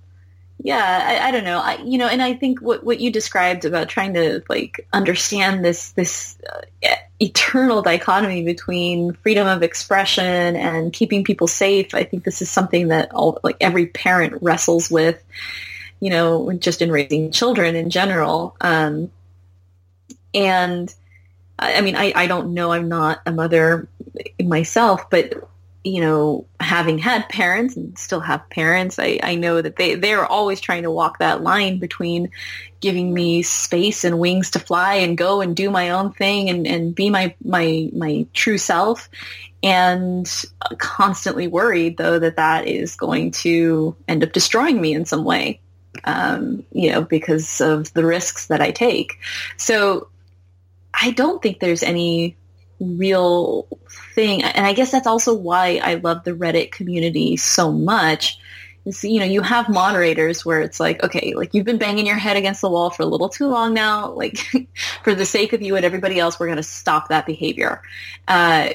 yeah, 0.62 1.20
I, 1.22 1.30
I 1.30 1.32
don't 1.32 1.46
know. 1.46 1.60
I, 1.60 1.78
you 1.86 1.98
know, 1.98 2.08
and 2.08 2.22
I 2.22 2.34
think 2.34 2.62
what 2.62 2.84
what 2.84 3.00
you 3.00 3.12
described 3.12 3.64
about 3.64 3.88
trying 3.88 4.14
to 4.16 4.44
like 4.50 4.86
understand 4.92 5.64
this 5.64 5.92
this 5.94 6.38
uh, 6.52 6.96
eternal 7.22 7.82
dichotomy 7.82 8.44
between 8.44 9.14
freedom 9.14 9.48
of 9.48 9.64
expression 9.64 10.58
and 10.58 10.92
keeping 10.92 11.24
people 11.24 11.48
safe. 11.48 11.96
I 11.96 12.04
think 12.04 12.26
this 12.26 12.42
is 12.42 12.50
something 12.50 12.90
that 12.90 13.12
all 13.14 13.40
like 13.42 13.56
every 13.62 13.88
parent 13.88 14.42
wrestles 14.42 14.92
with. 14.92 15.24
You 16.02 16.10
know, 16.10 16.54
just 16.54 16.82
in 16.82 16.92
raising 16.92 17.32
children 17.32 17.76
in 17.76 17.90
general. 17.90 18.56
Um, 18.62 19.12
and 20.34 20.94
I 21.58 21.82
mean, 21.82 21.96
I, 21.98 22.14
I 22.16 22.28
don't 22.28 22.54
know. 22.54 22.72
I'm 22.72 22.88
not 22.88 23.22
a 23.26 23.34
mother 23.34 23.88
myself, 24.42 25.10
but 25.10 25.34
you 25.84 26.02
know, 26.02 26.46
having 26.60 26.98
had 26.98 27.30
parents 27.30 27.78
and 27.78 27.98
still 27.98 28.20
have 28.20 28.50
parents, 28.50 29.00
I, 29.00 29.20
I 29.24 29.36
know 29.36 29.62
that 29.62 29.78
they, 29.78 29.96
they're 29.96 30.26
always 30.26 30.60
trying 30.60 30.84
to 30.84 30.92
walk 30.92 31.20
that 31.20 31.42
line 31.42 31.80
between 31.80 32.32
giving 32.82 33.14
me 33.14 33.44
space 33.44 34.04
and 34.04 34.20
wings 34.20 34.52
to 34.52 34.60
fly 34.60 34.96
and 34.96 35.18
go 35.18 35.42
and 35.42 35.56
do 35.56 35.70
my 35.70 35.92
own 35.92 36.12
thing 36.12 36.50
and, 36.50 36.68
and 36.68 36.94
be 36.94 37.10
my, 37.10 37.34
my, 37.44 37.90
my 37.94 38.26
true 38.34 38.58
self 38.58 39.10
and 39.62 40.46
constantly 40.78 41.48
worried 41.48 41.98
though 41.98 42.20
that 42.20 42.38
that 42.38 42.68
is 42.68 42.96
going 42.96 43.32
to 43.32 43.96
end 44.08 44.24
up 44.24 44.32
destroying 44.32 44.80
me 44.80 44.94
in 44.94 45.06
some 45.06 45.24
way. 45.24 45.60
Um, 46.04 46.64
you 46.72 46.92
know, 46.92 47.02
because 47.02 47.60
of 47.62 47.92
the 47.94 48.06
risks 48.06 48.48
that 48.48 48.62
I 48.62 48.72
take. 48.72 49.18
So 49.58 50.08
I 50.94 51.12
don't 51.12 51.42
think 51.42 51.60
there's 51.60 51.84
any 51.84 52.38
real 52.80 53.68
thing. 54.16 54.44
And 54.44 54.66
I 54.66 54.74
guess 54.74 54.92
that's 54.92 55.08
also 55.08 55.34
why 55.34 55.80
I 55.84 55.96
love 55.96 56.24
the 56.24 56.32
Reddit 56.32 56.72
community 56.72 57.38
so 57.38 57.72
much. 57.72 58.40
Is, 58.86 59.04
you 59.04 59.20
know, 59.20 59.26
you 59.26 59.42
have 59.42 59.70
moderators 59.70 60.46
where 60.46 60.62
it's 60.62 60.80
like, 60.80 61.04
okay, 61.04 61.34
like 61.36 61.54
you've 61.54 61.66
been 61.66 61.78
banging 61.78 62.06
your 62.06 62.18
head 62.18 62.38
against 62.38 62.62
the 62.62 62.70
wall 62.70 62.90
for 62.90 63.04
a 63.04 63.06
little 63.06 63.30
too 63.30 63.48
long 63.48 63.74
now. 63.74 64.12
Like 64.12 64.38
for 65.04 65.14
the 65.14 65.26
sake 65.26 65.54
of 65.54 65.62
you 65.62 65.76
and 65.76 65.86
everybody 65.86 66.20
else, 66.20 66.40
we're 66.40 66.48
going 66.48 66.58
to 66.58 66.64
stop 66.64 67.10
that 67.10 67.26
behavior. 67.26 67.82
Uh, 68.28 68.70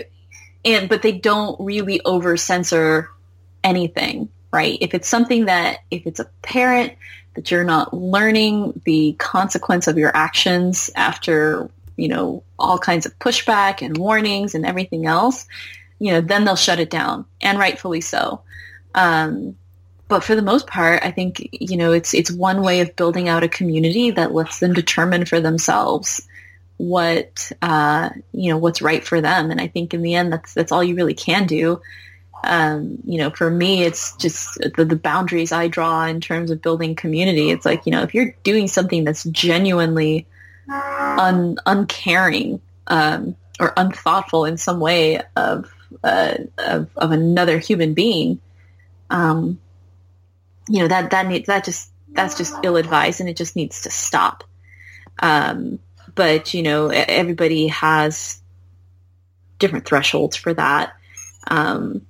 and, 0.65 0.89
but 0.89 1.03
they 1.03 1.13
don't 1.13 1.59
really 1.61 2.01
over 2.05 2.37
censor 2.37 3.11
anything, 3.63 4.29
right? 4.53 4.79
If 4.81 4.95
it's 4.95 5.09
something 5.09 5.47
that, 5.47 5.79
if 5.91 6.07
it's 6.07 6.21
a 6.21 6.29
parent 6.43 6.93
that 7.35 7.51
you're 7.51 7.65
not 7.65 7.93
learning 7.93 8.81
the 8.85 9.15
consequence 9.19 9.89
of 9.89 9.99
your 9.99 10.15
actions 10.15 10.91
after 10.95 11.69
you 11.97 12.09
know, 12.09 12.43
all 12.59 12.79
kinds 12.79 13.07
of 13.07 13.19
pushback 13.19 13.83
and 13.83 13.97
warnings 13.97 14.55
and 14.55 14.67
everything 14.67 15.07
else, 15.07 15.47
you 15.99 16.13
know, 16.13 16.21
then 16.21 16.45
they'll 16.45 16.57
shut 16.57 16.81
it 16.81 16.91
down, 16.91 17.25
and 17.41 17.59
rightfully 17.59 18.01
so. 18.01 18.43
Um, 18.95 19.57
but 20.09 20.23
for 20.23 20.37
the 20.37 20.43
most 20.43 20.67
part, 20.67 21.03
I 21.05 21.11
think 21.11 21.49
you 21.53 21.77
know 21.77 21.93
it's 21.93 22.15
it's 22.15 22.31
one 22.31 22.63
way 22.63 22.81
of 22.81 22.97
building 22.97 23.29
out 23.29 23.43
a 23.43 23.49
community 23.49 24.11
that 24.13 24.35
lets 24.35 24.61
them 24.61 24.73
determine 24.73 25.25
for 25.25 25.41
themselves 25.41 26.27
what 26.77 27.53
uh, 27.63 28.11
you 28.33 28.51
know 28.51 28.59
what's 28.59 28.83
right 28.83 29.05
for 29.05 29.21
them. 29.21 29.51
And 29.51 29.61
I 29.61 29.69
think 29.69 29.95
in 29.95 30.03
the 30.03 30.15
end, 30.15 30.33
that's 30.33 30.55
that's 30.55 30.73
all 30.73 30.85
you 30.85 30.95
really 30.95 31.15
can 31.15 31.47
do. 31.47 31.81
Um, 32.43 32.99
you 33.07 33.19
know, 33.19 33.31
for 33.31 33.51
me, 33.51 33.85
it's 33.85 34.17
just 34.17 34.59
the, 34.77 34.85
the 34.85 34.97
boundaries 34.97 35.53
I 35.53 35.69
draw 35.69 36.05
in 36.05 36.21
terms 36.21 36.51
of 36.51 36.61
building 36.61 36.95
community. 36.95 37.51
It's 37.51 37.65
like 37.65 37.87
you 37.87 37.93
know, 37.93 38.03
if 38.03 38.15
you're 38.15 38.35
doing 38.43 38.69
something 38.69 39.05
that's 39.05 39.25
genuinely 39.25 40.27
un, 40.69 41.57
uncaring 41.67 42.61
um, 42.87 43.37
or 43.61 43.73
unthoughtful 43.77 44.45
in 44.45 44.57
some 44.57 44.81
way 44.81 45.21
of, 45.37 45.73
uh, 46.03 46.35
of, 46.59 46.89
of 46.97 47.11
another 47.11 47.59
human 47.59 47.95
being, 47.95 48.41
um, 49.11 49.59
you 50.69 50.81
know 50.81 50.89
that 50.89 51.11
that 51.11 51.27
needs 51.27 51.47
that 51.47 51.65
just 51.65 51.91
that's 52.13 52.37
just 52.37 52.55
ill 52.63 52.77
advised 52.77 53.21
and 53.21 53.29
it 53.29 53.37
just 53.37 53.57
needs 53.57 53.83
to 53.83 53.91
stop. 53.91 54.45
Um, 55.21 55.79
but 56.15 56.55
you 56.55 56.63
know 56.63 56.89
everybody 56.89 57.69
has 57.69 58.41
different 59.59 59.87
thresholds 59.87 60.37
for 60.37 60.55
that. 60.55 60.95
Um, 61.49 62.07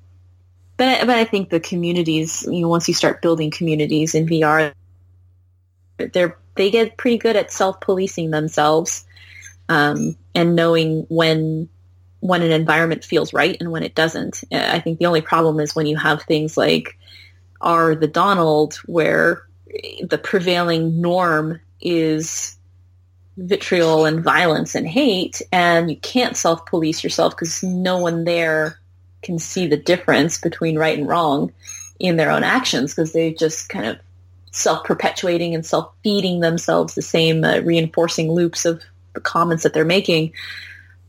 but 0.77 1.07
but 1.07 1.17
I 1.17 1.25
think 1.25 1.51
the 1.51 1.61
communities, 1.61 2.47
you 2.51 2.61
know, 2.61 2.69
once 2.69 2.89
you 2.89 2.95
start 2.95 3.23
building 3.23 3.51
communities 3.51 4.15
in 4.15 4.27
VR, 4.27 4.73
they're 5.97 6.39
they 6.55 6.71
get 6.71 6.97
pretty 6.97 7.19
good 7.19 7.37
at 7.37 7.53
self-policing 7.53 8.31
themselves 8.31 9.05
um, 9.69 10.17
and 10.35 10.55
knowing 10.57 11.07
when 11.09 11.69
when 12.21 12.41
an 12.41 12.53
environment 12.53 13.05
feels 13.05 13.35
right 13.35 13.59
and 13.61 13.71
when 13.71 13.83
it 13.83 13.95
doesn't. 13.95 14.45
I 14.51 14.81
think 14.81 14.99
the 14.99 15.05
only 15.05 15.21
problem 15.21 15.61
is 15.61 15.77
when 15.77 15.85
you 15.85 15.99
have 15.99 16.23
things 16.23 16.57
like 16.57 16.97
are 17.61 17.95
the 17.95 18.07
Donald, 18.07 18.77
where 18.87 19.43
the 20.03 20.17
prevailing 20.17 21.03
norm 21.03 21.61
is 21.83 22.57
vitriol 23.37 24.07
and 24.07 24.25
violence 24.25 24.75
and 24.75 24.89
hate, 24.89 25.43
and 25.53 25.91
you 25.91 25.97
can't 25.99 26.37
self-police 26.37 27.05
yourself 27.05 27.35
because 27.35 27.63
no 27.63 27.99
one 27.99 28.25
there 28.25 28.79
can 29.23 29.39
see 29.39 29.67
the 29.67 29.77
difference 29.77 30.39
between 30.39 30.79
right 30.79 30.99
and 30.99 31.09
wrong 31.09 31.53
in 31.99 32.17
their 32.17 32.31
own 32.31 32.43
actions 32.43 32.93
because 32.93 33.13
they 33.13 33.33
just 33.33 33.69
kind 33.69 33.87
of 33.87 33.99
self-perpetuating 34.55 35.55
and 35.55 35.67
self-feeding 35.67 36.41
themselves 36.41 36.95
the 36.95 37.03
same 37.03 37.45
uh, 37.45 37.59
reinforcing 37.61 38.31
loops 38.31 38.65
of 38.65 38.83
the 39.13 39.21
comments 39.21 39.63
that 39.65 39.75
they're 39.75 39.85
making. 39.85 40.33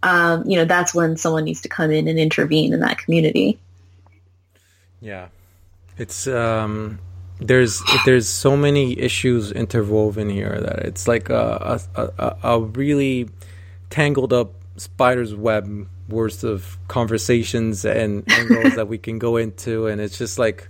um, 0.04 0.48
you 0.48 0.56
know, 0.56 0.66
that's 0.66 0.94
when 0.94 1.18
someone 1.18 1.44
needs 1.44 1.62
to 1.62 1.70
come 1.70 1.92
in 1.92 2.08
and 2.08 2.20
intervene 2.20 2.74
in 2.74 2.80
that 2.82 2.98
community. 2.98 3.58
Yeah, 5.02 5.30
it's 5.98 6.28
um, 6.28 7.00
there's 7.40 7.82
there's 8.06 8.28
so 8.28 8.56
many 8.56 8.98
issues 9.00 9.52
interwoven 9.52 10.30
here 10.30 10.60
that 10.60 10.80
it's 10.86 11.08
like 11.08 11.30
a 11.30 11.80
a, 11.96 12.02
a, 12.02 12.38
a 12.44 12.60
really 12.62 13.30
tangled 13.90 14.32
up 14.32 14.54
spider's 14.78 15.34
web 15.34 15.88
worth 16.08 16.44
of 16.44 16.78
conversations 16.88 17.84
and 17.84 18.30
angles 18.32 18.76
that 18.76 18.88
we 18.88 18.98
can 18.98 19.18
go 19.20 19.38
into, 19.38 19.88
and 19.88 20.00
it's 20.00 20.18
just 20.18 20.38
like 20.38 20.70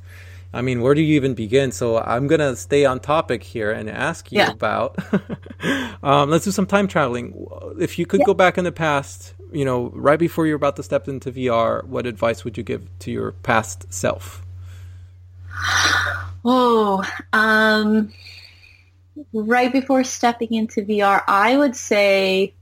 I 0.55 0.61
mean, 0.61 0.79
where 0.79 0.95
do 0.95 1.01
you 1.01 1.15
even 1.15 1.33
begin? 1.33 1.73
So 1.73 1.97
I'm 1.97 2.27
gonna 2.27 2.55
stay 2.55 2.85
on 2.85 3.01
topic 3.01 3.43
here 3.43 3.71
and 3.71 3.89
ask 3.89 4.31
you 4.31 4.37
yeah. 4.37 4.51
about. 4.51 4.97
um, 6.01 6.29
let's 6.29 6.45
do 6.45 6.51
some 6.51 6.65
time 6.65 6.87
traveling. 6.87 7.45
If 7.77 7.99
you 7.99 8.05
could 8.05 8.21
yeah. 8.21 8.25
go 8.25 8.33
back 8.33 8.57
in 8.57 8.63
the 8.63 8.71
past, 8.71 9.33
you 9.51 9.65
know, 9.65 9.91
right 9.93 10.17
before 10.17 10.47
you're 10.47 10.55
about 10.55 10.77
to 10.77 10.83
step 10.83 11.09
into 11.09 11.29
VR, 11.29 11.83
what 11.83 12.05
advice 12.07 12.45
would 12.45 12.57
you 12.57 12.63
give 12.63 12.87
to 12.99 13.11
your 13.11 13.33
past 13.33 13.91
self? 13.93 14.41
Oh, 16.47 17.03
um, 17.33 18.13
right 19.33 19.73
before 19.73 20.03
stepping 20.03 20.53
into 20.53 20.83
VR, 20.83 21.23
I 21.27 21.57
would 21.57 21.75
say 21.75 22.53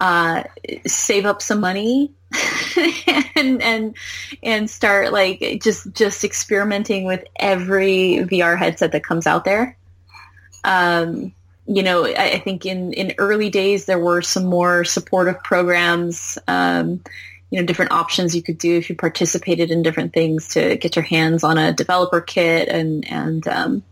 uh, 0.00 0.44
save 0.86 1.26
up 1.26 1.42
some 1.42 1.58
money 1.58 2.12
and 3.36 3.62
and 3.62 3.96
and 4.42 4.68
start 4.68 5.12
like 5.12 5.60
just 5.62 5.92
just 5.94 6.24
experimenting 6.24 7.04
with 7.04 7.24
every 7.36 8.18
VR 8.30 8.58
headset 8.58 8.92
that 8.92 9.04
comes 9.04 9.26
out 9.26 9.44
there. 9.44 9.76
Um, 10.64 11.32
you 11.66 11.82
know, 11.82 12.06
I, 12.06 12.32
I, 12.32 12.38
think 12.38 12.66
in 12.66 12.92
in 12.92 13.14
early 13.18 13.48
days 13.48 13.86
there 13.86 13.98
were 13.98 14.22
some 14.22 14.44
more 14.44 14.84
supportive 14.84 15.42
programs. 15.42 16.38
Um, 16.48 17.02
you 17.50 17.58
know, 17.58 17.66
different 17.66 17.92
options 17.92 18.36
you 18.36 18.42
could 18.42 18.58
do 18.58 18.76
if 18.76 18.90
you 18.90 18.96
participated 18.96 19.70
in 19.70 19.82
different 19.82 20.12
things 20.12 20.48
to 20.48 20.76
get 20.76 20.96
your 20.96 21.04
hands 21.04 21.44
on 21.44 21.56
a 21.56 21.72
developer 21.72 22.20
kit 22.20 22.68
and 22.68 23.10
and 23.10 23.48
um, 23.48 23.82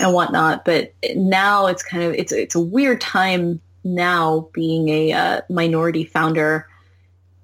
and 0.00 0.14
whatnot. 0.14 0.64
But 0.64 0.94
now 1.16 1.66
it's 1.66 1.82
kind 1.82 2.04
of 2.04 2.14
it's 2.14 2.30
it's 2.30 2.54
a 2.54 2.60
weird 2.60 3.00
time 3.00 3.60
now 3.82 4.48
being 4.52 4.88
a 4.88 5.12
uh, 5.12 5.40
minority 5.48 6.04
founder 6.04 6.68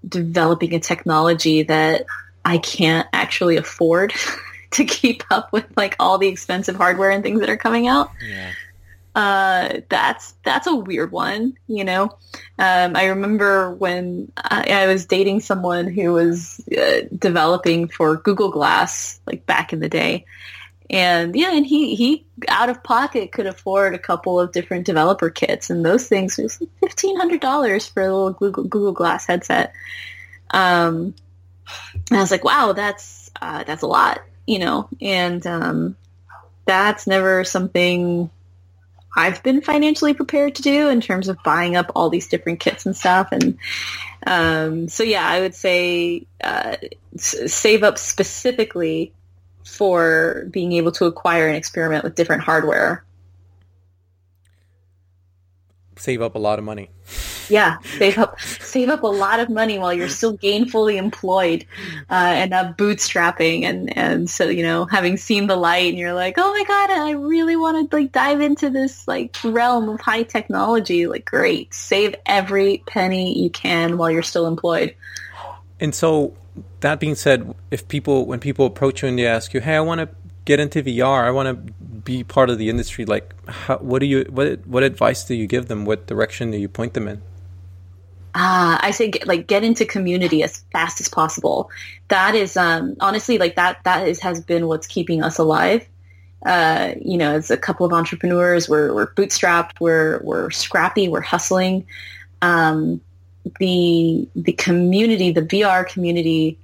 developing 0.09 0.75
a 0.75 0.81
technology 0.81 1.63
that 1.65 2.07
I 2.45 2.59
can't 2.59 3.07
actually 3.13 3.57
afford 3.57 4.15
to 4.73 4.85
keep 4.85 5.25
up 5.31 5.53
with 5.53 5.67
like 5.77 5.97
all 6.01 6.19
the 6.19 6.29
expensive 6.29 6.77
hardware 6.77 7.11
and 7.11 7.23
things 7.23 7.41
that 7.41 7.51
are 7.51 7.57
coming 7.57 7.87
out. 7.87 8.11
Yeah. 8.27 8.53
Uh, 9.15 9.81
that's 9.89 10.35
that's 10.45 10.69
a 10.69 10.75
weird 10.75 11.11
one, 11.11 11.57
you 11.67 11.83
know. 11.83 12.05
Um, 12.59 12.95
I 12.95 13.07
remember 13.07 13.73
when 13.73 14.31
I, 14.37 14.65
I, 14.71 14.87
was 14.87 15.07
dating 15.07 15.41
someone 15.41 15.89
who 15.89 16.13
was 16.13 16.61
uh, 16.69 17.01
developing 17.17 17.89
for 17.89 18.17
Google 18.17 18.51
Glass, 18.51 19.19
like 19.27 19.45
back 19.45 19.73
in 19.73 19.81
the 19.81 19.89
day, 19.89 20.25
and 20.91 21.35
yeah, 21.37 21.53
and 21.53 21.67
he 21.67 21.95
he 21.95 22.25
out 22.49 22.71
of 22.71 22.83
pocket 22.83 23.33
could 23.33 23.47
afford 23.47 23.95
a 23.95 23.99
couple 23.99 24.41
of 24.41 24.53
different 24.53 24.87
developer 24.87 25.31
kits, 25.31 25.71
and 25.71 25.85
those 25.85 26.07
things 26.07 26.39
was 26.39 26.63
fifteen 26.81 27.17
hundred 27.17 27.41
dollars 27.41 27.87
for 27.87 28.03
a 28.03 28.07
little 28.07 28.33
Google, 28.33 28.65
Google 28.65 28.93
Glass 28.93 29.27
headset. 29.27 29.75
Um, 30.51 31.15
I 32.11 32.17
was 32.17 32.31
like, 32.31 32.45
wow, 32.45 32.73
that's 32.73 33.31
uh, 33.41 33.65
that's 33.65 33.83
a 33.83 33.87
lot, 33.87 34.23
you 34.47 34.59
know, 34.59 34.89
and 35.01 35.47
um, 35.47 35.97
that's 36.65 37.07
never 37.07 37.45
something 37.45 38.31
I've 39.17 39.43
been 39.43 39.63
financially 39.63 40.15
prepared 40.15 40.55
to 40.57 40.63
do 40.63 40.89
in 40.89 41.01
terms 41.01 41.29
of 41.29 41.43
buying 41.43 41.77
up 41.77 41.91
all 41.95 42.09
these 42.09 42.29
different 42.29 42.61
kits 42.61 42.87
and 42.87 42.97
stuff. 42.97 43.29
And 43.33 43.59
um, 44.27 44.89
so, 44.89 45.03
yeah, 45.03 45.27
I 45.27 45.41
would 45.41 45.55
say 45.55 46.27
uh, 46.43 46.77
save 47.17 47.83
up 47.83 47.99
specifically 47.99 49.13
for 49.69 50.47
being 50.51 50.73
able 50.73 50.91
to 50.91 51.05
acquire 51.05 51.47
and 51.47 51.57
experiment 51.57 52.03
with 52.03 52.15
different 52.15 52.43
hardware. 52.43 53.05
Save 55.97 56.23
up 56.23 56.35
a 56.35 56.39
lot 56.39 56.59
of 56.59 56.65
money. 56.65 56.91
Yeah, 57.49 57.79
save 57.99 58.19
up 58.19 58.41
save 58.61 58.89
up 58.89 59.03
a 59.03 59.07
lot 59.07 59.41
of 59.41 59.51
money 59.51 59.79
while 59.79 59.93
you're 59.93 60.09
still 60.09 60.37
gainfully 60.37 60.97
employed 60.97 61.65
uh, 62.11 62.15
and 62.15 62.51
not 62.51 62.79
bootstrapping 62.79 63.65
and 63.65 63.97
and 63.97 64.29
so 64.29 64.49
you 64.49 64.63
know 64.63 64.85
having 64.85 65.17
seen 65.17 65.47
the 65.47 65.57
light 65.57 65.89
and 65.89 65.99
you're 65.99 66.13
like 66.13 66.35
oh 66.37 66.53
my 66.53 66.65
god 66.65 66.91
I 66.91 67.13
really 67.13 67.57
want 67.57 67.91
to 67.91 67.97
like 67.97 68.13
dive 68.13 68.41
into 68.41 68.71
this 68.71 69.07
like 69.09 69.37
realm 69.45 69.89
of 69.89 70.01
high 70.01 70.23
technology 70.23 71.07
like 71.07 71.25
great 71.25 71.73
save 71.73 72.15
every 72.27 72.83
penny 72.87 73.43
you 73.43 73.51
can 73.51 73.99
while 73.99 74.11
you're 74.11 74.23
still 74.23 74.47
employed. 74.47 74.95
And 75.81 75.95
so 75.95 76.35
that 76.81 77.01
being 77.01 77.15
said, 77.15 77.55
if 77.71 77.87
people 77.89 78.27
when 78.27 78.41
people 78.41 78.67
approach 78.67 79.03
you 79.03 79.09
and 79.09 79.19
they 79.19 79.27
ask 79.27 79.55
you, 79.55 79.61
"Hey, 79.61 79.77
I 79.77 79.81
want 79.81 80.01
to 80.01 80.09
get 80.45 80.61
into 80.61 80.83
VR. 80.83 81.25
I 81.25 81.31
want 81.31 81.49
to 81.49 81.73
be 81.73 82.25
part 82.25 82.51
of 82.51 82.59
the 82.59 82.69
industry." 82.69 83.05
Like, 83.05 83.35
how, 83.49 83.79
what 83.79 84.01
do 84.01 84.07
you 84.07 84.25
what 84.31 84.67
what 84.67 84.83
advice 84.83 85.25
do 85.25 85.35
you 85.35 85.47
give 85.47 85.69
them? 85.69 85.85
What 85.85 86.07
direction 86.07 86.51
do 86.51 86.59
you 86.59 86.69
point 86.69 86.95
them 86.95 87.09
in? 87.09 87.23
Uh, 88.35 88.79
I 88.81 88.93
say 88.93 89.11
get, 89.11 89.27
like 89.27 89.47
get 89.47 89.65
into 89.65 89.85
community 89.85 90.43
as 90.43 90.59
fast 90.73 91.01
as 91.01 91.09
possible. 91.09 91.71
That 92.09 92.35
is 92.35 92.57
um, 92.57 92.97
honestly 93.01 93.39
like 93.39 93.57
that 93.57 93.83
that 93.85 94.07
is 94.07 94.21
has 94.21 94.41
been 94.41 94.69
what's 94.69 94.87
keeping 94.87 95.23
us 95.23 95.39
alive. 95.39 95.87
Uh, 96.47 96.95
you 97.01 97.19
know, 97.19 97.33
as 97.33 97.51
a 97.51 97.57
couple 97.57 97.85
of 97.85 97.93
entrepreneurs, 97.93 98.69
we're 98.69 98.95
we're 98.95 99.09
bootstrapped, 99.15 99.81
we're 99.81 100.21
we're 100.23 100.51
scrappy, 100.51 101.09
we're 101.09 101.21
hustling. 101.21 101.85
Um, 102.43 103.01
the 103.59 104.29
the 104.37 104.53
community, 104.53 105.33
the 105.33 105.43
VR 105.43 105.87
community, 105.87 106.59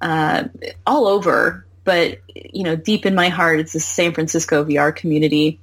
uh, 0.00 0.44
all 0.86 1.06
over. 1.06 1.66
But 1.84 2.20
you 2.34 2.64
know, 2.64 2.76
deep 2.76 3.06
in 3.06 3.14
my 3.14 3.28
heart, 3.28 3.60
it's 3.60 3.72
the 3.72 3.80
San 3.80 4.12
Francisco 4.12 4.64
VR 4.64 4.94
community. 4.94 5.60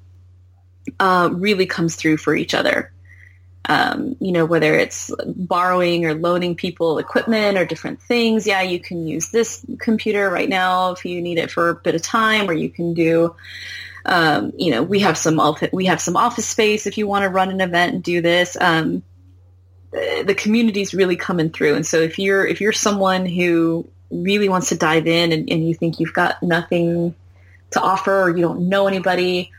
Uh, 0.99 1.29
really 1.31 1.65
comes 1.65 1.95
through 1.95 2.17
for 2.17 2.35
each 2.35 2.53
other. 2.53 2.91
Um, 3.67 4.15
you 4.19 4.31
know, 4.31 4.45
whether 4.45 4.75
it's 4.75 5.11
borrowing 5.25 6.05
or 6.05 6.13
loaning 6.13 6.55
people 6.55 6.99
equipment 6.99 7.57
or 7.57 7.65
different 7.65 8.01
things. 8.01 8.45
Yeah, 8.45 8.61
you 8.61 8.79
can 8.79 9.07
use 9.07 9.29
this 9.29 9.65
computer 9.79 10.29
right 10.29 10.47
now 10.47 10.91
if 10.91 11.03
you 11.05 11.21
need 11.21 11.39
it 11.39 11.49
for 11.49 11.69
a 11.69 11.75
bit 11.75 11.95
of 11.95 12.03
time, 12.03 12.49
or 12.49 12.53
you 12.53 12.69
can 12.69 12.93
do. 12.93 13.35
Um, 14.05 14.53
you 14.55 14.69
know, 14.69 14.83
we 14.83 14.99
have 14.99 15.17
some 15.17 15.41
we 15.73 15.85
have 15.85 15.99
some 15.99 16.15
office 16.15 16.47
space 16.47 16.85
if 16.85 16.97
you 16.97 17.07
want 17.07 17.23
to 17.23 17.29
run 17.29 17.49
an 17.49 17.61
event 17.61 17.93
and 17.95 18.03
do 18.03 18.21
this. 18.21 18.55
Um, 18.59 19.01
the 19.91 20.35
community 20.35 20.81
is 20.81 20.93
really 20.93 21.15
coming 21.15 21.49
through. 21.49 21.75
And 21.75 21.85
so 21.85 21.99
if 21.99 22.19
you're 22.19 22.45
if 22.45 22.61
you're 22.61 22.73
someone 22.73 23.25
who 23.25 23.87
really 24.23 24.49
wants 24.49 24.69
to 24.69 24.77
dive 24.77 25.07
in 25.07 25.31
and, 25.31 25.49
and 25.49 25.67
you 25.67 25.73
think 25.73 25.99
you've 25.99 26.13
got 26.13 26.41
nothing 26.41 27.15
to 27.71 27.81
offer 27.81 28.23
or 28.23 28.29
you 28.29 28.41
don't 28.41 28.69
know 28.69 28.87
anybody, 28.87 29.51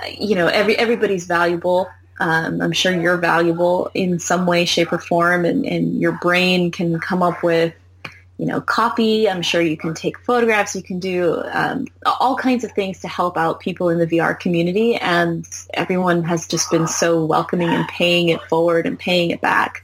uh, 0.00 0.06
you 0.18 0.34
know, 0.34 0.46
every 0.46 0.76
everybody's 0.76 1.26
valuable. 1.26 1.88
Um, 2.20 2.60
I'm 2.60 2.72
sure 2.72 2.92
you're 2.92 3.16
valuable 3.16 3.90
in 3.94 4.18
some 4.18 4.44
way, 4.46 4.64
shape, 4.64 4.92
or 4.92 4.98
form, 4.98 5.44
and, 5.44 5.64
and 5.64 6.00
your 6.00 6.12
brain 6.12 6.72
can 6.72 6.98
come 6.98 7.22
up 7.22 7.44
with 7.44 7.74
you 8.38 8.46
know, 8.46 8.60
copy. 8.60 9.28
I'm 9.28 9.42
sure 9.42 9.60
you 9.60 9.76
can 9.76 9.94
take 9.94 10.18
photographs. 10.20 10.76
You 10.76 10.82
can 10.82 11.00
do 11.00 11.42
um, 11.52 11.88
all 12.06 12.36
kinds 12.36 12.62
of 12.62 12.70
things 12.70 13.00
to 13.00 13.08
help 13.08 13.36
out 13.36 13.58
people 13.58 13.88
in 13.88 13.98
the 13.98 14.06
VR 14.06 14.38
community. 14.38 14.94
And 14.94 15.44
everyone 15.74 16.22
has 16.22 16.46
just 16.46 16.70
been 16.70 16.86
so 16.86 17.24
welcoming 17.24 17.68
and 17.68 17.86
paying 17.88 18.28
it 18.28 18.40
forward 18.42 18.86
and 18.86 18.96
paying 18.96 19.32
it 19.32 19.40
back. 19.40 19.82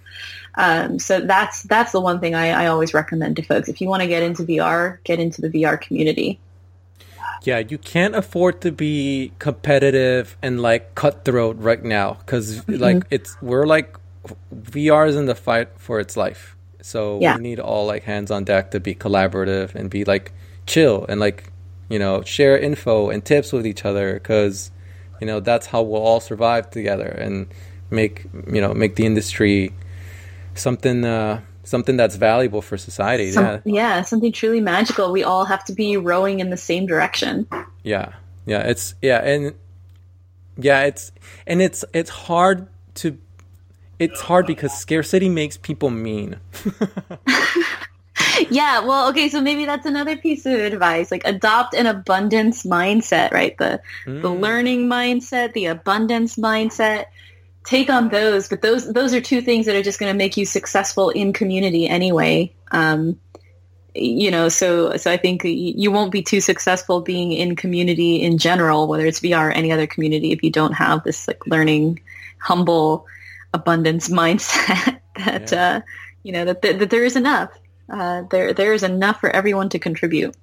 Um, 0.57 0.99
so 0.99 1.21
that's 1.21 1.63
that's 1.65 1.93
the 1.93 2.01
one 2.01 2.21
thing 2.21 2.35
I, 2.35 2.65
I 2.65 2.67
always 2.67 2.95
recommend 2.95 3.37
to 3.37 3.43
folks. 3.43 3.69
If 3.69 3.81
you 3.81 3.89
want 3.89 4.03
to 4.03 4.09
get 4.09 4.23
into 4.23 4.43
VR, 4.45 4.99
get 5.05 5.19
into 5.19 5.41
the 5.41 5.49
VR 5.51 5.81
community. 5.81 6.39
Yeah, 7.43 7.59
you 7.59 7.77
can't 7.77 8.15
afford 8.15 8.63
to 8.63 8.73
be 8.73 9.33
competitive 9.39 10.37
and 10.41 10.63
like 10.63 10.95
cutthroat 10.95 11.57
right 11.59 11.83
now 11.83 12.15
because 12.15 12.61
mm-hmm. 12.61 12.83
like 12.83 13.05
it's 13.11 13.37
we're 13.43 13.67
like 13.67 13.97
VR 14.55 15.09
is 15.09 15.17
in 15.17 15.27
the 15.27 15.35
fight 15.35 15.69
for 15.77 16.01
its 16.01 16.17
life 16.17 16.55
so 16.85 17.19
yeah. 17.19 17.37
we 17.37 17.43
need 17.43 17.59
all 17.59 17.87
like 17.87 18.03
hands 18.03 18.31
on 18.31 18.45
deck 18.45 18.71
to 18.73 18.79
be 18.79 18.95
collaborative 18.95 19.75
and 19.75 19.89
be 19.89 20.05
like 20.05 20.33
chill 20.67 21.07
and 21.09 21.19
like 21.19 21.51
you 21.89 21.99
know 21.99 22.21
share 22.23 22.59
info 22.59 23.09
and 23.09 23.25
tips 23.25 23.55
with 23.55 23.67
each 23.67 23.87
other 23.87 24.13
because 24.13 24.71
you 25.19 25.27
know 25.27 25.41
that's 25.41 25.67
how 25.67 25.81
we'll 25.81 26.03
all 26.03 26.21
survive 26.21 26.71
together 26.71 27.07
and 27.07 27.47
make 27.89 28.27
you 28.53 28.61
know 28.61 28.75
make 28.75 28.97
the 28.97 29.07
industry 29.07 29.73
something 30.55 31.05
uh, 31.05 31.41
something 31.65 31.97
that's 31.97 32.17
valuable 32.17 32.63
for 32.63 32.77
society. 32.77 33.33
Some, 33.33 33.45
yeah. 33.45 33.61
yeah, 33.65 34.03
something 34.03 34.33
truly 34.33 34.61
magical. 34.61 35.13
We 35.13 35.25
all 35.25 35.45
have 35.45 35.65
to 35.65 35.73
be 35.73 35.97
rowing 35.97 36.41
in 36.41 36.51
the 36.51 36.57
same 36.57 36.87
direction. 36.87 37.47
Yeah, 37.83 38.15
yeah, 38.47 38.61
it's 38.61 38.95
yeah, 39.03 39.19
and 39.19 39.55
yeah, 40.57 40.83
it's 40.83 41.13
and 41.47 41.61
it's 41.61 41.85
it's 41.93 42.11
hard 42.11 42.69
to 42.97 43.19
it's 43.99 44.21
hard 44.21 44.47
because 44.47 44.73
scarcity 44.73 45.29
makes 45.29 45.57
people 45.57 45.91
mean. 45.91 46.37
yeah, 48.51 48.81
well, 48.85 49.09
okay, 49.11 49.29
so 49.29 49.41
maybe 49.41 49.65
that's 49.65 49.87
another 49.87 50.17
piece 50.17 50.47
of 50.47 50.55
advice. 50.55 51.11
Like 51.11 51.23
adopt 51.25 51.75
an 51.75 51.87
abundance 51.87 52.65
mindset, 52.65 53.33
right? 53.33 53.57
The 53.59 53.81
mm. 54.07 54.23
the 54.23 54.31
learning 54.31 54.89
mindset, 54.89 55.53
the 55.53 55.67
abundance 55.67 56.37
mindset. 56.37 57.07
Take 57.65 57.89
on 57.91 58.11
those, 58.11 58.49
but 58.49 58.63
those 58.63 58.93
those 58.93 59.15
are 59.15 59.21
two 59.21 59.41
things 59.41 59.67
that 59.67 59.75
are 59.75 59.83
just 59.83 59.99
going 59.99 60.13
to 60.13 60.17
make 60.17 60.37
you 60.37 60.45
successful 60.45 61.11
in 61.11 61.33
community 61.33 61.89
anyway. 61.89 62.55
Um, 62.71 63.19
you 63.95 64.31
know, 64.31 64.49
so 64.49 64.97
so 64.97 65.11
I 65.11 65.17
think 65.17 65.43
you 65.45 65.91
won't 65.91 66.13
be 66.13 66.23
too 66.23 66.41
successful 66.41 67.01
being 67.01 67.33
in 67.33 67.57
community 67.57 68.23
in 68.23 68.39
general, 68.39 68.87
whether 68.87 69.07
it's 69.07 69.21
VR 69.21 69.49
or 69.49 69.51
any 69.51 69.73
other 69.73 69.87
community, 69.87 70.33
if 70.33 70.43
you 70.43 70.51
don't 70.51 70.73
have 70.73 71.05
this 71.05 71.27
like 71.27 71.47
learning, 71.47 72.01
humble, 72.39 73.07
abundance 73.53 74.09
mindset 74.09 75.01
that 75.17 75.53
yeah. 75.53 75.77
uh, 75.77 75.81
you 76.23 76.33
know 76.33 76.45
that, 76.45 76.63
that, 76.63 76.79
that 76.81 76.91
there 76.91 77.05
is 77.05 77.17
enough. 77.17 77.51
Uh, 77.89 78.23
there 78.31 78.53
there 78.53 78.75
is 78.75 78.83
enough 78.83 79.21
for 79.21 79.31
everyone 79.31 79.69
to 79.71 79.79
contribute. 79.79 80.35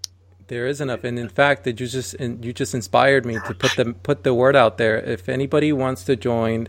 There 0.48 0.68
is 0.68 0.82
enough, 0.82 1.04
and 1.04 1.20
in 1.20 1.30
fact, 1.30 1.64
that 1.66 1.80
you 1.80 1.88
just 1.88 2.20
you 2.20 2.54
just 2.54 2.74
inspired 2.74 3.26
me 3.26 3.36
to 3.48 3.54
put 3.54 3.76
the 3.76 3.94
put 3.94 4.24
the 4.24 4.34
word 4.34 4.56
out 4.56 4.78
there. 4.78 4.98
If 4.98 5.28
anybody 5.28 5.74
wants 5.74 6.04
to 6.06 6.16
join 6.16 6.68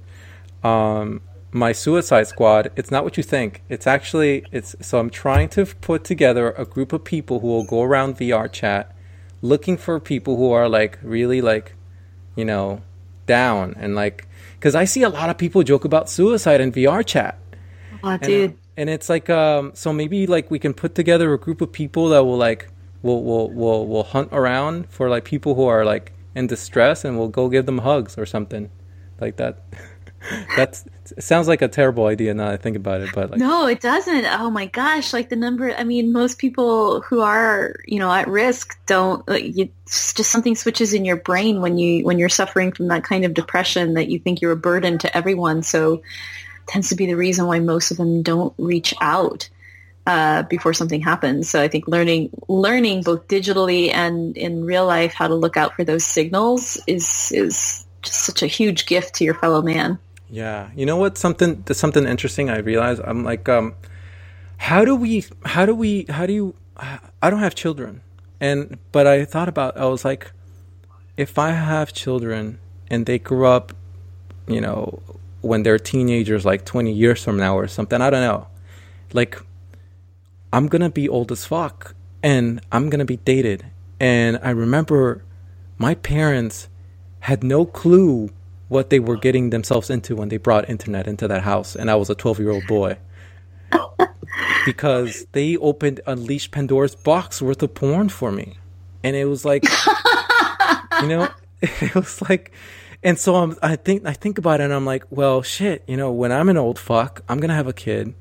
um, 0.63 1.21
my 1.53 1.73
Suicide 1.73 2.27
Squad, 2.27 2.73
it's 2.77 2.91
not 2.91 3.05
what 3.05 3.17
you 3.17 3.23
think. 3.23 3.63
It's 3.69 3.87
actually 3.87 4.45
it's 4.51 4.75
so 4.81 4.99
I'm 4.99 5.11
trying 5.11 5.49
to 5.51 5.67
put 5.67 6.05
together 6.05 6.53
a 6.53 6.65
group 6.65 6.93
of 6.93 7.05
people 7.05 7.41
who 7.41 7.47
will 7.49 7.65
go 7.65 7.83
around 7.83 8.17
VR 8.17 8.51
chat, 8.51 8.95
looking 9.43 9.77
for 9.77 10.01
people 10.01 10.37
who 10.37 10.51
are 10.51 10.69
like 10.69 10.99
really 11.03 11.41
like, 11.43 11.75
you 12.37 12.45
know, 12.45 12.83
down 13.27 13.75
and 13.79 13.95
like 13.95 14.27
because 14.55 14.75
I 14.75 14.85
see 14.85 15.03
a 15.03 15.09
lot 15.09 15.31
of 15.31 15.39
people 15.39 15.63
joke 15.63 15.85
about 15.85 16.09
suicide 16.09 16.61
in 16.61 16.73
VR 16.73 17.05
chat. 17.05 17.39
Oh, 18.03 18.17
dude. 18.17 18.51
And, 18.51 18.59
and 18.77 18.91
it's 18.91 19.09
like 19.09 19.29
um 19.29 19.73
so 19.75 19.93
maybe 19.93 20.27
like 20.27 20.51
we 20.51 20.59
can 20.59 20.73
put 20.73 20.95
together 20.95 21.33
a 21.35 21.39
group 21.39 21.61
of 21.61 21.71
people 21.71 22.09
that 22.09 22.25
will 22.25 22.39
like 22.39 22.69
will 23.03 23.23
will 23.23 23.51
will 23.51 23.87
will 23.87 24.05
hunt 24.05 24.31
around 24.33 24.89
for 24.89 25.11
like 25.11 25.25
people 25.25 25.55
who 25.55 25.67
are 25.67 25.85
like 25.85 26.13
in 26.35 26.47
distress 26.47 27.05
and 27.05 27.19
we'll 27.19 27.29
go 27.29 27.51
give 27.51 27.67
them 27.67 27.79
hugs 27.79 28.17
or 28.17 28.25
something 28.25 28.71
like 29.21 29.37
that. 29.37 29.63
That's 30.57 30.85
it 31.17 31.23
sounds 31.23 31.49
like 31.49 31.63
a 31.63 31.69
terrible 31.69 32.07
idea 32.07 32.33
now 32.33 32.49
I 32.49 32.57
think 32.57 32.77
about 32.77 33.01
it, 33.01 33.11
but 33.15 33.31
like 33.31 33.41
No, 33.41 33.67
it 33.67 33.81
doesn't. 33.81 34.25
Oh 34.27 34.51
my 34.51 34.67
gosh, 34.67 35.13
like 35.13 35.29
the 35.29 35.37
number 35.37 35.75
I 35.77 35.85
mean 35.85 36.13
most 36.13 36.39
people 36.39 37.01
who 37.03 37.21
are, 37.21 37.77
you 37.87 37.99
know, 37.99 38.11
at 38.11 38.29
risk 38.29 38.79
don't 38.87 39.27
like, 39.29 39.57
you, 39.57 39.69
just 39.87 40.31
something 40.31 40.55
switches 40.55 40.95
in 40.95 41.05
your 41.05 41.17
brain 41.17 41.61
when 41.61 41.79
you 41.79 42.05
when 42.05 42.19
you're 42.19 42.29
suffering 42.29 42.73
from 42.73 42.89
that 42.89 43.05
kind 43.05 43.25
of 43.25 43.35
depression 43.35 43.95
that 43.95 44.09
you 44.09 44.19
think 44.19 44.41
you're 44.41 44.53
a 44.53 44.57
burden 44.57 44.99
to 44.99 45.17
everyone. 45.17 45.63
So 45.63 46.03
tends 46.67 46.89
to 46.91 46.95
be 46.95 47.07
the 47.07 47.17
reason 47.17 47.47
why 47.47 47.59
most 47.59 47.91
of 47.91 47.97
them 47.97 48.23
don't 48.23 48.55
reach 48.57 48.95
out 49.01 49.49
uh, 50.07 50.43
before 50.45 50.75
something 50.75 51.01
happens. 51.01 51.49
So 51.49 51.61
I 51.61 51.69
think 51.69 51.87
learning 51.87 52.31
learning 52.49 53.03
both 53.03 53.29
digitally 53.29 53.93
and 53.93 54.37
in 54.37 54.65
real 54.65 54.87
life 54.87 55.15
how 55.15 55.29
to 55.29 55.35
look 55.35 55.57
out 55.57 55.75
for 55.75 55.85
those 55.85 56.05
signals 56.05 56.81
is 56.87 57.33
is 57.33 57.87
just 58.03 58.21
such 58.25 58.43
a 58.43 58.47
huge 58.47 58.87
gift 58.87 59.15
to 59.17 59.25
your 59.25 59.35
fellow 59.35 59.63
man. 59.63 59.99
Yeah, 60.33 60.71
you 60.75 60.87
know 60.87 60.97
what? 60.97 61.19
Something 61.19 61.63
something 61.73 62.07
interesting. 62.07 62.49
I 62.49 62.59
realize 62.61 62.99
I'm 63.01 63.23
like, 63.23 63.51
um, 63.51 63.75
how 64.57 64.83
do 64.83 64.97
we? 64.97 65.27
How 65.45 65.67
do 65.67 65.75
we? 65.75 66.07
How 66.09 66.25
do 66.25 66.33
you? 66.33 66.55
I 67.23 67.29
don't 67.29 67.41
have 67.41 67.55
children, 67.55 68.01
and 68.41 68.79
but 68.93 69.07
I 69.07 69.27
thought 69.27 69.51
about. 69.51 69.77
I 69.77 69.85
was 69.85 70.07
like, 70.07 70.33
if 71.19 71.39
I 71.39 71.51
have 71.51 71.93
children 71.93 72.59
and 72.89 73.05
they 73.05 73.19
grew 73.19 73.45
up, 73.45 73.75
you 74.49 74.63
know, 74.63 75.03
when 75.43 75.65
they're 75.65 75.79
teenagers, 75.79 76.47
like 76.47 76.65
20 76.65 76.91
years 76.91 77.23
from 77.23 77.37
now 77.37 77.59
or 77.59 77.69
something. 77.69 78.01
I 78.01 78.09
don't 78.09 78.23
know. 78.23 78.47
Like, 79.13 79.39
I'm 80.51 80.67
gonna 80.67 80.89
be 80.89 81.11
old 81.11 81.31
as 81.31 81.45
fuck, 81.45 81.95
and 82.23 82.63
I'm 82.73 82.89
gonna 82.89 83.05
be 83.05 83.19
dated. 83.19 83.67
And 84.01 84.41
I 84.43 84.49
remember 84.49 85.25
my 85.77 85.95
parents 85.95 86.69
had 87.21 87.45
no 87.45 87.67
clue 87.67 88.31
what 88.73 88.91
they 88.91 88.99
were 88.99 89.17
getting 89.17 89.51
themselves 89.51 89.91
into 89.91 90.17
when 90.17 90.29
they 90.31 90.39
brought 90.39 90.69
internet 90.69 91.07
into 91.07 91.29
that 91.29 91.43
house, 91.43 91.77
and 91.77 91.91
I 91.91 91.95
was 91.95 92.11
a 92.11 92.15
12 92.15 92.41
year 92.41 92.51
old 92.51 92.67
boy. 92.67 92.97
because 94.67 95.27
they 95.33 95.57
opened 95.57 96.01
Unleashed 96.07 96.51
Pandora's 96.51 96.95
box 96.95 97.43
worth 97.43 97.63
of 97.63 97.75
porn 97.75 98.09
for 98.09 98.33
me. 98.33 98.59
And 99.03 99.17
it 99.17 99.25
was 99.27 99.45
like, 99.45 99.65
you 101.01 101.09
know, 101.09 101.29
it 101.63 101.95
was 101.95 102.23
like, 102.23 102.53
and 103.03 103.19
so 103.19 103.37
I'm, 103.37 103.57
I 103.63 103.77
think, 103.77 104.07
I 104.07 104.13
think 104.13 104.39
about 104.39 104.61
it 104.61 104.65
and 104.65 104.73
I'm 104.73 104.87
like, 104.87 105.05
well, 105.11 105.43
shit, 105.43 105.83
you 105.87 105.97
know, 105.97 106.13
when 106.13 106.33
I'm 106.33 106.49
an 106.49 106.57
old 106.57 106.79
fuck, 106.79 107.23
I'm 107.29 107.39
going 107.39 107.49
to 107.49 107.55
have 107.55 107.67
a 107.67 107.73
kid. 107.73 108.15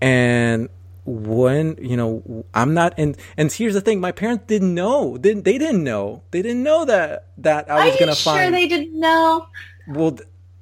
And 0.00 0.68
when 1.06 1.76
you 1.80 1.96
know 1.96 2.44
i'm 2.52 2.74
not 2.74 2.92
and 2.98 3.16
and 3.36 3.52
here's 3.52 3.74
the 3.74 3.80
thing 3.80 4.00
my 4.00 4.10
parents 4.10 4.42
didn't 4.48 4.74
know 4.74 5.16
didn't 5.16 5.44
they 5.44 5.56
didn't 5.56 5.84
know 5.84 6.20
they 6.32 6.42
didn't 6.42 6.64
know 6.64 6.84
that 6.84 7.28
that 7.38 7.70
i 7.70 7.86
was 7.86 7.96
gonna 7.96 8.12
sure 8.12 8.32
find 8.32 8.46
Sure, 8.46 8.50
they 8.50 8.66
didn't 8.66 8.98
know 8.98 9.46
well, 9.86 10.18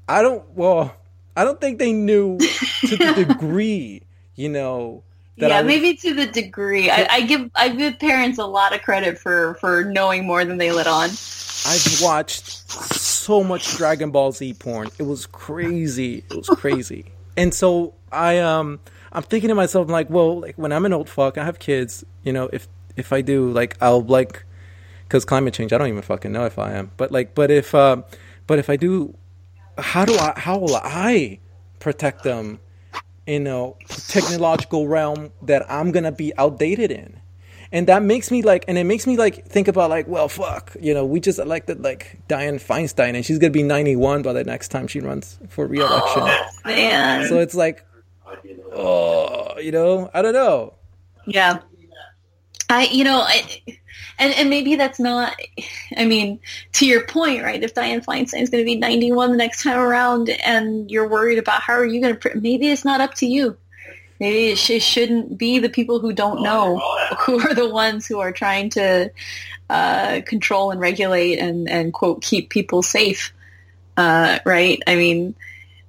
I 0.09 0.23
don't. 0.23 0.49
Well, 0.55 0.95
I 1.37 1.45
don't 1.45 1.61
think 1.61 1.79
they 1.79 1.93
knew 1.93 2.39
to 2.39 2.97
the 2.97 3.25
degree, 3.27 4.03
you 4.35 4.49
know. 4.49 5.03
yeah, 5.37 5.61
was, 5.61 5.67
maybe 5.67 5.97
to 5.97 6.15
the 6.15 6.27
degree. 6.27 6.91
I, 6.91 7.07
I, 7.11 7.21
give 7.23 7.51
I 7.55 7.69
give 7.71 7.99
parents 7.99 8.39
a 8.39 8.47
lot 8.47 8.75
of 8.75 8.83
credit 8.83 9.19
for 9.19 9.55
for 9.55 9.85
knowing 9.85 10.27
more 10.27 10.45
than 10.45 10.59
they 10.59 10.73
let 10.73 10.87
on. 10.87 11.11
I've 11.67 12.01
watched 12.03 12.71
so 12.71 13.43
much 13.43 13.77
Dragon 13.77 14.11
Ball 14.11 14.33
Z 14.33 14.55
porn. 14.55 14.91
It 14.99 15.05
was 15.05 15.27
crazy. 15.27 16.25
It 16.31 16.37
was 16.37 16.49
crazy. 16.49 17.07
and 17.37 17.53
so 17.53 17.95
I 18.13 18.39
um 18.39 18.81
I'm 19.13 19.23
thinking 19.23 19.49
to 19.49 19.55
myself 19.55 19.87
I'm 19.87 19.93
like, 19.93 20.11
well, 20.11 20.41
like 20.41 20.57
when 20.57 20.73
I'm 20.73 20.85
an 20.85 20.93
old 20.93 21.09
fuck, 21.09 21.39
I 21.39 21.45
have 21.45 21.59
kids. 21.59 22.05
You 22.23 22.33
know, 22.33 22.49
if 22.53 22.69
if 22.97 23.13
I 23.13 23.23
do, 23.23 23.51
like, 23.51 23.77
I'll 23.81 24.03
like, 24.03 24.45
because 25.09 25.25
climate 25.25 25.55
change. 25.55 25.73
I 25.73 25.79
don't 25.79 25.89
even 25.89 26.03
fucking 26.03 26.31
know 26.31 26.45
if 26.45 26.59
I 26.59 26.73
am, 26.75 26.93
but 26.97 27.11
like, 27.11 27.35
but 27.35 27.51
if. 27.51 27.75
Uh, 27.75 28.03
but 28.47 28.59
if 28.59 28.69
I 28.69 28.77
do, 28.77 29.17
how 29.79 30.05
do 30.05 30.17
I? 30.17 30.33
How 30.37 30.59
will 30.59 30.77
I 30.77 31.41
protect 31.79 32.23
them 32.23 32.61
in 33.27 33.47
a 33.47 33.73
technological 33.89 34.87
realm 34.89 35.33
that 35.43 35.71
I'm 35.71 35.93
gonna 35.93 36.13
be 36.13 36.37
outdated 36.37 36.91
in? 36.91 37.21
And 37.73 37.89
that 37.89 38.03
makes 38.03 38.31
me 38.31 38.43
like, 38.43 38.65
and 38.69 38.79
it 38.79 38.85
makes 38.85 39.07
me 39.07 39.17
like 39.17 39.47
think 39.47 39.67
about 39.67 39.91
like, 39.91 40.07
well, 40.07 40.29
fuck, 40.29 40.77
you 40.81 40.95
know, 40.95 41.05
we 41.05 41.19
just 41.19 41.39
elected 41.41 41.83
like 41.83 42.21
Dianne 42.29 42.63
Feinstein, 42.63 43.17
and 43.17 43.27
she's 43.27 43.39
gonna 43.39 43.51
be 43.51 43.65
91 43.65 44.23
by 44.23 44.33
the 44.33 44.45
next 44.45 44.69
time 44.69 44.87
she 44.87 45.01
runs 45.01 45.39
for 45.49 45.67
re-election. 45.67 46.23
Oh, 46.23 46.49
man. 46.65 47.29
So 47.29 47.41
it's 47.41 47.55
like, 47.55 47.85
oh, 48.73 49.59
you 49.59 49.73
know, 49.73 50.09
I 50.15 50.23
don't 50.23 50.35
know. 50.35 50.75
Yeah. 51.27 51.61
I, 52.69 52.85
you 52.87 53.05
know, 53.05 53.21
I 53.21 53.43
and 54.19 54.35
and 54.35 54.51
maybe 54.51 54.77
that's 54.77 55.01
not 55.01 55.35
i 55.97 56.05
mean 56.05 56.39
to 56.73 56.87
your 56.87 57.07
point 57.07 57.43
right 57.43 57.63
if 57.63 57.75
Dianne 57.75 58.05
Feinstein 58.05 58.43
is 58.43 58.51
going 58.51 58.63
to 58.63 58.67
be 58.67 58.77
91 58.77 59.33
the 59.33 59.37
next 59.37 59.63
time 59.63 59.79
around 59.79 60.31
and 60.31 60.91
you're 60.91 61.09
worried 61.09 61.39
about 61.39 61.63
how 61.63 61.75
are 61.75 61.87
you 61.87 62.01
going 62.01 62.17
to 62.17 62.31
maybe 62.35 62.69
it's 62.69 62.85
not 62.85 63.01
up 63.01 63.15
to 63.15 63.27
you. 63.27 63.57
Maybe 64.21 64.53
it, 64.53 64.59
sh- 64.59 64.71
it 64.71 64.83
shouldn't 64.83 65.37
be 65.37 65.59
the 65.59 65.69
people 65.69 65.99
who 65.99 66.13
don't 66.13 66.43
know 66.43 66.79
who 67.21 67.41
are 67.41 67.55
the 67.55 67.69
ones 67.69 68.07
who 68.07 68.21
are 68.21 68.33
trying 68.33 68.71
to 68.71 69.11
uh, 69.71 70.21
control 70.27 70.71
and 70.71 70.81
regulate 70.81 71.39
and 71.39 71.69
and 71.69 71.93
quote 71.93 72.23
keep 72.23 72.51
people 72.51 72.83
safe. 72.83 73.33
Uh, 73.97 74.39
right? 74.45 74.83
I 74.87 74.97
mean 74.97 75.35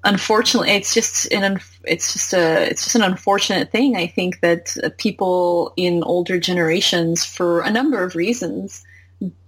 unfortunately, 0.05 0.71
it's 0.71 0.93
just 0.93 1.31
an 1.33 1.59
it's 1.83 2.13
just 2.13 2.33
a 2.33 2.69
it's 2.69 2.83
just 2.83 2.95
an 2.95 3.01
unfortunate 3.01 3.71
thing. 3.71 3.97
I 3.97 4.07
think 4.07 4.39
that 4.39 4.75
people 4.97 5.73
in 5.75 6.03
older 6.03 6.39
generations, 6.39 7.25
for 7.25 7.61
a 7.61 7.71
number 7.71 8.03
of 8.03 8.15
reasons, 8.15 8.85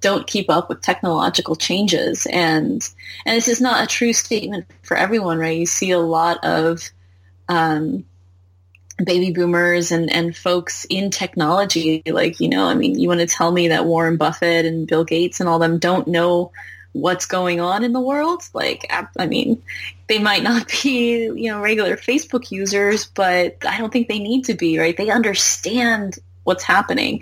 don't 0.02 0.28
keep 0.28 0.50
up 0.50 0.68
with 0.68 0.82
technological 0.82 1.56
changes, 1.56 2.26
and 2.26 2.88
and 3.26 3.38
this 3.38 3.48
is 3.48 3.62
not 3.62 3.84
a 3.84 3.88
true 3.88 4.14
statement 4.14 4.66
for 4.82 4.98
everyone, 4.98 5.38
right? 5.38 5.58
You 5.58 5.66
see 5.66 5.92
a 5.92 6.00
lot 6.00 6.44
of 6.44 6.90
um, 7.48 8.06
baby 9.04 9.32
boomers 9.32 9.92
and, 9.92 10.12
and 10.12 10.36
folks 10.36 10.86
in 10.90 11.12
technology, 11.12 12.02
like, 12.08 12.40
you 12.40 12.50
know, 12.50 12.66
I 12.66 12.74
mean, 12.74 13.00
you 13.00 13.08
want 13.08 13.20
to 13.22 13.28
tell 13.28 13.52
me 13.52 13.70
that 13.70 13.86
Warren 13.86 14.18
Buffett 14.18 14.66
and 14.66 14.88
Bill 14.88 15.04
Gates 15.04 15.40
and 15.40 15.48
all 15.48 15.60
them 15.60 15.78
don't 15.78 16.08
know 16.08 16.52
what's 16.94 17.26
going 17.26 17.60
on 17.60 17.84
in 17.84 17.94
the 17.94 18.02
world. 18.02 18.44
Like, 18.54 18.92
I 19.18 19.26
mean, 19.26 19.62
they 20.08 20.20
might 20.20 20.44
not 20.44 20.68
be, 20.84 21.26
you 21.26 21.52
know, 21.52 21.62
regular 21.62 21.98
Facebook 21.98 22.52
users, 22.52 23.06
but 23.06 23.58
I 23.68 23.78
don't 23.78 23.92
think 23.92 24.08
they 24.08 24.20
need 24.20 24.46
to 24.46 24.54
be, 24.54 24.80
right? 24.80 24.96
They 24.96 25.10
understand 25.10 26.20
what's 26.48 26.64
happening. 26.64 27.22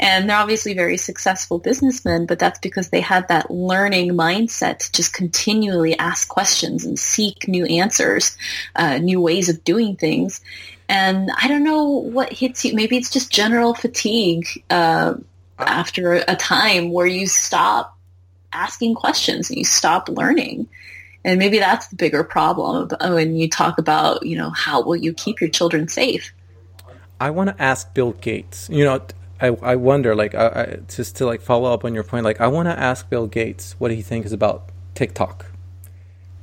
And 0.00 0.28
they're 0.28 0.36
obviously 0.36 0.74
very 0.74 0.96
successful 0.96 1.60
businessmen, 1.60 2.26
but 2.26 2.40
that's 2.40 2.58
because 2.58 2.90
they 2.90 3.00
had 3.00 3.28
that 3.28 3.48
learning 3.48 4.10
mindset 4.10 4.78
to 4.78 4.92
just 4.92 5.14
continually 5.14 5.96
ask 5.96 6.28
questions 6.28 6.84
and 6.84 6.98
seek 6.98 7.46
new 7.46 7.64
answers, 7.66 8.36
uh, 8.74 8.98
new 8.98 9.20
ways 9.20 9.48
of 9.48 9.62
doing 9.62 9.94
things. 9.94 10.40
And 10.88 11.30
I 11.40 11.46
don't 11.46 11.62
know 11.62 11.84
what 11.84 12.32
hits 12.32 12.64
you. 12.64 12.74
Maybe 12.74 12.96
it's 12.96 13.10
just 13.10 13.32
general 13.32 13.74
fatigue 13.74 14.46
uh, 14.68 15.14
after 15.56 16.14
a 16.14 16.34
time 16.34 16.90
where 16.90 17.06
you 17.06 17.28
stop 17.28 17.93
asking 18.54 18.94
questions 18.94 19.50
and 19.50 19.58
you 19.58 19.64
stop 19.64 20.08
learning. 20.08 20.68
And 21.24 21.38
maybe 21.38 21.58
that's 21.58 21.88
the 21.88 21.96
bigger 21.96 22.22
problem 22.22 22.90
when 23.00 23.34
you 23.34 23.48
talk 23.48 23.78
about, 23.78 24.24
you 24.24 24.36
know, 24.36 24.50
how 24.50 24.82
will 24.82 24.96
you 24.96 25.12
keep 25.12 25.40
your 25.40 25.50
children 25.50 25.88
safe? 25.88 26.32
I 27.18 27.30
want 27.30 27.48
to 27.48 27.62
ask 27.62 27.92
Bill 27.94 28.12
Gates. 28.12 28.68
You 28.70 28.84
know, 28.84 29.00
I, 29.40 29.48
I 29.62 29.76
wonder, 29.76 30.14
like, 30.14 30.34
I, 30.34 30.46
I, 30.46 30.78
just 30.88 31.16
to 31.16 31.26
like 31.26 31.40
follow 31.40 31.72
up 31.72 31.84
on 31.84 31.94
your 31.94 32.04
point, 32.04 32.24
like, 32.24 32.40
I 32.40 32.46
want 32.48 32.68
to 32.68 32.78
ask 32.78 33.08
Bill 33.08 33.26
Gates 33.26 33.74
what 33.78 33.90
he 33.90 34.02
thinks 34.02 34.32
about 34.32 34.68
TikTok. 34.94 35.46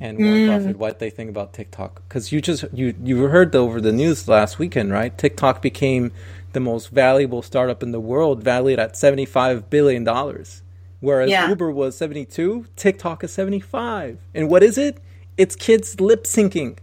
and 0.02 0.18
Warren 0.18 0.34
mm. 0.34 0.48
Buffett 0.48 0.78
what 0.78 1.00
they 1.00 1.12
think 1.12 1.30
about 1.30 1.54
TikTok 1.54 2.02
because 2.08 2.32
you 2.32 2.42
just 2.42 2.66
you 2.74 2.96
you 3.04 3.24
heard 3.28 3.56
over 3.56 3.80
the 3.80 3.92
news 3.92 4.28
last 4.28 4.58
weekend, 4.58 4.92
right? 4.92 5.16
TikTok 5.16 5.62
became 5.62 6.12
the 6.54 6.60
most 6.60 6.90
valuable 6.90 7.44
startup 7.44 7.84
in 7.84 7.92
the 7.92 8.00
world, 8.00 8.44
valued 8.44 8.80
at 8.80 8.98
seventy 8.98 9.26
five 9.26 9.70
billion 9.70 10.04
dollars, 10.04 10.64
whereas 11.02 11.30
yeah. 11.30 11.50
Uber 11.50 11.72
was 11.72 11.98
seventy 11.98 12.26
two. 12.26 12.66
TikTok 12.76 13.24
is 13.24 13.32
seventy 13.32 13.60
five, 13.60 14.20
and 14.34 14.50
what 14.50 14.64
is 14.64 14.78
it? 14.78 14.98
It's 15.38 15.56
kids 15.56 16.00
lip 16.00 16.24
syncing. 16.24 16.78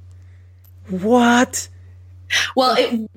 What? 0.88 1.68
Well, 2.54 2.76
it 2.78 3.08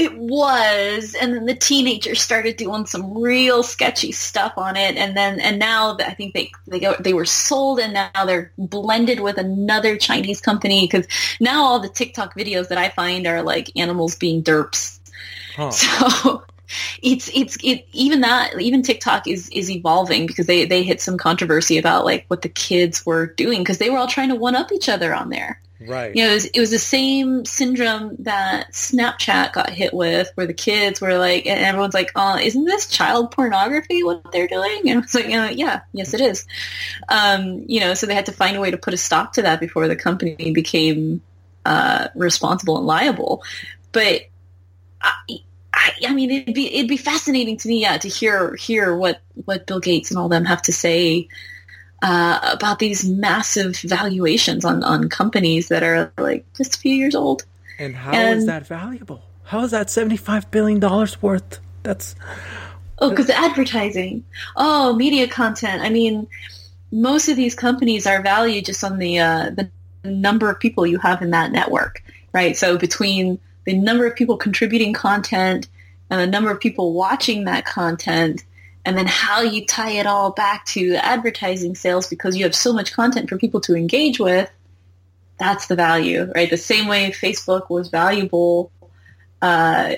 it 0.00 0.16
was, 0.16 1.14
and 1.20 1.34
then 1.34 1.44
the 1.44 1.54
teenagers 1.54 2.22
started 2.22 2.56
doing 2.56 2.86
some 2.86 3.18
real 3.18 3.62
sketchy 3.62 4.12
stuff 4.12 4.54
on 4.56 4.76
it, 4.76 4.96
and 4.96 5.16
then 5.16 5.40
and 5.40 5.58
now 5.58 5.96
I 6.00 6.14
think 6.14 6.32
they 6.32 6.50
they 6.66 6.80
go, 6.80 6.96
they 6.98 7.12
were 7.12 7.26
sold, 7.26 7.78
and 7.80 7.92
now 7.92 8.24
they're 8.24 8.50
blended 8.56 9.20
with 9.20 9.36
another 9.36 9.96
Chinese 9.96 10.40
company 10.40 10.86
because 10.86 11.06
now 11.38 11.62
all 11.62 11.80
the 11.80 11.88
TikTok 11.88 12.34
videos 12.34 12.68
that 12.68 12.78
I 12.78 12.88
find 12.88 13.26
are 13.26 13.42
like 13.42 13.70
animals 13.76 14.16
being 14.16 14.42
derps. 14.42 14.98
Huh. 15.56 15.70
So 15.80 16.44
it's 17.02 17.30
it's 17.34 17.56
it 17.62 17.86
even 17.92 18.20
that 18.20 18.60
even 18.60 18.82
TikTok 18.82 19.26
is 19.26 19.48
is 19.50 19.70
evolving 19.70 20.26
because 20.26 20.46
they 20.46 20.64
they 20.64 20.82
hit 20.82 21.00
some 21.00 21.18
controversy 21.18 21.78
about 21.78 22.04
like 22.04 22.24
what 22.28 22.42
the 22.42 22.48
kids 22.48 23.04
were 23.04 23.26
doing 23.26 23.60
because 23.60 23.78
they 23.78 23.90
were 23.90 23.98
all 23.98 24.06
trying 24.06 24.28
to 24.30 24.36
one 24.36 24.56
up 24.56 24.72
each 24.72 24.88
other 24.88 25.14
on 25.14 25.30
there. 25.30 25.60
Right. 25.80 26.14
You 26.14 26.24
know, 26.24 26.30
it 26.32 26.34
was, 26.34 26.44
it 26.46 26.60
was 26.60 26.70
the 26.70 26.78
same 26.78 27.46
syndrome 27.46 28.16
that 28.20 28.72
Snapchat 28.72 29.54
got 29.54 29.70
hit 29.70 29.94
with, 29.94 30.30
where 30.34 30.46
the 30.46 30.52
kids 30.52 31.00
were 31.00 31.16
like, 31.16 31.46
and 31.46 31.58
everyone's 31.58 31.94
like, 31.94 32.12
"Oh, 32.14 32.36
isn't 32.36 32.64
this 32.66 32.86
child 32.86 33.30
pornography? 33.30 34.02
What 34.02 34.30
they're 34.30 34.46
doing?" 34.46 34.90
And 34.90 35.02
it's 35.02 35.14
like, 35.14 35.24
you 35.24 35.36
know, 35.36 35.48
"Yeah, 35.48 35.80
yes, 35.92 36.12
it 36.12 36.20
is." 36.20 36.46
Um, 37.08 37.64
you 37.66 37.80
know, 37.80 37.94
so 37.94 38.06
they 38.06 38.14
had 38.14 38.26
to 38.26 38.32
find 38.32 38.58
a 38.58 38.60
way 38.60 38.70
to 38.70 38.76
put 38.76 38.92
a 38.92 38.98
stop 38.98 39.32
to 39.34 39.42
that 39.42 39.58
before 39.58 39.88
the 39.88 39.96
company 39.96 40.52
became 40.52 41.22
uh, 41.64 42.08
responsible 42.14 42.76
and 42.76 42.86
liable. 42.86 43.42
But 43.92 44.22
I, 45.00 45.12
I, 45.80 46.08
I, 46.08 46.12
mean, 46.12 46.30
it'd 46.30 46.54
be 46.54 46.74
it'd 46.74 46.88
be 46.88 46.98
fascinating 46.98 47.56
to 47.56 47.68
me, 47.68 47.80
yeah, 47.80 47.96
to 47.96 48.08
hear 48.08 48.54
hear 48.56 48.94
what 48.94 49.22
what 49.46 49.66
Bill 49.66 49.80
Gates 49.80 50.10
and 50.10 50.18
all 50.18 50.28
them 50.28 50.44
have 50.44 50.60
to 50.62 50.72
say 50.72 51.28
uh, 52.02 52.38
about 52.52 52.78
these 52.78 53.08
massive 53.08 53.76
valuations 53.78 54.64
on, 54.64 54.82
on 54.82 55.08
companies 55.08 55.68
that 55.68 55.82
are 55.82 56.12
like 56.18 56.44
just 56.54 56.76
a 56.76 56.78
few 56.78 56.94
years 56.94 57.14
old. 57.14 57.44
And 57.78 57.94
how 57.94 58.12
and, 58.12 58.38
is 58.38 58.46
that 58.46 58.66
valuable? 58.66 59.22
How 59.44 59.62
is 59.64 59.70
that 59.72 59.88
$75 59.88 60.50
billion 60.50 60.80
worth? 61.20 61.60
That's. 61.82 62.14
Oh, 62.98 63.10
because 63.10 63.30
advertising. 63.30 64.24
Oh, 64.56 64.94
media 64.94 65.26
content. 65.28 65.82
I 65.82 65.88
mean, 65.88 66.26
most 66.92 67.28
of 67.28 67.36
these 67.36 67.54
companies 67.54 68.06
are 68.06 68.22
valued 68.22 68.66
just 68.66 68.84
on 68.84 68.98
the, 68.98 69.18
uh, 69.18 69.50
the 69.50 69.70
number 70.04 70.50
of 70.50 70.60
people 70.60 70.86
you 70.86 70.98
have 70.98 71.22
in 71.22 71.30
that 71.30 71.52
network, 71.52 72.02
right? 72.32 72.56
So 72.56 72.76
between 72.76 73.38
the 73.64 73.76
number 73.76 74.06
of 74.06 74.16
people 74.16 74.36
contributing 74.36 74.92
content 74.92 75.68
and 76.10 76.20
the 76.20 76.26
number 76.26 76.50
of 76.50 76.60
people 76.60 76.92
watching 76.92 77.44
that 77.44 77.64
content, 77.64 78.44
and 78.84 78.96
then 78.96 79.06
how 79.06 79.42
you 79.42 79.64
tie 79.66 79.92
it 79.92 80.06
all 80.06 80.32
back 80.32 80.64
to 80.66 80.94
advertising 80.94 81.74
sales 81.74 82.06
because 82.06 82.36
you 82.36 82.44
have 82.44 82.54
so 82.54 82.72
much 82.72 82.92
content 82.92 83.28
for 83.28 83.38
people 83.38 83.60
to 83.60 83.74
engage 83.74 84.18
with 84.18 84.50
that's 85.38 85.66
the 85.66 85.76
value 85.76 86.30
right? 86.34 86.50
The 86.50 86.56
same 86.56 86.86
way 86.86 87.10
facebook 87.10 87.70
was 87.70 87.88
valuable 87.88 88.70
uh, 89.42 89.96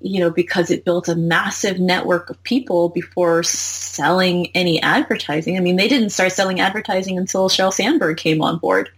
you 0.00 0.20
know 0.20 0.30
because 0.30 0.70
it 0.70 0.84
built 0.84 1.08
a 1.08 1.16
massive 1.16 1.80
network 1.80 2.28
of 2.28 2.42
people 2.42 2.90
before 2.90 3.42
selling 3.42 4.48
any 4.54 4.82
advertising. 4.82 5.56
I 5.56 5.60
mean 5.60 5.76
they 5.76 5.88
didn't 5.88 6.10
start 6.10 6.32
selling 6.32 6.60
advertising 6.60 7.16
until 7.16 7.48
sheryl 7.48 7.72
sandberg 7.72 8.18
came 8.18 8.42
on 8.42 8.58
board. 8.58 8.90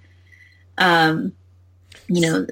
Um, 0.78 1.32
you 2.08 2.20
know 2.22 2.46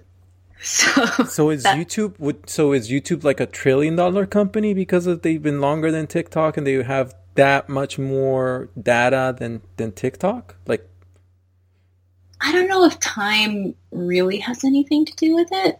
so, 0.62 1.04
so 1.28 1.50
is 1.50 1.64
that, 1.64 1.76
YouTube 1.76 2.18
would 2.18 2.48
so 2.48 2.72
is 2.72 2.90
YouTube 2.90 3.24
like 3.24 3.40
a 3.40 3.46
trillion 3.46 3.96
dollar 3.96 4.26
company 4.26 4.74
because 4.74 5.06
of 5.06 5.22
they've 5.22 5.42
been 5.42 5.60
longer 5.60 5.90
than 5.90 6.06
TikTok 6.06 6.56
and 6.56 6.66
they 6.66 6.82
have 6.82 7.14
that 7.34 7.68
much 7.68 7.98
more 7.98 8.68
data 8.80 9.34
than 9.38 9.62
than 9.76 9.92
TikTok? 9.92 10.56
Like 10.66 10.88
I 12.40 12.52
don't 12.52 12.68
know 12.68 12.84
if 12.84 12.98
time 13.00 13.74
really 13.90 14.38
has 14.38 14.64
anything 14.64 15.04
to 15.06 15.14
do 15.16 15.34
with 15.34 15.48
it. 15.52 15.78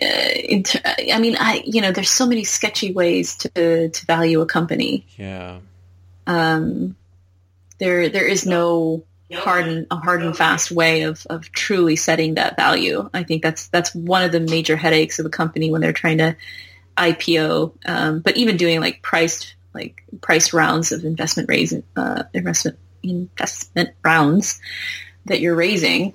Uh, 0.00 1.12
I 1.12 1.18
mean, 1.18 1.36
I 1.38 1.62
you 1.64 1.80
know, 1.80 1.92
there's 1.92 2.10
so 2.10 2.26
many 2.26 2.44
sketchy 2.44 2.92
ways 2.92 3.36
to 3.38 3.88
to 3.88 4.06
value 4.06 4.40
a 4.40 4.46
company. 4.46 5.06
Yeah. 5.16 5.58
Um, 6.26 6.96
there 7.78 8.08
there 8.08 8.26
is 8.26 8.46
no 8.46 9.04
hard 9.32 9.66
and 9.66 9.86
a 9.90 9.96
hard 9.96 10.22
and 10.22 10.36
fast 10.36 10.70
way 10.70 11.02
of, 11.02 11.26
of 11.28 11.50
truly 11.52 11.96
setting 11.96 12.34
that 12.34 12.56
value. 12.56 13.08
I 13.12 13.24
think 13.24 13.42
that's 13.42 13.68
that's 13.68 13.94
one 13.94 14.22
of 14.22 14.32
the 14.32 14.40
major 14.40 14.76
headaches 14.76 15.18
of 15.18 15.26
a 15.26 15.30
company 15.30 15.70
when 15.70 15.80
they're 15.80 15.92
trying 15.92 16.18
to 16.18 16.36
IPO. 16.96 17.72
Um, 17.86 18.20
but 18.20 18.36
even 18.36 18.56
doing 18.56 18.80
like 18.80 19.02
priced 19.02 19.54
like 19.74 20.04
priced 20.20 20.52
rounds 20.52 20.92
of 20.92 21.04
investment 21.04 21.48
raise 21.48 21.74
uh, 21.96 22.22
investment 22.32 22.78
investment 23.02 23.90
rounds 24.02 24.60
that 25.26 25.40
you're 25.40 25.56
raising 25.56 26.14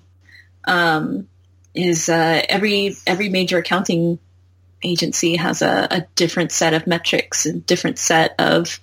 um, 0.66 1.28
is 1.74 2.10
uh, 2.10 2.42
every 2.48 2.96
every 3.06 3.30
major 3.30 3.58
accounting 3.58 4.20
agency 4.84 5.36
has 5.36 5.62
a, 5.62 5.88
a 5.92 6.08
different 6.16 6.52
set 6.52 6.74
of 6.74 6.88
metrics 6.88 7.46
and 7.46 7.66
different 7.66 8.00
set 8.00 8.34
of 8.40 8.80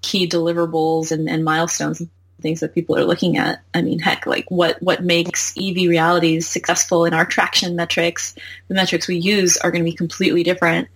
key 0.00 0.26
deliverables 0.28 1.12
and, 1.12 1.28
and 1.28 1.44
milestones 1.44 2.02
things 2.44 2.60
that 2.60 2.74
people 2.74 2.96
are 2.96 3.04
looking 3.04 3.38
at. 3.38 3.62
I 3.72 3.80
mean, 3.80 3.98
heck, 3.98 4.26
like 4.26 4.50
what, 4.50 4.80
what 4.82 5.02
makes 5.02 5.56
EV 5.56 5.88
realities 5.88 6.46
successful 6.46 7.06
in 7.06 7.14
our 7.14 7.24
traction 7.24 7.74
metrics, 7.74 8.34
the 8.68 8.74
metrics 8.74 9.08
we 9.08 9.16
use 9.16 9.56
are 9.56 9.70
going 9.72 9.82
to 9.82 9.90
be 9.90 9.96
completely 9.96 10.42
different 10.42 10.88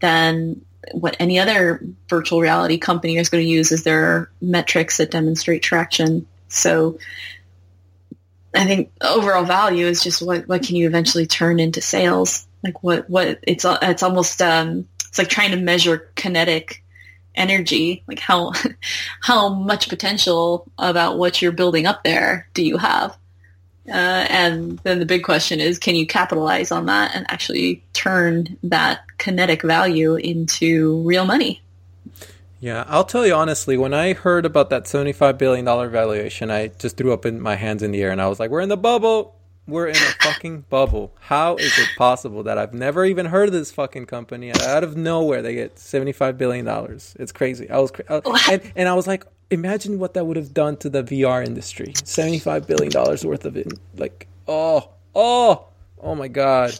than 0.00 0.60
what 0.92 1.16
any 1.20 1.38
other 1.38 1.80
virtual 2.08 2.40
reality 2.40 2.76
company 2.76 3.16
is 3.16 3.28
going 3.28 3.44
to 3.44 3.48
use 3.48 3.70
as 3.70 3.84
their 3.84 4.30
metrics 4.40 4.96
that 4.96 5.12
demonstrate 5.12 5.62
traction. 5.62 6.26
So 6.48 6.98
I 8.52 8.64
think 8.66 8.90
overall 9.00 9.44
value 9.44 9.86
is 9.86 10.02
just 10.02 10.20
what, 10.20 10.48
what 10.48 10.64
can 10.64 10.74
you 10.74 10.88
eventually 10.88 11.26
turn 11.26 11.60
into 11.60 11.80
sales? 11.80 12.48
Like 12.64 12.82
what, 12.82 13.08
what 13.08 13.38
it's, 13.42 13.64
it's 13.64 14.02
almost, 14.02 14.42
um, 14.42 14.88
it's 15.08 15.18
like 15.18 15.28
trying 15.28 15.52
to 15.52 15.56
measure 15.56 16.10
kinetic 16.16 16.82
energy 17.36 18.02
like 18.08 18.18
how 18.18 18.52
how 19.22 19.48
much 19.48 19.88
potential 19.88 20.70
about 20.78 21.18
what 21.18 21.40
you're 21.40 21.52
building 21.52 21.86
up 21.86 22.04
there 22.04 22.48
do 22.54 22.64
you 22.64 22.76
have? 22.76 23.16
Uh, 23.88 24.26
and 24.28 24.78
then 24.80 24.98
the 24.98 25.06
big 25.06 25.22
question 25.22 25.60
is 25.60 25.78
can 25.78 25.94
you 25.94 26.06
capitalize 26.06 26.72
on 26.72 26.86
that 26.86 27.14
and 27.14 27.24
actually 27.28 27.84
turn 27.92 28.56
that 28.64 29.00
kinetic 29.18 29.62
value 29.62 30.16
into 30.16 31.02
real 31.02 31.24
money? 31.24 31.62
Yeah 32.58 32.84
i'll 32.88 33.04
tell 33.04 33.26
you 33.26 33.34
honestly 33.34 33.76
when 33.76 33.92
i 33.92 34.14
heard 34.14 34.46
about 34.46 34.70
that 34.70 34.84
$75 34.84 35.36
billion 35.36 35.64
valuation 35.64 36.50
i 36.50 36.68
just 36.68 36.96
threw 36.96 37.12
up 37.12 37.26
in 37.26 37.40
my 37.40 37.54
hands 37.54 37.82
in 37.82 37.92
the 37.92 38.02
air 38.02 38.10
and 38.10 38.20
i 38.20 38.26
was 38.26 38.40
like 38.40 38.50
we're 38.50 38.62
in 38.62 38.70
the 38.70 38.78
bubble 38.78 39.35
we're 39.66 39.88
in 39.88 39.96
a 39.96 40.14
fucking 40.22 40.64
bubble. 40.68 41.12
How 41.20 41.56
is 41.56 41.76
it 41.78 41.88
possible 41.96 42.42
that 42.44 42.58
I've 42.58 42.74
never 42.74 43.04
even 43.04 43.26
heard 43.26 43.48
of 43.48 43.52
this 43.52 43.72
fucking 43.72 44.06
company? 44.06 44.52
Out 44.52 44.84
of 44.84 44.96
nowhere, 44.96 45.42
they 45.42 45.54
get 45.54 45.78
seventy-five 45.78 46.38
billion 46.38 46.64
dollars. 46.64 47.16
It's 47.18 47.32
crazy. 47.32 47.68
I 47.68 47.78
was, 47.78 47.90
cra- 47.90 48.04
uh, 48.08 48.38
and, 48.50 48.72
and 48.76 48.88
I 48.88 48.94
was 48.94 49.06
like, 49.06 49.24
imagine 49.50 49.98
what 49.98 50.14
that 50.14 50.24
would 50.24 50.36
have 50.36 50.54
done 50.54 50.76
to 50.78 50.88
the 50.88 51.02
VR 51.02 51.44
industry. 51.44 51.94
Seventy-five 52.04 52.66
billion 52.66 52.92
dollars 52.92 53.24
worth 53.24 53.44
of 53.44 53.56
it. 53.56 53.72
Like, 53.96 54.28
oh, 54.46 54.90
oh, 55.14 55.66
oh 56.00 56.14
my 56.14 56.28
god. 56.28 56.78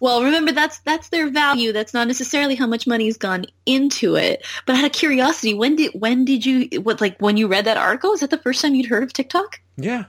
Well, 0.00 0.22
remember 0.22 0.52
that's 0.52 0.78
that's 0.80 1.08
their 1.08 1.30
value. 1.30 1.72
That's 1.72 1.92
not 1.92 2.06
necessarily 2.06 2.54
how 2.54 2.66
much 2.66 2.86
money's 2.86 3.16
gone 3.16 3.46
into 3.66 4.16
it. 4.16 4.46
But 4.66 4.76
out 4.76 4.84
of 4.84 4.92
curiosity, 4.92 5.54
when 5.54 5.76
did 5.76 5.92
when 5.94 6.24
did 6.24 6.46
you 6.46 6.80
what 6.80 7.00
like 7.00 7.18
when 7.20 7.36
you 7.36 7.48
read 7.48 7.64
that 7.64 7.76
article? 7.76 8.12
Is 8.12 8.20
that 8.20 8.30
the 8.30 8.38
first 8.38 8.62
time 8.62 8.74
you'd 8.74 8.86
heard 8.86 9.02
of 9.02 9.12
TikTok? 9.12 9.60
Yeah, 9.76 10.04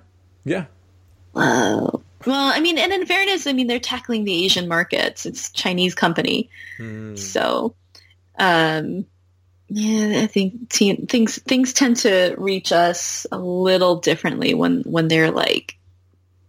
yeah. 0.46 0.66
Wow. 1.34 2.02
Well, 2.26 2.52
I 2.54 2.60
mean, 2.60 2.78
and 2.78 2.92
in 2.92 3.06
fairness, 3.06 3.48
I 3.48 3.54
mean 3.54 3.68
they're 3.68 3.80
tackling 3.80 4.24
the 4.24 4.46
Asian 4.46 4.68
markets. 4.68 5.26
It's 5.26 5.50
a 5.50 5.54
Chinese 5.54 5.96
company, 5.96 6.50
mm. 6.78 7.18
so 7.18 7.76
um, 8.38 9.06
yeah, 9.70 10.22
I 10.22 10.28
think 10.28 10.70
t- 10.70 11.06
things 11.06 11.42
things 11.44 11.74
tend 11.74 11.98
to 11.98 12.36
reach 12.38 12.72
us 12.72 13.26
a 13.32 13.40
little 13.40 13.98
differently 13.98 14.54
when 14.54 14.82
when 14.82 15.08
they're 15.08 15.32
like 15.32 15.78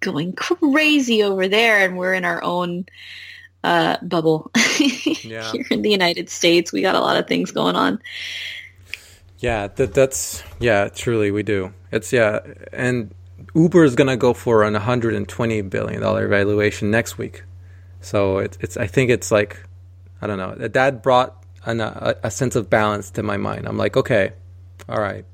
going 0.00 0.32
crazy 0.32 1.22
over 1.22 1.48
there, 1.48 1.84
and 1.84 1.96
we're 1.96 2.14
in 2.14 2.24
our 2.24 2.42
own 2.42 2.86
uh, 3.64 3.96
bubble 4.02 4.50
yeah. 5.22 5.50
here 5.52 5.66
in 5.70 5.82
the 5.82 5.90
United 5.90 6.28
States. 6.28 6.72
We 6.72 6.82
got 6.82 6.96
a 6.96 7.00
lot 7.00 7.16
of 7.16 7.26
things 7.28 7.50
going 7.52 7.76
on. 7.76 8.00
Yeah, 9.38 9.68
that 9.68 9.94
that's 9.94 10.42
yeah, 10.58 10.88
truly 10.88 11.30
we 11.30 11.42
do. 11.42 11.72
It's 11.90 12.12
yeah, 12.12 12.40
and 12.72 13.14
Uber 13.54 13.84
is 13.84 13.94
gonna 13.94 14.16
go 14.16 14.34
for 14.34 14.64
an 14.64 14.74
120 14.74 15.62
billion 15.62 16.00
dollar 16.00 16.28
valuation 16.28 16.90
next 16.90 17.18
week. 17.18 17.44
So 18.00 18.38
it's 18.38 18.58
it's 18.60 18.76
I 18.76 18.86
think 18.86 19.10
it's 19.10 19.30
like 19.30 19.62
I 20.20 20.26
don't 20.26 20.38
know 20.38 20.54
that 20.68 21.02
brought 21.02 21.42
an, 21.64 21.80
a, 21.80 22.16
a 22.22 22.30
sense 22.30 22.56
of 22.56 22.68
balance 22.68 23.10
to 23.12 23.22
my 23.22 23.36
mind. 23.36 23.66
I'm 23.66 23.76
like, 23.76 23.96
okay, 23.96 24.32
all 24.88 25.00
right, 25.00 25.24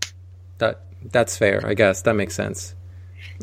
that 0.58 0.82
that's 1.10 1.36
fair. 1.36 1.66
I 1.66 1.74
guess 1.74 2.02
that 2.02 2.14
makes 2.14 2.34
sense. 2.34 2.74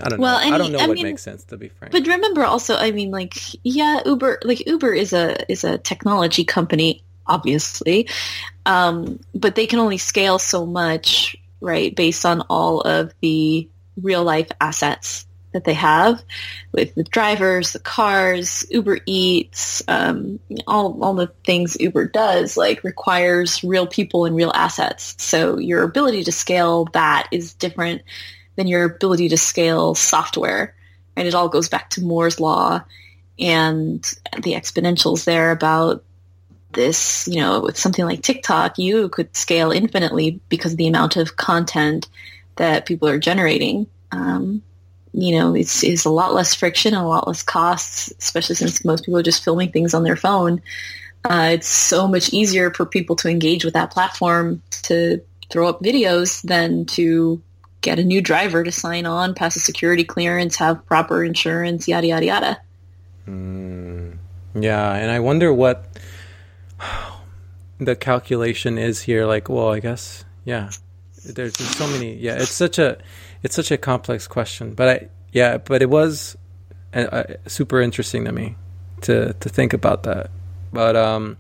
I 0.02 0.10
don't 0.10 0.20
well, 0.20 0.40
know. 0.40 0.56
I 0.56 0.58
don't 0.58 0.72
know 0.72 0.80
I 0.80 0.88
what 0.88 0.96
mean, 0.96 1.06
makes 1.06 1.24
sense 1.24 1.44
to 1.46 1.58
be 1.58 1.70
frank. 1.70 1.92
But 1.92 2.08
remember 2.08 2.44
also, 2.44 2.76
I 2.76 2.92
mean, 2.92 3.12
like, 3.12 3.36
yeah, 3.64 4.02
Uber, 4.06 4.40
like 4.44 4.66
Uber 4.68 4.94
is 4.94 5.14
a 5.14 5.50
is 5.52 5.64
a 5.64 5.78
technology 5.78 6.44
company, 6.44 7.04
obviously, 7.28 8.10
um, 8.66 9.20
but 9.34 9.56
they 9.56 9.68
can 9.68 9.80
only 9.80 9.98
scale 9.98 10.38
so 10.38 10.66
much, 10.66 11.36
right, 11.62 11.96
based 11.96 12.26
on 12.26 12.42
all 12.50 12.82
of 12.82 13.14
the 13.22 13.70
real 14.02 14.24
life 14.24 14.50
assets 14.60 15.26
that 15.54 15.64
they 15.64 15.74
have 15.74 16.22
with 16.74 16.94
the 16.96 17.04
drivers, 17.04 17.72
the 17.72 17.80
cars, 17.80 18.66
Uber 18.70 19.00
Eats, 19.06 19.82
um, 19.88 20.40
all 20.68 21.02
all 21.02 21.14
the 21.14 21.32
things 21.46 21.78
Uber 21.80 22.08
does, 22.10 22.58
like 22.58 22.84
requires 22.84 23.64
real 23.64 23.88
people 23.88 24.26
and 24.26 24.36
real 24.36 24.52
assets. 24.54 25.16
So 25.18 25.58
your 25.58 25.84
ability 25.84 26.26
to 26.26 26.32
scale 26.32 26.86
that 26.92 27.30
is 27.32 27.54
different 27.54 28.02
than 28.58 28.68
your 28.68 28.84
ability 28.84 29.30
to 29.30 29.38
scale 29.38 29.96
software. 29.96 30.76
And 31.16 31.28
it 31.28 31.34
all 31.34 31.48
goes 31.48 31.70
back 31.70 31.92
to 31.92 32.02
Moore's 32.02 32.40
law 32.42 32.84
and 33.40 34.04
the 34.42 34.54
exponentials 34.54 35.24
there 35.24 35.52
about 35.52 36.04
this, 36.74 37.28
you 37.30 37.40
know, 37.40 37.62
with 37.62 37.78
something 37.78 38.04
like 38.04 38.22
TikTok, 38.22 38.78
you 38.78 39.10
could 39.10 39.36
scale 39.36 39.72
infinitely 39.72 40.42
because 40.50 40.74
of 40.74 40.78
the 40.78 40.88
amount 40.88 41.16
of 41.16 41.38
content 41.38 42.08
that 42.56 42.86
people 42.86 43.08
are 43.08 43.20
generating. 43.20 43.88
Um, 44.12 44.62
you 45.14 45.38
know, 45.38 45.56
it's, 45.56 45.84
it's 45.84 46.06
a 46.06 46.10
lot 46.10 46.34
less 46.34 46.54
friction 46.54 46.94
and 46.94 47.04
a 47.04 47.08
lot 47.08 47.28
less 47.28 47.42
costs, 47.42 48.12
especially 48.20 48.56
since 48.56 48.84
most 48.84 49.06
people 49.06 49.18
are 49.18 49.24
just 49.24 49.44
filming 49.44 49.72
things 49.72 49.94
on 49.94 50.04
their 50.04 50.18
phone. 50.18 50.62
Uh, 51.24 51.52
it's 51.54 51.68
so 51.68 52.08
much 52.08 52.32
easier 52.34 52.72
for 52.72 52.86
people 52.86 53.16
to 53.16 53.30
engage 53.30 53.66
with 53.66 53.74
that 53.74 53.92
platform 53.92 54.62
to 54.70 55.22
throw 55.50 55.68
up 55.68 55.82
videos 55.82 56.42
than 56.44 56.86
to 56.86 57.42
get 57.82 58.00
a 58.00 58.04
new 58.04 58.22
driver 58.22 58.64
to 58.64 58.72
sign 58.72 59.06
on, 59.06 59.34
pass 59.34 59.56
a 59.56 59.60
security 59.60 60.04
clearance, 60.04 60.56
have 60.58 60.86
proper 60.86 61.24
insurance, 61.24 61.88
yada, 61.88 62.08
yada, 62.08 62.26
yada. 62.26 62.62
Mm, 63.28 64.18
yeah, 64.54 64.94
and 64.94 65.12
I 65.12 65.20
wonder 65.20 65.54
what 65.54 65.86
the 67.80 67.96
calculation 67.96 68.78
is 68.78 69.04
here. 69.04 69.26
Like, 69.26 69.50
well, 69.50 69.70
I 69.70 69.80
guess, 69.80 70.26
yeah, 70.44 70.72
there's, 71.34 71.58
so 71.58 71.88
many. 71.88 72.16
Yeah, 72.16 72.36
it's 72.36 72.52
such 72.52 72.80
a 72.80 72.98
it's 73.44 73.56
such 73.56 73.72
a 73.72 73.78
complex 73.78 74.28
question, 74.28 74.74
but 74.74 74.90
I 74.90 75.10
yeah, 75.32 75.58
but 75.58 75.82
it 75.82 75.90
was 75.90 76.38
uh, 76.94 77.00
uh, 77.00 77.24
super 77.48 77.82
interesting 77.82 78.26
to 78.26 78.32
me 78.32 78.56
to 79.02 79.34
to 79.34 79.50
think 79.50 79.74
about 79.74 80.04
that. 80.04 80.30
But 80.72 80.96
um, 80.96 81.38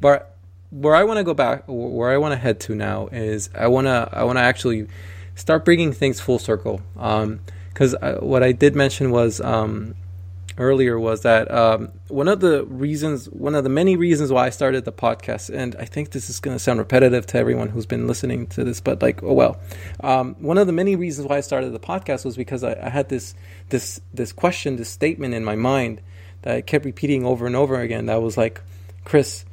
but 0.00 0.36
where 0.70 0.94
I 0.94 1.04
want 1.04 1.18
to 1.18 1.24
go 1.24 1.34
back, 1.34 1.64
where 1.66 2.10
I 2.10 2.18
want 2.18 2.32
to 2.32 2.38
head 2.38 2.60
to 2.60 2.74
now 2.74 3.08
is 3.12 3.50
I 3.54 3.68
wanna 3.68 4.08
I 4.12 4.24
wanna 4.24 4.40
actually 4.40 4.88
start 5.34 5.64
bringing 5.64 5.92
things 5.92 6.20
full 6.20 6.38
circle. 6.38 6.80
Um, 6.98 7.40
Because 7.74 7.96
um, 8.00 8.22
what 8.22 8.44
I 8.44 8.52
did 8.52 8.76
mention 8.76 9.10
was 9.10 9.40
um, 9.40 9.96
earlier 10.58 10.98
was 10.98 11.22
that 11.22 11.50
um, 11.50 11.90
one 12.08 12.28
of 12.28 12.40
the 12.40 12.64
reasons, 12.66 13.26
one 13.26 13.54
of 13.54 13.64
the 13.64 13.70
many 13.70 13.96
reasons 13.96 14.30
why 14.30 14.46
I 14.46 14.50
started 14.50 14.84
the 14.84 14.92
podcast, 14.92 15.52
and 15.52 15.74
I 15.76 15.84
think 15.84 16.10
this 16.10 16.30
is 16.30 16.40
going 16.40 16.54
to 16.54 16.62
sound 16.62 16.78
repetitive 16.78 17.26
to 17.28 17.38
everyone 17.38 17.68
who's 17.68 17.86
been 17.86 18.06
listening 18.06 18.46
to 18.48 18.64
this, 18.64 18.80
but 18.80 19.02
like, 19.02 19.22
oh 19.22 19.32
well, 19.32 19.60
um, 20.00 20.36
one 20.38 20.58
of 20.58 20.66
the 20.66 20.72
many 20.72 20.96
reasons 20.96 21.28
why 21.28 21.38
I 21.38 21.40
started 21.40 21.72
the 21.72 21.80
podcast 21.80 22.24
was 22.24 22.36
because 22.36 22.62
I, 22.62 22.74
I, 22.80 22.88
had 22.88 23.08
this 23.08 23.34
this 23.70 24.00
this 24.12 24.32
question, 24.32 24.76
this 24.76 24.88
statement 24.88 25.34
in 25.34 25.44
my 25.44 25.56
mind 25.56 26.00
that 26.42 26.56
I 26.56 26.60
kept 26.60 26.84
repeating 26.84 27.24
over 27.24 27.46
and 27.46 27.56
over 27.56 27.80
again. 27.80 28.06
That 28.06 28.22
was 28.22 28.36
like, 28.36 28.60
Chris. 29.04 29.44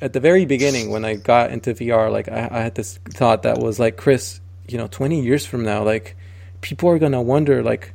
At 0.00 0.14
the 0.14 0.20
very 0.20 0.46
beginning, 0.46 0.90
when 0.90 1.04
I 1.04 1.16
got 1.16 1.50
into 1.50 1.74
VR, 1.74 2.10
like 2.10 2.28
I, 2.28 2.48
I 2.50 2.60
had 2.62 2.74
this 2.74 2.98
thought 3.10 3.42
that 3.42 3.58
was 3.58 3.78
like, 3.78 3.98
Chris, 3.98 4.40
you 4.66 4.78
know, 4.78 4.86
20 4.86 5.20
years 5.20 5.44
from 5.44 5.62
now, 5.62 5.82
like 5.82 6.16
people 6.62 6.88
are 6.88 6.98
gonna 6.98 7.20
wonder, 7.20 7.62
like 7.62 7.92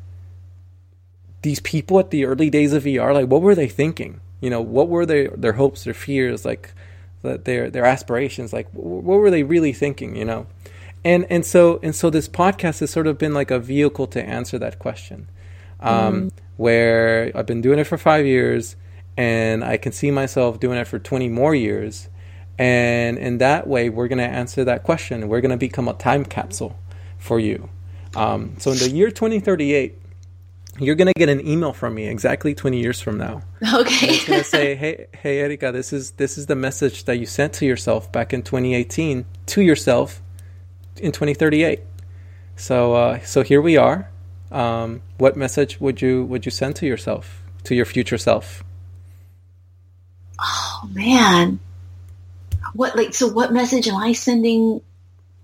these 1.43 1.59
people 1.59 1.99
at 1.99 2.09
the 2.09 2.25
early 2.25 2.49
days 2.49 2.73
of 2.73 2.83
VR, 2.83 3.13
like 3.13 3.27
what 3.27 3.41
were 3.41 3.55
they 3.55 3.67
thinking? 3.67 4.19
You 4.41 4.49
know, 4.49 4.61
what 4.61 4.89
were 4.89 5.05
their 5.05 5.29
their 5.29 5.53
hopes, 5.53 5.83
their 5.83 5.93
fears, 5.93 6.43
like 6.43 6.73
their 7.21 7.69
their 7.69 7.85
aspirations, 7.85 8.51
like 8.51 8.67
what 8.71 9.19
were 9.19 9.29
they 9.29 9.43
really 9.43 9.73
thinking? 9.73 10.15
You 10.15 10.25
know, 10.25 10.47
and 11.05 11.25
and 11.29 11.45
so 11.45 11.79
and 11.83 11.95
so 11.95 12.09
this 12.09 12.27
podcast 12.27 12.79
has 12.79 12.89
sort 12.89 13.07
of 13.07 13.17
been 13.17 13.33
like 13.33 13.51
a 13.51 13.59
vehicle 13.59 14.07
to 14.07 14.23
answer 14.23 14.57
that 14.59 14.79
question, 14.79 15.29
um, 15.79 16.13
mm. 16.13 16.31
where 16.57 17.31
I've 17.35 17.45
been 17.45 17.61
doing 17.61 17.79
it 17.79 17.85
for 17.85 17.97
five 17.97 18.25
years, 18.25 18.75
and 19.15 19.63
I 19.63 19.77
can 19.77 19.91
see 19.91 20.11
myself 20.11 20.59
doing 20.59 20.77
it 20.77 20.87
for 20.87 20.99
twenty 20.99 21.29
more 21.29 21.53
years, 21.53 22.09
and 22.57 23.17
in 23.17 23.37
that 23.39 23.67
way, 23.67 23.89
we're 23.89 24.07
going 24.07 24.17
to 24.19 24.23
answer 24.23 24.63
that 24.63 24.83
question. 24.83 25.27
We're 25.27 25.41
going 25.41 25.51
to 25.51 25.57
become 25.57 25.87
a 25.87 25.93
time 25.93 26.25
capsule 26.25 26.77
for 27.17 27.39
you. 27.39 27.69
Um, 28.15 28.55
so 28.59 28.71
in 28.71 28.77
the 28.77 28.89
year 28.89 29.09
2038, 29.09 29.97
you're 30.79 30.95
going 30.95 31.07
to 31.07 31.13
get 31.17 31.29
an 31.29 31.45
email 31.47 31.73
from 31.73 31.93
me 31.95 32.07
exactly 32.07 32.55
20 32.55 32.79
years 32.79 32.99
from 32.99 33.17
now. 33.17 33.41
Okay. 33.61 34.07
And 34.07 34.15
it's 34.15 34.25
going 34.25 34.39
to 34.39 34.45
say, 34.45 34.75
"Hey, 34.83 35.07
hey, 35.13 35.39
Erika, 35.39 35.71
this 35.71 35.93
is 35.93 36.11
this 36.11 36.37
is 36.37 36.47
the 36.47 36.55
message 36.55 37.05
that 37.05 37.17
you 37.17 37.25
sent 37.25 37.53
to 37.53 37.65
yourself 37.65 38.11
back 38.11 38.33
in 38.33 38.41
2018 38.41 39.25
to 39.47 39.61
yourself 39.61 40.21
in 40.97 41.11
2038." 41.11 41.81
So, 42.55 42.93
uh, 42.93 43.19
so 43.21 43.43
here 43.43 43.61
we 43.61 43.77
are. 43.77 44.09
Um, 44.51 45.01
what 45.17 45.35
message 45.35 45.79
would 45.79 46.01
you 46.01 46.25
would 46.25 46.45
you 46.45 46.51
send 46.51 46.75
to 46.77 46.85
yourself, 46.85 47.41
to 47.63 47.75
your 47.75 47.85
future 47.85 48.17
self? 48.17 48.63
Oh 50.39 50.89
man, 50.91 51.59
what 52.73 52.95
like 52.95 53.13
so? 53.13 53.27
What 53.27 53.53
message 53.53 53.87
am 53.87 53.95
I 53.95 54.13
sending 54.13 54.81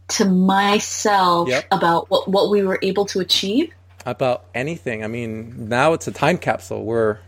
to 0.10 0.26
myself 0.26 1.50
yep. 1.50 1.68
about 1.72 2.10
what 2.10 2.28
what 2.28 2.50
we 2.50 2.64
were 2.64 2.80
able 2.82 3.06
to 3.08 3.20
achieve? 3.20 3.72
About 4.06 4.46
anything. 4.54 5.04
I 5.04 5.08
mean, 5.08 5.70
now 5.70 5.94
it's 5.94 6.08
a 6.08 6.12
time 6.12 6.38
capsule 6.38 6.84
where 6.84 7.22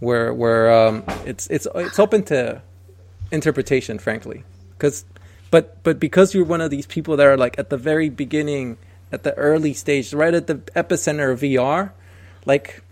where 0.00 0.32
where 0.32 0.72
um, 0.72 1.04
it's 1.24 1.46
it's 1.48 1.66
it's 1.74 1.98
open 1.98 2.22
to 2.24 2.62
interpretation, 3.30 3.98
frankly. 3.98 4.44
Because 4.72 5.04
but 5.50 5.82
but 5.82 5.98
because 5.98 6.34
you're 6.34 6.44
one 6.44 6.60
of 6.60 6.70
these 6.70 6.86
people 6.86 7.16
that 7.16 7.26
are 7.26 7.36
like 7.36 7.58
at 7.58 7.70
the 7.70 7.76
very 7.76 8.08
beginning, 8.08 8.78
at 9.12 9.22
the 9.22 9.34
early 9.34 9.72
stage, 9.72 10.12
right 10.12 10.34
at 10.34 10.46
the 10.46 10.56
epicenter 10.76 11.32
of 11.32 11.40
VR, 11.40 11.92
like 12.44 12.82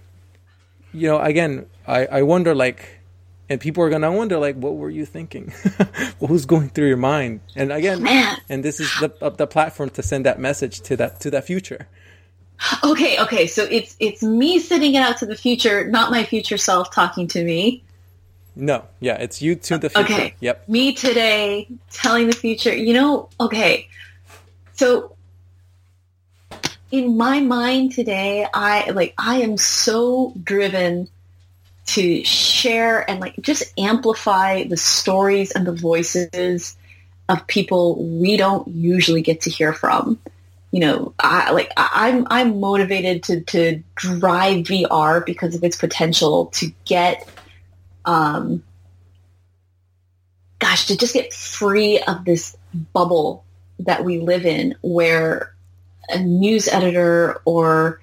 you 0.93 1.09
know, 1.09 1.21
again, 1.21 1.67
I 1.87 2.07
I 2.07 2.23
wonder 2.23 2.55
like. 2.55 3.01
And 3.47 3.61
people 3.61 3.85
are 3.85 3.91
gonna 3.91 4.11
wonder, 4.11 4.39
like, 4.39 4.57
what 4.57 4.77
were 4.77 4.89
you 4.89 5.05
thinking? 5.05 5.53
what 6.19 6.31
was 6.31 6.47
going 6.47 6.71
through 6.71 6.89
your 6.89 6.97
mind? 6.97 7.41
And 7.55 7.71
again, 7.71 8.03
and 8.49 8.65
this 8.65 8.81
is 8.81 8.91
the 9.01 9.35
the 9.37 9.47
platform 9.47 9.91
to 9.91 10.03
send 10.03 10.25
that 10.25 10.41
message 10.41 10.81
to 10.81 10.97
that 10.97 11.21
to 11.21 11.31
that 11.31 11.45
future. 11.45 11.87
Okay, 12.83 13.19
okay. 13.21 13.47
So 13.47 13.65
it's 13.65 13.97
it's 14.01 14.23
me 14.23 14.59
sending 14.59 14.95
it 14.95 15.01
out 15.01 15.19
to 15.19 15.27
the 15.27 15.37
future, 15.37 15.87
not 15.87 16.11
my 16.11 16.25
future 16.25 16.57
self 16.57 16.93
talking 16.93 17.27
to 17.29 17.45
me. 17.45 17.83
No, 18.57 18.85
yeah, 19.01 19.17
it's 19.17 19.43
you 19.43 19.57
to 19.57 19.79
the 19.79 19.91
future. 19.91 20.13
Okay. 20.13 20.35
Yep. 20.41 20.69
Me 20.69 20.95
today 20.95 21.69
telling 21.91 22.27
the 22.27 22.35
future. 22.35 22.75
You 22.75 22.95
know, 22.95 23.29
okay. 23.41 23.89
So 24.75 25.17
in 26.91 27.17
my 27.17 27.41
mind 27.41 27.93
today, 27.93 28.47
I 28.53 28.91
like 28.91 29.15
I 29.19 29.43
am 29.43 29.57
so 29.57 30.33
driven 30.43 31.09
to 31.87 32.25
share 32.25 33.09
and 33.09 33.21
like 33.21 33.35
just 33.41 33.65
amplify 33.79 34.65
the 34.65 34.77
stories 34.77 35.51
and 35.51 35.67
the 35.67 35.73
voices 35.73 36.77
of 37.29 37.47
people 37.47 38.03
we 38.21 38.37
don't 38.37 38.69
usually 38.69 39.23
get 39.23 39.43
to 39.43 39.51
hear 39.51 39.73
from 39.73 40.19
you 40.75 40.81
know, 40.81 41.15
I 41.21 41.53
like 41.53 41.71
I'm 41.77 42.27
I'm 42.31 42.59
motivated 42.59 43.23
to 43.25 43.43
to 43.43 43.81
drive 43.95 44.65
VR 44.67 45.25
because 45.25 45.55
of 45.55 45.63
its 45.63 45.77
potential 45.77 46.47
to 46.47 46.73
get 46.85 47.29
um 48.05 48.65
gosh, 50.59 50.87
to 50.87 50.97
just 50.97 51.15
get 51.15 51.33
free 51.33 52.01
of 52.01 52.25
this 52.25 52.57
bubble 52.93 53.45
that 53.79 54.05
we 54.05 54.19
live 54.19 54.45
in 54.45 54.75
where 54.83 55.55
a 56.09 56.19
news 56.19 56.67
editor 56.67 57.41
or 57.45 58.01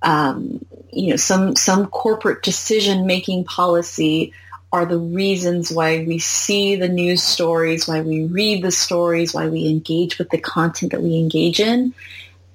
um, 0.00 0.64
you 0.90 1.10
know 1.10 1.16
some 1.16 1.54
some 1.54 1.88
corporate 1.88 2.42
decision 2.42 3.06
making 3.06 3.44
policy 3.44 4.32
are 4.74 4.84
the 4.84 4.98
reasons 4.98 5.70
why 5.70 6.04
we 6.04 6.18
see 6.18 6.74
the 6.74 6.88
news 6.88 7.22
stories, 7.22 7.86
why 7.86 8.00
we 8.00 8.24
read 8.24 8.60
the 8.64 8.72
stories, 8.72 9.32
why 9.32 9.46
we 9.46 9.68
engage 9.68 10.18
with 10.18 10.30
the 10.30 10.38
content 10.38 10.90
that 10.90 11.00
we 11.00 11.16
engage 11.16 11.60
in. 11.60 11.94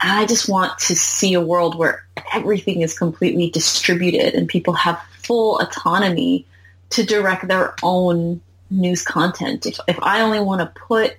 And 0.02 0.12
I 0.12 0.26
just 0.26 0.50
want 0.50 0.78
to 0.80 0.98
see 0.98 1.34
a 1.34 1.42
world 1.42 1.78
where 1.78 2.06
everything 2.34 2.82
is 2.82 3.00
completely 3.00 3.50
distributed 3.50 4.34
and 4.34 4.50
people 4.50 4.74
have 4.74 5.02
full 5.24 5.60
autonomy 5.60 6.46
to 6.90 7.06
direct 7.06 7.48
their 7.48 7.74
own 7.82 8.42
news 8.70 9.02
content. 9.02 9.66
If, 9.66 9.80
if 9.88 9.98
I 10.02 10.20
only 10.20 10.42
want 10.42 10.60
to 10.60 10.78
put 10.78 11.16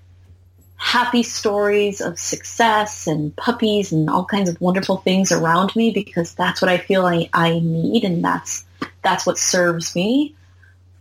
happy 0.77 1.22
stories 1.22 2.02
of 2.02 2.18
success 2.18 3.06
and 3.06 3.35
puppies 3.36 3.90
and 3.90 4.10
all 4.10 4.27
kinds 4.27 4.51
of 4.51 4.60
wonderful 4.60 4.98
things 4.98 5.32
around 5.32 5.74
me 5.74 5.93
because 5.93 6.35
that's 6.35 6.60
what 6.60 6.68
I 6.68 6.77
feel 6.77 7.06
I, 7.06 7.31
I 7.32 7.59
need 7.59 8.05
and 8.05 8.22
that's 8.22 8.66
that's 9.02 9.24
what 9.24 9.39
serves 9.39 9.94
me, 9.94 10.35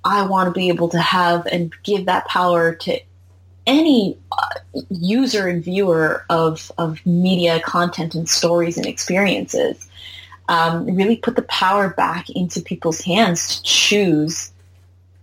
I 0.09 0.25
want 0.25 0.47
to 0.47 0.59
be 0.59 0.69
able 0.69 0.89
to 0.89 0.99
have 0.99 1.45
and 1.45 1.73
give 1.83 2.05
that 2.05 2.27
power 2.27 2.75
to 2.75 2.99
any 3.67 4.17
user 4.89 5.47
and 5.47 5.63
viewer 5.63 6.25
of, 6.29 6.71
of 6.77 7.05
media 7.05 7.59
content 7.59 8.15
and 8.15 8.27
stories 8.27 8.77
and 8.77 8.85
experiences. 8.85 9.87
um, 10.49 10.85
really 10.95 11.15
put 11.15 11.35
the 11.35 11.43
power 11.43 11.89
back 11.89 12.29
into 12.31 12.59
people's 12.59 13.01
hands 13.01 13.57
to 13.57 13.63
choose 13.63 14.51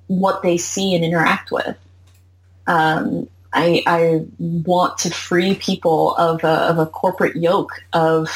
what 0.06 0.42
they 0.42 0.56
see 0.56 0.94
and 0.94 1.04
interact 1.04 1.50
with. 1.50 1.76
Um, 2.68 3.28
I, 3.52 3.82
I, 3.86 4.24
want 4.38 4.98
to 4.98 5.10
free 5.10 5.54
people 5.56 6.14
of 6.16 6.44
a, 6.44 6.48
of 6.48 6.78
a 6.78 6.86
corporate 6.86 7.36
yoke 7.36 7.72
of 7.92 8.28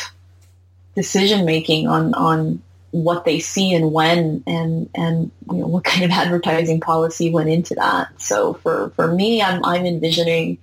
decision 0.95 1.45
making 1.45 1.87
on 1.87 2.15
on 2.15 2.63
what 2.93 3.25
they 3.25 3.39
see 3.39 3.73
and 3.73 3.93
when 3.93 4.43
and 4.47 4.91
and 4.95 5.31
you 5.51 5.59
know 5.59 5.67
what 5.67 5.85
kind 5.85 6.05
of 6.05 6.11
advertising 6.13 6.81
policy 6.81 7.31
went 7.31 7.49
into 7.49 7.75
that. 7.75 8.09
So 8.21 8.55
for 8.55 8.91
for 8.97 9.13
me, 9.13 9.43
I'm 9.43 9.65
I'm 9.65 9.87
envisioning 9.87 10.59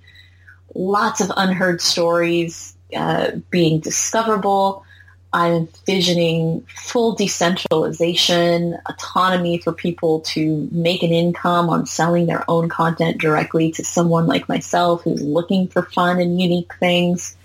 lots 0.74 1.20
of 1.20 1.32
unheard 1.36 1.80
stories 1.80 2.76
uh, 2.94 3.32
being 3.50 3.80
discoverable. 3.80 4.84
I'm 5.30 5.52
envisioning 5.52 6.66
full 6.74 7.14
decentralization, 7.14 8.78
autonomy 8.86 9.58
for 9.58 9.72
people 9.72 10.20
to 10.20 10.68
make 10.72 11.02
an 11.02 11.12
income 11.12 11.68
on 11.68 11.84
selling 11.84 12.26
their 12.26 12.44
own 12.48 12.70
content 12.70 13.20
directly 13.20 13.70
to 13.72 13.84
someone 13.84 14.26
like 14.26 14.48
myself 14.48 15.02
who's 15.02 15.20
looking 15.20 15.68
for 15.68 15.82
fun 15.82 16.18
and 16.18 16.40
unique 16.40 16.72
things. 16.80 17.36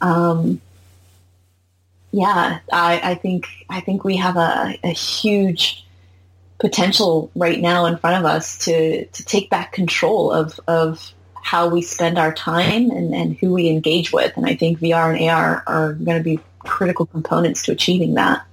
Um, 0.00 0.60
yeah, 2.14 2.60
I, 2.72 3.00
I, 3.02 3.14
think 3.16 3.48
I 3.68 3.80
think 3.80 4.04
we 4.04 4.18
have 4.18 4.36
a, 4.36 4.78
a, 4.84 4.90
huge 4.90 5.84
potential 6.60 7.28
right 7.34 7.60
now 7.60 7.86
in 7.86 7.98
front 7.98 8.24
of 8.24 8.24
us 8.24 8.58
to 8.66 9.04
to 9.04 9.24
take 9.24 9.50
back 9.50 9.72
control 9.72 10.30
of 10.30 10.60
of 10.68 11.12
how 11.42 11.66
we 11.68 11.82
spend 11.82 12.16
our 12.16 12.32
time 12.32 12.92
and, 12.92 13.12
and 13.12 13.36
who 13.36 13.52
we 13.52 13.68
engage 13.68 14.12
with. 14.12 14.32
And 14.36 14.46
I 14.46 14.54
think 14.54 14.78
VR 14.78 15.18
and 15.18 15.28
AR 15.28 15.64
are 15.66 15.94
going 15.94 16.16
to 16.16 16.22
be 16.22 16.38
critical 16.60 17.04
components 17.04 17.64
to 17.64 17.72
achieving 17.72 18.14
that. 18.14 18.46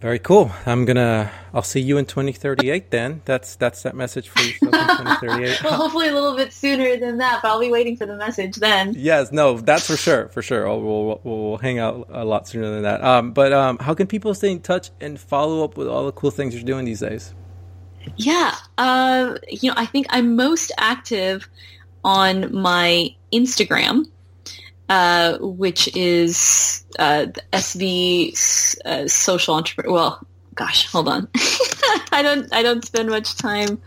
Very 0.00 0.20
cool. 0.20 0.52
I'm 0.64 0.84
gonna. 0.84 1.28
I'll 1.52 1.64
see 1.64 1.80
you 1.80 1.98
in 1.98 2.06
2038. 2.06 2.92
Then 2.92 3.20
that's 3.24 3.56
that's 3.56 3.82
that 3.82 3.96
message 3.96 4.28
for 4.28 4.40
you. 4.42 4.52
2038. 4.60 5.60
well, 5.64 5.74
hopefully 5.74 6.08
a 6.08 6.14
little 6.14 6.36
bit 6.36 6.52
sooner 6.52 6.96
than 6.96 7.18
that, 7.18 7.40
but 7.42 7.48
I'll 7.48 7.58
be 7.58 7.70
waiting 7.70 7.96
for 7.96 8.06
the 8.06 8.16
message 8.16 8.54
then. 8.56 8.94
Yes, 8.96 9.32
no, 9.32 9.58
that's 9.58 9.88
for 9.88 9.96
sure, 9.96 10.28
for 10.28 10.40
sure. 10.40 10.66
We'll 10.66 11.04
we'll, 11.04 11.20
we'll 11.24 11.58
hang 11.58 11.80
out 11.80 12.06
a 12.10 12.24
lot 12.24 12.46
sooner 12.46 12.70
than 12.70 12.82
that. 12.82 13.02
Um, 13.02 13.32
but 13.32 13.52
um, 13.52 13.78
how 13.78 13.94
can 13.94 14.06
people 14.06 14.32
stay 14.34 14.52
in 14.52 14.60
touch 14.60 14.90
and 15.00 15.18
follow 15.18 15.64
up 15.64 15.76
with 15.76 15.88
all 15.88 16.06
the 16.06 16.12
cool 16.12 16.30
things 16.30 16.54
you're 16.54 16.62
doing 16.62 16.84
these 16.84 17.00
days? 17.00 17.34
Yeah, 18.16 18.54
uh, 18.78 19.36
you 19.48 19.68
know, 19.68 19.74
I 19.76 19.86
think 19.86 20.06
I'm 20.10 20.36
most 20.36 20.70
active 20.78 21.48
on 22.04 22.54
my 22.54 23.16
Instagram 23.32 24.04
uh, 24.88 25.38
which 25.40 25.94
is 25.96 26.84
uh, 26.98 27.26
SV 27.52 28.80
uh, 28.84 29.08
social 29.08 29.54
entrepreneur. 29.54 29.92
Well, 29.92 30.26
gosh, 30.54 30.90
hold 30.90 31.08
on. 31.08 31.28
I 32.12 32.22
don't 32.22 32.52
I 32.52 32.62
don't 32.62 32.84
spend 32.84 33.08
much 33.08 33.36
time 33.36 33.80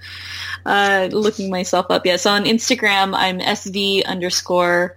uh, 0.66 1.10
looking 1.12 1.50
myself 1.50 1.88
up. 1.90 2.06
yet. 2.06 2.20
So 2.20 2.32
on 2.32 2.46
Instagram 2.46 3.14
I'm 3.16 3.40
SV 3.40 4.06
underscore 4.06 4.96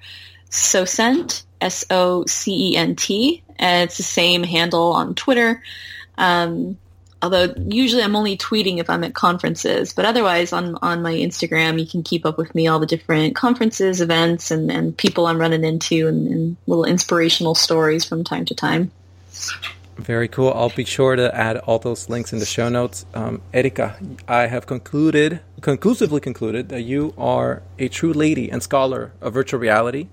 Socent 0.51 1.45
S 1.61 1.85
O 1.91 2.25
C 2.27 2.73
E 2.73 2.77
N 2.77 2.97
T. 2.97 3.43
And 3.57 3.89
it's 3.89 3.97
the 3.97 4.03
same 4.03 4.43
handle 4.43 4.93
on 4.93 5.15
Twitter. 5.15 5.63
Um, 6.19 6.77
although 7.25 7.55
usually 7.57 8.03
I'm 8.03 8.15
only 8.15 8.37
tweeting 8.37 8.79
if 8.79 8.91
I'm 8.91 9.03
at 9.03 9.15
conferences, 9.15 9.95
but 9.95 10.05
otherwise 10.05 10.53
on, 10.53 10.77
on 10.83 11.01
my 11.01 11.15
Instagram, 11.15 11.81
you 11.81 11.87
can 11.87 12.03
keep 12.03 12.27
up 12.27 12.37
with 12.37 12.55
me, 12.55 12.69
all 12.69 12.79
the 12.79 12.87
different 12.87 13.35
conferences, 13.35 14.03
events, 14.03 14.51
and, 14.51 14.71
and 14.71 14.95
people 14.97 15.27
I'm 15.27 15.39
running 15.39 15.65
into 15.65 16.07
and, 16.07 16.29
and 16.29 16.57
little 16.67 16.85
inspirational 16.85 17.55
stories 17.55 18.05
from 18.05 18.25
time 18.25 18.45
to 18.45 18.55
time. 18.55 18.91
Very 19.97 20.29
cool. 20.29 20.53
I'll 20.55 20.69
be 20.69 20.85
sure 20.85 21.17
to 21.17 21.35
add 21.35 21.57
all 21.59 21.79
those 21.79 22.11
links 22.11 22.33
in 22.33 22.41
the 22.41 22.47
show 22.47 22.69
notes. 22.69 23.07
Um, 23.15 23.41
Erika, 23.55 23.97
I 24.29 24.47
have 24.47 24.67
concluded, 24.67 25.41
conclusively 25.63 26.21
concluded 26.21 26.69
that 26.69 26.83
you 26.83 27.15
are 27.17 27.63
a 27.79 27.89
true 27.89 28.13
lady 28.13 28.51
and 28.51 28.63
scholar 28.63 29.13
of 29.23 29.33
virtual 29.33 29.61
reality. 29.61 30.09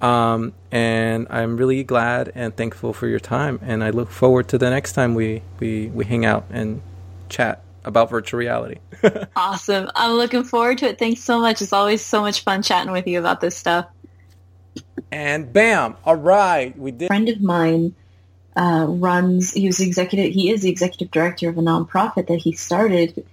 Um, 0.00 0.52
and 0.70 1.26
I'm 1.30 1.56
really 1.56 1.82
glad 1.84 2.32
and 2.34 2.54
thankful 2.54 2.92
for 2.92 3.06
your 3.06 3.20
time. 3.20 3.60
And 3.62 3.82
I 3.82 3.90
look 3.90 4.10
forward 4.10 4.48
to 4.48 4.58
the 4.58 4.70
next 4.70 4.92
time 4.92 5.14
we, 5.14 5.42
we, 5.58 5.88
we 5.88 6.04
hang 6.04 6.24
out 6.24 6.46
and 6.50 6.82
chat 7.28 7.62
about 7.84 8.10
virtual 8.10 8.38
reality. 8.38 8.78
awesome. 9.36 9.90
I'm 9.94 10.12
looking 10.12 10.44
forward 10.44 10.78
to 10.78 10.88
it. 10.88 10.98
Thanks 10.98 11.22
so 11.22 11.40
much. 11.40 11.62
It's 11.62 11.72
always 11.72 12.04
so 12.04 12.20
much 12.20 12.42
fun 12.42 12.62
chatting 12.62 12.92
with 12.92 13.06
you 13.06 13.18
about 13.18 13.40
this 13.40 13.56
stuff. 13.56 13.86
And 15.10 15.52
bam! 15.52 15.96
All 16.04 16.16
right, 16.16 16.76
we 16.76 16.90
did. 16.90 17.04
A 17.04 17.06
friend 17.06 17.28
of 17.28 17.40
mine 17.40 17.94
uh, 18.56 18.86
runs. 18.88 19.52
He 19.52 19.66
was 19.66 19.80
executive. 19.80 20.32
He 20.32 20.50
is 20.50 20.62
the 20.62 20.70
executive 20.70 21.10
director 21.10 21.48
of 21.48 21.58
a 21.58 21.60
nonprofit 21.60 22.26
that 22.26 22.38
he 22.38 22.52
started 22.52 23.24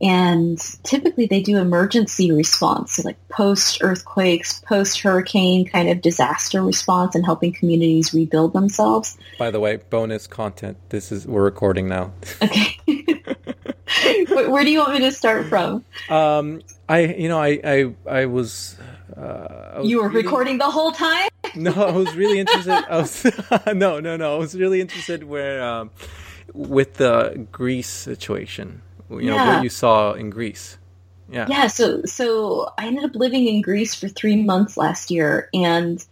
and 0.00 0.58
typically 0.82 1.26
they 1.26 1.40
do 1.40 1.56
emergency 1.56 2.30
response, 2.30 2.94
so 2.94 3.02
like 3.02 3.16
post 3.28 3.78
earthquakes, 3.82 4.60
post 4.60 5.00
hurricane 5.00 5.66
kind 5.66 5.88
of 5.88 6.02
disaster 6.02 6.62
response 6.62 7.14
and 7.14 7.24
helping 7.24 7.52
communities 7.52 8.12
rebuild 8.12 8.52
themselves. 8.52 9.16
By 9.38 9.50
the 9.50 9.60
way, 9.60 9.76
bonus 9.76 10.26
content. 10.26 10.76
This 10.90 11.10
is 11.12 11.26
we're 11.26 11.44
recording 11.44 11.88
now. 11.88 12.12
Okay. 12.42 12.76
Where 14.28 14.64
do 14.64 14.70
you 14.70 14.80
want 14.80 14.94
me 14.94 15.00
to 15.00 15.12
start 15.12 15.46
from? 15.46 15.84
Um, 16.10 16.60
I 16.88 17.00
you 17.00 17.28
know 17.28 17.40
I 17.40 17.60
I 17.64 17.94
I 18.08 18.26
was. 18.26 18.76
Uh, 19.16 19.80
you 19.82 20.02
were 20.02 20.08
really, 20.08 20.24
recording 20.24 20.58
the 20.58 20.70
whole 20.70 20.92
time. 20.92 21.28
no, 21.54 21.72
I 21.72 21.92
was 21.92 22.14
really 22.14 22.38
interested. 22.38 22.72
I 22.72 22.98
was 22.98 23.24
no, 23.66 24.00
no, 24.00 24.16
no. 24.16 24.34
I 24.34 24.38
was 24.38 24.54
really 24.54 24.80
interested 24.80 25.24
where 25.24 25.62
um, 25.62 25.90
with 26.52 26.94
the 26.94 27.46
Greece 27.50 27.88
situation 27.88 28.82
you 29.10 29.30
know 29.30 29.36
yeah. 29.36 29.54
what 29.54 29.62
you 29.62 29.68
saw 29.68 30.12
in 30.12 30.30
Greece. 30.30 30.78
Yeah. 31.30 31.46
Yeah. 31.48 31.66
So 31.66 32.02
so 32.04 32.72
I 32.78 32.86
ended 32.86 33.04
up 33.04 33.14
living 33.14 33.46
in 33.46 33.62
Greece 33.62 33.94
for 33.94 34.08
three 34.08 34.42
months 34.42 34.76
last 34.76 35.10
year, 35.10 35.48
and 35.52 36.04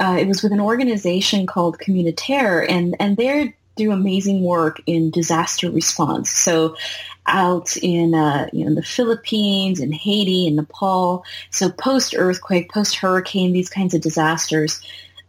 uh, 0.00 0.16
it 0.18 0.26
was 0.26 0.42
with 0.42 0.52
an 0.52 0.60
organization 0.60 1.46
called 1.46 1.78
Communitere, 1.78 2.66
and 2.68 2.96
and 2.98 3.16
they 3.16 3.54
do 3.76 3.92
amazing 3.92 4.42
work 4.42 4.80
in 4.86 5.10
disaster 5.10 5.70
response. 5.70 6.30
So 6.30 6.76
out 7.26 7.76
in 7.76 8.14
uh, 8.14 8.48
you 8.52 8.64
know 8.64 8.74
the 8.74 8.82
Philippines 8.82 9.80
and 9.80 9.94
Haiti 9.94 10.46
and 10.46 10.56
Nepal. 10.56 11.24
So 11.50 11.70
post 11.70 12.14
earthquake, 12.16 12.72
post 12.72 12.96
hurricane, 12.96 13.52
these 13.52 13.70
kinds 13.70 13.94
of 13.94 14.00
disasters. 14.00 14.80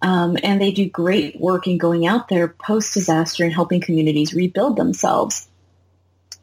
Um, 0.01 0.37
and 0.43 0.61
they 0.61 0.71
do 0.71 0.89
great 0.89 1.39
work 1.39 1.67
in 1.67 1.77
going 1.77 2.05
out 2.05 2.27
there 2.27 2.49
post 2.49 2.93
disaster 2.93 3.43
and 3.43 3.53
helping 3.53 3.81
communities 3.81 4.33
rebuild 4.33 4.75
themselves. 4.75 5.47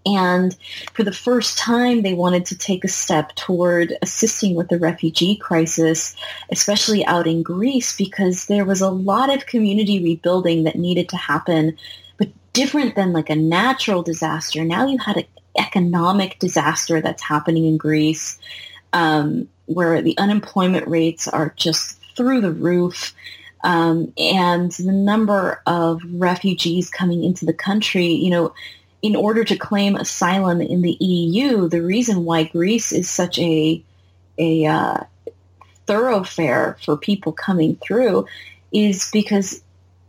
And 0.04 0.56
for 0.94 1.04
the 1.04 1.12
first 1.12 1.58
time, 1.58 2.02
they 2.02 2.14
wanted 2.14 2.44
to 2.46 2.58
take 2.58 2.84
a 2.84 2.88
step 2.88 3.34
toward 3.36 3.96
assisting 4.02 4.54
with 4.54 4.68
the 4.68 4.78
refugee 4.78 5.36
crisis, 5.36 6.16
especially 6.50 7.04
out 7.06 7.26
in 7.26 7.42
Greece, 7.42 7.96
because 7.96 8.46
there 8.46 8.64
was 8.64 8.80
a 8.80 8.90
lot 8.90 9.32
of 9.32 9.46
community 9.46 10.02
rebuilding 10.02 10.64
that 10.64 10.76
needed 10.76 11.08
to 11.10 11.16
happen, 11.16 11.76
but 12.18 12.28
different 12.52 12.96
than 12.96 13.12
like 13.12 13.30
a 13.30 13.36
natural 13.36 14.02
disaster. 14.02 14.64
Now 14.64 14.86
you 14.86 14.98
had 14.98 15.18
an 15.18 15.26
economic 15.58 16.38
disaster 16.38 17.00
that's 17.00 17.22
happening 17.22 17.66
in 17.66 17.76
Greece, 17.76 18.38
um, 18.92 19.48
where 19.66 20.02
the 20.02 20.18
unemployment 20.18 20.88
rates 20.88 21.28
are 21.28 21.54
just 21.56 22.00
through 22.16 22.40
the 22.40 22.52
roof. 22.52 23.14
Um, 23.64 24.12
and 24.18 24.72
the 24.72 24.90
number 24.90 25.62
of 25.66 26.02
refugees 26.10 26.90
coming 26.90 27.22
into 27.22 27.46
the 27.46 27.52
country, 27.52 28.06
you 28.06 28.28
know, 28.28 28.52
in 29.02 29.16
order 29.16 29.44
to 29.44 29.56
claim 29.56 29.96
asylum 29.96 30.60
in 30.60 30.80
the 30.80 30.96
EU, 31.00 31.68
the 31.68 31.82
reason 31.82 32.24
why 32.24 32.44
Greece 32.44 32.92
is 32.92 33.10
such 33.10 33.38
a 33.38 33.82
a 34.38 34.64
uh, 34.64 34.98
thoroughfare 35.86 36.78
for 36.84 36.96
people 36.96 37.32
coming 37.32 37.76
through 37.76 38.26
is 38.72 39.10
because 39.12 39.62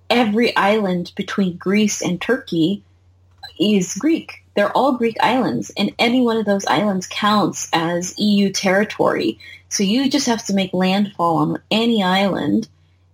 every 0.09 0.55
island 0.55 1.11
between 1.15 1.57
Greece 1.57 2.01
and 2.01 2.21
Turkey 2.21 2.83
is 3.59 3.95
Greek. 3.95 4.43
They're 4.55 4.71
all 4.71 4.97
Greek 4.97 5.17
islands, 5.21 5.71
and 5.75 5.93
any 5.97 6.21
one 6.21 6.37
of 6.37 6.45
those 6.45 6.65
islands 6.65 7.07
counts 7.07 7.67
as 7.73 8.17
EU 8.19 8.51
territory. 8.51 9.39
So 9.69 9.83
you 9.83 10.09
just 10.09 10.27
have 10.27 10.45
to 10.45 10.53
make 10.53 10.73
landfall 10.73 11.37
on 11.37 11.57
any 11.71 12.03
island, 12.03 12.69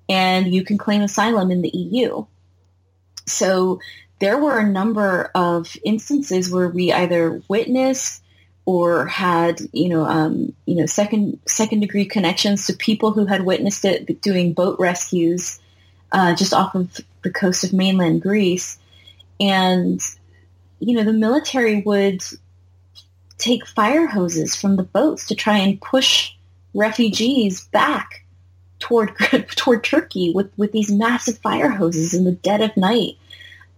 and 0.10 0.54
you 0.54 0.66
can 0.66 0.78
claim 0.78 1.02
asylum 1.02 1.50
in 1.50 1.62
the 1.62 1.70
EU. 1.70 2.26
So 3.26 3.80
there 4.20 4.38
were 4.38 4.60
a 4.60 4.70
number 4.70 5.32
of 5.34 5.76
instances 5.84 6.52
where 6.52 6.68
we 6.68 6.92
either 6.92 7.42
witnessed 7.48 8.22
or 8.66 9.08
had 9.08 9.60
you 9.74 9.90
know 9.90 10.04
um, 10.04 10.54
you 10.66 10.76
know 10.76 10.86
second 10.86 11.40
second 11.48 11.80
degree 11.80 12.06
connections 12.06 12.68
to 12.68 12.74
people 12.74 13.12
who 13.12 13.26
had 13.26 13.44
witnessed 13.44 13.84
it 13.86 14.22
doing 14.22 14.54
boat 14.54 14.78
rescues 14.80 15.60
uh, 16.12 16.36
just 16.36 16.54
off 16.54 16.76
of 16.76 17.00
the 17.24 17.32
coast 17.32 17.64
of 17.64 17.74
mainland 17.74 18.22
Greece, 18.22 18.78
and 19.40 20.02
you 20.80 20.96
know 20.96 21.04
the 21.04 21.14
military 21.14 21.82
would 21.82 22.22
take 23.38 23.66
fire 23.66 24.06
hoses 24.06 24.56
from 24.56 24.76
the 24.76 24.84
boats 24.84 25.28
to 25.28 25.36
try 25.36 25.58
and 25.58 25.82
push 25.82 26.32
refugees 26.74 27.66
back 27.68 28.26
toward 28.80 29.16
toward 29.56 29.84
Turkey 29.84 30.32
with 30.34 30.52
with 30.58 30.72
these 30.72 30.92
massive 30.92 31.38
fire 31.40 31.70
hoses 31.70 32.14
in 32.14 32.24
the 32.24 32.32
dead 32.32 32.62
of 32.62 32.76
night. 32.76 33.18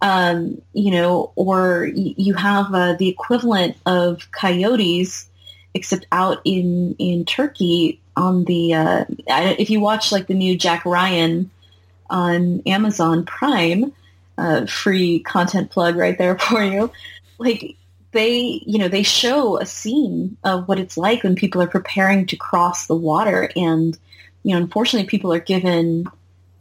Um, 0.02 0.60
you 0.72 0.90
know, 0.90 1.32
or 1.36 1.88
you 1.94 2.34
have 2.34 2.74
uh, 2.74 2.94
the 2.94 3.08
equivalent 3.08 3.76
of 3.86 4.28
coyotes, 4.32 5.28
except 5.74 6.06
out 6.10 6.40
in 6.44 6.96
in 6.98 7.24
Turkey 7.24 8.00
on 8.16 8.44
the. 8.44 8.74
Uh, 8.74 9.04
if 9.28 9.70
you 9.70 9.80
watch 9.80 10.10
like 10.10 10.26
the 10.26 10.34
new 10.34 10.58
Jack 10.58 10.84
Ryan 10.84 11.50
on 12.10 12.62
Amazon 12.66 13.24
Prime, 13.24 13.92
uh, 14.38 14.66
free 14.66 15.20
content 15.20 15.70
plug 15.70 15.96
right 15.96 16.18
there 16.18 16.38
for 16.38 16.62
you. 16.62 16.90
Like 17.38 17.76
they, 18.12 18.62
you 18.66 18.78
know, 18.78 18.88
they 18.88 19.02
show 19.02 19.58
a 19.58 19.66
scene 19.66 20.36
of 20.44 20.68
what 20.68 20.78
it's 20.78 20.96
like 20.96 21.22
when 21.22 21.34
people 21.34 21.62
are 21.62 21.68
preparing 21.68 22.26
to 22.26 22.36
cross 22.36 22.86
the 22.86 22.94
water. 22.94 23.50
And, 23.56 23.96
you 24.42 24.54
know, 24.54 24.62
unfortunately 24.62 25.08
people 25.08 25.32
are 25.32 25.40
given 25.40 26.06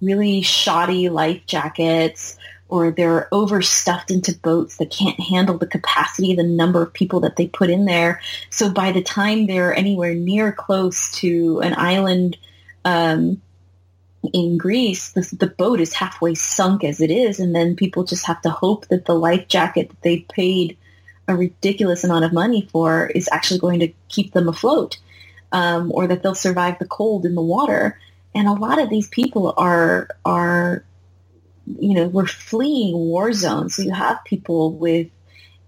really 0.01 0.41
shoddy 0.41 1.09
life 1.09 1.45
jackets 1.45 2.37
or 2.71 2.89
they're 2.89 3.27
overstuffed 3.33 4.09
into 4.09 4.33
boats 4.33 4.77
that 4.77 4.89
can't 4.89 5.19
handle 5.19 5.57
the 5.57 5.67
capacity, 5.67 6.33
the 6.33 6.43
number 6.43 6.81
of 6.81 6.93
people 6.93 7.19
that 7.19 7.35
they 7.35 7.47
put 7.47 7.69
in 7.69 7.85
there. 7.85 8.21
So 8.49 8.71
by 8.71 8.93
the 8.93 9.03
time 9.03 9.45
they're 9.45 9.75
anywhere 9.75 10.15
near 10.15 10.53
close 10.53 11.11
to 11.19 11.59
an 11.59 11.75
island, 11.77 12.37
um, 12.85 13.41
in 14.33 14.57
Greece, 14.57 15.11
the, 15.11 15.27
the, 15.37 15.47
boat 15.47 15.79
is 15.79 15.93
halfway 15.93 16.35
sunk 16.35 16.83
as 16.83 17.01
it 17.01 17.11
is, 17.11 17.39
and 17.39 17.55
then 17.55 17.75
people 17.75 18.03
just 18.03 18.25
have 18.27 18.41
to 18.43 18.49
hope 18.49 18.87
that 18.87 19.05
the 19.05 19.15
life 19.15 19.47
jacket 19.47 19.89
that 19.89 20.01
they 20.01 20.19
paid 20.19 20.77
a 21.27 21.35
ridiculous 21.35 22.03
amount 22.03 22.25
of 22.25 22.33
money 22.33 22.67
for 22.71 23.07
is 23.07 23.29
actually 23.31 23.59
going 23.59 23.79
to 23.79 23.91
keep 24.09 24.31
them 24.33 24.47
afloat, 24.47 24.97
um, 25.51 25.91
or 25.91 26.07
that 26.07 26.23
they'll 26.23 26.35
survive 26.35 26.77
the 26.79 26.85
cold 26.85 27.25
in 27.25 27.35
the 27.35 27.41
water. 27.41 27.99
And 28.33 28.47
a 28.47 28.53
lot 28.53 28.79
of 28.79 28.89
these 28.89 29.07
people 29.09 29.53
are 29.57 30.09
are, 30.23 30.83
you 31.79 31.93
know, 31.93 32.07
we're 32.07 32.27
fleeing 32.27 32.95
war 32.95 33.33
zones. 33.33 33.75
So 33.75 33.83
you 33.83 33.91
have 33.91 34.23
people 34.25 34.73
with 34.73 35.07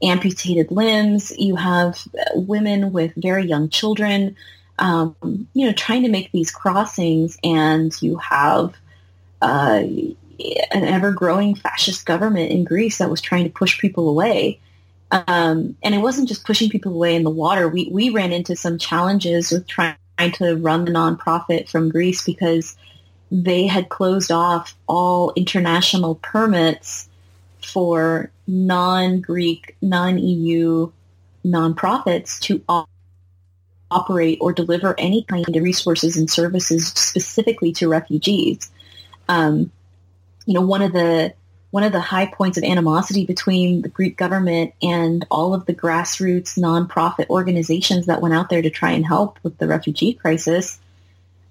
amputated 0.02 0.72
limbs. 0.72 1.32
You 1.38 1.56
have 1.56 2.00
women 2.34 2.92
with 2.92 3.14
very 3.16 3.46
young 3.46 3.70
children. 3.70 4.36
Um, 4.80 5.16
you 5.54 5.68
know, 5.68 5.74
trying 5.74 6.02
to 6.04 6.10
make 6.10 6.32
these 6.32 6.50
crossings, 6.50 7.38
and 7.44 7.94
you 8.02 8.18
have 8.18 8.74
uh, 9.42 9.84
an 9.84 10.84
ever-growing 10.84 11.56
fascist 11.56 12.06
government 12.06 12.52
in 12.52 12.64
Greece 12.64 12.98
that 12.98 13.10
was 13.10 13.22
trying 13.22 13.44
to 13.44 13.52
push 13.52 13.80
people 13.80 14.10
away. 14.10 14.60
Um, 15.12 15.78
and 15.84 15.94
it 15.94 16.00
wasn't 16.00 16.28
just 16.28 16.44
pushing 16.44 16.72
people 16.72 16.94
away 16.96 17.16
in 17.16 17.24
the 17.24 17.30
water. 17.30 17.68
We, 17.68 17.88
we 17.92 18.10
ran 18.10 18.34
into 18.34 18.56
some 18.56 18.80
challenges 18.80 19.52
with 19.52 19.68
trying 19.68 19.96
to 20.18 20.56
run 20.56 20.86
the 20.86 20.92
nonprofit 20.92 21.70
from 21.70 21.90
Greece 21.90 22.24
because 22.24 22.76
they 23.34 23.66
had 23.66 23.90
closed 23.90 24.32
off 24.32 24.76
all 24.88 25.34
international 25.36 26.16
permits 26.16 27.10
for 27.66 28.30
non-Greek, 28.46 29.76
non-EU 29.82 30.92
nonprofits 31.44 32.40
to 32.42 32.64
op- 32.70 32.88
operate 33.90 34.38
or 34.40 34.54
deliver 34.54 34.94
any 35.00 35.24
kind 35.24 35.56
of 35.56 35.64
resources 35.64 36.16
and 36.16 36.30
services 36.30 36.88
specifically 36.90 37.72
to 37.74 37.90
refugees. 37.90 38.70
Um, 39.28 39.72
you 40.46 40.54
know, 40.54 40.62
one 40.62 40.84
of 40.84 40.94
the 40.94 41.34
one 41.72 41.82
of 41.82 41.92
the 41.92 42.00
high 42.00 42.28
points 42.28 42.60
of 42.60 42.64
animosity 42.64 43.26
between 43.26 43.82
the 43.82 43.90
Greek 43.90 44.16
government 44.16 44.76
and 44.84 45.26
all 45.32 45.56
of 45.56 45.66
the 45.66 45.74
grassroots 45.74 46.56
nonprofit 46.56 47.28
organizations 47.32 48.06
that 48.06 48.22
went 48.22 48.36
out 48.36 48.52
there 48.52 48.62
to 48.62 48.70
try 48.70 48.92
and 48.92 49.04
help 49.04 49.40
with 49.42 49.58
the 49.58 49.66
refugee 49.66 50.14
crisis 50.14 50.80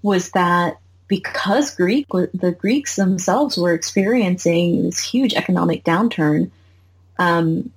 was 0.00 0.30
that 0.30 0.78
because 1.12 1.74
Greek, 1.74 2.08
the 2.08 2.56
Greeks 2.58 2.96
themselves 2.96 3.58
were 3.58 3.74
experiencing 3.74 4.84
this 4.84 4.98
huge 4.98 5.34
economic 5.34 5.84
downturn, 5.84 6.50
um, 7.18 7.70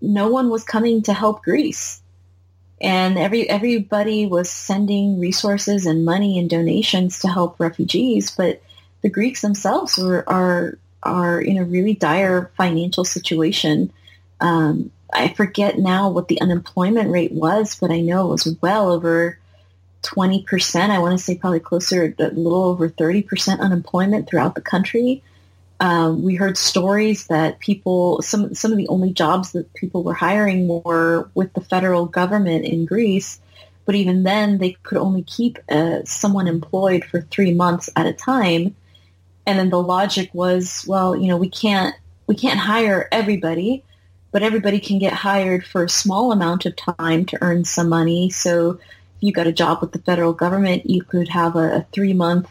no 0.00 0.26
one 0.26 0.50
was 0.50 0.64
coming 0.64 1.00
to 1.02 1.12
help 1.12 1.44
Greece. 1.44 2.02
And 2.80 3.16
every 3.16 3.48
everybody 3.48 4.26
was 4.26 4.50
sending 4.50 5.20
resources 5.20 5.86
and 5.86 6.04
money 6.04 6.36
and 6.36 6.50
donations 6.50 7.20
to 7.20 7.28
help 7.28 7.60
refugees, 7.60 8.32
but 8.32 8.60
the 9.02 9.08
Greeks 9.08 9.40
themselves 9.40 9.96
were 9.96 10.28
are 10.28 10.76
are 11.04 11.40
in 11.40 11.58
a 11.58 11.64
really 11.64 11.94
dire 11.94 12.50
financial 12.56 13.04
situation. 13.04 13.92
Um, 14.40 14.90
I 15.14 15.28
forget 15.28 15.78
now 15.78 16.10
what 16.10 16.26
the 16.26 16.40
unemployment 16.40 17.12
rate 17.12 17.32
was, 17.32 17.76
but 17.80 17.92
I 17.92 18.00
know 18.00 18.26
it 18.26 18.30
was 18.32 18.56
well 18.60 18.90
over 18.90 19.38
20%. 20.02 20.90
I 20.90 20.98
want 20.98 21.18
to 21.18 21.22
say 21.22 21.36
probably 21.36 21.60
closer 21.60 22.14
a 22.18 22.24
little 22.30 22.64
over 22.64 22.88
30% 22.88 23.60
unemployment 23.60 24.28
throughout 24.28 24.54
the 24.54 24.60
country. 24.60 25.22
Um, 25.80 26.22
we 26.22 26.34
heard 26.34 26.58
stories 26.58 27.26
that 27.28 27.58
people, 27.58 28.20
some, 28.22 28.54
some 28.54 28.70
of 28.70 28.78
the 28.78 28.88
only 28.88 29.12
jobs 29.12 29.52
that 29.52 29.72
people 29.74 30.02
were 30.02 30.14
hiring 30.14 30.68
were 30.68 31.30
with 31.34 31.52
the 31.54 31.62
federal 31.62 32.06
government 32.06 32.64
in 32.64 32.84
Greece. 32.84 33.40
But 33.86 33.94
even 33.94 34.22
then, 34.22 34.58
they 34.58 34.72
could 34.82 34.98
only 34.98 35.22
keep 35.22 35.58
uh, 35.70 36.04
someone 36.04 36.46
employed 36.46 37.04
for 37.04 37.22
three 37.22 37.54
months 37.54 37.88
at 37.96 38.06
a 38.06 38.12
time 38.12 38.76
and 39.46 39.58
then 39.58 39.70
the 39.70 39.82
logic 39.82 40.30
was, 40.32 40.84
well, 40.86 41.16
you 41.16 41.26
know, 41.26 41.36
we 41.36 41.48
can't 41.48 41.94
we 42.26 42.36
can't 42.36 42.60
hire 42.60 43.08
everybody, 43.10 43.82
but 44.30 44.44
everybody 44.44 44.78
can 44.78 45.00
get 45.00 45.12
hired 45.12 45.66
for 45.66 45.82
a 45.82 45.88
small 45.88 46.30
amount 46.30 46.66
of 46.66 46.76
time 46.76 47.24
to 47.26 47.38
earn 47.40 47.64
some 47.64 47.88
money. 47.88 48.30
So 48.30 48.78
you 49.20 49.32
got 49.32 49.46
a 49.46 49.52
job 49.52 49.80
with 49.80 49.92
the 49.92 49.98
federal 49.98 50.32
government, 50.32 50.88
you 50.88 51.02
could 51.02 51.28
have 51.28 51.56
a, 51.56 51.76
a 51.76 51.86
three 51.92 52.14
month 52.14 52.48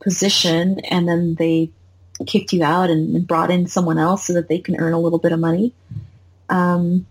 position 0.00 0.80
and 0.80 1.08
then 1.08 1.34
they 1.34 1.70
kicked 2.26 2.52
you 2.52 2.62
out 2.62 2.90
and, 2.90 3.26
brought 3.26 3.50
in 3.50 3.66
someone 3.66 3.98
else 3.98 4.26
so 4.26 4.34
that 4.34 4.48
they 4.48 4.58
can 4.58 4.76
earn 4.76 4.92
a 4.92 5.00
little 5.00 5.18
bit 5.18 5.32
of 5.32 5.40
money. 5.40 5.72
Um, 6.48 7.06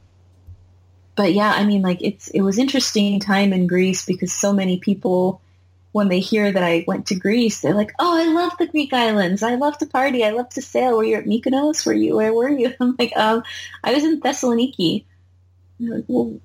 but 1.15 1.34
yeah, 1.34 1.52
I 1.52 1.65
mean, 1.65 1.82
like 1.82 1.99
it's 2.02 2.30
it 2.30 2.41
was 2.41 2.57
interesting 2.57 3.20
time 3.20 3.53
in 3.53 3.68
Greece 3.68 4.06
because 4.06 4.32
so 4.32 4.53
many 4.53 4.80
people 4.80 5.41
when 5.91 6.07
they 6.07 6.20
hear 6.20 6.52
that 6.52 6.64
I 6.64 6.84
went 6.88 7.07
to 7.07 7.15
Greece, 7.15 7.61
they're 7.61 7.76
like, 7.76 7.94
"Oh, 7.99 8.20
I 8.20 8.34
love 8.34 8.53
the 8.57 8.65
Greek 8.65 8.94
islands. 8.94 9.44
I 9.44 9.56
love 9.56 9.78
to 9.78 9.86
party. 9.86 10.24
I 10.24 10.32
love 10.32 10.49
to 10.49 10.61
sail. 10.61 10.98
Were 10.98 11.03
you 11.03 11.18
at 11.18 11.26
Mykonos? 11.26 11.86
Were 11.86 11.94
you? 11.94 12.15
Where 12.15 12.34
were 12.34 12.49
you?" 12.49 12.74
I'm 12.80 12.95
like, 12.98 13.15
"Um, 13.15 13.44
I 13.84 13.94
was 13.94 14.03
in 14.03 14.20
Thessaloniki." 14.20 15.06
Like, 15.80 16.06
well, 16.07 16.40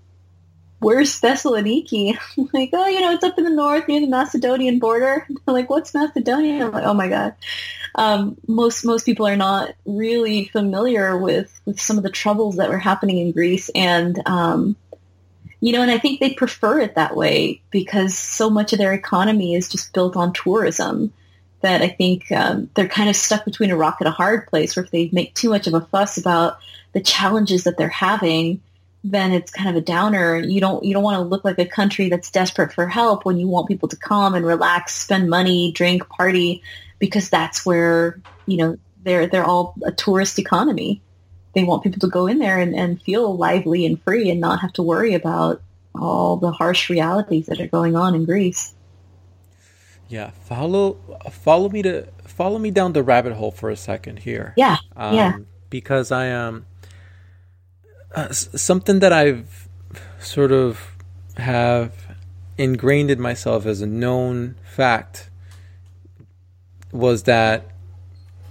where's 0.81 1.21
Thessaloniki? 1.21 2.17
I'm 2.39 2.51
like, 2.53 2.71
"Oh, 2.73 2.87
you 2.87 3.01
know, 3.01 3.13
it's 3.13 3.25
up 3.25 3.39
in 3.39 3.45
the 3.45 3.51
north 3.51 3.89
near 3.89 4.01
the 4.01 4.07
Macedonian 4.07 4.79
border." 4.79 5.27
Like, 5.47 5.71
"What's 5.71 5.95
Macedonia?" 5.95 6.67
I'm 6.67 6.73
like, 6.73 6.85
"Oh 6.85 6.95
my 6.95 7.09
god." 7.09 7.35
Um, 7.95 8.37
most 8.47 8.85
most 8.85 9.05
people 9.05 9.27
are 9.27 9.37
not 9.37 9.75
really 9.85 10.47
familiar 10.47 11.17
with 11.17 11.61
with 11.65 11.81
some 11.81 11.97
of 11.97 12.03
the 12.03 12.11
troubles 12.11 12.57
that 12.57 12.69
were 12.69 12.79
happening 12.79 13.19
in 13.19 13.33
Greece, 13.33 13.71
and 13.75 14.21
um, 14.27 14.77
you 15.61 15.73
know, 15.73 15.83
and 15.83 15.91
I 15.91 15.99
think 15.99 16.21
they 16.21 16.35
prefer 16.35 16.81
it 16.81 16.95
that 16.95 17.17
way 17.17 17.61
because 17.71 18.17
so 18.17 18.51
much 18.51 18.73
of 18.73 18.79
their 18.79 18.93
economy 18.93 19.55
is 19.55 19.69
just 19.69 19.93
built 19.93 20.17
on 20.17 20.33
tourism 20.33 21.13
that 21.61 21.83
I 21.83 21.89
think 21.89 22.31
um, 22.31 22.71
they're 22.75 22.89
kind 22.89 23.09
of 23.11 23.17
stuck 23.17 23.45
between 23.45 23.71
a 23.71 23.77
rock 23.77 23.97
and 24.01 24.07
a 24.07 24.13
hard 24.13 24.47
place 24.47 24.77
where 24.77 24.85
if 24.85 24.91
they 24.91 25.11
make 25.13 25.35
too 25.35 25.49
much 25.49 25.67
of 25.67 25.75
a 25.75 25.81
fuss 25.81 26.17
about 26.17 26.59
the 26.93 27.01
challenges 27.01 27.65
that 27.65 27.77
they're 27.77 27.89
having, 27.89 28.61
then 29.05 29.33
it's 29.33 29.51
kind 29.51 29.71
of 29.71 29.77
a 29.77 29.81
downer. 29.81 30.37
You 30.37 30.61
don't 30.61 30.85
you 30.85 30.95
don't 30.95 31.03
want 31.03 31.17
to 31.17 31.23
look 31.23 31.45
like 31.45 31.59
a 31.59 31.67
country 31.67 32.09
that's 32.09 32.31
desperate 32.31 32.73
for 32.73 32.87
help 32.87 33.25
when 33.25 33.39
you 33.39 33.49
want 33.49 33.69
people 33.69 33.89
to 33.89 33.97
come 33.97 34.35
and 34.35 34.45
relax, 34.45 34.95
spend 34.95 35.31
money, 35.31 35.73
drink, 35.73 36.09
party, 36.09 36.63
because 36.99 37.31
that's 37.31 37.65
where 37.65 38.21
you 38.47 38.57
know 38.57 38.77
they're 39.03 39.27
they're 39.27 39.45
all 39.45 39.75
a 39.85 39.93
tourist 39.93 40.39
economy 40.39 41.01
they 41.55 41.65
want 41.65 41.83
people 41.83 42.01
to 42.01 42.09
go 42.09 42.27
in 42.27 42.39
there 42.39 42.59
and, 42.59 42.75
and 42.75 43.03
feel 43.03 43.37
lively 43.37 43.87
and 43.87 44.01
free 44.03 44.31
and 44.31 44.41
not 44.41 44.61
have 44.61 44.73
to 44.75 44.83
worry 44.83 45.15
about 45.15 45.63
all 45.95 46.37
the 46.37 46.53
harsh 46.53 46.89
realities 46.91 47.47
that 47.47 47.61
are 47.61 47.67
going 47.67 47.97
on 47.97 48.15
in 48.15 48.25
Greece. 48.25 48.75
Yeah, 50.09 50.31
follow 50.31 50.95
follow 51.31 51.69
me 51.69 51.83
to 51.83 52.07
follow 52.25 52.59
me 52.59 52.71
down 52.71 52.93
the 52.93 53.03
rabbit 53.03 53.35
hole 53.35 53.51
for 53.51 53.71
a 53.71 53.77
second 53.77 54.21
here. 54.21 54.55
Yeah, 54.57 54.79
um, 54.97 55.15
yeah. 55.15 55.39
Because 55.69 56.13
I 56.13 56.27
am 56.27 56.55
um, 56.55 56.67
uh, 58.15 58.33
something 58.33 59.01
that 59.01 59.13
I've 59.13 59.69
sort 60.19 60.53
of 60.53 60.95
have 61.37 61.93
ingrained 62.57 63.11
in 63.11 63.21
myself 63.21 63.67
as 63.67 63.81
a 63.81 63.87
known 63.87 64.57
fact 64.65 65.31
was 66.91 67.25
that 67.25 67.71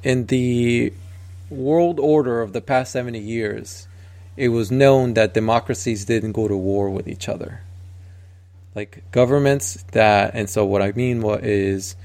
in 0.04 0.28
the 0.28 0.94
world 1.50 2.00
order 2.00 2.42
of 2.42 2.54
the 2.54 2.62
past 2.62 2.92
70 2.92 3.20
years, 3.20 3.88
it 4.36 4.50
was 4.50 4.72
known 4.72 5.16
that 5.16 5.34
democracies 5.34 6.06
didn't 6.06 6.34
go 6.34 6.48
to 6.48 6.56
war 6.56 6.90
with 6.90 7.08
each 7.08 7.28
other. 7.28 7.62
Like 8.76 9.04
governments 9.12 9.84
that, 9.92 10.32
and 10.36 10.50
so 10.50 10.64
what 10.66 10.82
I 10.82 10.92
mean 10.92 11.22
what 11.22 11.44
is 11.44 11.96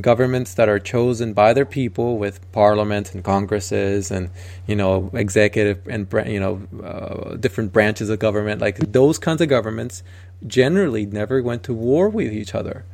governments 0.00 0.54
that 0.54 0.68
are 0.68 0.78
chosen 0.78 1.32
by 1.32 1.52
their 1.52 1.66
people 1.66 2.18
with 2.18 2.50
parliament 2.52 3.14
and 3.14 3.24
congresses 3.24 4.10
and 4.10 4.30
you 4.66 4.76
know 4.76 5.10
executive 5.12 5.84
and 5.88 6.06
you 6.26 6.38
know 6.38 6.60
uh, 6.84 7.36
different 7.36 7.72
branches 7.72 8.08
of 8.08 8.18
government 8.20 8.60
like 8.60 8.76
those 8.78 9.18
kinds 9.18 9.40
of 9.40 9.48
governments 9.48 10.02
generally 10.46 11.04
never 11.04 11.42
went 11.42 11.62
to 11.64 11.74
war 11.74 12.08
with 12.08 12.32
each 12.32 12.54
other 12.54 12.84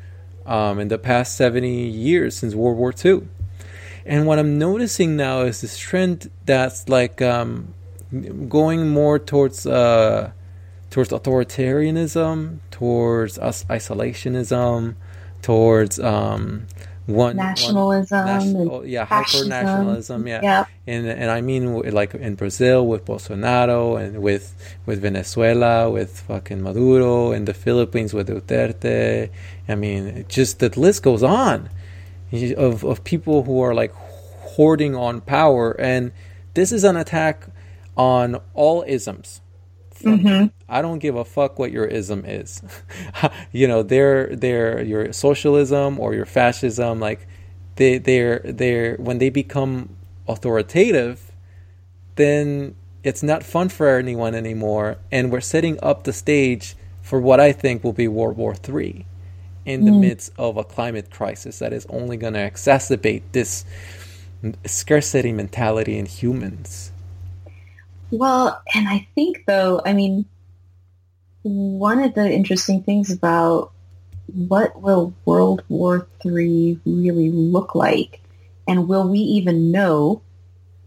um, 0.47 0.78
in 0.78 0.89
the 0.89 0.98
past 0.98 1.36
70 1.36 1.89
years 1.89 2.36
since 2.36 2.55
World 2.55 2.78
War 2.78 2.94
II. 3.05 3.26
And 4.06 4.26
what 4.26 4.39
I'm 4.39 4.59
noticing 4.59 5.16
now 5.16 5.43
is 5.43 5.60
this 5.60 5.78
trend 5.78 6.31
that's 6.44 6.89
like 6.89 7.22
um, 7.22 7.74
going 8.48 8.89
more 8.89 9.18
towards 9.18 9.66
uh, 9.66 10.32
towards 10.90 11.10
authoritarianism, 11.10 12.59
towards 12.70 13.39
isolationism, 13.39 14.94
towards 15.40 15.98
um, 15.98 16.66
one 17.06 17.36
nationalism, 17.36 18.55
one, 18.55 18.68
oh, 18.70 18.82
yeah, 18.82 19.05
hyper 19.05 19.44
nationalism, 19.47 20.26
yeah, 20.26 20.40
yep. 20.43 20.68
and 20.86 21.06
and 21.06 21.31
I 21.31 21.43
mean 21.43 21.81
like 21.93 22.14
in 22.14 22.35
Brazil 22.35 22.86
with 22.86 23.05
Bolsonaro 23.05 24.01
and 24.01 24.22
with 24.22 24.55
with 24.86 25.02
Venezuela 25.02 25.90
with 25.90 26.20
fucking 26.20 26.62
Maduro, 26.62 27.32
in 27.32 27.44
the 27.44 27.55
Philippines 27.55 28.14
with 28.14 28.28
Duterte. 28.28 29.28
I 29.68 29.74
mean, 29.74 30.24
just 30.28 30.60
the 30.60 30.68
list 30.78 31.02
goes 31.02 31.22
on. 31.22 31.68
Of 32.56 32.85
of 32.85 33.05
people 33.05 33.44
who 33.44 33.60
are 33.60 33.74
like 33.74 33.93
hoarding 34.56 34.97
on 34.97 35.20
power, 35.20 35.72
and 35.78 36.10
this 36.55 36.72
is 36.72 36.85
an 36.85 36.97
attack 36.97 37.47
on 37.97 38.40
all 38.55 38.82
isms 38.86 39.40
Mm-hmm. 40.05 40.47
I 40.68 40.82
don't 40.82 40.98
give 40.98 41.16
a 41.16 41.24
fuck 41.24 41.59
what 41.59 41.72
your 41.72 41.85
ism 41.85 42.24
is. 42.24 42.62
you 43.52 43.68
know, 43.68 43.82
they're 43.82 44.35
they're 44.35 44.82
your 44.82 45.12
socialism 45.12 45.98
or 45.98 46.14
your 46.14 46.26
fascism. 46.26 47.01
Like 47.01 47.26
they 47.76 47.98
they're 47.98 48.40
they're 48.44 48.97
when 48.97 49.18
they 49.18 49.31
become 49.31 49.97
authoritative, 50.28 51.32
then 52.16 52.76
it's 53.02 53.22
not 53.22 53.43
fun 53.43 53.68
for 53.68 53.98
anyone 53.98 54.35
anymore, 54.35 54.98
and 55.12 55.31
we're 55.31 55.40
setting 55.40 55.78
up 55.82 56.05
the 56.05 56.12
stage 56.12 56.76
for 57.02 57.20
what 57.20 57.39
I 57.39 57.52
think 57.52 57.85
will 57.85 57.93
be 57.93 58.09
World 58.09 58.36
War 58.36 58.55
Three, 58.55 59.06
in 59.64 59.85
the 59.85 59.90
mm. 59.90 60.01
midst 60.01 60.32
of 60.39 60.56
a 60.56 60.64
climate 60.64 61.10
crisis 61.10 61.59
that 61.59 61.72
is 61.72 61.86
only 61.86 62.16
going 62.16 62.35
to 62.35 62.51
exacerbate 62.51 63.22
this 63.32 63.64
scarcity 64.66 65.32
mentality 65.32 65.98
in 65.98 66.06
humans. 66.06 66.93
Well, 68.15 68.62
and 68.73 68.89
I 68.89 69.09
think 69.16 69.45
though, 69.47 69.81
I 69.85 69.93
mean, 69.93 70.24
one 71.43 72.03
of 72.03 72.15
the 72.15 72.31
interesting 72.31 72.82
things 72.82 73.11
about 73.11 73.73
what 74.27 74.81
will 74.81 75.12
World 75.24 75.62
War 75.69 76.07
III 76.24 76.78
really 76.86 77.31
look 77.31 77.74
like, 77.74 78.20
and 78.69 78.89
will 78.89 79.09
we 79.09 79.19
even 79.19 79.73
know 79.73 80.23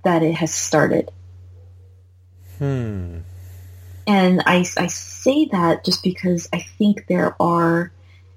that 0.04 0.24
it 0.24 0.36
has 0.36 0.54
started? 0.54 1.12
Hmm. 2.58 3.20
And 4.08 4.42
I, 4.46 4.66
I 4.78 4.88
say 4.88 5.50
that 5.52 5.84
just 5.84 6.04
because 6.04 6.48
I 6.54 6.60
think 6.78 7.08
there 7.08 7.36
are, 7.42 7.92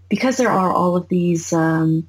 because 0.08 0.36
there 0.36 0.50
are 0.50 0.72
all 0.72 0.96
of 0.96 1.08
these, 1.08 1.52
um, 1.52 2.08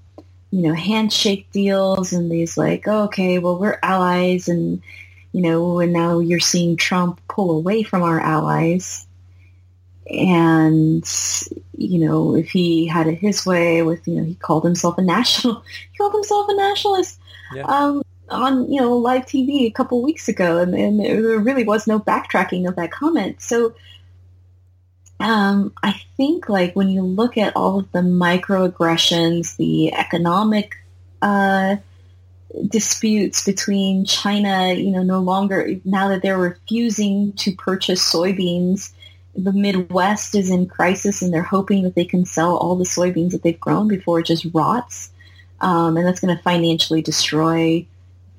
you 0.49 0.63
know, 0.63 0.73
handshake 0.73 1.47
deals 1.51 2.11
and 2.11 2.31
these 2.31 2.57
like, 2.57 2.87
oh, 2.87 3.03
okay, 3.03 3.37
well, 3.37 3.59
we're 3.59 3.77
allies 3.83 4.47
and 4.47 4.81
you 5.31 5.41
know, 5.41 5.79
and 5.79 5.93
now 5.93 6.19
you're 6.19 6.39
seeing 6.39 6.75
Trump 6.75 7.21
pull 7.27 7.51
away 7.51 7.83
from 7.83 8.03
our 8.03 8.19
allies. 8.19 9.05
And, 10.09 11.07
you 11.77 11.99
know, 11.99 12.35
if 12.35 12.49
he 12.49 12.85
had 12.85 13.07
it 13.07 13.19
his 13.19 13.45
way 13.45 13.81
with, 13.81 14.05
you 14.07 14.15
know, 14.15 14.23
he 14.23 14.35
called 14.35 14.65
himself 14.65 14.97
a 14.97 15.01
national, 15.01 15.63
he 15.91 15.97
called 15.97 16.13
himself 16.13 16.47
a 16.49 16.55
nationalist 16.55 17.19
yeah. 17.53 17.63
um, 17.63 18.03
on, 18.29 18.69
you 18.71 18.81
know, 18.81 18.97
live 18.97 19.25
TV 19.25 19.67
a 19.67 19.71
couple 19.71 20.01
weeks 20.01 20.27
ago. 20.27 20.57
And, 20.57 20.73
and 20.75 20.99
there 20.99 21.39
really 21.39 21.63
was 21.63 21.87
no 21.87 21.99
backtracking 21.99 22.67
of 22.67 22.75
that 22.75 22.91
comment. 22.91 23.41
So 23.41 23.73
um, 25.21 25.71
I 25.83 26.01
think 26.17 26.49
like 26.49 26.75
when 26.75 26.89
you 26.89 27.03
look 27.03 27.37
at 27.37 27.55
all 27.55 27.79
of 27.79 27.91
the 27.91 27.99
microaggressions, 27.99 29.55
the 29.55 29.93
economic 29.93 30.75
uh, 31.21 31.77
disputes 32.67 33.43
between 33.43 34.05
China, 34.05 34.73
you 34.73 34.91
know, 34.91 35.03
no 35.03 35.19
longer, 35.19 35.75
now 35.85 36.09
that 36.09 36.21
they're 36.21 36.37
refusing 36.37 37.33
to 37.33 37.55
purchase 37.55 38.01
soybeans, 38.01 38.91
the 39.35 39.53
Midwest 39.53 40.35
is 40.35 40.49
in 40.49 40.67
crisis 40.67 41.21
and 41.21 41.33
they're 41.33 41.41
hoping 41.41 41.83
that 41.83 41.95
they 41.95 42.05
can 42.05 42.25
sell 42.25 42.57
all 42.57 42.75
the 42.75 42.83
soybeans 42.83 43.31
that 43.31 43.43
they've 43.43 43.59
grown 43.59 43.87
before 43.87 44.19
it 44.19 44.25
just 44.25 44.45
rots. 44.53 45.11
Um, 45.61 45.95
and 45.95 46.05
that's 46.05 46.19
going 46.19 46.35
to 46.35 46.43
financially 46.43 47.01
destroy 47.01 47.85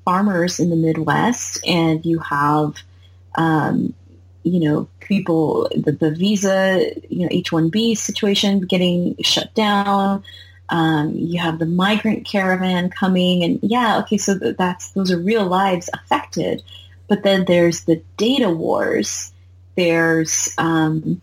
farmers 0.05 0.59
in 0.59 0.69
the 0.69 0.75
Midwest. 0.75 1.65
And 1.65 2.05
you 2.05 2.19
have, 2.19 2.75
um, 3.35 3.93
you 4.43 4.59
know, 4.59 4.87
people, 4.99 5.69
the, 5.75 5.93
the 5.93 6.11
visa, 6.11 6.91
you 7.09 7.21
know, 7.21 7.29
H-1B 7.31 7.97
situation 7.97 8.61
getting 8.61 9.15
shut 9.23 9.53
down. 9.55 10.23
Um, 10.73 11.13
you 11.13 11.39
have 11.39 11.59
the 11.59 11.67
migrant 11.67 12.25
caravan 12.25 12.89
coming, 12.89 13.43
and 13.43 13.59
yeah, 13.61 13.99
okay, 13.99 14.17
so 14.17 14.33
that's 14.33 14.89
those 14.93 15.11
are 15.11 15.19
real 15.19 15.45
lives 15.45 15.87
affected. 15.93 16.63
But 17.07 17.21
then 17.21 17.45
there's 17.45 17.83
the 17.83 18.01
data 18.17 18.49
wars. 18.49 19.31
There's 19.75 20.51
um, 20.57 21.21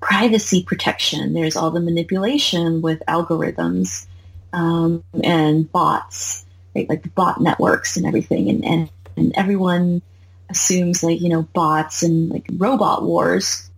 privacy 0.00 0.62
protection. 0.62 1.34
There's 1.34 1.56
all 1.56 1.72
the 1.72 1.80
manipulation 1.80 2.80
with 2.80 3.02
algorithms 3.08 4.06
um, 4.52 5.02
and 5.24 5.70
bots, 5.72 6.46
right? 6.76 6.88
like 6.88 7.02
the 7.02 7.08
bot 7.08 7.40
networks 7.40 7.96
and 7.96 8.06
everything, 8.06 8.48
and, 8.50 8.64
and 8.64 8.90
and 9.16 9.32
everyone 9.34 10.00
assumes 10.48 11.02
like 11.02 11.20
you 11.20 11.28
know 11.28 11.42
bots 11.42 12.04
and 12.04 12.30
like 12.30 12.46
robot 12.56 13.02
wars 13.02 13.68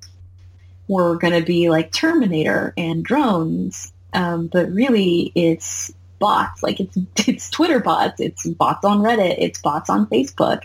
were 0.87 1.17
going 1.17 1.33
to 1.33 1.47
be 1.47 1.71
like 1.71 1.93
Terminator 1.93 2.75
and 2.77 3.03
drones 3.03 3.91
um, 4.17 4.47
but 4.47 4.73
really 4.73 5.31
it's 5.35 5.93
bots. 6.19 6.63
Like 6.63 6.81
it's 6.81 6.97
it's 7.29 7.51
Twitter 7.51 7.79
bots, 7.79 8.21
it's 8.21 8.47
bots 8.47 8.85
on 8.85 9.01
Reddit, 9.01 9.37
it's 9.39 9.61
bots 9.61 9.91
on 9.91 10.07
Facebook. 10.07 10.63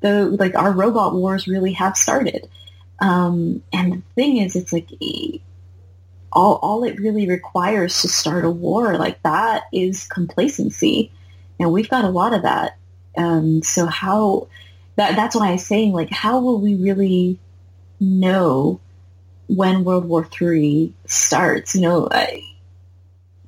The 0.00 0.26
like 0.26 0.54
our 0.56 0.72
robot 0.72 1.14
wars 1.14 1.46
really 1.46 1.72
have 1.74 1.96
started. 1.96 2.48
Um, 2.98 3.62
and 3.72 3.92
the 3.94 4.02
thing 4.14 4.36
is, 4.38 4.56
it's 4.56 4.72
like 4.72 4.90
all 6.32 6.56
all 6.56 6.84
it 6.84 6.98
really 6.98 7.28
requires 7.28 8.02
to 8.02 8.08
start 8.08 8.44
a 8.44 8.50
war 8.50 8.96
like 8.98 9.22
that 9.22 9.64
is 9.72 10.06
complacency, 10.06 11.12
and 11.58 11.72
we've 11.72 11.88
got 11.88 12.04
a 12.04 12.10
lot 12.10 12.34
of 12.34 12.42
that. 12.42 12.76
Um, 13.16 13.62
so 13.62 13.86
how 13.86 14.48
that 14.96 15.16
that's 15.16 15.36
why 15.36 15.50
I'm 15.50 15.58
saying 15.58 15.92
like 15.92 16.10
how 16.10 16.40
will 16.40 16.60
we 16.60 16.74
really 16.74 17.38
know 18.00 18.80
when 19.46 19.84
World 19.84 20.06
War 20.06 20.24
Three 20.24 20.92
starts? 21.06 21.74
You 21.74 21.82
know, 21.82 22.08
I, 22.10 22.42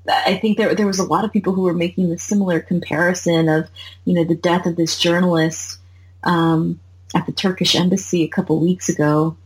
I 0.08 0.36
think 0.36 0.58
there 0.58 0.74
there 0.74 0.86
was 0.86 0.98
a 0.98 1.04
lot 1.04 1.24
of 1.24 1.32
people 1.32 1.52
who 1.52 1.62
were 1.62 1.74
making 1.74 2.10
the 2.10 2.18
similar 2.18 2.60
comparison 2.60 3.48
of, 3.48 3.68
you 4.04 4.14
know, 4.14 4.24
the 4.24 4.34
death 4.34 4.66
of 4.66 4.76
this 4.76 4.98
journalist 4.98 5.78
um, 6.24 6.80
at 7.14 7.26
the 7.26 7.32
Turkish 7.32 7.74
embassy 7.76 8.24
a 8.24 8.28
couple 8.28 8.58
weeks 8.60 8.88
ago, 8.88 9.36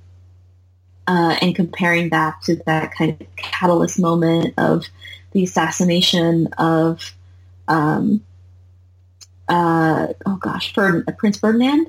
uh, 1.07 1.37
and 1.43 1.55
comparing 1.55 2.09
that 2.11 2.41
to 2.45 2.57
that 2.67 2.93
kind 2.93 3.21
of 3.21 3.37
catalyst 3.37 3.99
moment 3.99 4.55
of 4.57 4.87
the 5.33 5.43
assassination 5.43 6.49
of, 6.59 7.13
um, 7.69 8.23
uh, 9.49 10.09
oh 10.25 10.37
gosh, 10.37 10.73
Ferd- 10.73 11.07
Prince 11.19 11.39
Ferdinand 11.39 11.89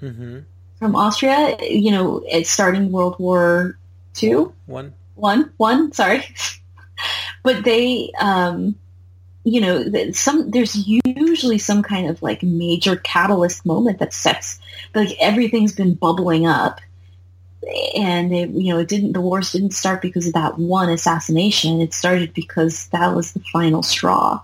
mm-hmm. 0.00 0.40
from 0.78 0.96
Austria. 0.96 1.56
You 1.62 1.92
know, 1.92 2.22
it's 2.28 2.50
starting 2.50 2.92
World 2.92 3.18
War 3.18 3.78
Two. 4.14 4.52
One. 4.66 4.92
One. 5.14 5.52
One. 5.56 5.92
Sorry. 5.92 6.24
but 7.42 7.64
they, 7.64 8.12
um, 8.20 8.76
you 9.44 9.60
know, 9.60 9.84
some 10.12 10.50
there's 10.50 10.86
usually 10.86 11.58
some 11.58 11.82
kind 11.82 12.08
of 12.08 12.22
like 12.22 12.42
major 12.42 12.96
catalyst 12.96 13.66
moment 13.66 13.98
that 13.98 14.12
sets 14.12 14.60
like 14.94 15.16
everything's 15.20 15.72
been 15.72 15.94
bubbling 15.94 16.46
up, 16.46 16.80
and 17.96 18.32
they, 18.32 18.46
you 18.46 18.72
know, 18.72 18.78
it 18.80 18.88
didn't. 18.88 19.12
The 19.12 19.20
wars 19.20 19.52
didn't 19.52 19.72
start 19.72 20.00
because 20.00 20.26
of 20.28 20.34
that 20.34 20.58
one 20.58 20.90
assassination. 20.90 21.80
It 21.80 21.92
started 21.92 22.34
because 22.34 22.86
that 22.88 23.14
was 23.14 23.32
the 23.32 23.42
final 23.52 23.82
straw, 23.82 24.40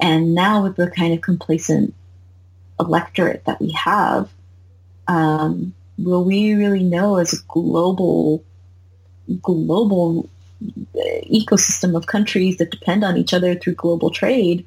and 0.00 0.34
now 0.34 0.62
with 0.62 0.76
the 0.76 0.90
kind 0.90 1.14
of 1.14 1.22
complacent 1.22 1.94
electorate 2.78 3.44
that 3.46 3.60
we 3.60 3.70
have, 3.72 4.28
um, 5.08 5.74
will 5.98 6.24
we 6.24 6.54
really 6.54 6.82
know 6.82 7.16
as 7.16 7.32
a 7.32 7.42
global 7.48 8.44
global 9.42 10.28
ecosystem 11.30 11.96
of 11.96 12.06
countries 12.06 12.56
that 12.58 12.70
depend 12.70 13.04
on 13.04 13.16
each 13.16 13.32
other 13.32 13.54
through 13.54 13.74
global 13.74 14.10
trade, 14.10 14.66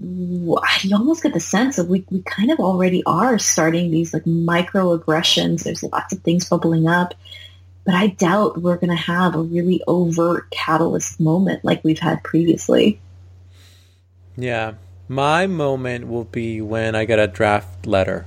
you 0.00 0.56
almost 0.92 1.22
get 1.22 1.32
the 1.32 1.40
sense 1.40 1.78
of 1.78 1.88
we, 1.88 2.04
we 2.10 2.22
kind 2.22 2.50
of 2.50 2.60
already 2.60 3.02
are 3.04 3.38
starting 3.38 3.90
these 3.90 4.14
like 4.14 4.24
microaggressions. 4.24 5.64
There's 5.64 5.82
lots 5.82 6.12
of 6.12 6.20
things 6.20 6.48
bubbling 6.48 6.86
up, 6.86 7.14
but 7.84 7.94
I 7.94 8.08
doubt 8.08 8.60
we're 8.60 8.76
going 8.76 8.96
to 8.96 9.02
have 9.02 9.34
a 9.34 9.42
really 9.42 9.82
overt 9.86 10.50
catalyst 10.50 11.18
moment 11.18 11.64
like 11.64 11.82
we've 11.82 11.98
had 11.98 12.22
previously. 12.22 13.00
Yeah. 14.36 14.74
My 15.08 15.46
moment 15.46 16.06
will 16.06 16.24
be 16.24 16.60
when 16.60 16.94
I 16.94 17.06
get 17.06 17.18
a 17.18 17.26
draft 17.26 17.86
letter. 17.86 18.26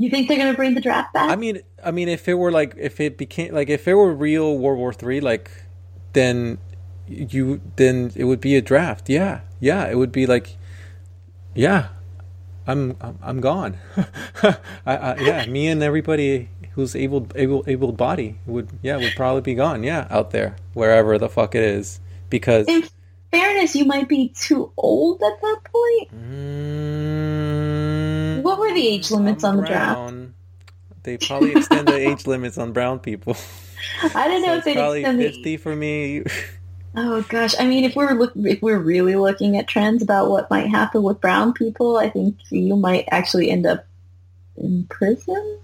You 0.00 0.08
think 0.08 0.28
they're 0.28 0.38
going 0.38 0.50
to 0.50 0.56
bring 0.56 0.72
the 0.72 0.80
draft 0.80 1.12
back? 1.12 1.28
I 1.28 1.36
mean, 1.36 1.60
I 1.84 1.90
mean, 1.90 2.08
if 2.08 2.26
it 2.26 2.32
were 2.32 2.50
like, 2.50 2.74
if 2.78 3.00
it 3.00 3.18
became 3.18 3.52
like, 3.52 3.68
if 3.68 3.86
it 3.86 3.92
were 3.92 4.14
real 4.14 4.56
World 4.56 4.78
War 4.78 4.94
Three, 4.94 5.20
like, 5.20 5.50
then 6.14 6.56
you 7.06 7.60
then 7.76 8.10
it 8.16 8.24
would 8.24 8.40
be 8.40 8.56
a 8.56 8.62
draft. 8.62 9.10
Yeah, 9.10 9.42
yeah, 9.60 9.86
it 9.88 9.98
would 9.98 10.10
be 10.10 10.24
like, 10.24 10.56
yeah, 11.54 11.88
I'm 12.66 12.96
I'm, 12.98 13.18
I'm 13.20 13.40
gone. 13.42 13.76
I, 14.42 14.56
I, 14.86 15.16
yeah, 15.16 15.44
me 15.44 15.68
and 15.68 15.82
everybody 15.82 16.48
who's 16.70 16.96
able 16.96 17.26
able 17.34 17.62
able 17.66 17.92
body 17.92 18.38
would 18.46 18.70
yeah 18.80 18.96
would 18.96 19.12
probably 19.16 19.42
be 19.42 19.54
gone. 19.54 19.82
Yeah, 19.82 20.06
out 20.08 20.30
there 20.30 20.56
wherever 20.72 21.18
the 21.18 21.28
fuck 21.28 21.54
it 21.54 21.62
is 21.62 22.00
because. 22.30 22.66
In 22.68 22.88
fairness, 23.30 23.76
you 23.76 23.84
might 23.84 24.08
be 24.08 24.30
too 24.30 24.72
old 24.78 25.22
at 25.22 25.40
that 25.42 25.60
point. 25.64 26.10
Mm, 26.10 27.19
what 28.50 28.58
were 28.58 28.74
the 28.74 28.86
age 28.86 29.10
limits 29.10 29.44
I'm 29.44 29.50
on 29.50 29.56
the 29.58 29.62
brown. 29.62 30.16
draft? 30.16 30.34
They 31.02 31.16
probably 31.16 31.52
extend 31.52 31.88
the 31.88 31.96
age 31.96 32.26
limits 32.26 32.58
on 32.58 32.72
brown 32.72 32.98
people. 32.98 33.36
I 34.14 34.28
don't 34.28 34.42
know 34.42 34.48
so 34.48 34.58
if 34.58 34.64
they 34.64 34.74
probably 34.74 35.00
extend 35.00 35.18
fifty 35.20 35.42
the... 35.42 35.56
for 35.56 35.76
me. 35.76 36.24
Oh 36.96 37.22
gosh, 37.28 37.54
I 37.58 37.66
mean, 37.66 37.84
if 37.84 37.94
we're 37.94 38.12
look, 38.14 38.32
if 38.34 38.60
we're 38.60 38.78
really 38.78 39.14
looking 39.14 39.56
at 39.56 39.68
trends 39.68 40.02
about 40.02 40.28
what 40.28 40.50
might 40.50 40.68
happen 40.68 41.04
with 41.04 41.20
brown 41.20 41.52
people, 41.52 41.96
I 41.96 42.10
think 42.10 42.36
you 42.50 42.74
might 42.74 43.06
actually 43.12 43.50
end 43.50 43.66
up 43.66 43.86
in 44.56 44.86
prison. 44.90 45.58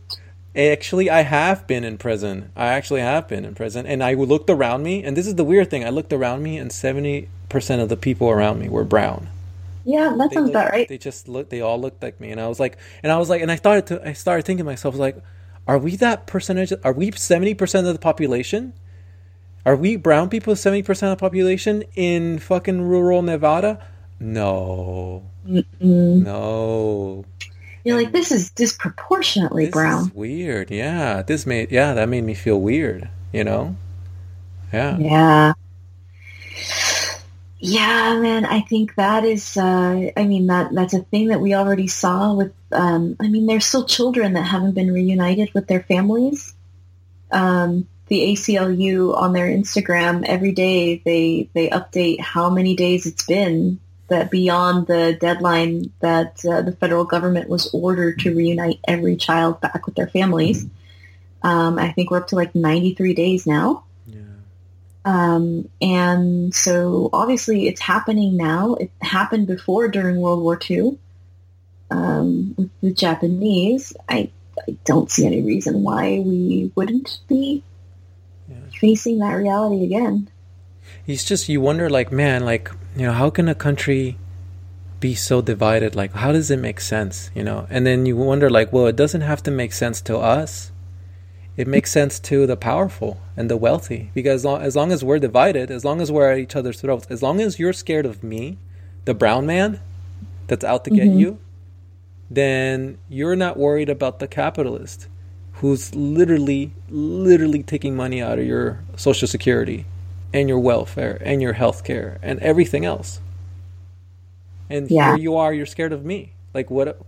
Actually, 0.54 1.10
I 1.10 1.22
have 1.22 1.66
been 1.66 1.82
in 1.82 1.98
prison. 1.98 2.52
I 2.54 2.68
actually 2.68 3.00
have 3.00 3.26
been 3.26 3.44
in 3.44 3.56
prison, 3.56 3.86
and 3.86 4.02
I 4.04 4.14
looked 4.14 4.48
around 4.48 4.84
me, 4.84 5.02
and 5.02 5.16
this 5.16 5.26
is 5.26 5.34
the 5.34 5.44
weird 5.44 5.68
thing. 5.68 5.84
I 5.84 5.90
looked 5.90 6.12
around 6.12 6.44
me, 6.44 6.58
and 6.58 6.70
seventy 6.70 7.28
percent 7.48 7.82
of 7.82 7.88
the 7.88 7.96
people 7.96 8.30
around 8.30 8.60
me 8.60 8.68
were 8.68 8.84
brown. 8.84 9.28
Yeah, 9.86 10.14
that 10.18 10.30
they 10.30 10.34
sounds 10.34 10.46
looked, 10.48 10.50
about 10.50 10.72
right. 10.72 10.88
They 10.88 10.98
just 10.98 11.28
looked. 11.28 11.48
They 11.48 11.62
all 11.62 11.80
looked 11.80 12.02
like 12.02 12.20
me, 12.20 12.30
and 12.30 12.40
I 12.40 12.48
was 12.48 12.60
like, 12.60 12.76
and 13.02 13.10
I 13.10 13.16
was 13.16 13.30
like, 13.30 13.40
and 13.40 13.50
I 13.50 13.56
started 13.56 13.86
to, 13.86 14.06
I 14.06 14.12
started 14.12 14.44
thinking 14.44 14.64
to 14.64 14.70
myself, 14.70 14.96
like, 14.96 15.16
are 15.66 15.78
we 15.78 15.96
that 15.96 16.26
percentage? 16.26 16.72
Are 16.84 16.92
we 16.92 17.12
seventy 17.12 17.54
percent 17.54 17.86
of 17.86 17.94
the 17.94 18.00
population? 18.00 18.74
Are 19.66 19.74
we 19.74 19.96
brown 19.96 20.28
people 20.28 20.54
70% 20.54 20.88
of 20.88 21.10
the 21.10 21.16
population 21.16 21.82
in 21.96 22.38
fucking 22.38 22.82
rural 22.82 23.20
Nevada? 23.20 23.84
No. 24.20 25.24
Mm-mm. 25.44 25.64
No. 26.24 27.24
You're 27.82 27.96
like, 27.96 28.12
this 28.12 28.30
is 28.30 28.50
disproportionately 28.50 29.64
this 29.64 29.72
brown. 29.72 30.02
Is 30.02 30.14
weird. 30.14 30.70
Yeah. 30.70 31.22
This 31.22 31.46
made, 31.46 31.72
yeah, 31.72 31.94
that 31.94 32.08
made 32.08 32.22
me 32.22 32.34
feel 32.34 32.60
weird, 32.60 33.10
you 33.32 33.42
know? 33.42 33.76
Yeah. 34.72 34.98
Yeah. 34.98 35.52
Yeah, 37.58 38.18
man, 38.20 38.44
I 38.44 38.60
think 38.60 38.94
that 38.96 39.24
is, 39.24 39.56
uh, 39.56 40.10
I 40.14 40.24
mean, 40.24 40.48
that 40.48 40.74
that's 40.74 40.92
a 40.92 41.02
thing 41.02 41.28
that 41.28 41.40
we 41.40 41.54
already 41.54 41.86
saw 41.86 42.34
with, 42.34 42.52
um, 42.70 43.16
I 43.18 43.28
mean, 43.28 43.46
there's 43.46 43.64
still 43.64 43.86
children 43.86 44.34
that 44.34 44.42
haven't 44.42 44.74
been 44.74 44.92
reunited 44.92 45.54
with 45.54 45.66
their 45.66 45.82
families. 45.82 46.54
Um, 47.30 47.88
the 48.08 48.32
ACLU 48.32 49.16
on 49.16 49.32
their 49.32 49.48
Instagram 49.48 50.24
every 50.24 50.52
day 50.52 51.02
they 51.04 51.48
they 51.54 51.68
update 51.70 52.20
how 52.20 52.50
many 52.50 52.76
days 52.76 53.04
it's 53.04 53.26
been 53.26 53.80
that 54.08 54.30
beyond 54.30 54.86
the 54.86 55.16
deadline 55.20 55.90
that 56.00 56.44
uh, 56.48 56.62
the 56.62 56.70
federal 56.70 57.04
government 57.04 57.48
was 57.48 57.68
ordered 57.74 58.20
to 58.20 58.34
reunite 58.34 58.78
every 58.86 59.16
child 59.16 59.60
back 59.60 59.84
with 59.84 59.96
their 59.96 60.06
families. 60.06 60.64
Um, 61.42 61.78
I 61.78 61.90
think 61.90 62.10
we're 62.10 62.18
up 62.18 62.28
to 62.28 62.36
like 62.36 62.54
93 62.54 63.14
days 63.14 63.46
now. 63.46 63.84
Yeah. 65.06 65.34
Um, 65.34 65.68
and 65.80 66.54
so 66.54 67.10
obviously 67.12 67.68
it's 67.68 67.80
happening 67.80 68.36
now. 68.36 68.74
It 68.74 68.90
happened 69.00 69.46
before 69.46 69.88
during 69.88 70.16
World 70.16 70.42
War 70.42 70.58
II 70.68 70.98
um, 71.90 72.54
with 72.58 72.70
the 72.80 72.92
Japanese. 72.92 73.92
I, 74.08 74.30
I 74.66 74.76
don't 74.84 75.10
see 75.10 75.26
any 75.26 75.42
reason 75.42 75.82
why 75.82 76.18
we 76.18 76.72
wouldn't 76.74 77.20
be 77.28 77.62
facing 78.80 79.18
that 79.20 79.32
reality 79.32 79.84
again. 79.84 80.28
It's 81.06 81.24
just 81.24 81.48
you 81.48 81.60
wonder, 81.60 81.88
like, 81.88 82.12
man, 82.12 82.44
like 82.44 82.70
you 82.96 83.06
know, 83.06 83.12
how 83.12 83.30
can 83.30 83.48
a 83.48 83.54
country 83.54 84.16
be 85.00 85.14
so 85.14 85.40
divided? 85.40 85.94
Like, 85.94 86.12
how 86.12 86.32
does 86.32 86.50
it 86.50 86.58
make 86.58 86.80
sense? 86.80 87.30
You 87.34 87.44
know, 87.44 87.66
and 87.70 87.86
then 87.86 88.06
you 88.06 88.16
wonder, 88.16 88.50
like, 88.50 88.72
well, 88.72 88.86
it 88.86 88.96
doesn't 88.96 89.20
have 89.20 89.42
to 89.44 89.50
make 89.50 89.72
sense 89.72 90.00
to 90.02 90.16
us. 90.18 90.72
It 91.56 91.66
makes 91.66 91.90
sense 91.90 92.18
to 92.20 92.46
the 92.46 92.56
powerful 92.56 93.18
and 93.36 93.50
the 93.50 93.56
wealthy 93.56 94.10
because 94.14 94.44
as 94.44 94.76
long 94.76 94.92
as 94.92 95.02
we're 95.02 95.18
divided, 95.18 95.70
as 95.70 95.84
long 95.84 96.00
as 96.02 96.12
we're 96.12 96.30
at 96.30 96.38
each 96.38 96.54
other's 96.54 96.80
throats, 96.80 97.06
as 97.08 97.22
long 97.22 97.40
as 97.40 97.58
you're 97.58 97.72
scared 97.72 98.04
of 98.04 98.22
me, 98.22 98.58
the 99.06 99.14
brown 99.14 99.46
man 99.46 99.80
that's 100.48 100.64
out 100.64 100.84
to 100.84 100.90
get 100.90 101.08
mm-hmm. 101.08 101.18
you, 101.18 101.38
then 102.30 102.98
you're 103.08 103.36
not 103.36 103.56
worried 103.56 103.88
about 103.88 104.18
the 104.18 104.28
capitalist 104.28 105.08
who's 105.54 105.94
literally, 105.94 106.72
literally 106.90 107.62
taking 107.62 107.96
money 107.96 108.20
out 108.20 108.38
of 108.38 108.44
your 108.44 108.82
social 108.96 109.26
security 109.26 109.86
and 110.34 110.50
your 110.50 110.58
welfare 110.58 111.18
and 111.22 111.40
your 111.40 111.54
health 111.54 111.84
care 111.84 112.18
and 112.22 112.38
everything 112.40 112.84
else. 112.84 113.20
And 114.68 114.90
yeah. 114.90 115.12
here 115.12 115.22
you 115.22 115.36
are, 115.36 115.54
you're 115.54 115.64
scared 115.64 115.92
of 115.92 116.04
me. 116.04 116.32
Like, 116.52 116.70
what? 116.70 117.00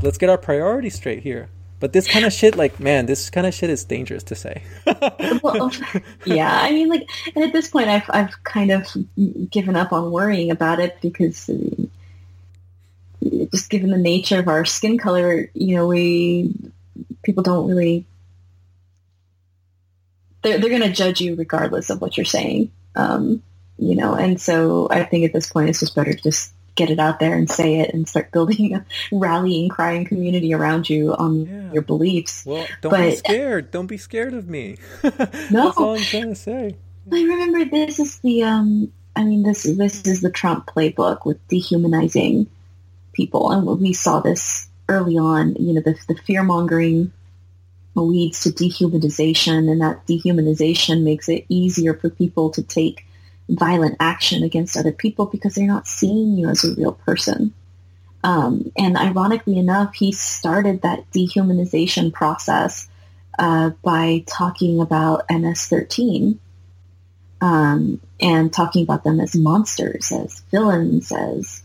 Let's 0.00 0.16
get 0.16 0.30
our 0.30 0.38
priorities 0.38 0.94
straight 0.94 1.22
here. 1.22 1.50
But 1.82 1.92
this 1.92 2.06
kind 2.06 2.24
of 2.24 2.32
shit, 2.32 2.54
like, 2.54 2.78
man, 2.78 3.06
this 3.06 3.28
kind 3.28 3.44
of 3.44 3.52
shit 3.52 3.68
is 3.68 3.84
dangerous 3.84 4.22
to 4.22 4.36
say. 4.36 4.62
well, 5.42 5.72
yeah, 6.24 6.60
I 6.62 6.70
mean, 6.70 6.88
like, 6.88 7.10
and 7.34 7.42
at 7.42 7.52
this 7.52 7.70
point, 7.70 7.88
I've 7.88 8.08
I've 8.08 8.44
kind 8.44 8.70
of 8.70 8.86
given 9.50 9.74
up 9.74 9.92
on 9.92 10.12
worrying 10.12 10.52
about 10.52 10.78
it 10.78 11.00
because 11.00 11.50
uh, 11.50 11.86
just 13.50 13.68
given 13.68 13.90
the 13.90 13.98
nature 13.98 14.38
of 14.38 14.46
our 14.46 14.64
skin 14.64 14.96
color, 14.96 15.50
you 15.54 15.74
know, 15.74 15.88
we 15.88 16.54
people 17.24 17.42
don't 17.42 17.66
really 17.66 18.06
they're 20.42 20.60
they're 20.60 20.70
going 20.70 20.82
to 20.82 20.92
judge 20.92 21.20
you 21.20 21.34
regardless 21.34 21.90
of 21.90 22.00
what 22.00 22.16
you're 22.16 22.24
saying. 22.24 22.70
Um, 22.94 23.42
you 23.76 23.96
know, 23.96 24.14
and 24.14 24.40
so 24.40 24.86
I 24.88 25.02
think 25.02 25.24
at 25.24 25.32
this 25.32 25.50
point 25.50 25.68
it's 25.68 25.80
just 25.80 25.96
better 25.96 26.12
to 26.12 26.22
just 26.22 26.52
get 26.74 26.90
it 26.90 26.98
out 26.98 27.20
there 27.20 27.34
and 27.34 27.50
say 27.50 27.80
it 27.80 27.92
and 27.92 28.08
start 28.08 28.32
building 28.32 28.74
a 28.74 28.84
rallying, 29.12 29.68
crying 29.68 30.04
community 30.04 30.54
around 30.54 30.88
you 30.88 31.14
on 31.14 31.46
yeah. 31.46 31.72
your 31.72 31.82
beliefs. 31.82 32.44
Well, 32.46 32.66
don't 32.80 32.90
but, 32.90 33.10
be 33.10 33.16
scared. 33.16 33.70
Don't 33.70 33.86
be 33.86 33.98
scared 33.98 34.34
of 34.34 34.48
me. 34.48 34.78
no, 35.04 35.10
that's 35.10 35.76
all 35.76 35.96
I'm 35.96 36.02
trying 36.02 36.28
to 36.28 36.34
say. 36.34 36.76
I 37.10 37.22
remember 37.22 37.64
this 37.64 37.98
is 37.98 38.18
the 38.20 38.44
um. 38.44 38.92
I 39.14 39.24
mean, 39.24 39.42
this 39.42 39.64
this 39.64 40.06
is 40.06 40.22
the 40.22 40.30
Trump 40.30 40.66
playbook 40.66 41.26
with 41.26 41.46
dehumanizing 41.48 42.46
people, 43.12 43.50
and 43.50 43.66
we 43.78 43.92
saw 43.92 44.20
this 44.20 44.68
early 44.88 45.18
on, 45.18 45.54
you 45.56 45.74
know, 45.74 45.80
the, 45.80 45.98
the 46.08 46.14
fear 46.14 46.42
mongering 46.42 47.12
leads 47.94 48.40
to 48.40 48.50
dehumanization 48.50 49.70
and 49.70 49.80
that 49.80 50.06
dehumanization 50.06 51.02
makes 51.02 51.28
it 51.28 51.44
easier 51.48 51.94
for 51.94 52.08
people 52.08 52.50
to 52.50 52.62
take 52.62 53.04
violent 53.48 53.96
action 54.00 54.42
against 54.42 54.76
other 54.76 54.92
people 54.92 55.26
because 55.26 55.54
they're 55.54 55.66
not 55.66 55.86
seeing 55.86 56.36
you 56.36 56.48
as 56.48 56.64
a 56.64 56.74
real 56.74 56.92
person. 56.92 57.52
Um, 58.24 58.70
and 58.76 58.96
ironically 58.96 59.58
enough, 59.58 59.94
he 59.94 60.12
started 60.12 60.82
that 60.82 61.10
dehumanization 61.10 62.12
process 62.12 62.88
uh, 63.38 63.70
by 63.82 64.24
talking 64.26 64.80
about 64.80 65.24
MS-13 65.28 66.38
um, 67.40 68.00
and 68.20 68.52
talking 68.52 68.84
about 68.84 69.02
them 69.02 69.18
as 69.18 69.34
monsters, 69.34 70.12
as 70.12 70.40
villains, 70.52 71.10
as 71.10 71.62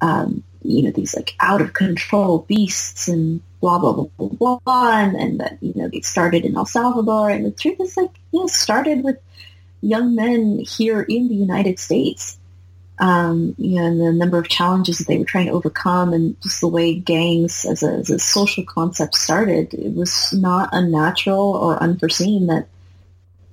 um, 0.00 0.42
you 0.62 0.82
know, 0.82 0.90
these 0.90 1.14
like 1.14 1.34
out 1.40 1.60
of 1.60 1.74
control 1.74 2.44
beasts 2.48 3.08
and 3.08 3.40
blah, 3.60 3.78
blah, 3.78 3.92
blah, 3.92 4.08
blah, 4.28 4.58
blah. 4.64 4.98
And, 4.98 5.16
and 5.16 5.40
that, 5.40 5.58
you 5.60 5.72
know, 5.76 5.88
they 5.88 6.00
started 6.00 6.44
in 6.44 6.56
El 6.56 6.66
Salvador. 6.66 7.30
And 7.30 7.44
the 7.44 7.50
truth 7.50 7.80
is 7.80 7.96
like, 7.96 8.10
you 8.32 8.40
know, 8.40 8.46
started 8.46 9.04
with 9.04 9.18
young 9.80 10.14
men 10.14 10.58
here 10.58 11.02
in 11.02 11.28
the 11.28 11.34
United 11.34 11.78
States. 11.78 12.36
Um, 12.98 13.54
you 13.56 13.76
know, 13.76 13.86
and 13.86 13.98
the 13.98 14.12
number 14.12 14.36
of 14.36 14.50
challenges 14.50 14.98
that 14.98 15.08
they 15.08 15.16
were 15.16 15.24
trying 15.24 15.46
to 15.46 15.52
overcome 15.52 16.12
and 16.12 16.38
just 16.42 16.60
the 16.60 16.68
way 16.68 16.94
gangs 16.94 17.64
as 17.64 17.82
a, 17.82 17.92
as 17.92 18.10
a 18.10 18.18
social 18.18 18.62
concept 18.62 19.14
started, 19.14 19.72
it 19.72 19.94
was 19.94 20.34
not 20.34 20.68
unnatural 20.72 21.54
or 21.54 21.82
unforeseen 21.82 22.48
that 22.48 22.68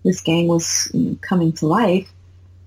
this 0.03 0.19
gang 0.19 0.47
was 0.47 0.91
coming 1.21 1.53
to 1.53 1.67
life 1.67 2.11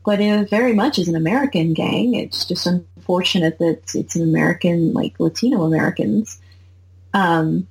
but 0.05 0.21
it 0.21 0.49
very 0.49 0.73
much 0.73 0.99
is 0.99 1.09
an 1.09 1.17
American 1.17 1.75
gang. 1.75 2.15
It's 2.15 2.45
just 2.45 2.67
unfortunate 2.67 3.59
that 3.59 3.95
it's 3.95 4.17
an 4.17 4.23
American, 4.23 4.93
like 4.93 5.21
Latino 5.21 5.63
Americans. 5.63 6.41
Um, 7.13 7.67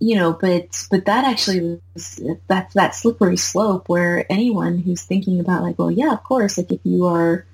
you 0.00 0.14
know, 0.14 0.32
but 0.32 0.86
but 0.90 1.06
that 1.06 1.24
actually 1.24 1.80
was 1.94 2.20
that's 2.46 2.74
that 2.74 2.94
slippery 2.94 3.36
slope 3.36 3.88
where 3.88 4.30
anyone 4.30 4.78
who's 4.78 5.02
thinking 5.02 5.40
about 5.40 5.62
like, 5.62 5.78
well, 5.78 5.90
yeah, 5.90 6.12
of 6.12 6.22
course, 6.22 6.58
like 6.58 6.70
if 6.70 6.80
you 6.84 7.06
are 7.06 7.44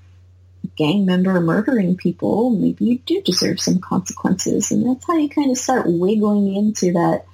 a 0.63 0.67
gang 0.77 1.07
member 1.07 1.41
murdering 1.41 1.97
people, 1.97 2.51
maybe 2.51 2.85
you 2.85 2.99
do 2.99 3.23
deserve 3.23 3.61
some 3.61 3.79
consequences, 3.79 4.71
and 4.71 4.87
that's 4.87 5.07
how 5.07 5.17
you 5.17 5.29
kind 5.29 5.51
of 5.51 5.57
start 5.59 5.87
wiggling 5.87 6.55
into 6.55 6.93
that 6.93 7.25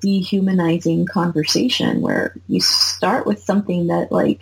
dehumanizing 0.00 1.06
conversation 1.06 2.00
where 2.00 2.34
you 2.48 2.60
start 2.60 3.26
with 3.26 3.42
something 3.42 3.88
that 3.88 4.10
like 4.10 4.40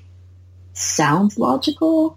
sounds 0.72 1.38
logical, 1.38 2.16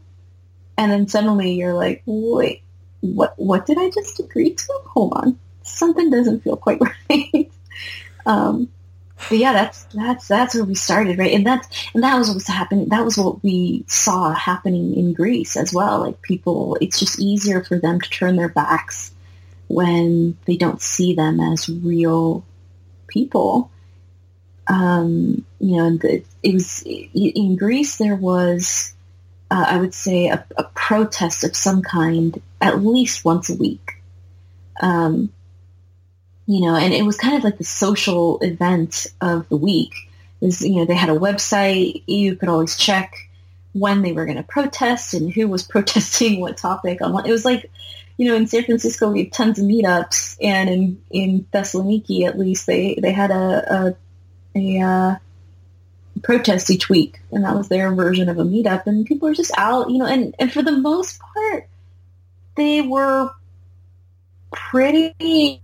and 0.78 0.90
then 0.90 1.10
suddenly 1.10 1.56
you're 1.56 1.74
like, 1.74 2.04
wait, 2.06 2.62
what? 3.02 3.34
What 3.38 3.66
did 3.66 3.78
I 3.78 3.90
just 3.90 4.18
agree 4.22 4.54
to? 4.54 4.80
Hold 4.86 5.12
on, 5.14 5.40
something 5.64 6.10
doesn't 6.10 6.46
feel 6.46 6.56
quite 6.56 6.80
right. 7.10 7.52
Um, 8.26 8.70
but 9.30 9.38
yeah, 9.38 9.54
that's 9.54 9.84
that's 9.94 10.28
that's 10.28 10.56
where 10.56 10.64
we 10.64 10.76
started, 10.76 11.18
right? 11.18 11.34
And 11.34 11.46
that's 11.46 11.68
and 11.94 12.04
that 12.04 12.18
was 12.18 12.28
what 12.28 12.36
was 12.36 12.48
happening. 12.48 12.90
That 12.90 13.06
was 13.06 13.18
what 13.18 13.44
we 13.44 13.84
saw 13.88 14.34
happening 14.34 14.96
in 14.96 15.14
Greece 15.14 15.56
as 15.56 15.74
well. 15.74 16.00
Like 16.00 16.22
people, 16.22 16.78
it's 16.82 17.00
just 17.00 17.20
easier 17.20 17.64
for 17.64 17.78
them 17.78 18.02
to 18.02 18.10
turn 18.10 18.36
their 18.36 18.50
backs 18.50 19.12
when 19.68 20.38
they 20.46 20.58
don't 20.58 20.82
see 20.82 21.14
them 21.14 21.40
as 21.40 21.70
real 21.70 22.44
people. 23.08 23.72
Um, 24.68 25.46
you 25.60 25.78
know, 25.78 25.98
the, 25.98 26.24
it 26.44 26.54
was 26.54 26.84
in 26.86 27.56
Greece. 27.56 27.98
There 27.98 28.16
was, 28.16 28.94
uh, 29.50 29.66
I 29.68 29.78
would 29.78 29.94
say, 29.94 30.28
a, 30.28 30.46
a, 30.58 30.64
protest 30.64 31.44
of 31.44 31.56
some 31.56 31.82
kind 31.82 32.42
at 32.62 32.84
least 32.84 33.26
once 33.26 33.50
a 33.50 33.56
week. 33.56 34.02
Um, 34.82 35.32
you 36.52 36.60
know, 36.60 36.76
and 36.76 36.94
it 36.94 37.04
was 37.04 37.16
kind 37.16 37.38
of 37.38 37.46
like 37.46 37.58
the 37.58 37.64
social 37.64 38.38
event 38.40 39.08
of 39.22 39.48
the 39.48 39.56
week. 39.56 39.94
Is 40.42 40.62
you 40.62 40.78
know 40.78 40.86
they 40.86 40.96
had 40.96 41.10
a 41.10 41.18
website 41.18 42.04
you 42.08 42.36
could 42.36 42.50
always 42.50 42.76
check 42.76 43.30
when 43.72 44.02
they 44.02 44.12
were 44.12 44.26
going 44.26 44.36
to 44.36 44.44
protest 44.44 45.14
and 45.14 45.32
who 45.32 45.48
was 45.48 45.64
protesting 45.68 46.42
what 46.42 46.58
topic 46.58 47.02
on 47.02 47.14
what. 47.14 47.26
It 47.26 47.32
was 47.32 47.46
like, 47.46 47.72
you 48.18 48.28
know, 48.28 48.36
in 48.36 48.48
San 48.48 48.66
Francisco 48.66 49.10
we 49.10 49.24
have 49.24 49.32
tons 49.32 49.60
of 49.60 49.66
meetups, 49.66 50.38
and 50.42 50.70
in 50.70 51.02
in 51.10 51.46
Thessaloniki 51.54 52.28
at 52.28 52.38
least 52.38 52.68
they 52.68 52.96
they 52.96 53.14
had 53.14 53.32
a 53.32 53.96
a, 54.56 54.60
a 54.60 54.80
uh, 54.82 55.16
protest 56.22 56.70
each 56.70 56.90
week, 56.90 57.22
and 57.32 57.46
that 57.46 57.56
was 57.56 57.70
their 57.70 57.96
version 57.96 58.28
of 58.28 58.40
a 58.40 58.44
meetup, 58.44 58.88
and 58.88 59.06
people 59.06 59.30
were 59.30 59.36
just 59.36 59.54
out, 59.58 59.90
you 59.90 60.00
know, 60.00 60.06
and 60.06 60.36
and 60.38 60.52
for 60.52 60.64
the 60.64 60.74
most 60.74 61.18
part 61.34 61.70
they 62.58 62.82
were 62.82 63.32
pretty 64.52 65.62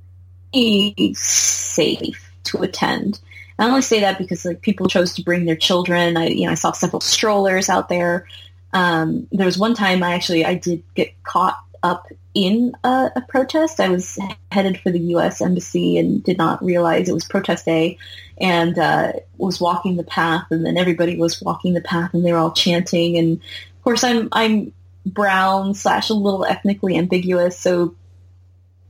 safe 1.13 2.31
to 2.45 2.61
attend. 2.61 3.19
I 3.59 3.65
only 3.65 3.81
say 3.81 4.01
that 4.01 4.17
because 4.17 4.45
like 4.45 4.61
people 4.61 4.87
chose 4.87 5.13
to 5.15 5.23
bring 5.23 5.45
their 5.45 5.55
children. 5.55 6.17
I 6.17 6.27
you 6.27 6.45
know 6.45 6.51
I 6.51 6.55
saw 6.55 6.71
several 6.71 7.01
strollers 7.01 7.69
out 7.69 7.89
there. 7.89 8.27
Um, 8.73 9.27
there 9.31 9.45
was 9.45 9.57
one 9.57 9.73
time 9.73 10.03
I 10.03 10.13
actually 10.13 10.45
I 10.45 10.55
did 10.55 10.83
get 10.93 11.11
caught 11.23 11.57
up 11.83 12.07
in 12.33 12.73
a, 12.83 13.11
a, 13.15 13.21
protest. 13.27 13.79
I 13.79 13.89
was 13.89 14.19
headed 14.51 14.79
for 14.79 14.91
the 14.91 14.99
U.S. 14.99 15.41
embassy 15.41 15.97
and 15.97 16.23
did 16.23 16.37
not 16.37 16.63
realize 16.63 17.07
it 17.07 17.13
was 17.13 17.25
protest 17.25 17.65
day, 17.65 17.97
and 18.39 18.77
uh, 18.77 19.13
was 19.37 19.59
walking 19.59 19.95
the 19.95 20.03
path, 20.03 20.45
and 20.51 20.65
then 20.65 20.77
everybody 20.77 21.17
was 21.17 21.41
walking 21.41 21.73
the 21.73 21.81
path, 21.81 22.13
and 22.13 22.23
they 22.23 22.31
were 22.31 22.37
all 22.37 22.51
chanting. 22.51 23.17
And 23.17 23.37
of 23.37 23.83
course, 23.83 24.03
I'm 24.03 24.29
I'm 24.31 24.73
brown 25.05 25.73
slash 25.73 26.09
a 26.09 26.13
little 26.13 26.45
ethnically 26.45 26.97
ambiguous, 26.97 27.57
so 27.57 27.95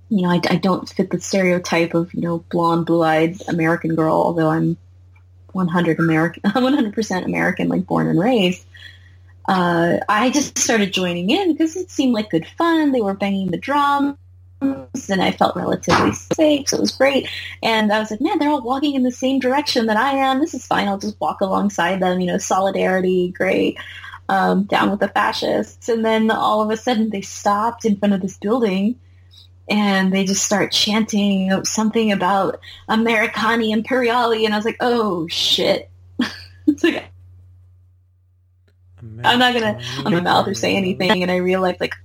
you 0.10 0.22
know, 0.22 0.30
I, 0.30 0.42
I 0.50 0.56
don't 0.56 0.88
fit 0.88 1.10
the 1.10 1.20
stereotype 1.20 1.94
of, 1.94 2.14
you 2.14 2.22
know, 2.22 2.40
blonde, 2.50 2.86
blue-eyed 2.86 3.42
American 3.48 3.96
girl, 3.96 4.16
although 4.16 4.50
I'm 4.50 4.78
100 5.52 6.00
American, 6.00 6.44
100% 6.46 7.26
American, 7.26 7.68
like 7.68 7.86
born 7.86 8.08
and 8.08 8.20
raised. 8.20 8.66
Uh, 9.48 9.98
I 10.10 10.30
just 10.30 10.58
started 10.58 10.92
joining 10.92 11.30
in 11.30 11.54
because 11.54 11.76
it 11.76 11.90
seemed 11.90 12.14
like 12.14 12.30
good 12.30 12.46
fun. 12.58 12.92
They 12.92 13.02
were 13.02 13.14
banging 13.14 13.52
the 13.52 13.58
drums 13.58 14.18
and 14.62 15.22
I 15.22 15.32
felt 15.32 15.56
relatively 15.56 16.14
safe, 16.14 16.70
so 16.70 16.78
it 16.78 16.82
was 16.82 16.92
great. 16.92 17.30
And 17.64 17.92
I 17.92 18.00
was 18.00 18.12
like, 18.12 18.22
man, 18.22 18.40
they're 18.40 18.50
all 18.50 18.62
walking 18.62 18.96
in 18.96 19.04
the 19.04 19.12
same 19.12 19.40
direction 19.40 19.86
that 19.86 19.98
I 19.98 20.12
am. 20.14 20.40
This 20.40 20.54
is 20.54 20.66
fine. 20.66 20.88
I'll 20.88 20.98
just 20.98 21.20
walk 21.22 21.42
alongside 21.42 22.02
them. 22.02 22.20
You 22.20 22.28
know, 22.28 22.38
solidarity, 22.38 23.30
great. 23.30 23.78
Um, 24.30 24.64
down 24.64 24.92
with 24.92 25.00
the 25.00 25.08
fascists. 25.08 25.88
And 25.88 26.04
then 26.04 26.30
all 26.32 26.62
of 26.62 26.70
a 26.70 26.76
sudden 26.76 27.10
they 27.10 27.22
stopped 27.22 27.86
in 27.86 27.96
front 27.96 28.14
of 28.14 28.22
this 28.22 28.38
building 28.38 29.00
and 29.70 30.14
they 30.14 30.26
just 30.26 30.46
start 30.46 30.72
chanting 30.72 31.64
something 31.66 32.12
about 32.12 32.60
Americani 32.88 33.74
Imperiali, 33.74 34.46
and 34.46 34.54
I 34.54 34.58
was 34.58 34.66
like, 34.66 34.78
oh 34.80 35.28
shit. 35.28 35.90
it's 36.68 36.84
like, 36.84 37.06
I'm 39.24 39.40
not 39.40 39.54
gonna 39.54 39.80
on 40.06 40.14
my 40.14 40.22
mouth 40.22 40.48
or 40.48 40.54
say 40.54 40.76
anything, 40.76 41.22
and 41.22 41.32
I 41.32 41.38
realized 41.38 41.82
like, 41.82 41.96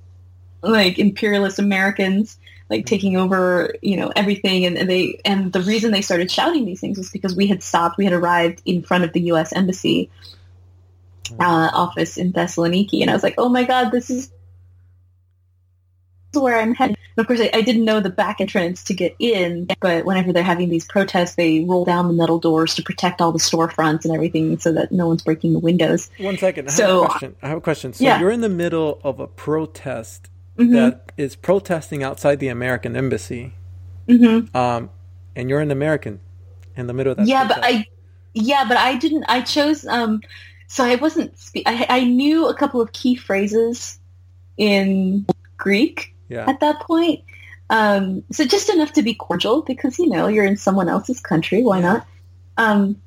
like 0.62 0.98
imperialist 0.98 1.58
Americans 1.58 2.38
like 2.72 2.86
taking 2.86 3.18
over, 3.18 3.74
you 3.82 3.98
know, 3.98 4.10
everything, 4.16 4.64
and, 4.64 4.78
and 4.78 4.88
they 4.88 5.20
and 5.26 5.52
the 5.52 5.60
reason 5.60 5.92
they 5.92 6.00
started 6.00 6.30
shouting 6.30 6.64
these 6.64 6.80
things 6.80 6.96
was 6.96 7.10
because 7.10 7.36
we 7.36 7.46
had 7.46 7.62
stopped, 7.62 7.98
we 7.98 8.04
had 8.04 8.14
arrived 8.14 8.62
in 8.64 8.82
front 8.82 9.04
of 9.04 9.12
the 9.12 9.20
U.S. 9.32 9.52
embassy 9.52 10.10
uh, 11.38 11.70
office 11.72 12.16
in 12.16 12.32
Thessaloniki, 12.32 13.02
and 13.02 13.10
I 13.10 13.12
was 13.12 13.22
like, 13.22 13.34
oh 13.36 13.50
my 13.50 13.64
god, 13.64 13.90
this 13.90 14.08
is 14.08 14.32
where 16.32 16.58
I'm 16.58 16.74
headed. 16.74 16.96
And 17.16 17.22
of 17.22 17.26
course, 17.26 17.40
I, 17.40 17.50
I, 17.52 17.60
didn't 17.60 17.84
know 17.84 18.00
the 18.00 18.10
back 18.10 18.40
entrance 18.40 18.82
to 18.84 18.94
get 18.94 19.14
in, 19.18 19.68
but 19.80 20.04
whenever 20.04 20.32
they're 20.32 20.42
having 20.42 20.70
these 20.70 20.86
protests, 20.86 21.34
they 21.34 21.60
roll 21.60 21.84
down 21.84 22.08
the 22.08 22.14
metal 22.14 22.38
doors 22.38 22.74
to 22.76 22.82
protect 22.82 23.20
all 23.20 23.32
the 23.32 23.38
storefronts 23.38 24.04
and 24.04 24.14
everything 24.14 24.58
so 24.58 24.72
that 24.72 24.92
no 24.92 25.08
one's 25.08 25.22
breaking 25.22 25.52
the 25.52 25.58
windows. 25.58 26.10
One 26.18 26.38
second. 26.38 26.68
I 26.68 26.72
so, 26.72 27.02
have 27.02 27.04
a 27.04 27.06
question. 27.08 27.36
I 27.42 27.48
have 27.48 27.58
a 27.58 27.60
question. 27.60 27.92
So 27.92 28.04
yeah. 28.04 28.20
you're 28.20 28.30
in 28.30 28.40
the 28.40 28.48
middle 28.48 29.00
of 29.04 29.20
a 29.20 29.26
protest 29.26 30.30
mm-hmm. 30.56 30.72
that 30.74 31.12
is 31.16 31.36
protesting 31.36 32.02
outside 32.02 32.38
the 32.40 32.48
American 32.48 32.96
embassy. 32.96 33.52
Mm-hmm. 34.08 34.56
Um, 34.56 34.90
and 35.36 35.50
you're 35.50 35.60
an 35.60 35.70
American 35.70 36.20
in 36.76 36.86
the 36.86 36.94
middle 36.94 37.12
of 37.12 37.18
that. 37.18 37.26
Yeah, 37.26 37.46
protest. 37.46 37.60
but 37.60 37.70
I, 37.70 37.86
yeah, 38.34 38.64
but 38.66 38.76
I 38.76 38.96
didn't, 38.96 39.24
I 39.28 39.42
chose, 39.42 39.86
um, 39.86 40.22
so 40.66 40.84
I 40.84 40.94
wasn't, 40.96 41.38
spe- 41.38 41.66
I, 41.66 41.86
I 41.88 42.04
knew 42.04 42.48
a 42.48 42.54
couple 42.54 42.80
of 42.80 42.92
key 42.92 43.14
phrases 43.14 43.98
in 44.56 45.26
Greek 45.56 46.14
yeah. 46.28 46.48
at 46.48 46.60
that 46.60 46.80
point. 46.80 47.22
Um, 47.70 48.22
so 48.30 48.44
just 48.44 48.68
enough 48.68 48.92
to 48.94 49.02
be 49.02 49.14
cordial 49.14 49.62
because, 49.62 49.98
you 49.98 50.08
know, 50.08 50.28
you're 50.28 50.44
in 50.44 50.56
someone 50.56 50.88
else's 50.88 51.20
country. 51.20 51.62
Why 51.62 51.80
not? 51.80 52.06
Um, 52.56 53.00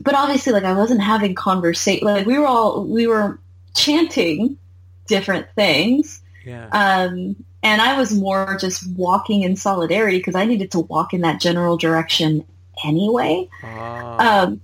but 0.00 0.14
obviously, 0.14 0.52
like, 0.52 0.64
I 0.64 0.72
wasn't 0.72 1.00
having 1.00 1.34
conversation. 1.34 2.06
Like, 2.06 2.26
we 2.26 2.38
were 2.38 2.46
all, 2.46 2.84
we 2.84 3.06
were 3.06 3.38
chanting 3.74 4.58
different 5.06 5.46
things. 5.54 6.20
Yeah. 6.44 6.68
Um, 6.72 7.36
and 7.62 7.82
I 7.82 7.98
was 7.98 8.12
more 8.12 8.56
just 8.60 8.88
walking 8.90 9.42
in 9.42 9.56
solidarity 9.56 10.18
because 10.18 10.34
I 10.34 10.44
needed 10.44 10.72
to 10.72 10.80
walk 10.80 11.14
in 11.14 11.22
that 11.22 11.40
general 11.40 11.76
direction 11.76 12.44
anyway. 12.84 13.48
Ah. 13.62 14.42
Um, 14.42 14.60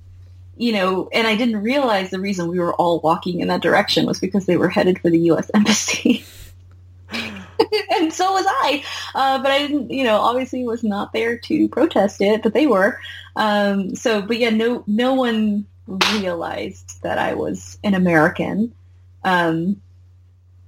you 0.56 0.72
know, 0.72 1.08
and 1.12 1.26
I 1.26 1.34
didn't 1.34 1.62
realize 1.62 2.10
the 2.10 2.20
reason 2.20 2.48
we 2.48 2.60
were 2.60 2.74
all 2.74 3.00
walking 3.00 3.40
in 3.40 3.48
that 3.48 3.62
direction 3.62 4.06
was 4.06 4.20
because 4.20 4.46
they 4.46 4.56
were 4.56 4.68
headed 4.68 5.00
for 5.00 5.10
the 5.10 5.18
U.S. 5.18 5.50
Embassy. 5.54 6.24
and 7.90 8.12
so 8.12 8.32
was 8.32 8.46
I. 8.46 8.84
Uh, 9.14 9.42
but 9.42 9.50
I 9.50 9.66
didn't, 9.66 9.90
you 9.90 10.04
know, 10.04 10.20
obviously 10.20 10.64
was 10.64 10.84
not 10.84 11.12
there 11.12 11.38
to 11.38 11.68
protest 11.68 12.20
it, 12.20 12.42
but 12.42 12.54
they 12.54 12.66
were. 12.66 13.00
Um, 13.36 13.94
so, 13.94 14.22
but 14.22 14.38
yeah, 14.38 14.50
no, 14.50 14.84
no 14.86 15.14
one 15.14 15.66
realized 15.86 17.02
that 17.02 17.18
I 17.18 17.34
was 17.34 17.78
an 17.82 17.94
American. 17.94 18.74
Um, 19.24 19.80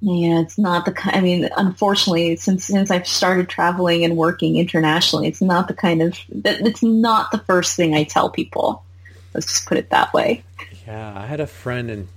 yeah, 0.01 0.41
it's 0.41 0.59
not 0.59 0.85
the 0.85 0.93
kind. 0.93 1.17
I 1.17 1.21
mean, 1.21 1.49
unfortunately, 1.57 2.37
since 2.37 2.65
since 2.67 2.91
I've 2.91 3.09
started 3.09 3.49
traveling 3.49 4.05
and 4.05 4.19
working 4.19 4.57
internationally, 4.57 5.29
it's 5.29 5.41
not 5.41 5.67
the 5.67 5.75
kind 5.75 6.03
of. 6.03 6.19
It's 6.45 6.83
not 6.83 7.31
the 7.33 7.39
first 7.39 7.75
thing 7.75 7.95
I 7.95 8.05
tell 8.05 8.29
people. 8.29 8.85
Let's 9.33 9.47
just 9.47 9.67
put 9.67 9.79
it 9.79 9.91
that 9.91 10.13
way. 10.13 10.45
Yeah, 10.87 11.15
I 11.17 11.27
had 11.27 11.41
a 11.41 11.47
friend 11.47 11.91
and 11.91 12.09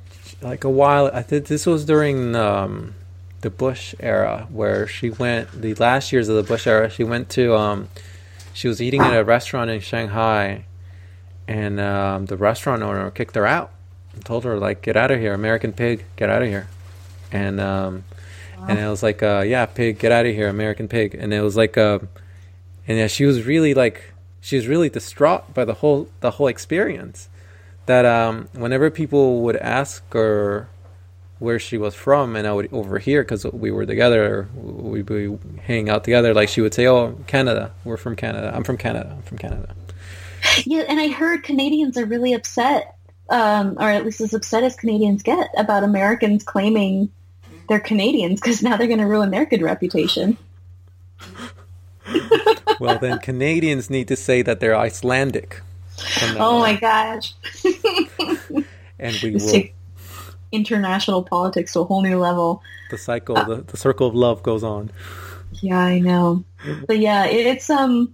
like 0.41 0.65
a 0.65 0.69
while. 0.69 1.09
I 1.13 1.21
think 1.21 1.47
this 1.47 1.65
was 1.65 1.85
during 1.85 2.35
um, 2.35 2.93
the 3.41 3.49
Bush 3.49 3.93
era, 3.99 4.47
where 4.49 4.87
she 4.87 5.09
went 5.09 5.51
the 5.51 5.73
last 5.75 6.11
years 6.11 6.27
of 6.29 6.35
the 6.35 6.43
Bush 6.43 6.67
era. 6.67 6.89
She 6.89 7.03
went 7.03 7.29
to 7.29 7.55
um, 7.55 7.89
she 8.53 8.67
was 8.67 8.81
eating 8.81 9.01
at 9.01 9.15
a 9.15 9.23
restaurant 9.23 9.69
in 9.69 9.79
Shanghai, 9.79 10.65
and 11.47 11.79
um, 11.79 12.25
the 12.25 12.37
restaurant 12.37 12.81
owner 12.81 13.11
kicked 13.11 13.35
her 13.35 13.45
out 13.45 13.71
and 14.13 14.25
told 14.25 14.43
her 14.43 14.57
like, 14.57 14.81
"Get 14.81 14.97
out 14.97 15.11
of 15.11 15.19
here, 15.19 15.33
American 15.33 15.73
pig, 15.73 16.05
get 16.15 16.29
out 16.29 16.41
of 16.41 16.47
here," 16.47 16.67
and 17.31 17.59
um, 17.61 18.03
wow. 18.57 18.65
and 18.69 18.79
it 18.79 18.87
was 18.87 19.03
like, 19.03 19.21
uh, 19.21 19.43
"Yeah, 19.45 19.65
pig, 19.67 19.99
get 19.99 20.11
out 20.11 20.25
of 20.25 20.33
here, 20.33 20.47
American 20.47 20.87
pig," 20.87 21.13
and 21.13 21.33
it 21.33 21.41
was 21.41 21.55
like, 21.55 21.77
uh, 21.77 21.99
and 22.87 22.97
yeah, 22.97 23.07
she 23.07 23.25
was 23.25 23.43
really 23.45 23.73
like, 23.73 24.13
she 24.41 24.55
was 24.55 24.67
really 24.67 24.89
distraught 24.89 25.53
by 25.53 25.63
the 25.63 25.75
whole 25.75 26.09
the 26.21 26.31
whole 26.31 26.47
experience. 26.47 27.29
That 27.85 28.05
um, 28.05 28.49
whenever 28.53 28.89
people 28.89 29.41
would 29.43 29.55
ask 29.57 30.03
her 30.13 30.67
where 31.39 31.59
she 31.59 31.77
was 31.77 31.93
from, 31.95 32.35
and 32.35 32.47
I 32.47 32.53
would 32.53 32.71
overhear 32.73 33.23
because 33.23 33.45
we 33.45 33.71
were 33.71 33.85
together, 33.85 34.47
we'd 34.55 35.05
be 35.05 35.37
hanging 35.63 35.89
out 35.89 36.03
together. 36.03 36.33
Like 36.33 36.49
she 36.49 36.61
would 36.61 36.73
say, 36.73 36.87
"Oh, 36.87 37.17
Canada, 37.27 37.71
we're 37.83 37.97
from 37.97 38.15
Canada. 38.15 38.51
I'm 38.53 38.63
from 38.63 38.77
Canada. 38.77 39.13
I'm 39.15 39.23
from 39.23 39.37
Canada." 39.37 39.75
Yeah, 40.65 40.83
and 40.87 40.99
I 40.99 41.09
heard 41.09 41.43
Canadians 41.43 41.97
are 41.97 42.05
really 42.05 42.33
upset, 42.33 42.95
um, 43.29 43.75
or 43.79 43.89
at 43.89 44.05
least 44.05 44.21
as 44.21 44.33
upset 44.33 44.63
as 44.63 44.75
Canadians 44.75 45.21
get 45.23 45.49
about 45.57 45.83
Americans 45.83 46.43
claiming 46.43 47.09
they're 47.67 47.79
Canadians 47.79 48.39
because 48.39 48.63
now 48.63 48.77
they're 48.77 48.87
going 48.87 48.99
to 48.99 49.07
ruin 49.07 49.31
their 49.31 49.45
good 49.45 49.61
reputation. 49.61 50.37
well, 52.79 52.97
then 52.99 53.19
Canadians 53.19 53.89
need 53.89 54.07
to 54.07 54.15
say 54.15 54.41
that 54.41 54.59
they're 54.59 54.75
Icelandic. 54.75 55.61
Oh 56.39 56.59
my 56.59 56.75
gosh! 56.75 57.33
and 58.99 59.19
we 59.23 59.31
will 59.31 59.63
international 60.51 61.23
politics 61.23 61.73
to 61.73 61.81
a 61.81 61.83
whole 61.83 62.01
new 62.01 62.17
level. 62.17 62.61
The 62.89 62.97
cycle, 62.97 63.37
uh, 63.37 63.43
the, 63.43 63.55
the 63.63 63.77
circle 63.77 64.07
of 64.07 64.15
love 64.15 64.43
goes 64.43 64.63
on. 64.63 64.91
Yeah, 65.61 65.79
I 65.79 65.99
know. 65.99 66.43
But 66.87 66.99
yeah, 66.99 67.25
it, 67.25 67.45
it's 67.47 67.69
um, 67.69 68.13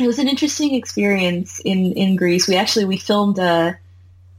it 0.00 0.06
was 0.06 0.18
an 0.18 0.28
interesting 0.28 0.74
experience 0.74 1.60
in, 1.64 1.92
in 1.92 2.16
Greece. 2.16 2.48
We 2.48 2.56
actually 2.56 2.84
we 2.84 2.96
filmed 2.96 3.38
a 3.38 3.78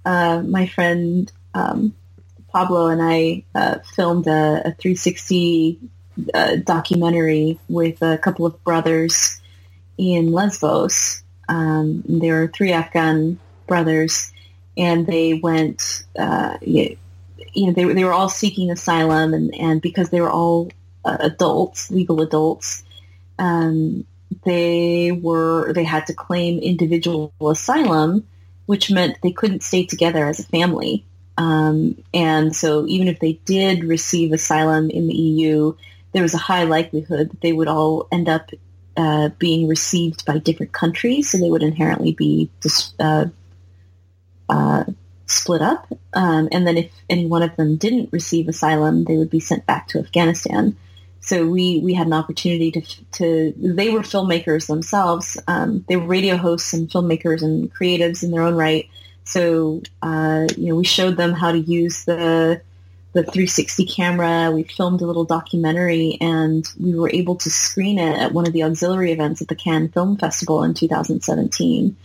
uh, 0.05 0.09
uh, 0.09 0.41
my 0.41 0.67
friend 0.67 1.31
um, 1.53 1.93
Pablo 2.49 2.87
and 2.87 3.01
I 3.01 3.43
uh, 3.53 3.79
filmed 3.95 4.27
a, 4.27 4.61
a 4.65 4.71
360 4.71 5.79
uh, 6.33 6.55
documentary 6.57 7.59
with 7.67 8.01
a 8.01 8.17
couple 8.17 8.45
of 8.45 8.63
brothers 8.63 9.41
in 9.97 10.31
Lesbos. 10.31 11.23
Um, 11.49 12.03
there 12.07 12.41
were 12.41 12.47
three 12.47 12.71
Afghan 12.71 13.39
brothers, 13.67 14.31
and 14.77 15.05
they 15.05 15.33
went. 15.33 16.05
Uh, 16.17 16.57
you, 17.57 17.67
know, 17.67 17.73
they, 17.73 17.83
they 17.93 18.03
were 18.03 18.13
all 18.13 18.29
seeking 18.29 18.69
asylum, 18.69 19.33
and, 19.33 19.53
and 19.55 19.81
because 19.81 20.09
they 20.09 20.21
were 20.21 20.29
all 20.29 20.69
uh, 21.03 21.17
adults, 21.19 21.89
legal 21.89 22.21
adults, 22.21 22.83
um, 23.39 24.05
they 24.43 25.11
were 25.11 25.73
they 25.73 25.83
had 25.83 26.05
to 26.07 26.13
claim 26.13 26.59
individual 26.59 27.33
asylum, 27.41 28.27
which 28.67 28.91
meant 28.91 29.17
they 29.23 29.31
couldn't 29.31 29.63
stay 29.63 29.85
together 29.85 30.27
as 30.27 30.39
a 30.39 30.43
family. 30.43 31.03
Um, 31.37 32.03
and 32.13 32.55
so 32.55 32.85
even 32.87 33.07
if 33.07 33.19
they 33.19 33.33
did 33.45 33.83
receive 33.83 34.33
asylum 34.33 34.89
in 34.89 35.07
the 35.07 35.15
EU, 35.15 35.75
there 36.11 36.23
was 36.23 36.33
a 36.33 36.39
high 36.39 36.63
likelihood 36.63 37.31
that 37.31 37.41
they 37.41 37.53
would 37.53 37.67
all 37.67 38.07
end 38.11 38.29
up 38.29 38.51
uh, 38.95 39.29
being 39.39 39.67
received 39.67 40.25
by 40.25 40.37
different 40.37 40.73
countries, 40.73 41.29
so 41.31 41.37
they 41.37 41.49
would 41.49 41.63
inherently 41.63 42.13
be 42.13 42.49
dis- 42.61 42.93
uh, 42.99 43.25
uh, 44.49 44.83
split 45.27 45.61
up. 45.61 45.87
Um, 46.13 46.49
and 46.51 46.65
then 46.65 46.77
if 46.77 46.91
any 47.09 47.25
one 47.25 47.43
of 47.43 47.55
them 47.55 47.75
didn't 47.75 48.09
receive 48.11 48.47
asylum, 48.47 49.03
they 49.03 49.17
would 49.17 49.29
be 49.29 49.39
sent 49.39 49.65
back 49.65 49.87
to 49.89 49.99
Afghanistan. 49.99 50.75
So 51.19 51.45
we, 51.45 51.79
we 51.81 51.93
had 51.93 52.07
an 52.07 52.13
opportunity 52.13 52.71
to, 52.71 52.81
to 53.13 53.53
they 53.57 53.89
were 53.89 53.99
filmmakers 53.99 54.67
themselves. 54.67 55.37
Um, 55.47 55.83
they 55.87 55.97
were 55.97 56.07
radio 56.07 56.37
hosts 56.37 56.73
and 56.73 56.89
filmmakers 56.89 57.41
and 57.41 57.73
creatives 57.73 58.23
in 58.23 58.31
their 58.31 58.43
own 58.43 58.55
right. 58.55 58.89
So, 59.25 59.81
uh, 60.01 60.47
you 60.55 60.69
know, 60.69 60.75
we 60.75 60.85
showed 60.85 61.17
them 61.17 61.33
how 61.33 61.51
to 61.51 61.59
use 61.59 62.05
the 62.05 62.61
the 63.13 63.23
360 63.23 63.85
camera. 63.85 64.51
We 64.51 64.63
filmed 64.63 65.01
a 65.01 65.07
little 65.07 65.25
documentary, 65.25 66.17
and 66.21 66.65
we 66.79 66.93
were 66.93 67.09
able 67.09 67.35
to 67.37 67.49
screen 67.49 67.97
it 67.97 68.17
at 68.17 68.31
one 68.31 68.45
of 68.45 68.53
the 68.53 68.63
auxiliary 68.63 69.11
events 69.11 69.41
at 69.41 69.47
the 69.47 69.55
Cannes 69.55 69.89
Film 69.89 70.17
Festival 70.17 70.63
in 70.63 70.75
2017. 70.75 71.95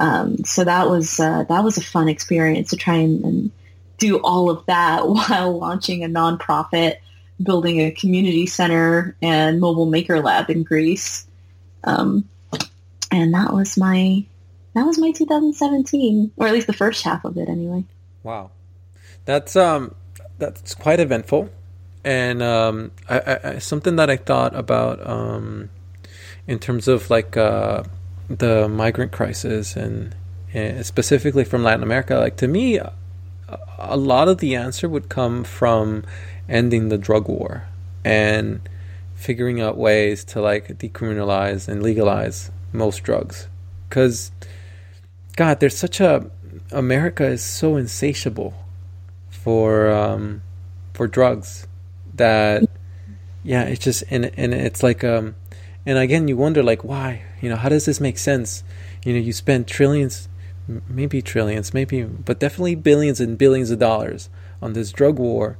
Um, 0.00 0.44
so 0.44 0.64
that 0.64 0.88
was 0.88 1.18
uh, 1.18 1.44
that 1.48 1.64
was 1.64 1.76
a 1.76 1.82
fun 1.82 2.08
experience 2.08 2.70
to 2.70 2.76
try 2.76 2.94
and, 2.94 3.24
and, 3.24 3.50
do 3.98 4.18
all 4.18 4.48
of 4.48 4.64
that 4.66 5.08
while 5.08 5.58
launching 5.58 6.04
a 6.04 6.08
nonprofit, 6.08 6.98
building 7.42 7.80
a 7.80 7.90
community 7.90 8.46
center 8.46 9.16
and 9.20 9.60
mobile 9.60 9.86
maker 9.86 10.20
lab 10.20 10.48
in 10.50 10.62
Greece. 10.62 11.26
Um, 11.82 12.28
and 13.10 13.34
that 13.34 13.52
was 13.52 13.76
my 13.76 14.24
that 14.74 14.84
was 14.84 14.98
my 14.98 15.10
2017, 15.10 16.30
or 16.36 16.46
at 16.46 16.52
least 16.52 16.68
the 16.68 16.72
first 16.72 17.02
half 17.02 17.24
of 17.24 17.36
it, 17.36 17.48
anyway. 17.48 17.84
Wow, 18.22 18.52
that's 19.24 19.56
um, 19.56 19.94
that's 20.38 20.74
quite 20.74 21.00
eventful, 21.00 21.50
and 22.04 22.42
um, 22.42 22.92
I, 23.08 23.38
I, 23.42 23.58
something 23.58 23.96
that 23.96 24.10
I 24.10 24.16
thought 24.16 24.54
about 24.54 25.04
um, 25.04 25.70
in 26.46 26.60
terms 26.60 26.86
of 26.86 27.10
like 27.10 27.36
uh, 27.36 27.82
the 28.28 28.68
migrant 28.68 29.12
crisis 29.12 29.76
and, 29.76 30.14
and 30.52 30.84
specifically 30.84 31.44
from 31.44 31.62
Latin 31.62 31.82
America. 31.82 32.16
Like 32.16 32.36
to 32.38 32.48
me, 32.48 32.78
a, 33.78 33.96
lot 33.96 34.28
of 34.28 34.38
the 34.38 34.54
answer 34.54 34.88
would 34.88 35.08
come 35.08 35.44
from 35.44 36.04
ending 36.48 36.88
the 36.88 36.98
drug 36.98 37.28
war 37.28 37.68
and 38.04 38.60
figuring 39.14 39.60
out 39.60 39.76
ways 39.76 40.24
to 40.24 40.40
like 40.40 40.68
decriminalize 40.78 41.68
and 41.68 41.82
legalize 41.82 42.50
most 42.72 43.02
drugs 43.02 43.48
because 43.88 44.30
God, 45.36 45.60
there's 45.60 45.76
such 45.76 46.00
a 46.00 46.30
America 46.72 47.24
is 47.24 47.44
so 47.44 47.76
insatiable 47.76 48.54
for 49.30 49.90
um, 49.90 50.42
for 50.94 51.06
drugs 51.06 51.66
that 52.14 52.64
yeah, 53.44 53.62
it's 53.62 53.84
just 53.84 54.04
and 54.10 54.30
and 54.36 54.52
it's 54.52 54.82
like 54.82 55.04
um, 55.04 55.36
and 55.88 55.96
again 55.96 56.28
you 56.28 56.36
wonder 56.36 56.62
like 56.62 56.84
why 56.84 57.22
you 57.40 57.48
know 57.48 57.56
how 57.56 57.68
does 57.68 57.86
this 57.86 58.00
make 58.00 58.18
sense? 58.18 58.62
You 59.04 59.12
know, 59.14 59.20
you 59.20 59.32
spend 59.32 59.66
trillions, 59.66 60.28
maybe 60.88 61.22
trillions, 61.22 61.72
maybe, 61.72 62.02
but 62.02 62.38
definitely 62.38 62.74
billions 62.74 63.20
and 63.20 63.38
billions 63.38 63.70
of 63.70 63.78
dollars 63.78 64.28
on 64.60 64.72
this 64.72 64.92
drug 64.92 65.18
war, 65.18 65.56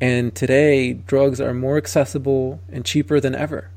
and 0.00 0.34
today 0.34 0.94
drugs 0.94 1.40
are 1.40 1.54
more 1.54 1.76
accessible 1.76 2.60
and 2.70 2.84
cheaper 2.84 3.20
than 3.20 3.34
ever. 3.34 3.70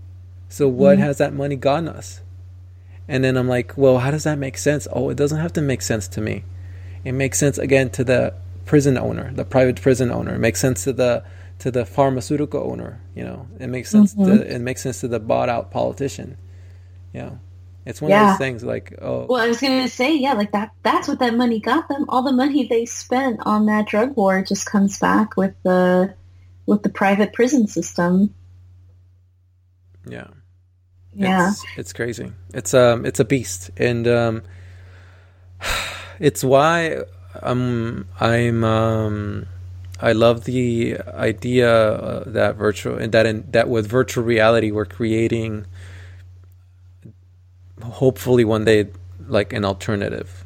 So 0.49 0.67
what 0.67 0.93
mm-hmm. 0.93 1.03
has 1.03 1.17
that 1.19 1.33
money 1.33 1.55
gotten 1.55 1.87
us? 1.87 2.21
And 3.07 3.23
then 3.23 3.37
I'm 3.37 3.47
like, 3.47 3.77
well, 3.77 3.99
how 3.99 4.11
does 4.11 4.23
that 4.23 4.37
make 4.37 4.57
sense? 4.57 4.87
Oh, 4.91 5.09
it 5.09 5.17
doesn't 5.17 5.39
have 5.39 5.53
to 5.53 5.61
make 5.61 5.81
sense 5.81 6.07
to 6.09 6.21
me. 6.21 6.43
It 7.03 7.11
makes 7.11 7.37
sense 7.37 7.57
again 7.57 7.89
to 7.91 8.03
the 8.03 8.33
prison 8.65 8.97
owner, 8.97 9.33
the 9.33 9.45
private 9.45 9.81
prison 9.81 10.11
owner. 10.11 10.35
It 10.35 10.39
makes 10.39 10.61
sense 10.61 10.83
to 10.85 10.93
the 10.93 11.23
to 11.61 11.71
the 11.71 11.85
pharmaceutical 11.85 12.69
owner. 12.71 13.01
You 13.15 13.23
know, 13.23 13.47
it 13.59 13.67
makes 13.67 13.89
sense. 13.89 14.13
Mm-hmm. 14.13 14.37
To, 14.37 14.55
it 14.55 14.59
makes 14.59 14.81
sense 14.81 15.01
to 15.01 15.07
the 15.07 15.19
bought 15.19 15.49
out 15.49 15.71
politician. 15.71 16.37
You 17.13 17.21
know, 17.21 17.39
it's 17.85 18.01
one 18.01 18.11
yeah. 18.11 18.23
of 18.23 18.29
those 18.31 18.45
things 18.45 18.63
like 18.63 18.95
oh. 19.01 19.25
Well, 19.29 19.41
I 19.41 19.47
was 19.47 19.61
gonna 19.61 19.87
say 19.87 20.15
yeah, 20.15 20.33
like 20.33 20.51
that. 20.51 20.71
That's 20.83 21.07
what 21.07 21.19
that 21.19 21.35
money 21.35 21.59
got 21.59 21.87
them. 21.87 22.05
All 22.09 22.23
the 22.23 22.31
money 22.31 22.67
they 22.67 22.85
spent 22.85 23.39
on 23.45 23.67
that 23.67 23.87
drug 23.87 24.15
war 24.15 24.43
just 24.43 24.65
comes 24.65 24.99
back 24.99 25.37
with 25.37 25.53
the 25.63 26.15
with 26.65 26.83
the 26.83 26.89
private 26.89 27.33
prison 27.33 27.67
system. 27.67 28.33
Yeah. 30.07 30.27
Yeah, 31.13 31.49
it's, 31.49 31.65
it's 31.75 31.93
crazy. 31.93 32.31
It's 32.53 32.73
um, 32.73 33.05
it's 33.05 33.19
a 33.19 33.25
beast, 33.25 33.69
and 33.75 34.07
um, 34.07 34.43
it's 36.19 36.41
why 36.41 37.01
um, 37.41 38.07
I'm 38.17 38.63
um, 38.63 39.47
I 40.01 40.13
love 40.13 40.45
the 40.45 40.97
idea 41.13 41.71
uh, 41.71 42.23
that 42.25 42.55
virtual 42.55 42.97
and 42.97 43.11
that 43.11 43.25
in, 43.25 43.45
that 43.51 43.69
with 43.69 43.87
virtual 43.87 44.23
reality 44.23 44.71
we're 44.71 44.85
creating, 44.85 45.67
hopefully 47.83 48.43
one 48.43 48.65
day, 48.65 48.89
like 49.27 49.53
an 49.53 49.63
alternative 49.63 50.43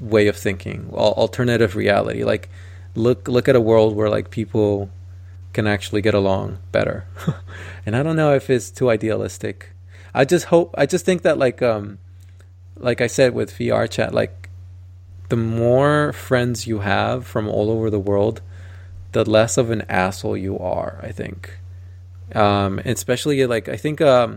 way 0.00 0.26
of 0.26 0.36
thinking, 0.36 0.90
alternative 0.92 1.76
reality. 1.76 2.24
Like 2.24 2.48
look 2.96 3.28
look 3.28 3.48
at 3.48 3.54
a 3.54 3.60
world 3.60 3.94
where 3.94 4.10
like 4.10 4.30
people 4.30 4.90
can 5.52 5.66
actually 5.66 6.02
get 6.02 6.14
along 6.14 6.58
better. 6.72 7.06
and 7.86 7.94
I 7.96 8.02
don't 8.02 8.16
know 8.16 8.34
if 8.34 8.50
it's 8.50 8.70
too 8.70 8.90
idealistic. 8.90 9.70
I 10.12 10.24
just 10.24 10.46
hope 10.46 10.74
I 10.76 10.86
just 10.86 11.04
think 11.04 11.22
that 11.22 11.38
like 11.38 11.62
um 11.62 11.98
like 12.76 13.00
I 13.00 13.06
said 13.06 13.32
with 13.32 13.56
VR 13.56 13.88
chat 13.88 14.12
like 14.12 14.46
the 15.28 15.36
more 15.36 16.12
friends 16.12 16.66
you 16.66 16.80
have 16.80 17.26
from 17.26 17.48
all 17.48 17.70
over 17.70 17.90
the 17.90 17.98
world, 17.98 18.42
the 19.16 19.24
less 19.38 19.56
of 19.56 19.70
an 19.70 19.82
asshole 19.88 20.36
you 20.36 20.58
are, 20.58 20.92
I 21.08 21.10
think. 21.20 21.40
Um 22.34 22.72
especially 22.96 23.38
like 23.54 23.66
I 23.76 23.78
think 23.82 24.00
um 24.00 24.30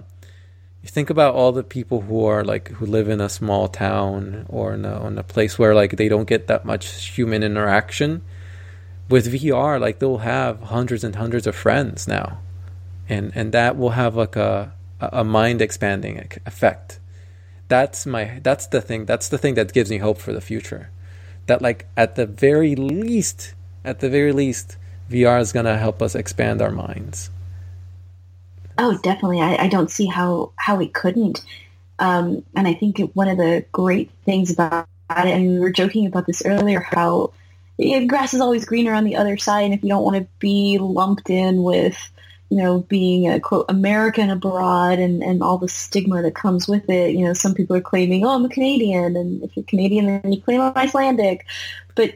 you 0.83 0.89
think 0.89 1.09
about 1.09 1.35
all 1.35 1.51
the 1.51 1.63
people 1.77 2.01
who 2.07 2.23
are 2.31 2.43
like 2.53 2.65
who 2.77 2.85
live 2.85 3.09
in 3.09 3.19
a 3.19 3.29
small 3.39 3.67
town 3.67 4.45
or 4.47 4.73
in 4.73 4.85
a, 4.85 4.95
in 5.07 5.17
a 5.17 5.23
place 5.33 5.59
where 5.59 5.75
like 5.81 5.97
they 5.97 6.09
don't 6.13 6.31
get 6.33 6.47
that 6.47 6.63
much 6.71 6.85
human 7.17 7.41
interaction 7.43 8.21
with 9.09 9.33
VR, 9.33 9.79
like 9.79 9.99
they'll 9.99 10.19
have 10.19 10.61
hundreds 10.75 11.03
and 11.03 11.15
hundreds 11.15 11.47
of 11.47 11.55
friends 11.55 12.07
now, 12.07 12.39
and 13.09 13.31
and 13.35 13.51
that 13.51 13.75
will 13.75 13.95
have 14.01 14.15
like 14.15 14.35
a 14.35 14.73
a 14.99 15.23
mind 15.23 15.61
expanding 15.61 16.15
effect. 16.45 16.99
That's 17.67 18.05
my 18.05 18.39
that's 18.43 18.67
the 18.67 18.81
thing. 18.81 19.05
That's 19.05 19.27
the 19.29 19.37
thing 19.37 19.55
that 19.55 19.73
gives 19.73 19.89
me 19.89 19.97
hope 19.97 20.19
for 20.19 20.31
the 20.31 20.41
future. 20.41 20.91
That 21.47 21.61
like 21.61 21.87
at 21.97 22.15
the 22.15 22.25
very 22.25 22.75
least, 22.75 23.55
at 23.89 23.99
the 23.99 24.09
very 24.09 24.31
least, 24.31 24.77
VR 25.09 25.41
is 25.41 25.51
gonna 25.51 25.77
help 25.77 26.01
us 26.01 26.13
expand 26.13 26.61
our 26.61 26.71
minds. 26.71 27.31
Oh, 28.77 28.97
definitely. 29.01 29.41
I, 29.41 29.63
I 29.63 29.67
don't 29.67 29.89
see 29.89 30.05
how 30.05 30.51
how 30.55 30.79
it 30.79 30.93
couldn't. 30.93 31.43
Um, 31.97 32.43
and 32.55 32.67
I 32.67 32.75
think 32.75 32.99
one 33.13 33.27
of 33.27 33.37
the 33.37 33.65
great 33.71 34.11
things 34.23 34.53
about 34.53 34.87
it, 35.09 35.27
and 35.27 35.49
we 35.49 35.59
were 35.59 35.71
joking 35.71 36.05
about 36.05 36.27
this 36.27 36.43
earlier, 36.45 36.79
how 36.79 37.33
grass 38.07 38.33
is 38.33 38.41
always 38.41 38.65
greener 38.65 38.93
on 38.93 39.03
the 39.03 39.15
other 39.15 39.37
side. 39.37 39.63
And 39.63 39.73
if 39.73 39.83
you 39.83 39.89
don't 39.89 40.03
want 40.03 40.17
to 40.17 40.27
be 40.39 40.77
lumped 40.79 41.29
in 41.29 41.63
with, 41.63 41.97
you 42.49 42.57
know, 42.57 42.79
being 42.79 43.29
a 43.29 43.39
quote 43.39 43.65
American 43.69 44.29
abroad 44.29 44.99
and, 44.99 45.23
and 45.23 45.41
all 45.41 45.57
the 45.57 45.67
stigma 45.67 46.21
that 46.21 46.35
comes 46.35 46.67
with 46.67 46.89
it, 46.89 47.15
you 47.15 47.25
know, 47.25 47.33
some 47.33 47.53
people 47.53 47.75
are 47.75 47.81
claiming, 47.81 48.25
oh, 48.25 48.29
I'm 48.29 48.45
a 48.45 48.49
Canadian. 48.49 49.17
And 49.17 49.43
if 49.43 49.57
you're 49.57 49.65
Canadian, 49.65 50.05
then 50.05 50.31
you 50.31 50.41
claim 50.41 50.61
I'm 50.61 50.73
Icelandic. 50.75 51.45
But, 51.95 52.15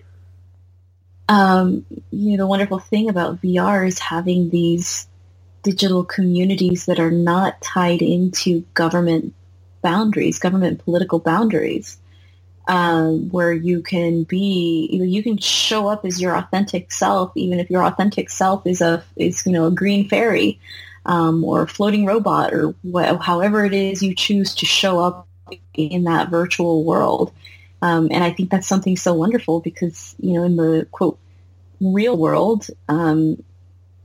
um, 1.33 1.85
you 2.11 2.31
know, 2.31 2.43
the 2.43 2.47
wonderful 2.47 2.79
thing 2.79 3.09
about 3.09 3.41
VR 3.41 3.85
is 3.85 3.99
having 3.99 4.49
these 4.49 5.07
digital 5.63 6.03
communities 6.05 6.85
that 6.87 6.99
are 6.99 7.11
not 7.11 7.61
tied 7.61 8.01
into 8.01 8.61
government 8.75 9.33
boundaries, 9.81 10.39
government 10.39 10.83
political 10.83 11.19
boundaries 11.19 11.97
um, 12.67 13.29
where 13.29 13.53
you 13.53 13.81
can 13.81 14.23
be, 14.23 14.89
you, 14.91 14.99
know, 14.99 15.05
you 15.05 15.23
can 15.23 15.37
show 15.37 15.87
up 15.89 16.05
as 16.05 16.21
your 16.21 16.35
authentic 16.37 16.91
self, 16.91 17.31
even 17.35 17.59
if 17.59 17.69
your 17.69 17.83
authentic 17.83 18.29
self 18.29 18.65
is 18.67 18.81
a 18.81 19.03
is 19.17 19.45
you 19.45 19.53
know 19.53 19.67
a 19.67 19.71
green 19.71 20.09
fairy. 20.09 20.59
um, 21.05 21.43
or 21.43 21.67
floating 21.67 22.05
robot 22.05 22.53
or 22.53 22.75
wh- 22.93 23.17
however 23.21 23.65
it 23.65 23.73
is 23.73 24.03
you 24.03 24.15
choose 24.15 24.55
to 24.55 24.65
show 24.65 24.99
up 24.99 25.27
in 25.75 26.05
that 26.05 26.29
virtual 26.29 26.83
world. 26.85 27.33
Um, 27.81 28.09
and 28.11 28.23
I 28.23 28.31
think 28.31 28.51
that's 28.51 28.67
something 28.67 28.97
so 28.97 29.13
wonderful 29.13 29.61
because, 29.61 30.15
you 30.19 30.33
know, 30.33 30.43
in 30.45 30.55
the 30.57 30.87
quote, 30.91 31.19
real 31.83 32.17
world, 32.17 32.67
um, 32.87 33.43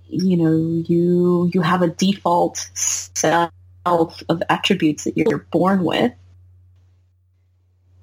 you 0.09 0.37
know, 0.37 0.83
you, 0.87 1.51
you 1.53 1.61
have 1.63 1.83
a 1.83 1.89
default 1.89 2.69
self 2.75 3.53
of 3.87 4.43
attributes 4.49 5.05
that 5.05 5.17
you're 5.17 5.47
born 5.51 5.85
with. 5.85 6.13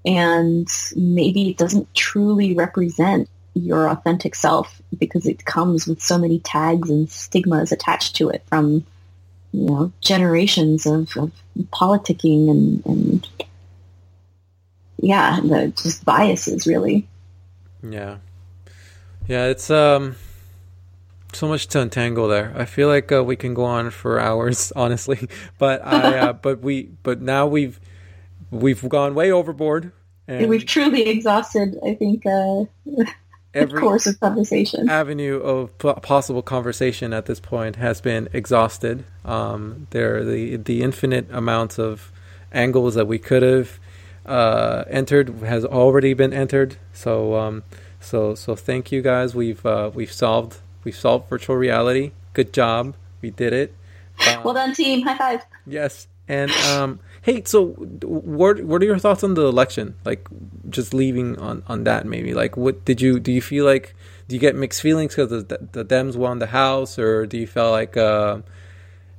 And 0.06 0.68
maybe 0.96 1.50
it 1.50 1.58
doesn't 1.58 1.94
truly 1.96 2.54
represent 2.54 3.28
your 3.56 3.90
authentic 3.90 4.36
self 4.36 4.82
because 4.98 5.26
it 5.26 5.46
comes 5.46 5.88
with 5.88 6.02
so 6.02 6.18
many 6.18 6.40
tags 6.40 6.90
and 6.90 7.10
stigmas 7.10 7.72
attached 7.72 8.16
to 8.18 8.30
it 8.30 8.44
from, 8.48 8.86
you 9.52 9.66
know, 9.66 9.92
generations 10.02 10.86
of, 10.86 11.16
of 11.18 11.32
politicking 11.72 12.52
and, 12.52 12.86
and 12.86 13.28
yeah, 14.98 15.40
the 15.42 15.74
just 15.76 16.06
biases 16.06 16.68
really. 16.68 17.08
Yeah. 17.88 18.18
Yeah, 19.28 19.46
it's 19.46 19.70
um 19.70 20.16
so 21.36 21.48
much 21.48 21.68
to 21.68 21.82
untangle 21.82 22.28
there. 22.28 22.54
I 22.56 22.66
feel 22.66 22.88
like 22.88 23.12
uh, 23.12 23.24
we 23.24 23.36
can 23.36 23.54
go 23.54 23.66
on 23.66 23.90
for 23.90 24.20
hours, 24.30 24.72
honestly. 24.76 25.28
But 25.58 25.86
I, 25.86 26.18
uh, 26.20 26.34
but 26.42 26.62
we, 26.62 26.90
but 27.04 27.22
now 27.22 27.46
we've 27.48 27.80
we've 28.52 28.88
gone 28.88 29.16
way 29.16 29.32
overboard, 29.32 29.92
and 30.28 30.50
we've 30.50 30.66
truly 30.66 31.04
exhausted. 31.10 31.78
I 31.86 31.96
think 31.96 32.26
uh, 32.26 32.66
every 33.54 33.80
course 33.80 34.08
of 34.08 34.20
conversation 34.20 34.90
avenue 34.90 35.40
of 35.40 35.78
p- 35.78 35.94
possible 36.02 36.42
conversation 36.42 37.14
at 37.14 37.26
this 37.26 37.40
point 37.40 37.76
has 37.76 38.02
been 38.02 38.30
exhausted. 38.34 39.04
Um, 39.24 39.88
there, 39.92 40.24
the 40.24 40.58
the 40.58 40.82
infinite 40.82 41.28
amounts 41.32 41.80
of 41.80 42.12
angles 42.52 42.96
that 42.96 43.08
we 43.08 43.20
could 43.20 43.44
have 43.44 43.80
uh, 44.26 44.86
entered 44.90 45.30
has 45.42 45.66
already 45.66 46.14
been 46.14 46.34
entered. 46.34 46.78
So, 46.94 47.36
um, 47.36 47.64
so, 48.06 48.36
so 48.36 48.56
thank 48.56 48.92
you 48.92 49.02
guys. 49.02 49.34
We've 49.34 49.66
uh, 49.66 49.92
we've 49.94 50.12
solved 50.12 50.60
we've 50.84 50.96
solved 50.96 51.30
virtual 51.30 51.56
reality. 51.56 52.12
Good 52.34 52.54
job. 52.54 52.96
We 53.22 53.32
did 53.32 53.54
it. 53.54 53.74
Um, 54.28 54.44
well 54.44 54.54
done, 54.54 54.74
team. 54.74 55.02
High 55.02 55.18
five. 55.18 55.46
Yes. 55.66 56.08
And 56.28 56.52
um, 56.52 57.00
hey, 57.22 57.44
so 57.46 57.68
what 57.68 58.64
what 58.64 58.82
are 58.82 58.86
your 58.86 59.00
thoughts 59.00 59.24
on 59.24 59.34
the 59.34 59.46
election? 59.46 59.96
Like, 60.06 60.28
just 60.70 60.94
leaving 60.94 61.38
on 61.40 61.64
on 61.68 61.84
that 61.84 62.06
maybe. 62.06 62.34
Like, 62.34 62.58
what 62.58 62.86
did 62.86 63.02
you 63.02 63.20
do? 63.20 63.32
You 63.32 63.42
feel 63.42 63.66
like 63.66 63.96
do 64.28 64.36
you 64.36 64.40
get 64.40 64.56
mixed 64.56 64.82
feelings 64.82 65.16
because 65.16 65.30
the, 65.30 65.68
the 65.72 65.86
Dems 65.86 66.16
won 66.16 66.40
the 66.40 66.48
House, 66.48 66.98
or 66.98 67.26
do 67.26 67.38
you 67.38 67.48
feel 67.48 67.70
like 67.70 67.96
uh, 67.96 68.40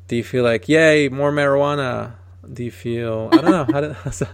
do 0.08 0.16
you 0.16 0.24
feel 0.24 0.42
like 0.42 0.68
yay 0.68 1.08
more 1.08 1.30
marijuana? 1.30 2.14
Do 2.52 2.64
you 2.64 2.72
feel 2.72 3.28
I 3.32 3.36
don't 3.36 3.50
know 3.50 3.66
how 3.72 3.80
to. 3.80 4.28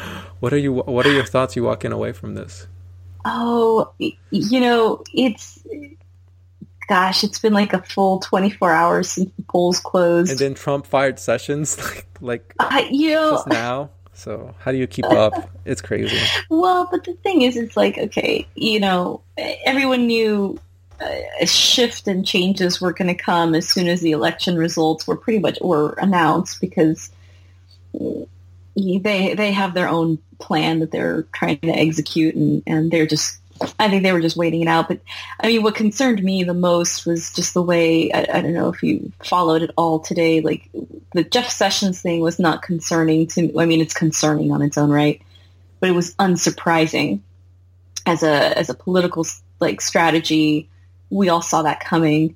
what 0.40 0.52
are 0.52 0.58
you? 0.58 0.72
What 0.72 1.06
are 1.06 1.12
your 1.12 1.24
thoughts? 1.24 1.56
You 1.56 1.64
walking 1.64 1.92
away 1.92 2.12
from 2.12 2.34
this? 2.34 2.66
Oh, 3.28 3.92
you 3.98 4.60
know, 4.60 5.02
it's 5.12 5.58
gosh, 6.88 7.24
it's 7.24 7.40
been 7.40 7.52
like 7.52 7.72
a 7.72 7.82
full 7.82 8.20
24 8.20 8.70
hours 8.70 9.10
since 9.10 9.30
the 9.36 9.42
polls 9.42 9.80
closed. 9.80 10.30
And 10.30 10.38
then 10.38 10.54
Trump 10.54 10.86
fired 10.86 11.18
Sessions 11.18 11.76
like 11.94 12.06
like 12.20 12.54
uh, 12.60 12.84
you 12.88 13.10
know, 13.10 13.32
just 13.32 13.48
now. 13.48 13.90
So 14.12 14.54
how 14.60 14.70
do 14.70 14.78
you 14.78 14.86
keep 14.86 15.04
up? 15.06 15.50
It's 15.64 15.82
crazy. 15.82 16.18
Well, 16.48 16.88
but 16.90 17.02
the 17.02 17.14
thing 17.14 17.42
is, 17.42 17.56
it's 17.56 17.76
like 17.76 17.98
okay, 17.98 18.46
you 18.54 18.78
know, 18.78 19.22
everyone 19.36 20.06
knew 20.06 20.60
a 21.40 21.46
shift 21.46 22.06
and 22.06 22.26
changes 22.26 22.80
were 22.80 22.92
going 22.92 23.08
to 23.08 23.22
come 23.22 23.54
as 23.54 23.68
soon 23.68 23.88
as 23.88 24.00
the 24.00 24.12
election 24.12 24.56
results 24.56 25.06
were 25.06 25.16
pretty 25.16 25.40
much 25.40 25.58
were 25.60 25.92
announced 25.94 26.60
because 26.60 27.10
they 28.76 29.34
they 29.34 29.52
have 29.52 29.74
their 29.74 29.88
own 29.88 30.18
plan 30.38 30.80
that 30.80 30.90
they're 30.90 31.22
trying 31.32 31.58
to 31.60 31.70
execute 31.70 32.34
and, 32.34 32.62
and 32.66 32.90
they're 32.90 33.06
just 33.06 33.38
I 33.78 33.88
think 33.88 34.02
they 34.02 34.12
were 34.12 34.20
just 34.20 34.36
waiting 34.36 34.60
it 34.60 34.68
out. 34.68 34.88
But 34.88 35.00
I 35.40 35.46
mean, 35.46 35.62
what 35.62 35.74
concerned 35.74 36.22
me 36.22 36.44
the 36.44 36.54
most 36.54 37.06
was 37.06 37.32
just 37.32 37.54
the 37.54 37.62
way 37.62 38.12
I, 38.12 38.26
I, 38.30 38.40
don't 38.42 38.52
know 38.52 38.68
if 38.68 38.82
you 38.82 39.12
followed 39.24 39.62
it 39.62 39.70
all 39.76 40.00
today. 40.00 40.40
Like 40.40 40.68
the 41.14 41.24
Jeff 41.24 41.48
Sessions 41.48 42.00
thing 42.00 42.20
was 42.20 42.38
not 42.38 42.62
concerning 42.62 43.26
to. 43.28 43.42
me. 43.42 43.54
I 43.58 43.64
mean, 43.64 43.80
it's 43.80 43.94
concerning 43.94 44.52
on 44.52 44.60
its 44.60 44.76
own 44.76 44.90
right, 44.90 45.22
but 45.80 45.88
it 45.88 45.94
was 45.94 46.14
unsurprising 46.16 47.20
as 48.04 48.22
a 48.22 48.58
as 48.58 48.68
a 48.68 48.74
political 48.74 49.26
like 49.58 49.80
strategy. 49.80 50.68
We 51.08 51.30
all 51.30 51.42
saw 51.42 51.62
that 51.62 51.80
coming. 51.80 52.34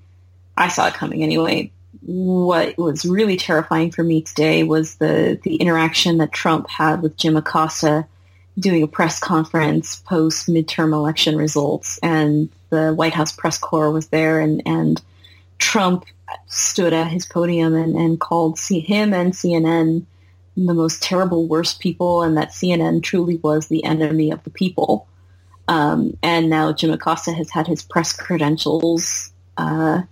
I 0.57 0.69
saw 0.69 0.89
it 0.89 0.95
coming 0.95 1.23
anyway. 1.23 1.71
What 2.03 2.79
was 2.79 3.05
really 3.05 3.37
terrifying 3.37 3.91
for 3.91 4.03
me 4.03 4.23
today 4.23 4.63
was 4.63 4.97
the 4.97 5.39
the 5.43 5.57
interaction 5.57 6.19
that 6.19 6.33
Trump 6.33 6.69
had 6.69 7.03
with 7.03 7.17
Jim 7.17 7.37
Acosta 7.37 8.07
doing 8.59 8.83
a 8.83 8.89
press 8.89 9.21
conference 9.21 9.97
post 9.97 10.49
midterm 10.49 10.93
election 10.93 11.37
results, 11.37 11.99
and 12.03 12.49
the 12.71 12.95
White 12.95 13.15
House 13.15 13.33
press 13.33 13.59
corps 13.59 13.91
was 13.91 14.09
there, 14.09 14.41
and 14.41 14.63
and 14.67 15.03
Trump 15.59 16.05
stood 16.47 16.93
at 16.93 17.09
his 17.09 17.27
podium 17.27 17.75
and, 17.75 17.97
and 17.97 18.21
called 18.21 18.59
him 18.59 19.13
and 19.13 19.33
CNN 19.33 20.05
the 20.57 20.75
most 20.75 21.03
terrible, 21.03 21.47
worst 21.47 21.81
people, 21.81 22.23
and 22.23 22.37
that 22.37 22.51
CNN 22.51 23.03
truly 23.03 23.37
was 23.37 23.69
the 23.69 23.85
enemy 23.85 24.31
of 24.31 24.43
the 24.45 24.51
people. 24.51 25.07
Um, 25.69 26.17
and 26.23 26.51
now 26.51 26.73
Jim 26.73 26.91
Acosta 26.91 27.33
has 27.33 27.51
had 27.51 27.67
his 27.67 27.83
press 27.83 28.13
credentials 28.13 29.33
uh, 29.57 30.03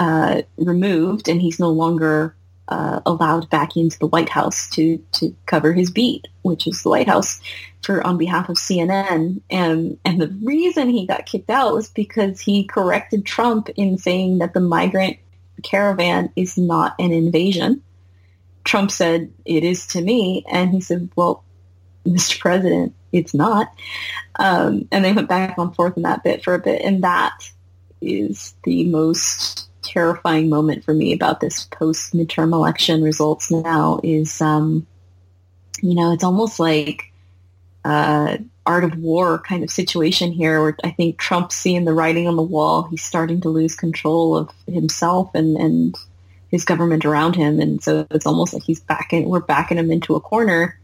uh, 0.00 0.42
removed, 0.56 1.28
and 1.28 1.40
he's 1.40 1.60
no 1.60 1.70
longer 1.70 2.34
uh, 2.68 3.00
allowed 3.04 3.50
back 3.50 3.76
into 3.76 3.98
the 3.98 4.06
White 4.06 4.30
House 4.30 4.68
to 4.70 4.96
to 5.12 5.36
cover 5.46 5.72
his 5.72 5.90
beat, 5.90 6.26
which 6.42 6.66
is 6.66 6.82
the 6.82 6.88
White 6.88 7.06
House, 7.06 7.40
for 7.82 8.04
on 8.04 8.16
behalf 8.16 8.48
of 8.48 8.56
CNN. 8.56 9.42
And 9.50 9.98
and 10.04 10.20
the 10.20 10.28
reason 10.42 10.88
he 10.88 11.06
got 11.06 11.26
kicked 11.26 11.50
out 11.50 11.74
was 11.74 11.90
because 11.90 12.40
he 12.40 12.64
corrected 12.64 13.26
Trump 13.26 13.68
in 13.76 13.98
saying 13.98 14.38
that 14.38 14.54
the 14.54 14.60
migrant 14.60 15.18
caravan 15.62 16.32
is 16.34 16.56
not 16.56 16.94
an 16.98 17.12
invasion. 17.12 17.82
Trump 18.64 18.90
said 18.90 19.30
it 19.44 19.64
is 19.64 19.86
to 19.88 20.00
me, 20.00 20.46
and 20.50 20.70
he 20.70 20.80
said, 20.80 21.10
"Well, 21.14 21.44
Mr. 22.06 22.40
President, 22.40 22.94
it's 23.12 23.34
not." 23.34 23.70
Um, 24.38 24.88
and 24.90 25.04
they 25.04 25.12
went 25.12 25.28
back 25.28 25.58
and 25.58 25.74
forth 25.74 25.98
in 25.98 26.04
that 26.04 26.24
bit 26.24 26.42
for 26.42 26.54
a 26.54 26.58
bit, 26.58 26.80
and 26.82 27.04
that 27.04 27.50
is 28.00 28.54
the 28.64 28.84
most 28.84 29.69
terrifying 29.82 30.48
moment 30.48 30.84
for 30.84 30.94
me 30.94 31.12
about 31.12 31.40
this 31.40 31.64
post 31.64 32.12
midterm 32.12 32.52
election 32.52 33.02
results 33.02 33.50
now 33.50 34.00
is, 34.02 34.40
um, 34.40 34.86
you 35.80 35.94
know, 35.94 36.12
it's 36.12 36.24
almost 36.24 36.60
like 36.60 37.12
uh, 37.84 38.36
art 38.66 38.84
of 38.84 38.98
war 38.98 39.38
kind 39.38 39.64
of 39.64 39.70
situation 39.70 40.32
here 40.32 40.60
where 40.60 40.76
I 40.84 40.90
think 40.90 41.18
Trump's 41.18 41.56
seeing 41.56 41.84
the 41.84 41.94
writing 41.94 42.28
on 42.28 42.36
the 42.36 42.42
wall. 42.42 42.84
He's 42.84 43.02
starting 43.02 43.40
to 43.42 43.48
lose 43.48 43.74
control 43.74 44.36
of 44.36 44.50
himself 44.66 45.34
and, 45.34 45.56
and 45.56 45.96
his 46.50 46.64
government 46.64 47.04
around 47.04 47.36
him. 47.36 47.60
And 47.60 47.82
so 47.82 48.06
it's 48.10 48.26
almost 48.26 48.52
like 48.52 48.62
he's 48.62 48.80
backing, 48.80 49.28
we're 49.28 49.40
backing 49.40 49.78
him 49.78 49.90
into 49.90 50.14
a 50.14 50.20
corner, 50.20 50.78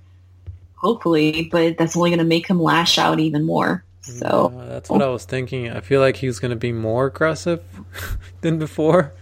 hopefully, 0.76 1.48
but 1.50 1.76
that's 1.76 1.96
only 1.96 2.10
going 2.10 2.18
to 2.18 2.24
make 2.24 2.48
him 2.48 2.60
lash 2.60 2.98
out 2.98 3.20
even 3.20 3.44
more. 3.44 3.84
So 4.06 4.52
yeah, 4.54 4.64
that's 4.66 4.88
what 4.88 5.02
I 5.02 5.08
was 5.08 5.24
thinking. 5.24 5.70
I 5.70 5.80
feel 5.80 6.00
like 6.00 6.16
he's 6.16 6.38
going 6.38 6.50
to 6.50 6.56
be 6.56 6.72
more 6.72 7.06
aggressive 7.06 7.62
than 8.40 8.58
before, 8.58 9.12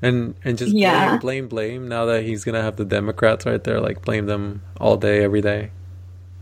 and 0.00 0.34
and 0.44 0.56
just 0.56 0.72
yeah. 0.72 1.18
blame, 1.18 1.20
blame, 1.20 1.48
blame. 1.48 1.88
Now 1.88 2.04
that 2.06 2.22
he's 2.22 2.44
going 2.44 2.54
to 2.54 2.62
have 2.62 2.76
the 2.76 2.84
Democrats 2.84 3.44
right 3.44 3.62
there, 3.62 3.80
like 3.80 4.02
blame 4.02 4.26
them 4.26 4.62
all 4.80 4.96
day, 4.96 5.24
every 5.24 5.40
day. 5.40 5.72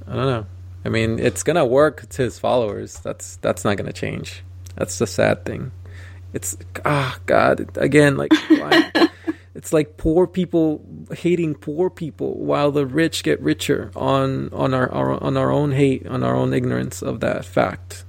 I 0.07 0.15
don't 0.15 0.27
know. 0.27 0.47
I 0.85 0.91
mean, 0.91 1.19
it's 1.19 1.43
going 1.43 1.57
to 1.57 1.65
work 1.65 2.09
to 2.11 2.23
his 2.23 2.39
followers. 2.39 3.01
That's 3.01 3.37
that's 3.37 3.65
not 3.65 3.77
going 3.77 3.87
to 3.87 3.93
change. 3.93 4.45
That's 4.77 4.99
the 4.99 5.07
sad 5.07 5.45
thing. 5.45 5.73
It's 6.35 6.57
ah 6.85 7.17
oh, 7.17 7.23
God 7.25 7.71
again. 7.79 8.19
Like 8.19 8.33
It's 9.57 9.73
like 9.73 9.97
poor 9.97 10.27
people 10.27 10.85
hating 11.11 11.55
poor 11.55 11.89
people 11.89 12.35
while 12.37 12.71
the 12.71 12.85
rich 12.85 13.25
get 13.25 13.41
richer 13.41 13.91
on 13.97 14.53
on 14.53 14.75
our, 14.75 14.93
our 14.93 15.23
on 15.23 15.39
our 15.39 15.51
own 15.51 15.73
hate, 15.73 16.07
on 16.07 16.23
our 16.23 16.37
own 16.37 16.53
ignorance 16.53 17.01
of 17.01 17.21
that 17.21 17.47
fact. 17.47 18.05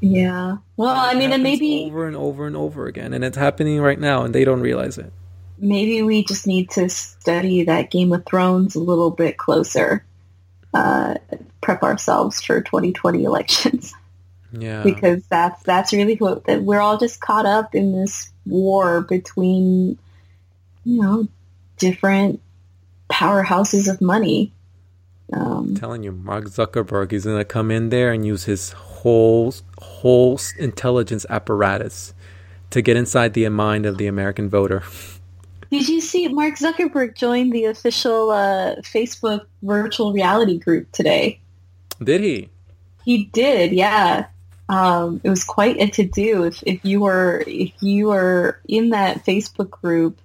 Yeah. 0.00 0.56
Well, 0.76 0.96
I 0.96 1.14
mean, 1.14 1.32
and 1.32 1.44
maybe 1.44 1.84
over 1.86 2.08
and 2.08 2.16
over 2.16 2.46
and 2.46 2.56
over 2.56 2.86
again, 2.86 3.12
and 3.12 3.24
it's 3.24 3.36
happening 3.36 3.80
right 3.80 4.00
now, 4.00 4.24
and 4.24 4.34
they 4.34 4.44
don't 4.44 4.60
realize 4.60 4.98
it. 4.98 5.12
Maybe 5.58 6.02
we 6.02 6.24
just 6.24 6.46
need 6.46 6.70
to 6.70 6.88
study 6.88 7.64
that 7.64 7.90
Game 7.90 8.12
of 8.12 8.26
Thrones 8.26 8.74
a 8.74 8.80
little 8.80 9.10
bit 9.10 9.36
closer, 9.36 10.04
uh, 10.74 11.14
prep 11.60 11.82
ourselves 11.84 12.42
for 12.42 12.62
2020 12.62 13.22
elections. 13.24 13.94
Yeah, 14.52 14.82
because 14.82 15.24
that's 15.28 15.62
that's 15.62 15.92
really 15.92 16.16
what 16.16 16.46
that 16.46 16.62
we're 16.62 16.80
all 16.80 16.98
just 16.98 17.20
caught 17.20 17.46
up 17.46 17.76
in 17.76 17.92
this 17.92 18.32
war 18.44 19.02
between 19.02 19.96
you 20.84 21.00
know, 21.00 21.28
different 21.76 22.40
powerhouses 23.10 23.88
of 23.88 24.00
money. 24.00 24.52
Um, 25.32 25.68
I'm 25.68 25.74
telling 25.76 26.02
you, 26.02 26.12
Mark 26.12 26.46
Zuckerberg 26.46 27.12
is 27.12 27.24
going 27.24 27.38
to 27.38 27.44
come 27.44 27.70
in 27.70 27.90
there 27.90 28.12
and 28.12 28.26
use 28.26 28.44
his 28.44 28.72
whole 28.72 29.54
whole 29.78 30.40
intelligence 30.58 31.24
apparatus 31.30 32.14
to 32.70 32.82
get 32.82 32.96
inside 32.96 33.34
the 33.34 33.48
mind 33.48 33.86
of 33.86 33.98
the 33.98 34.06
American 34.06 34.48
voter. 34.48 34.82
Did 35.70 35.88
you 35.88 36.00
see 36.00 36.26
Mark 36.28 36.56
Zuckerberg 36.56 37.14
joined 37.14 37.52
the 37.52 37.66
official 37.66 38.30
uh, 38.30 38.76
Facebook 38.76 39.46
virtual 39.62 40.12
reality 40.12 40.58
group 40.58 40.90
today? 40.90 41.40
Did 42.02 42.22
he? 42.22 42.48
He 43.04 43.24
did, 43.26 43.72
yeah. 43.72 44.26
Um, 44.68 45.20
it 45.22 45.30
was 45.30 45.44
quite 45.44 45.80
a 45.80 45.88
to 45.90 46.04
do. 46.04 46.44
If 46.44 46.62
if 46.64 46.84
you 46.84 47.00
were 47.00 47.44
if 47.46 47.72
you 47.80 48.08
were 48.08 48.60
in 48.68 48.90
that 48.90 49.24
Facebook 49.24 49.70
group, 49.70 50.18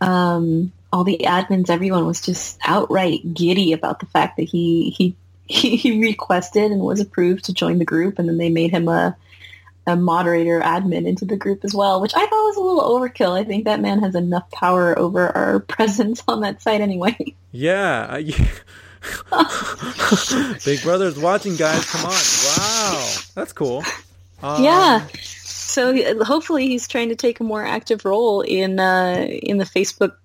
um, 0.00 0.72
all 0.92 1.04
the 1.04 1.20
admins, 1.24 1.70
everyone 1.70 2.06
was 2.06 2.20
just 2.20 2.58
outright 2.64 3.34
giddy 3.34 3.72
about 3.72 4.00
the 4.00 4.06
fact 4.06 4.36
that 4.36 4.44
he 4.44 4.90
he 5.48 5.76
he 5.76 6.00
requested 6.00 6.72
and 6.72 6.80
was 6.80 7.00
approved 7.00 7.44
to 7.44 7.54
join 7.54 7.78
the 7.78 7.84
group, 7.84 8.18
and 8.18 8.28
then 8.28 8.38
they 8.38 8.50
made 8.50 8.70
him 8.70 8.88
a 8.88 9.16
a 9.86 9.94
moderator 9.94 10.60
admin 10.60 11.06
into 11.06 11.24
the 11.24 11.36
group 11.36 11.64
as 11.64 11.72
well, 11.72 12.00
which 12.00 12.12
I 12.14 12.20
thought 12.20 12.30
was 12.30 12.56
a 12.56 12.60
little 12.60 12.82
overkill. 12.82 13.38
I 13.38 13.44
think 13.44 13.66
that 13.66 13.80
man 13.80 14.00
has 14.00 14.16
enough 14.16 14.50
power 14.50 14.98
over 14.98 15.28
our 15.28 15.60
presence 15.68 16.22
on 16.26 16.40
that 16.40 16.62
site 16.62 16.80
anyway. 16.80 17.16
Yeah. 17.52 18.20
Big 20.64 20.82
Brother's 20.82 21.18
watching, 21.18 21.56
guys. 21.56 21.86
Come 21.86 22.04
on. 22.04 22.12
Wow. 22.12 23.14
That's 23.34 23.54
cool. 23.54 23.82
Um, 24.42 24.62
yeah. 24.62 25.06
So 25.76 26.24
hopefully 26.24 26.68
he's 26.68 26.88
trying 26.88 27.10
to 27.10 27.16
take 27.16 27.38
a 27.38 27.44
more 27.44 27.62
active 27.62 28.06
role 28.06 28.40
in 28.40 28.80
uh, 28.80 29.26
in 29.28 29.58
the 29.58 29.66
Facebook 29.66 30.16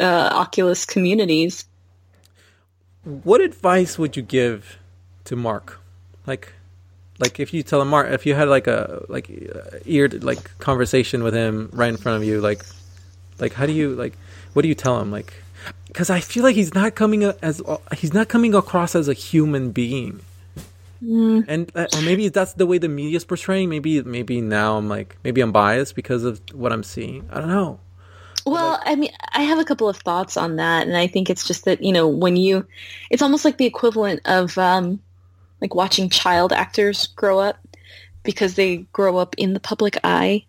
uh, 0.00 0.30
Oculus 0.32 0.84
communities. 0.84 1.64
What 3.02 3.40
advice 3.40 3.98
would 3.98 4.16
you 4.16 4.22
give 4.22 4.78
to 5.24 5.34
Mark? 5.34 5.80
Like, 6.28 6.52
like 7.18 7.40
if 7.40 7.52
you 7.52 7.64
tell 7.64 7.82
him 7.82 7.88
Mark, 7.88 8.12
if 8.12 8.24
you 8.24 8.36
had 8.36 8.46
like 8.46 8.68
a 8.68 9.04
like 9.08 9.28
uh, 9.28 9.78
eared 9.84 10.22
like 10.22 10.56
conversation 10.58 11.24
with 11.24 11.34
him 11.34 11.70
right 11.72 11.88
in 11.88 11.96
front 11.96 12.22
of 12.22 12.22
you, 12.22 12.40
like, 12.40 12.64
like 13.40 13.52
how 13.52 13.66
do 13.66 13.72
you 13.72 13.96
like? 13.96 14.14
What 14.52 14.62
do 14.62 14.68
you 14.68 14.76
tell 14.76 15.00
him? 15.00 15.10
Like, 15.10 15.34
because 15.88 16.08
I 16.08 16.20
feel 16.20 16.44
like 16.44 16.54
he's 16.54 16.72
not 16.72 16.94
coming 16.94 17.24
as 17.24 17.60
he's 17.96 18.14
not 18.14 18.28
coming 18.28 18.54
across 18.54 18.94
as 18.94 19.08
a 19.08 19.12
human 19.12 19.72
being. 19.72 20.20
Mm. 21.02 21.44
And 21.48 21.72
uh, 21.74 21.86
or 21.94 22.02
maybe 22.02 22.28
that's 22.28 22.54
the 22.54 22.66
way 22.66 22.78
the 22.78 22.88
media 22.88 23.16
is 23.16 23.24
portraying. 23.24 23.68
Maybe 23.68 24.02
maybe 24.02 24.40
now 24.40 24.76
I'm 24.76 24.88
like 24.88 25.16
maybe 25.24 25.40
I'm 25.40 25.52
biased 25.52 25.94
because 25.94 26.24
of 26.24 26.40
what 26.52 26.72
I'm 26.72 26.82
seeing. 26.82 27.28
I 27.30 27.40
don't 27.40 27.48
know. 27.48 27.80
Well, 28.46 28.80
I 28.84 28.94
mean, 28.96 29.12
I 29.32 29.42
have 29.42 29.58
a 29.58 29.64
couple 29.64 29.88
of 29.88 29.98
thoughts 29.98 30.36
on 30.36 30.56
that, 30.56 30.86
and 30.86 30.96
I 30.96 31.06
think 31.06 31.28
it's 31.28 31.46
just 31.46 31.66
that 31.66 31.82
you 31.82 31.92
know 31.92 32.08
when 32.08 32.36
you, 32.36 32.66
it's 33.10 33.22
almost 33.22 33.44
like 33.44 33.58
the 33.58 33.66
equivalent 33.66 34.20
of 34.24 34.56
um, 34.58 35.00
like 35.60 35.74
watching 35.74 36.08
child 36.08 36.52
actors 36.52 37.08
grow 37.08 37.38
up 37.38 37.56
because 38.22 38.54
they 38.54 38.78
grow 38.92 39.18
up 39.18 39.34
in 39.36 39.52
the 39.52 39.60
public 39.60 39.98
eye. 40.04 40.44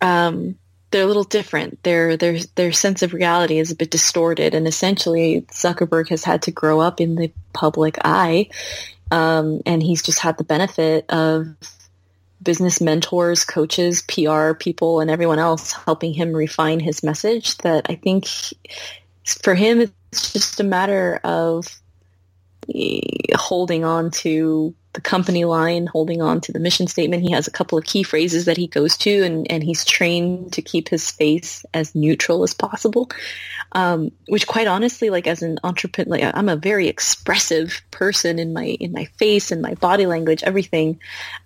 Um, 0.00 0.58
they're 0.90 1.04
a 1.04 1.06
little 1.06 1.24
different. 1.24 1.82
Their 1.82 2.16
their 2.16 2.38
their 2.54 2.72
sense 2.72 3.02
of 3.02 3.12
reality 3.12 3.58
is 3.58 3.70
a 3.70 3.76
bit 3.76 3.90
distorted, 3.90 4.54
and 4.54 4.66
essentially 4.66 5.42
Zuckerberg 5.52 6.08
has 6.08 6.24
had 6.24 6.42
to 6.42 6.50
grow 6.50 6.80
up 6.80 7.00
in 7.00 7.14
the 7.14 7.32
public 7.52 7.98
eye, 8.04 8.48
um, 9.10 9.60
and 9.66 9.82
he's 9.82 10.02
just 10.02 10.18
had 10.18 10.38
the 10.38 10.44
benefit 10.44 11.04
of 11.10 11.46
business 12.42 12.80
mentors, 12.80 13.44
coaches, 13.44 14.02
PR 14.02 14.52
people, 14.54 15.00
and 15.00 15.10
everyone 15.10 15.38
else 15.38 15.72
helping 15.72 16.12
him 16.14 16.32
refine 16.32 16.80
his 16.80 17.02
message. 17.02 17.58
That 17.58 17.86
I 17.88 17.94
think 17.96 18.26
for 19.42 19.54
him, 19.54 19.80
it's 19.80 20.32
just 20.32 20.60
a 20.60 20.64
matter 20.64 21.20
of 21.24 21.66
eh, 22.74 23.00
holding 23.34 23.84
on 23.84 24.10
to 24.10 24.74
the 24.94 25.00
company 25.00 25.44
line, 25.44 25.86
holding 25.86 26.22
on 26.22 26.40
to 26.40 26.52
the 26.52 26.58
mission 26.58 26.86
statement. 26.86 27.22
He 27.22 27.32
has 27.32 27.46
a 27.46 27.52
couple 27.52 27.78
of 27.78 27.84
key 27.84 28.02
phrases 28.02 28.46
that 28.46 28.56
he 28.56 28.66
goes 28.66 28.96
to, 28.98 29.22
and, 29.22 29.50
and 29.50 29.62
he's 29.62 29.84
trained 29.84 30.54
to 30.54 30.62
keep 30.62 30.88
his 30.88 31.10
face 31.10 31.64
as 31.74 31.94
neutral 31.94 32.42
as 32.42 32.54
possible. 32.54 33.10
Um, 33.72 34.12
which, 34.28 34.46
quite 34.46 34.66
honestly, 34.66 35.10
like 35.10 35.26
as 35.26 35.42
an 35.42 35.58
entrepreneur, 35.62 36.10
like 36.10 36.32
I'm 36.34 36.48
a 36.48 36.56
very 36.56 36.88
expressive 36.88 37.82
person 37.90 38.38
in 38.38 38.54
my 38.54 38.64
in 38.64 38.92
my 38.92 39.04
face 39.18 39.52
and 39.52 39.60
my 39.60 39.74
body 39.74 40.06
language, 40.06 40.42
everything, 40.42 41.00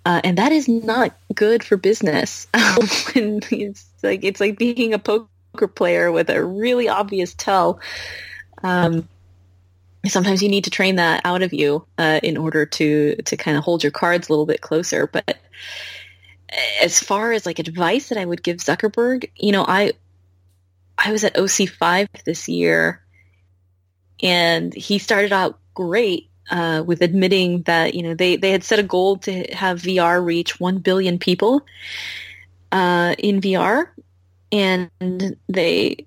uh, 0.06 0.20
and 0.22 0.38
that 0.38 0.52
is 0.52 0.68
not 0.68 1.16
good 1.34 1.64
for 1.64 1.76
business. 1.76 2.46
and 3.16 3.44
it's 3.50 3.84
like 4.04 4.22
it's 4.22 4.40
like 4.40 4.56
being 4.56 4.94
a 4.94 5.00
poker 5.00 5.68
player 5.68 6.12
with 6.12 6.30
a 6.30 6.44
really 6.44 6.88
obvious 6.88 7.34
tell. 7.34 7.80
Um, 8.62 9.08
sometimes 10.06 10.42
you 10.42 10.48
need 10.48 10.64
to 10.64 10.70
train 10.70 10.96
that 10.96 11.20
out 11.24 11.42
of 11.42 11.52
you 11.52 11.86
uh, 11.98 12.20
in 12.22 12.36
order 12.36 12.66
to 12.66 13.16
to 13.16 13.36
kind 13.36 13.56
of 13.56 13.64
hold 13.64 13.82
your 13.82 13.92
cards 13.92 14.28
a 14.28 14.32
little 14.32 14.46
bit 14.46 14.60
closer. 14.60 15.06
But 15.06 15.38
as 16.82 17.00
far 17.00 17.32
as 17.32 17.46
like 17.46 17.58
advice 17.58 18.08
that 18.08 18.18
I 18.18 18.24
would 18.24 18.42
give 18.42 18.58
Zuckerberg, 18.58 19.30
you 19.36 19.52
know, 19.52 19.64
I 19.66 19.92
I 20.98 21.12
was 21.12 21.24
at 21.24 21.34
OC5 21.34 22.08
this 22.24 22.48
year, 22.48 23.02
and 24.22 24.74
he 24.74 24.98
started 24.98 25.32
out 25.32 25.58
great 25.74 26.30
uh, 26.50 26.82
with 26.84 27.02
admitting 27.02 27.62
that 27.62 27.94
you 27.94 28.02
know 28.02 28.14
they 28.14 28.36
they 28.36 28.50
had 28.50 28.64
set 28.64 28.78
a 28.78 28.84
goal 28.84 29.18
to 29.18 29.44
have 29.52 29.82
VR 29.82 30.24
reach 30.24 30.58
one 30.58 30.78
billion 30.78 31.18
people 31.18 31.64
uh, 32.72 33.14
in 33.18 33.40
VR, 33.40 33.88
and 34.50 34.90
they 35.48 36.06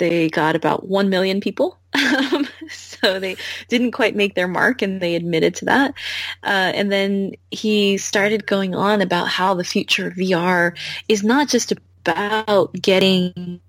they 0.00 0.28
got 0.28 0.56
about 0.56 0.88
one 0.88 1.08
million 1.08 1.40
people. 1.40 1.78
Um, 2.32 2.46
so 2.68 3.18
they 3.18 3.36
didn't 3.68 3.92
quite 3.92 4.14
make 4.14 4.34
their 4.34 4.46
mark 4.46 4.82
and 4.82 5.00
they 5.00 5.16
admitted 5.16 5.54
to 5.56 5.64
that. 5.66 5.94
Uh, 6.42 6.70
and 6.74 6.90
then 6.90 7.32
he 7.50 7.96
started 7.98 8.46
going 8.46 8.74
on 8.74 9.00
about 9.00 9.28
how 9.28 9.54
the 9.54 9.64
future 9.64 10.08
of 10.08 10.14
VR 10.14 10.76
is 11.08 11.24
not 11.24 11.48
just 11.48 11.72
about 11.72 12.72
getting 12.74 13.60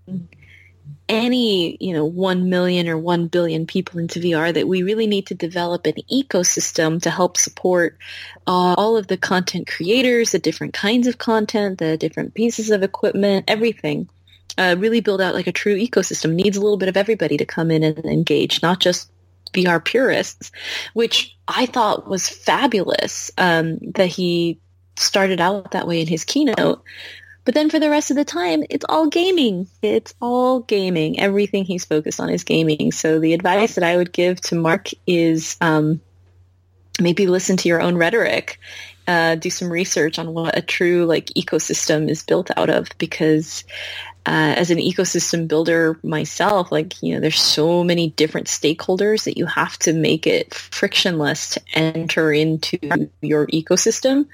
any, 1.10 1.78
you 1.80 1.94
know, 1.94 2.06
1 2.06 2.50
million 2.50 2.88
or 2.88 2.98
1 2.98 3.28
billion 3.28 3.66
people 3.66 4.00
into 4.00 4.20
VR, 4.20 4.54
that 4.54 4.68
we 4.68 4.84
really 4.84 5.08
need 5.08 5.28
to 5.28 5.36
develop 5.36 5.86
an 5.86 5.96
ecosystem 6.12 7.02
to 7.02 7.10
help 7.10 7.38
support 7.38 7.98
uh, 8.48 8.76
all 8.78 8.98
of 8.98 9.08
the 9.08 9.18
content 9.18 9.68
creators, 9.68 10.32
the 10.32 10.40
different 10.40 10.74
kinds 10.74 11.08
of 11.08 11.18
content, 11.18 11.80
the 11.80 11.98
different 11.98 12.34
pieces 12.34 12.70
of 12.70 12.84
equipment, 12.84 13.46
everything 13.48 14.08
uh, 14.62 14.76
really 14.76 15.02
build 15.02 15.22
out 15.22 15.34
like 15.34 15.48
a 15.48 15.52
true 15.52 15.76
ecosystem. 15.76 16.34
Needs 16.34 16.56
a 16.56 16.62
little 16.62 16.78
bit 16.78 16.90
of 16.90 16.98
everybody 16.98 17.36
to 17.38 17.46
come 17.46 17.72
in 17.72 17.84
and 17.84 18.06
engage, 18.06 18.62
not 18.62 18.80
just 18.80 19.10
VR 19.54 19.84
purists, 19.84 20.52
which 20.94 21.36
I 21.48 21.66
thought 21.66 22.08
was 22.08 22.30
fabulous 22.30 23.32
um, 23.40 23.80
that 23.96 24.08
he 24.08 24.60
started 24.98 25.42
out 25.42 25.72
that 25.72 25.88
way 25.88 26.00
in 26.00 26.08
his 26.08 26.24
keynote. 26.24 26.84
But 27.44 27.56
then 27.56 27.72
for 27.72 27.80
the 27.80 27.90
rest 27.90 28.12
of 28.12 28.18
the 28.18 28.26
time, 28.26 28.64
it's 28.70 28.86
all 28.88 29.08
gaming. 29.08 29.68
It's 29.82 30.14
all 30.22 30.60
gaming. 30.60 31.20
Everything 31.20 31.66
he's 31.66 31.86
focused 31.86 32.20
on 32.20 32.30
is 32.30 32.44
gaming. 32.44 32.92
So 32.92 33.20
the 33.20 33.34
advice 33.34 33.76
that 33.76 33.84
I 33.84 33.98
would 33.98 34.14
give 34.14 34.40
to 34.42 34.56
Mark 34.56 34.90
is 35.08 35.58
um, 35.60 36.02
maybe 37.00 37.26
listen 37.26 37.58
to 37.58 37.68
your 37.68 37.82
own 37.82 37.96
rhetoric 37.96 38.60
uh, 39.08 39.36
do 39.36 39.50
some 39.50 39.72
research 39.72 40.20
on 40.20 40.34
what 40.34 40.58
a 40.58 40.62
true 40.62 41.06
like 41.06 41.28
ecosystem 41.28 42.10
is 42.10 42.24
built 42.24 42.50
out 42.56 42.70
of 42.70 42.88
because 42.98 43.64
uh, 44.26 44.54
as 44.56 44.70
an 44.70 44.78
ecosystem 44.78 45.48
builder 45.48 45.98
myself, 46.04 46.72
like, 46.72 47.02
you 47.02 47.14
know, 47.14 47.20
there's 47.20 47.42
so 47.42 47.84
many 47.84 48.12
different 48.12 48.48
stakeholders 48.48 49.24
that 49.24 49.38
you 49.38 49.48
have 49.48 49.78
to 49.80 49.94
make 49.94 50.28
it 50.28 50.54
frictionless 50.54 51.52
to 51.52 51.62
enter 51.74 52.32
into 52.32 52.78
your 53.22 53.48
ecosystem. 53.48 54.28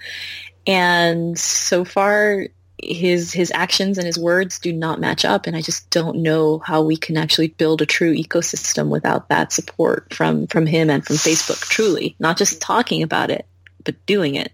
And 0.66 1.40
so 1.40 1.86
far, 1.86 2.48
his 2.82 3.32
his 3.32 3.52
actions 3.56 3.98
and 3.98 4.06
his 4.06 4.20
words 4.20 4.60
do 4.60 4.72
not 4.72 5.00
match 5.00 5.26
up 5.26 5.48
and 5.48 5.58
i 5.58 5.62
just 5.62 5.90
don't 5.90 6.18
know 6.18 6.60
how 6.60 6.84
we 6.84 6.96
can 6.96 7.18
actually 7.18 7.48
build 7.48 7.82
a 7.82 7.88
true 7.88 8.14
ecosystem 8.14 8.90
without 8.90 9.30
that 9.30 9.52
support 9.52 10.14
from 10.14 10.46
from 10.46 10.68
him 10.68 10.88
and 10.92 11.04
from 11.04 11.16
facebook 11.16 11.60
truly. 11.62 12.16
Not 12.20 12.38
just 12.38 12.62
talking 12.62 13.02
about 13.02 13.32
it 13.32 13.48
but 13.84 14.06
doing 14.06 14.36
it. 14.36 14.52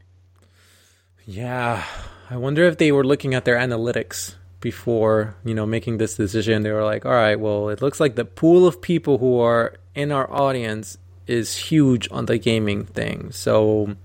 Yeah. 1.26 1.84
I 2.30 2.38
wonder 2.38 2.64
if 2.64 2.77
they 2.77 2.91
were 2.91 3.03
looking 3.03 3.34
at 3.34 3.43
their 3.45 3.57
analytics 3.57 4.35
before 4.64 5.35
you 5.44 5.53
know 5.53 5.65
making 5.65 5.98
this 5.98 6.15
decision 6.15 6.64
they 6.64 6.72
were 6.72 6.85
like 6.85 7.06
all 7.06 7.11
right 7.11 7.40
well 7.40 7.69
it 7.69 7.81
looks 7.81 7.99
like 7.99 8.15
the 8.15 8.26
pool 8.26 8.65
of 8.65 8.81
people 8.81 9.18
who 9.19 9.38
are 9.40 9.76
in 9.94 10.11
our 10.11 10.31
audience 10.31 10.98
is 11.27 11.56
huge 11.56 12.07
on 12.11 12.26
the 12.26 12.38
gaming 12.38 12.85
thing. 12.85 13.31
So 13.31 13.95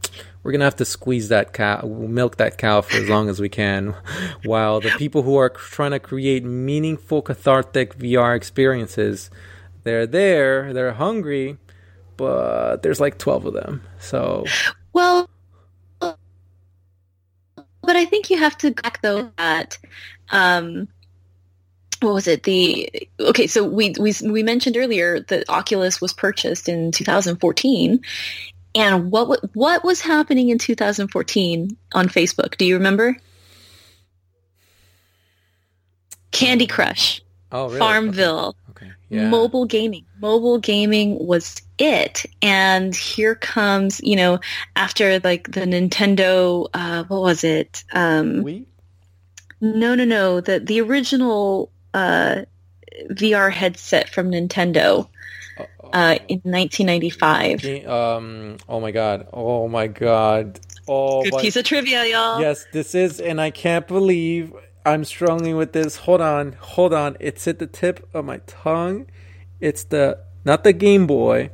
we're 0.43 0.53
gonna 0.53 0.65
have 0.65 0.77
to 0.77 0.85
squeeze 0.85 1.29
that 1.29 1.53
cow 1.53 1.83
milk 1.83 2.37
that 2.37 2.59
cow 2.59 2.81
for 2.81 2.97
as 2.97 3.09
long 3.09 3.29
as 3.29 3.41
we 3.41 3.49
can 3.49 3.95
while 4.45 4.81
the 4.81 4.91
people 4.91 5.23
who 5.23 5.37
are 5.37 5.51
trying 5.51 5.91
to 5.91 5.99
create 5.99 6.43
meaningful 6.45 7.21
cathartic 7.21 7.99
vr 7.99 8.35
experiences 8.35 9.31
they're 9.83 10.07
there 10.07 10.73
they're 10.73 10.93
hungry 10.93 11.59
but 12.17 12.83
there's 12.83 13.01
like 13.01 13.19
12 13.19 13.47
of 13.47 13.53
them 13.53 13.83
so 13.99 14.45
well 14.95 15.29
but 17.83 17.97
I 17.97 18.05
think 18.07 18.31
you 18.31 18.39
have 18.39 18.57
to 18.59 18.71
back 18.71 19.03
though 19.03 19.31
that 19.37 19.77
um, 20.31 20.89
what 22.01 22.15
was 22.15 22.29
it? 22.29 22.45
The 22.45 23.09
okay, 23.21 23.47
so 23.47 23.65
we 23.65 23.95
we 23.99 24.15
we 24.25 24.43
mentioned 24.43 24.77
earlier 24.77 25.21
that 25.21 25.49
Oculus 25.49 26.01
was 26.01 26.13
purchased 26.13 26.69
in 26.69 26.93
2014, 26.93 28.01
and 28.75 29.11
what 29.11 29.55
what 29.55 29.85
was 29.85 30.01
happening 30.01 30.51
in 30.51 30.59
2014 30.59 31.77
on 31.93 32.09
Facebook? 32.09 32.57
Do 32.57 32.65
you 32.65 32.75
remember? 32.75 33.17
Candy 36.31 36.67
Crush. 36.67 37.23
Oh, 37.51 37.67
really? 37.67 37.79
Farmville. 37.79 38.55
Okay. 38.71 38.87
okay. 38.87 38.95
Yeah. 39.09 39.29
Mobile 39.29 39.65
gaming. 39.65 40.05
Mobile 40.21 40.59
gaming 40.59 41.19
was 41.27 41.63
it. 41.79 42.27
And 42.43 42.95
here 42.95 43.35
comes, 43.35 44.01
you 44.03 44.17
know, 44.17 44.41
after 44.77 45.19
like 45.21 45.51
the 45.51 45.63
Nintendo, 45.63 46.69
uh, 46.75 47.05
what 47.05 47.23
was 47.23 47.45
it? 47.45 47.85
Um, 47.93 48.45
Wii? 48.45 48.67
No, 49.61 49.95
no, 49.95 50.05
no. 50.05 50.41
The 50.41 50.61
the 50.61 50.81
original 50.81 51.71
uh, 51.95 52.43
VR 53.11 53.53
headset 53.53 54.09
from 54.09 54.31
Nintendo 54.31 55.09
uh, 55.93 56.19
in 56.29 56.41
1995. 56.45 57.87
Um, 57.87 58.57
oh 58.69 58.81
my 58.81 58.91
god! 58.91 59.27
Oh 59.33 59.69
my 59.69 59.87
god! 59.87 60.61
Oh, 60.87 61.23
good 61.23 61.35
my... 61.35 61.41
piece 61.41 61.57
of 61.57 61.65
trivia, 61.65 62.05
y'all. 62.07 62.41
Yes, 62.41 62.67
this 62.73 62.95
is, 62.95 63.21
and 63.21 63.41
I 63.41 63.51
can't 63.51 63.87
believe 63.87 64.53
I'm 64.87 65.05
struggling 65.05 65.57
with 65.57 65.73
this. 65.73 65.97
Hold 65.97 66.21
on, 66.21 66.53
hold 66.61 66.95
on. 66.95 67.17
It's 67.21 67.47
at 67.49 67.59
the 67.59 67.67
tip 67.67 68.09
of 68.15 68.25
my 68.25 68.39
tongue. 68.47 69.07
It's 69.61 69.85
the 69.85 70.21
not 70.45 70.65
the 70.65 70.73
Game 70.73 71.07
Boy. 71.07 71.51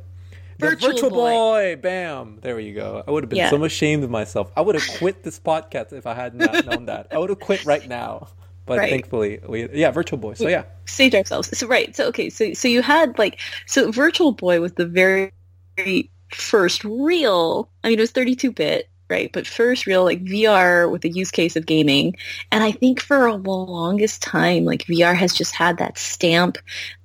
Virtual, 0.57 0.91
Virtual 0.91 1.09
Boy. 1.09 1.31
Boy. 1.31 1.75
Bam. 1.81 2.39
There 2.41 2.59
you 2.59 2.73
go. 2.73 3.03
I 3.05 3.11
would 3.11 3.23
have 3.23 3.29
been 3.29 3.37
yeah. 3.37 3.49
so 3.49 3.63
ashamed 3.63 4.03
of 4.03 4.09
myself. 4.09 4.51
I 4.55 4.61
would 4.61 4.75
have 4.75 4.97
quit 4.97 5.23
this 5.23 5.39
podcast 5.39 5.93
if 5.93 6.07
I 6.07 6.13
had 6.13 6.35
not 6.35 6.65
known 6.65 6.85
that. 6.85 7.07
I 7.11 7.17
would 7.17 7.29
have 7.29 7.39
quit 7.39 7.65
right 7.65 7.87
now. 7.87 8.29
But 8.65 8.79
right. 8.79 8.89
thankfully, 8.89 9.39
we 9.47 9.69
yeah, 9.73 9.91
Virtual 9.91 10.17
Boy. 10.17 10.33
So 10.33 10.47
yeah, 10.47 10.63
saved 10.85 11.13
ourselves. 11.13 11.55
So 11.55 11.67
right. 11.67 11.95
So 11.95 12.07
okay. 12.07 12.29
So 12.29 12.53
so 12.53 12.67
you 12.67 12.81
had 12.81 13.19
like 13.19 13.39
so 13.67 13.91
Virtual 13.91 14.31
Boy 14.31 14.59
was 14.59 14.73
the 14.73 14.87
very, 14.87 15.31
very 15.77 16.09
first 16.31 16.83
real. 16.83 17.69
I 17.83 17.89
mean, 17.89 17.99
it 17.99 18.01
was 18.01 18.11
32 18.11 18.51
bit 18.51 18.89
right? 19.09 19.31
But 19.31 19.45
first 19.47 19.85
real 19.85 20.03
like 20.03 20.23
VR 20.23 20.91
with 20.91 21.01
the 21.01 21.09
use 21.09 21.31
case 21.31 21.55
of 21.55 21.65
gaming. 21.65 22.15
And 22.51 22.63
I 22.63 22.71
think 22.71 22.99
for 22.99 23.31
the 23.31 23.37
longest 23.37 24.21
time, 24.21 24.65
like 24.65 24.85
VR 24.85 25.15
has 25.15 25.33
just 25.33 25.53
had 25.53 25.77
that 25.77 25.97
stamp 25.97 26.57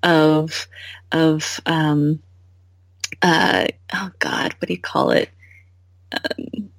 of, 0.03 0.67
of, 1.13 1.61
um, 1.67 2.21
uh, 3.23 3.67
oh 3.95 4.11
God, 4.19 4.55
what 4.59 4.69
do 4.69 4.75
you 4.75 4.81
call 4.81 5.11
it? 5.11 5.31
Um, 6.13 6.71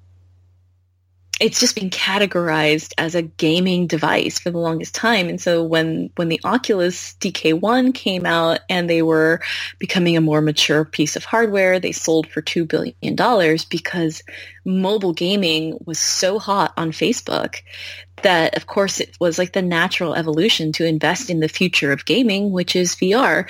it's 1.42 1.58
just 1.58 1.74
been 1.74 1.90
categorized 1.90 2.92
as 2.98 3.16
a 3.16 3.22
gaming 3.22 3.88
device 3.88 4.38
for 4.38 4.52
the 4.52 4.58
longest 4.58 4.94
time. 4.94 5.28
And 5.28 5.40
so 5.40 5.64
when, 5.64 6.10
when 6.14 6.28
the 6.28 6.40
Oculus 6.44 7.14
DK1 7.14 7.94
came 7.94 8.24
out 8.24 8.60
and 8.68 8.88
they 8.88 9.02
were 9.02 9.40
becoming 9.80 10.16
a 10.16 10.20
more 10.20 10.40
mature 10.40 10.84
piece 10.84 11.16
of 11.16 11.24
hardware, 11.24 11.80
they 11.80 11.90
sold 11.90 12.28
for 12.28 12.42
$2 12.42 12.68
billion 12.68 13.58
because 13.68 14.22
mobile 14.64 15.12
gaming 15.12 15.76
was 15.84 15.98
so 15.98 16.38
hot 16.38 16.72
on 16.76 16.92
Facebook 16.92 17.56
that 18.22 18.56
of 18.56 18.68
course 18.68 19.00
it 19.00 19.16
was 19.20 19.36
like 19.36 19.52
the 19.52 19.62
natural 19.62 20.14
evolution 20.14 20.70
to 20.70 20.86
invest 20.86 21.28
in 21.28 21.40
the 21.40 21.48
future 21.48 21.90
of 21.90 22.04
gaming, 22.04 22.52
which 22.52 22.76
is 22.76 22.94
VR. 22.94 23.48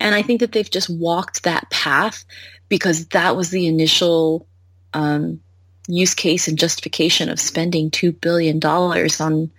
And 0.00 0.14
I 0.14 0.22
think 0.22 0.40
that 0.40 0.52
they've 0.52 0.70
just 0.70 0.90
walked 0.90 1.44
that 1.44 1.70
path 1.70 2.24
because 2.68 3.06
that 3.08 3.36
was 3.36 3.50
the 3.50 3.66
initial 3.66 4.46
um, 4.92 5.40
use 5.86 6.14
case 6.14 6.48
and 6.48 6.58
justification 6.58 7.28
of 7.28 7.40
spending 7.40 7.90
two 7.90 8.12
billion 8.12 8.58
dollars 8.58 9.20
on 9.20 9.50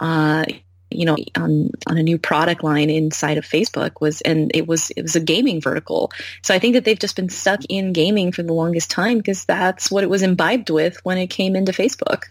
uh 0.00 0.44
you 0.90 1.04
know 1.04 1.16
on 1.36 1.70
on 1.86 1.98
a 1.98 2.02
new 2.02 2.18
product 2.18 2.62
line 2.62 2.88
inside 2.88 3.36
of 3.36 3.44
Facebook 3.44 4.00
was 4.00 4.20
and 4.22 4.50
it 4.54 4.66
was 4.66 4.90
it 4.90 5.02
was 5.02 5.16
a 5.16 5.20
gaming 5.20 5.60
vertical. 5.60 6.10
So 6.42 6.54
I 6.54 6.58
think 6.58 6.74
that 6.74 6.84
they've 6.84 6.98
just 6.98 7.16
been 7.16 7.28
stuck 7.28 7.60
in 7.68 7.92
gaming 7.92 8.32
for 8.32 8.42
the 8.42 8.52
longest 8.52 8.90
time 8.90 9.18
because 9.18 9.44
that's 9.44 9.90
what 9.90 10.04
it 10.04 10.10
was 10.10 10.22
imbibed 10.22 10.70
with 10.70 11.04
when 11.04 11.18
it 11.18 11.26
came 11.28 11.56
into 11.56 11.72
Facebook. 11.72 12.24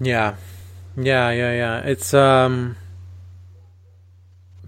Yeah. 0.00 0.36
Yeah, 0.96 1.30
yeah, 1.30 1.52
yeah. 1.52 1.78
It's 1.80 2.12
um 2.12 2.76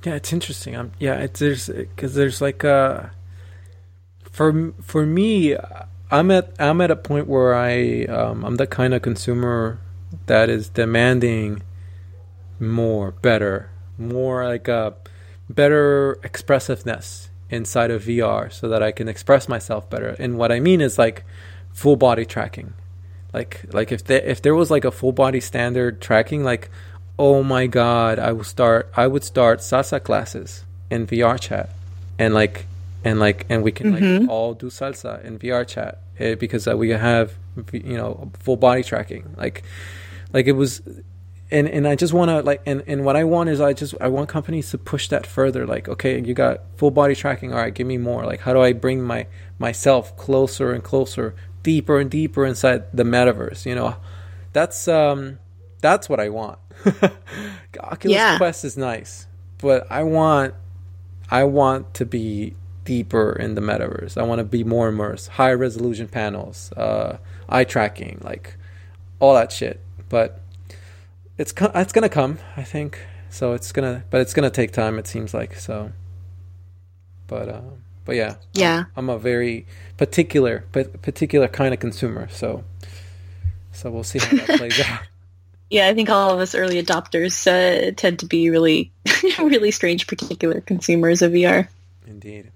yeah, 0.04 0.14
it's 0.14 0.32
interesting. 0.32 0.76
Um 0.76 0.92
yeah, 0.98 1.14
it's 1.14 1.40
there's 1.40 1.70
cuz 1.96 2.14
there's 2.14 2.40
like 2.40 2.64
uh 2.64 3.06
for 4.32 4.72
for 4.80 5.06
me, 5.06 5.56
I'm 6.10 6.30
at 6.30 6.52
I'm 6.58 6.80
at 6.80 6.90
a 6.90 6.96
point 6.96 7.28
where 7.28 7.54
I 7.54 8.04
um, 8.04 8.44
I'm 8.44 8.56
the 8.56 8.66
kind 8.66 8.94
of 8.94 9.02
consumer 9.02 9.78
that 10.26 10.48
is 10.48 10.68
demanding 10.68 11.62
more, 12.58 13.12
better, 13.12 13.70
more 13.98 14.44
like 14.44 14.68
a 14.68 14.94
better 15.48 16.18
expressiveness 16.24 17.30
inside 17.50 17.90
of 17.90 18.04
VR, 18.04 18.50
so 18.50 18.68
that 18.68 18.82
I 18.82 18.90
can 18.90 19.06
express 19.06 19.48
myself 19.48 19.88
better. 19.90 20.16
And 20.18 20.38
what 20.38 20.50
I 20.50 20.60
mean 20.60 20.80
is 20.80 20.98
like 20.98 21.24
full 21.72 21.96
body 21.96 22.24
tracking. 22.24 22.72
Like 23.34 23.66
like 23.72 23.92
if 23.92 24.04
there 24.04 24.22
if 24.22 24.40
there 24.40 24.54
was 24.54 24.70
like 24.70 24.84
a 24.84 24.90
full 24.90 25.12
body 25.12 25.40
standard 25.40 26.00
tracking, 26.00 26.42
like 26.42 26.70
oh 27.18 27.42
my 27.42 27.66
god, 27.66 28.18
I 28.18 28.32
will 28.32 28.44
start 28.44 28.90
I 28.96 29.06
would 29.06 29.24
start 29.24 29.60
salsa 29.60 30.02
classes 30.02 30.64
in 30.90 31.06
VR 31.06 31.38
chat, 31.38 31.70
and 32.18 32.34
like 32.34 32.66
and 33.04 33.18
like 33.18 33.46
and 33.48 33.62
we 33.62 33.72
can 33.72 33.92
mm-hmm. 33.92 34.22
like 34.22 34.30
all 34.30 34.54
do 34.54 34.66
salsa 34.66 35.24
in 35.24 35.38
VR 35.38 35.66
chat 35.66 36.00
uh, 36.20 36.34
because 36.36 36.66
uh, 36.68 36.76
we 36.76 36.90
have 36.90 37.34
you 37.72 37.96
know 37.96 38.30
full 38.38 38.56
body 38.56 38.82
tracking. 38.82 39.34
Like 39.36 39.62
like 40.32 40.46
it 40.46 40.52
was 40.52 40.82
and 41.50 41.68
and 41.68 41.86
I 41.86 41.94
just 41.96 42.12
want 42.12 42.30
to 42.30 42.40
like 42.40 42.62
and 42.66 42.82
and 42.86 43.04
what 43.04 43.16
I 43.16 43.24
want 43.24 43.50
is 43.50 43.60
I 43.60 43.72
just 43.72 43.94
I 44.00 44.08
want 44.08 44.28
companies 44.28 44.70
to 44.70 44.78
push 44.78 45.08
that 45.08 45.26
further. 45.26 45.66
Like 45.66 45.88
okay 45.88 46.20
you 46.20 46.34
got 46.34 46.60
full 46.76 46.90
body 46.90 47.14
tracking. 47.14 47.52
All 47.52 47.58
right 47.58 47.74
give 47.74 47.86
me 47.86 47.98
more. 47.98 48.24
Like 48.24 48.40
how 48.40 48.52
do 48.52 48.60
I 48.60 48.72
bring 48.72 49.02
my 49.02 49.26
myself 49.58 50.16
closer 50.16 50.72
and 50.72 50.82
closer 50.82 51.34
deeper 51.62 52.00
and 52.00 52.10
deeper 52.10 52.44
inside 52.44 52.84
the 52.92 53.04
metaverse 53.04 53.66
you 53.66 53.74
know? 53.74 53.96
That's 54.52 54.88
um 54.88 55.38
that's 55.82 56.08
what 56.08 56.18
I 56.18 56.30
want 56.30 56.58
Oculus 57.80 58.16
yeah. 58.16 58.38
Quest 58.38 58.64
is 58.64 58.78
nice 58.78 59.26
but 59.58 59.86
I 59.90 60.02
want 60.02 60.54
I 61.30 61.44
want 61.44 61.94
to 61.94 62.04
be 62.04 62.54
deeper 62.84 63.32
in 63.32 63.54
the 63.54 63.60
metaverse. 63.60 64.18
I 64.18 64.22
want 64.24 64.40
to 64.40 64.44
be 64.44 64.64
more 64.64 64.88
immersed, 64.88 65.28
high 65.28 65.52
resolution 65.52 66.08
panels, 66.08 66.72
uh, 66.72 67.18
eye 67.48 67.64
tracking, 67.64 68.18
like 68.22 68.56
all 69.20 69.34
that 69.34 69.52
shit. 69.52 69.80
But 70.08 70.40
it's 71.38 71.52
co- 71.52 71.70
it's 71.74 71.92
gonna 71.92 72.08
come, 72.08 72.38
I 72.56 72.64
think. 72.64 72.98
So 73.30 73.54
it's 73.54 73.72
gonna, 73.72 74.04
but 74.10 74.20
it's 74.20 74.34
gonna 74.34 74.50
take 74.50 74.72
time. 74.72 74.98
It 74.98 75.06
seems 75.06 75.32
like 75.32 75.54
so. 75.54 75.92
But 77.26 77.48
uh, 77.48 77.60
but 78.04 78.16
yeah, 78.16 78.34
yeah. 78.52 78.84
I'm, 78.96 79.08
I'm 79.08 79.16
a 79.16 79.18
very 79.18 79.66
particular, 79.96 80.64
particular 80.72 81.48
kind 81.48 81.72
of 81.72 81.80
consumer. 81.80 82.28
So 82.30 82.64
so 83.72 83.90
we'll 83.90 84.04
see 84.04 84.18
how 84.18 84.36
that 84.36 84.58
plays 84.58 84.80
out. 84.86 85.00
Yeah, 85.72 85.88
I 85.88 85.94
think 85.94 86.10
all 86.10 86.34
of 86.34 86.38
us 86.38 86.54
early 86.54 86.82
adopters 86.82 87.46
uh, 87.46 87.92
tend 87.96 88.18
to 88.18 88.26
be 88.26 88.50
really, 88.50 88.92
really 89.38 89.70
strange, 89.70 90.06
particular 90.06 90.60
consumers 90.60 91.22
of 91.22 91.32
VR. 91.32 91.66
Indeed. 92.06 92.50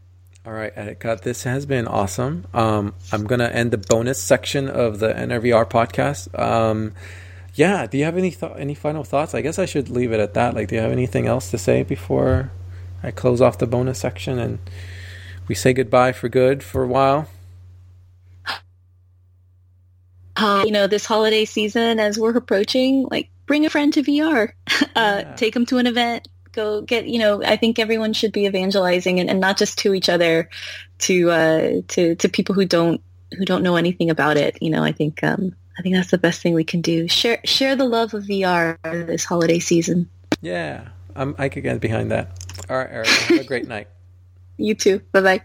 All 0.45 0.53
right, 0.53 0.71
Erika, 0.77 1.19
this 1.23 1.45
has 1.45 1.65
been 1.65 1.89
awesome. 1.89 2.47
Um, 2.53 2.93
I'm 3.11 3.25
going 3.25 3.39
to 3.39 3.51
end 3.51 3.71
the 3.71 3.79
bonus 3.79 4.23
section 4.23 4.69
of 4.69 4.99
the 4.99 5.15
NRVR 5.15 5.65
podcast. 5.65 6.39
Um, 6.39 6.93
yeah, 7.55 7.87
do 7.87 7.97
you 7.97 8.05
have 8.05 8.19
any 8.19 8.33
th- 8.33 8.53
any 8.59 8.75
final 8.75 9.03
thoughts? 9.03 9.35
I 9.35 9.41
guess 9.41 9.59
I 9.59 9.65
should 9.65 9.89
leave 9.89 10.13
it 10.13 10.21
at 10.21 10.35
that. 10.35 10.53
Like, 10.53 10.69
do 10.69 10.75
you 10.75 10.83
have 10.83 10.93
anything 10.93 11.27
else 11.27 11.51
to 11.53 11.57
say 11.57 11.83
before 11.85 12.53
I 13.03 13.13
close 13.13 13.41
off 13.41 13.57
the 13.57 13.67
bonus 13.67 13.99
section 13.99 14.39
and 14.39 14.59
we 15.49 15.55
say 15.55 15.73
goodbye 15.73 16.13
for 16.13 16.29
good 16.29 16.63
for 16.63 16.83
a 16.83 16.87
while? 16.87 17.31
Uh, 20.37 20.63
you 20.65 20.71
know, 20.71 20.87
this 20.87 21.07
holiday 21.07 21.45
season, 21.45 21.99
as 21.99 22.19
we're 22.19 22.37
approaching, 22.37 23.07
like, 23.11 23.31
bring 23.47 23.65
a 23.65 23.71
friend 23.71 23.93
to 23.95 24.03
VR. 24.03 24.53
uh, 24.83 24.87
yeah. 24.95 25.35
Take 25.37 25.55
them 25.55 25.67
to 25.67 25.79
an 25.79 25.87
event. 25.87 26.29
Go 26.53 26.81
get 26.81 27.07
you 27.07 27.19
know 27.19 27.43
i 27.45 27.55
think 27.55 27.79
everyone 27.79 28.15
should 28.15 28.33
be 28.33 28.47
evangelizing 28.47 29.21
and, 29.21 29.29
and 29.29 29.41
not 29.41 29.59
just 29.59 29.77
to 29.81 29.93
each 29.93 30.09
other 30.09 30.49
to 31.01 31.31
uh 31.31 31.83
to 31.89 32.15
to 32.15 32.29
people 32.31 32.55
who 32.55 32.65
don't 32.65 33.03
who 33.37 33.45
don't 33.45 33.63
know 33.63 33.77
anything 33.77 34.09
about 34.09 34.39
it. 34.39 34.57
You 34.63 34.71
know 34.71 34.83
i 34.83 34.91
think 34.91 35.23
um 35.23 35.55
i 35.79 35.83
think 35.83 35.97
that's 35.97 36.11
the 36.11 36.17
best 36.17 36.41
thing 36.41 36.55
we 36.55 36.65
can 36.65 36.81
do. 36.81 37.09
Share 37.09 37.41
share 37.45 37.77
the 37.77 37.85
love 37.85 38.15
of 38.15 38.23
vr 38.23 38.79
this 39.07 39.27
holiday 39.27 39.59
season. 39.59 40.09
Yeah. 40.41 40.89
I'm 41.15 41.35
i 41.37 41.51
could 41.51 41.63
get 41.63 41.79
behind 41.79 42.11
that. 42.11 42.43
All 42.71 42.79
right 42.79 42.89
eric 42.91 43.07
have 43.09 43.41
a 43.41 43.45
great 43.45 43.69
night. 43.77 43.89
You 44.57 44.75
too. 44.75 45.03
Bye 45.13 45.21
bye 45.21 45.43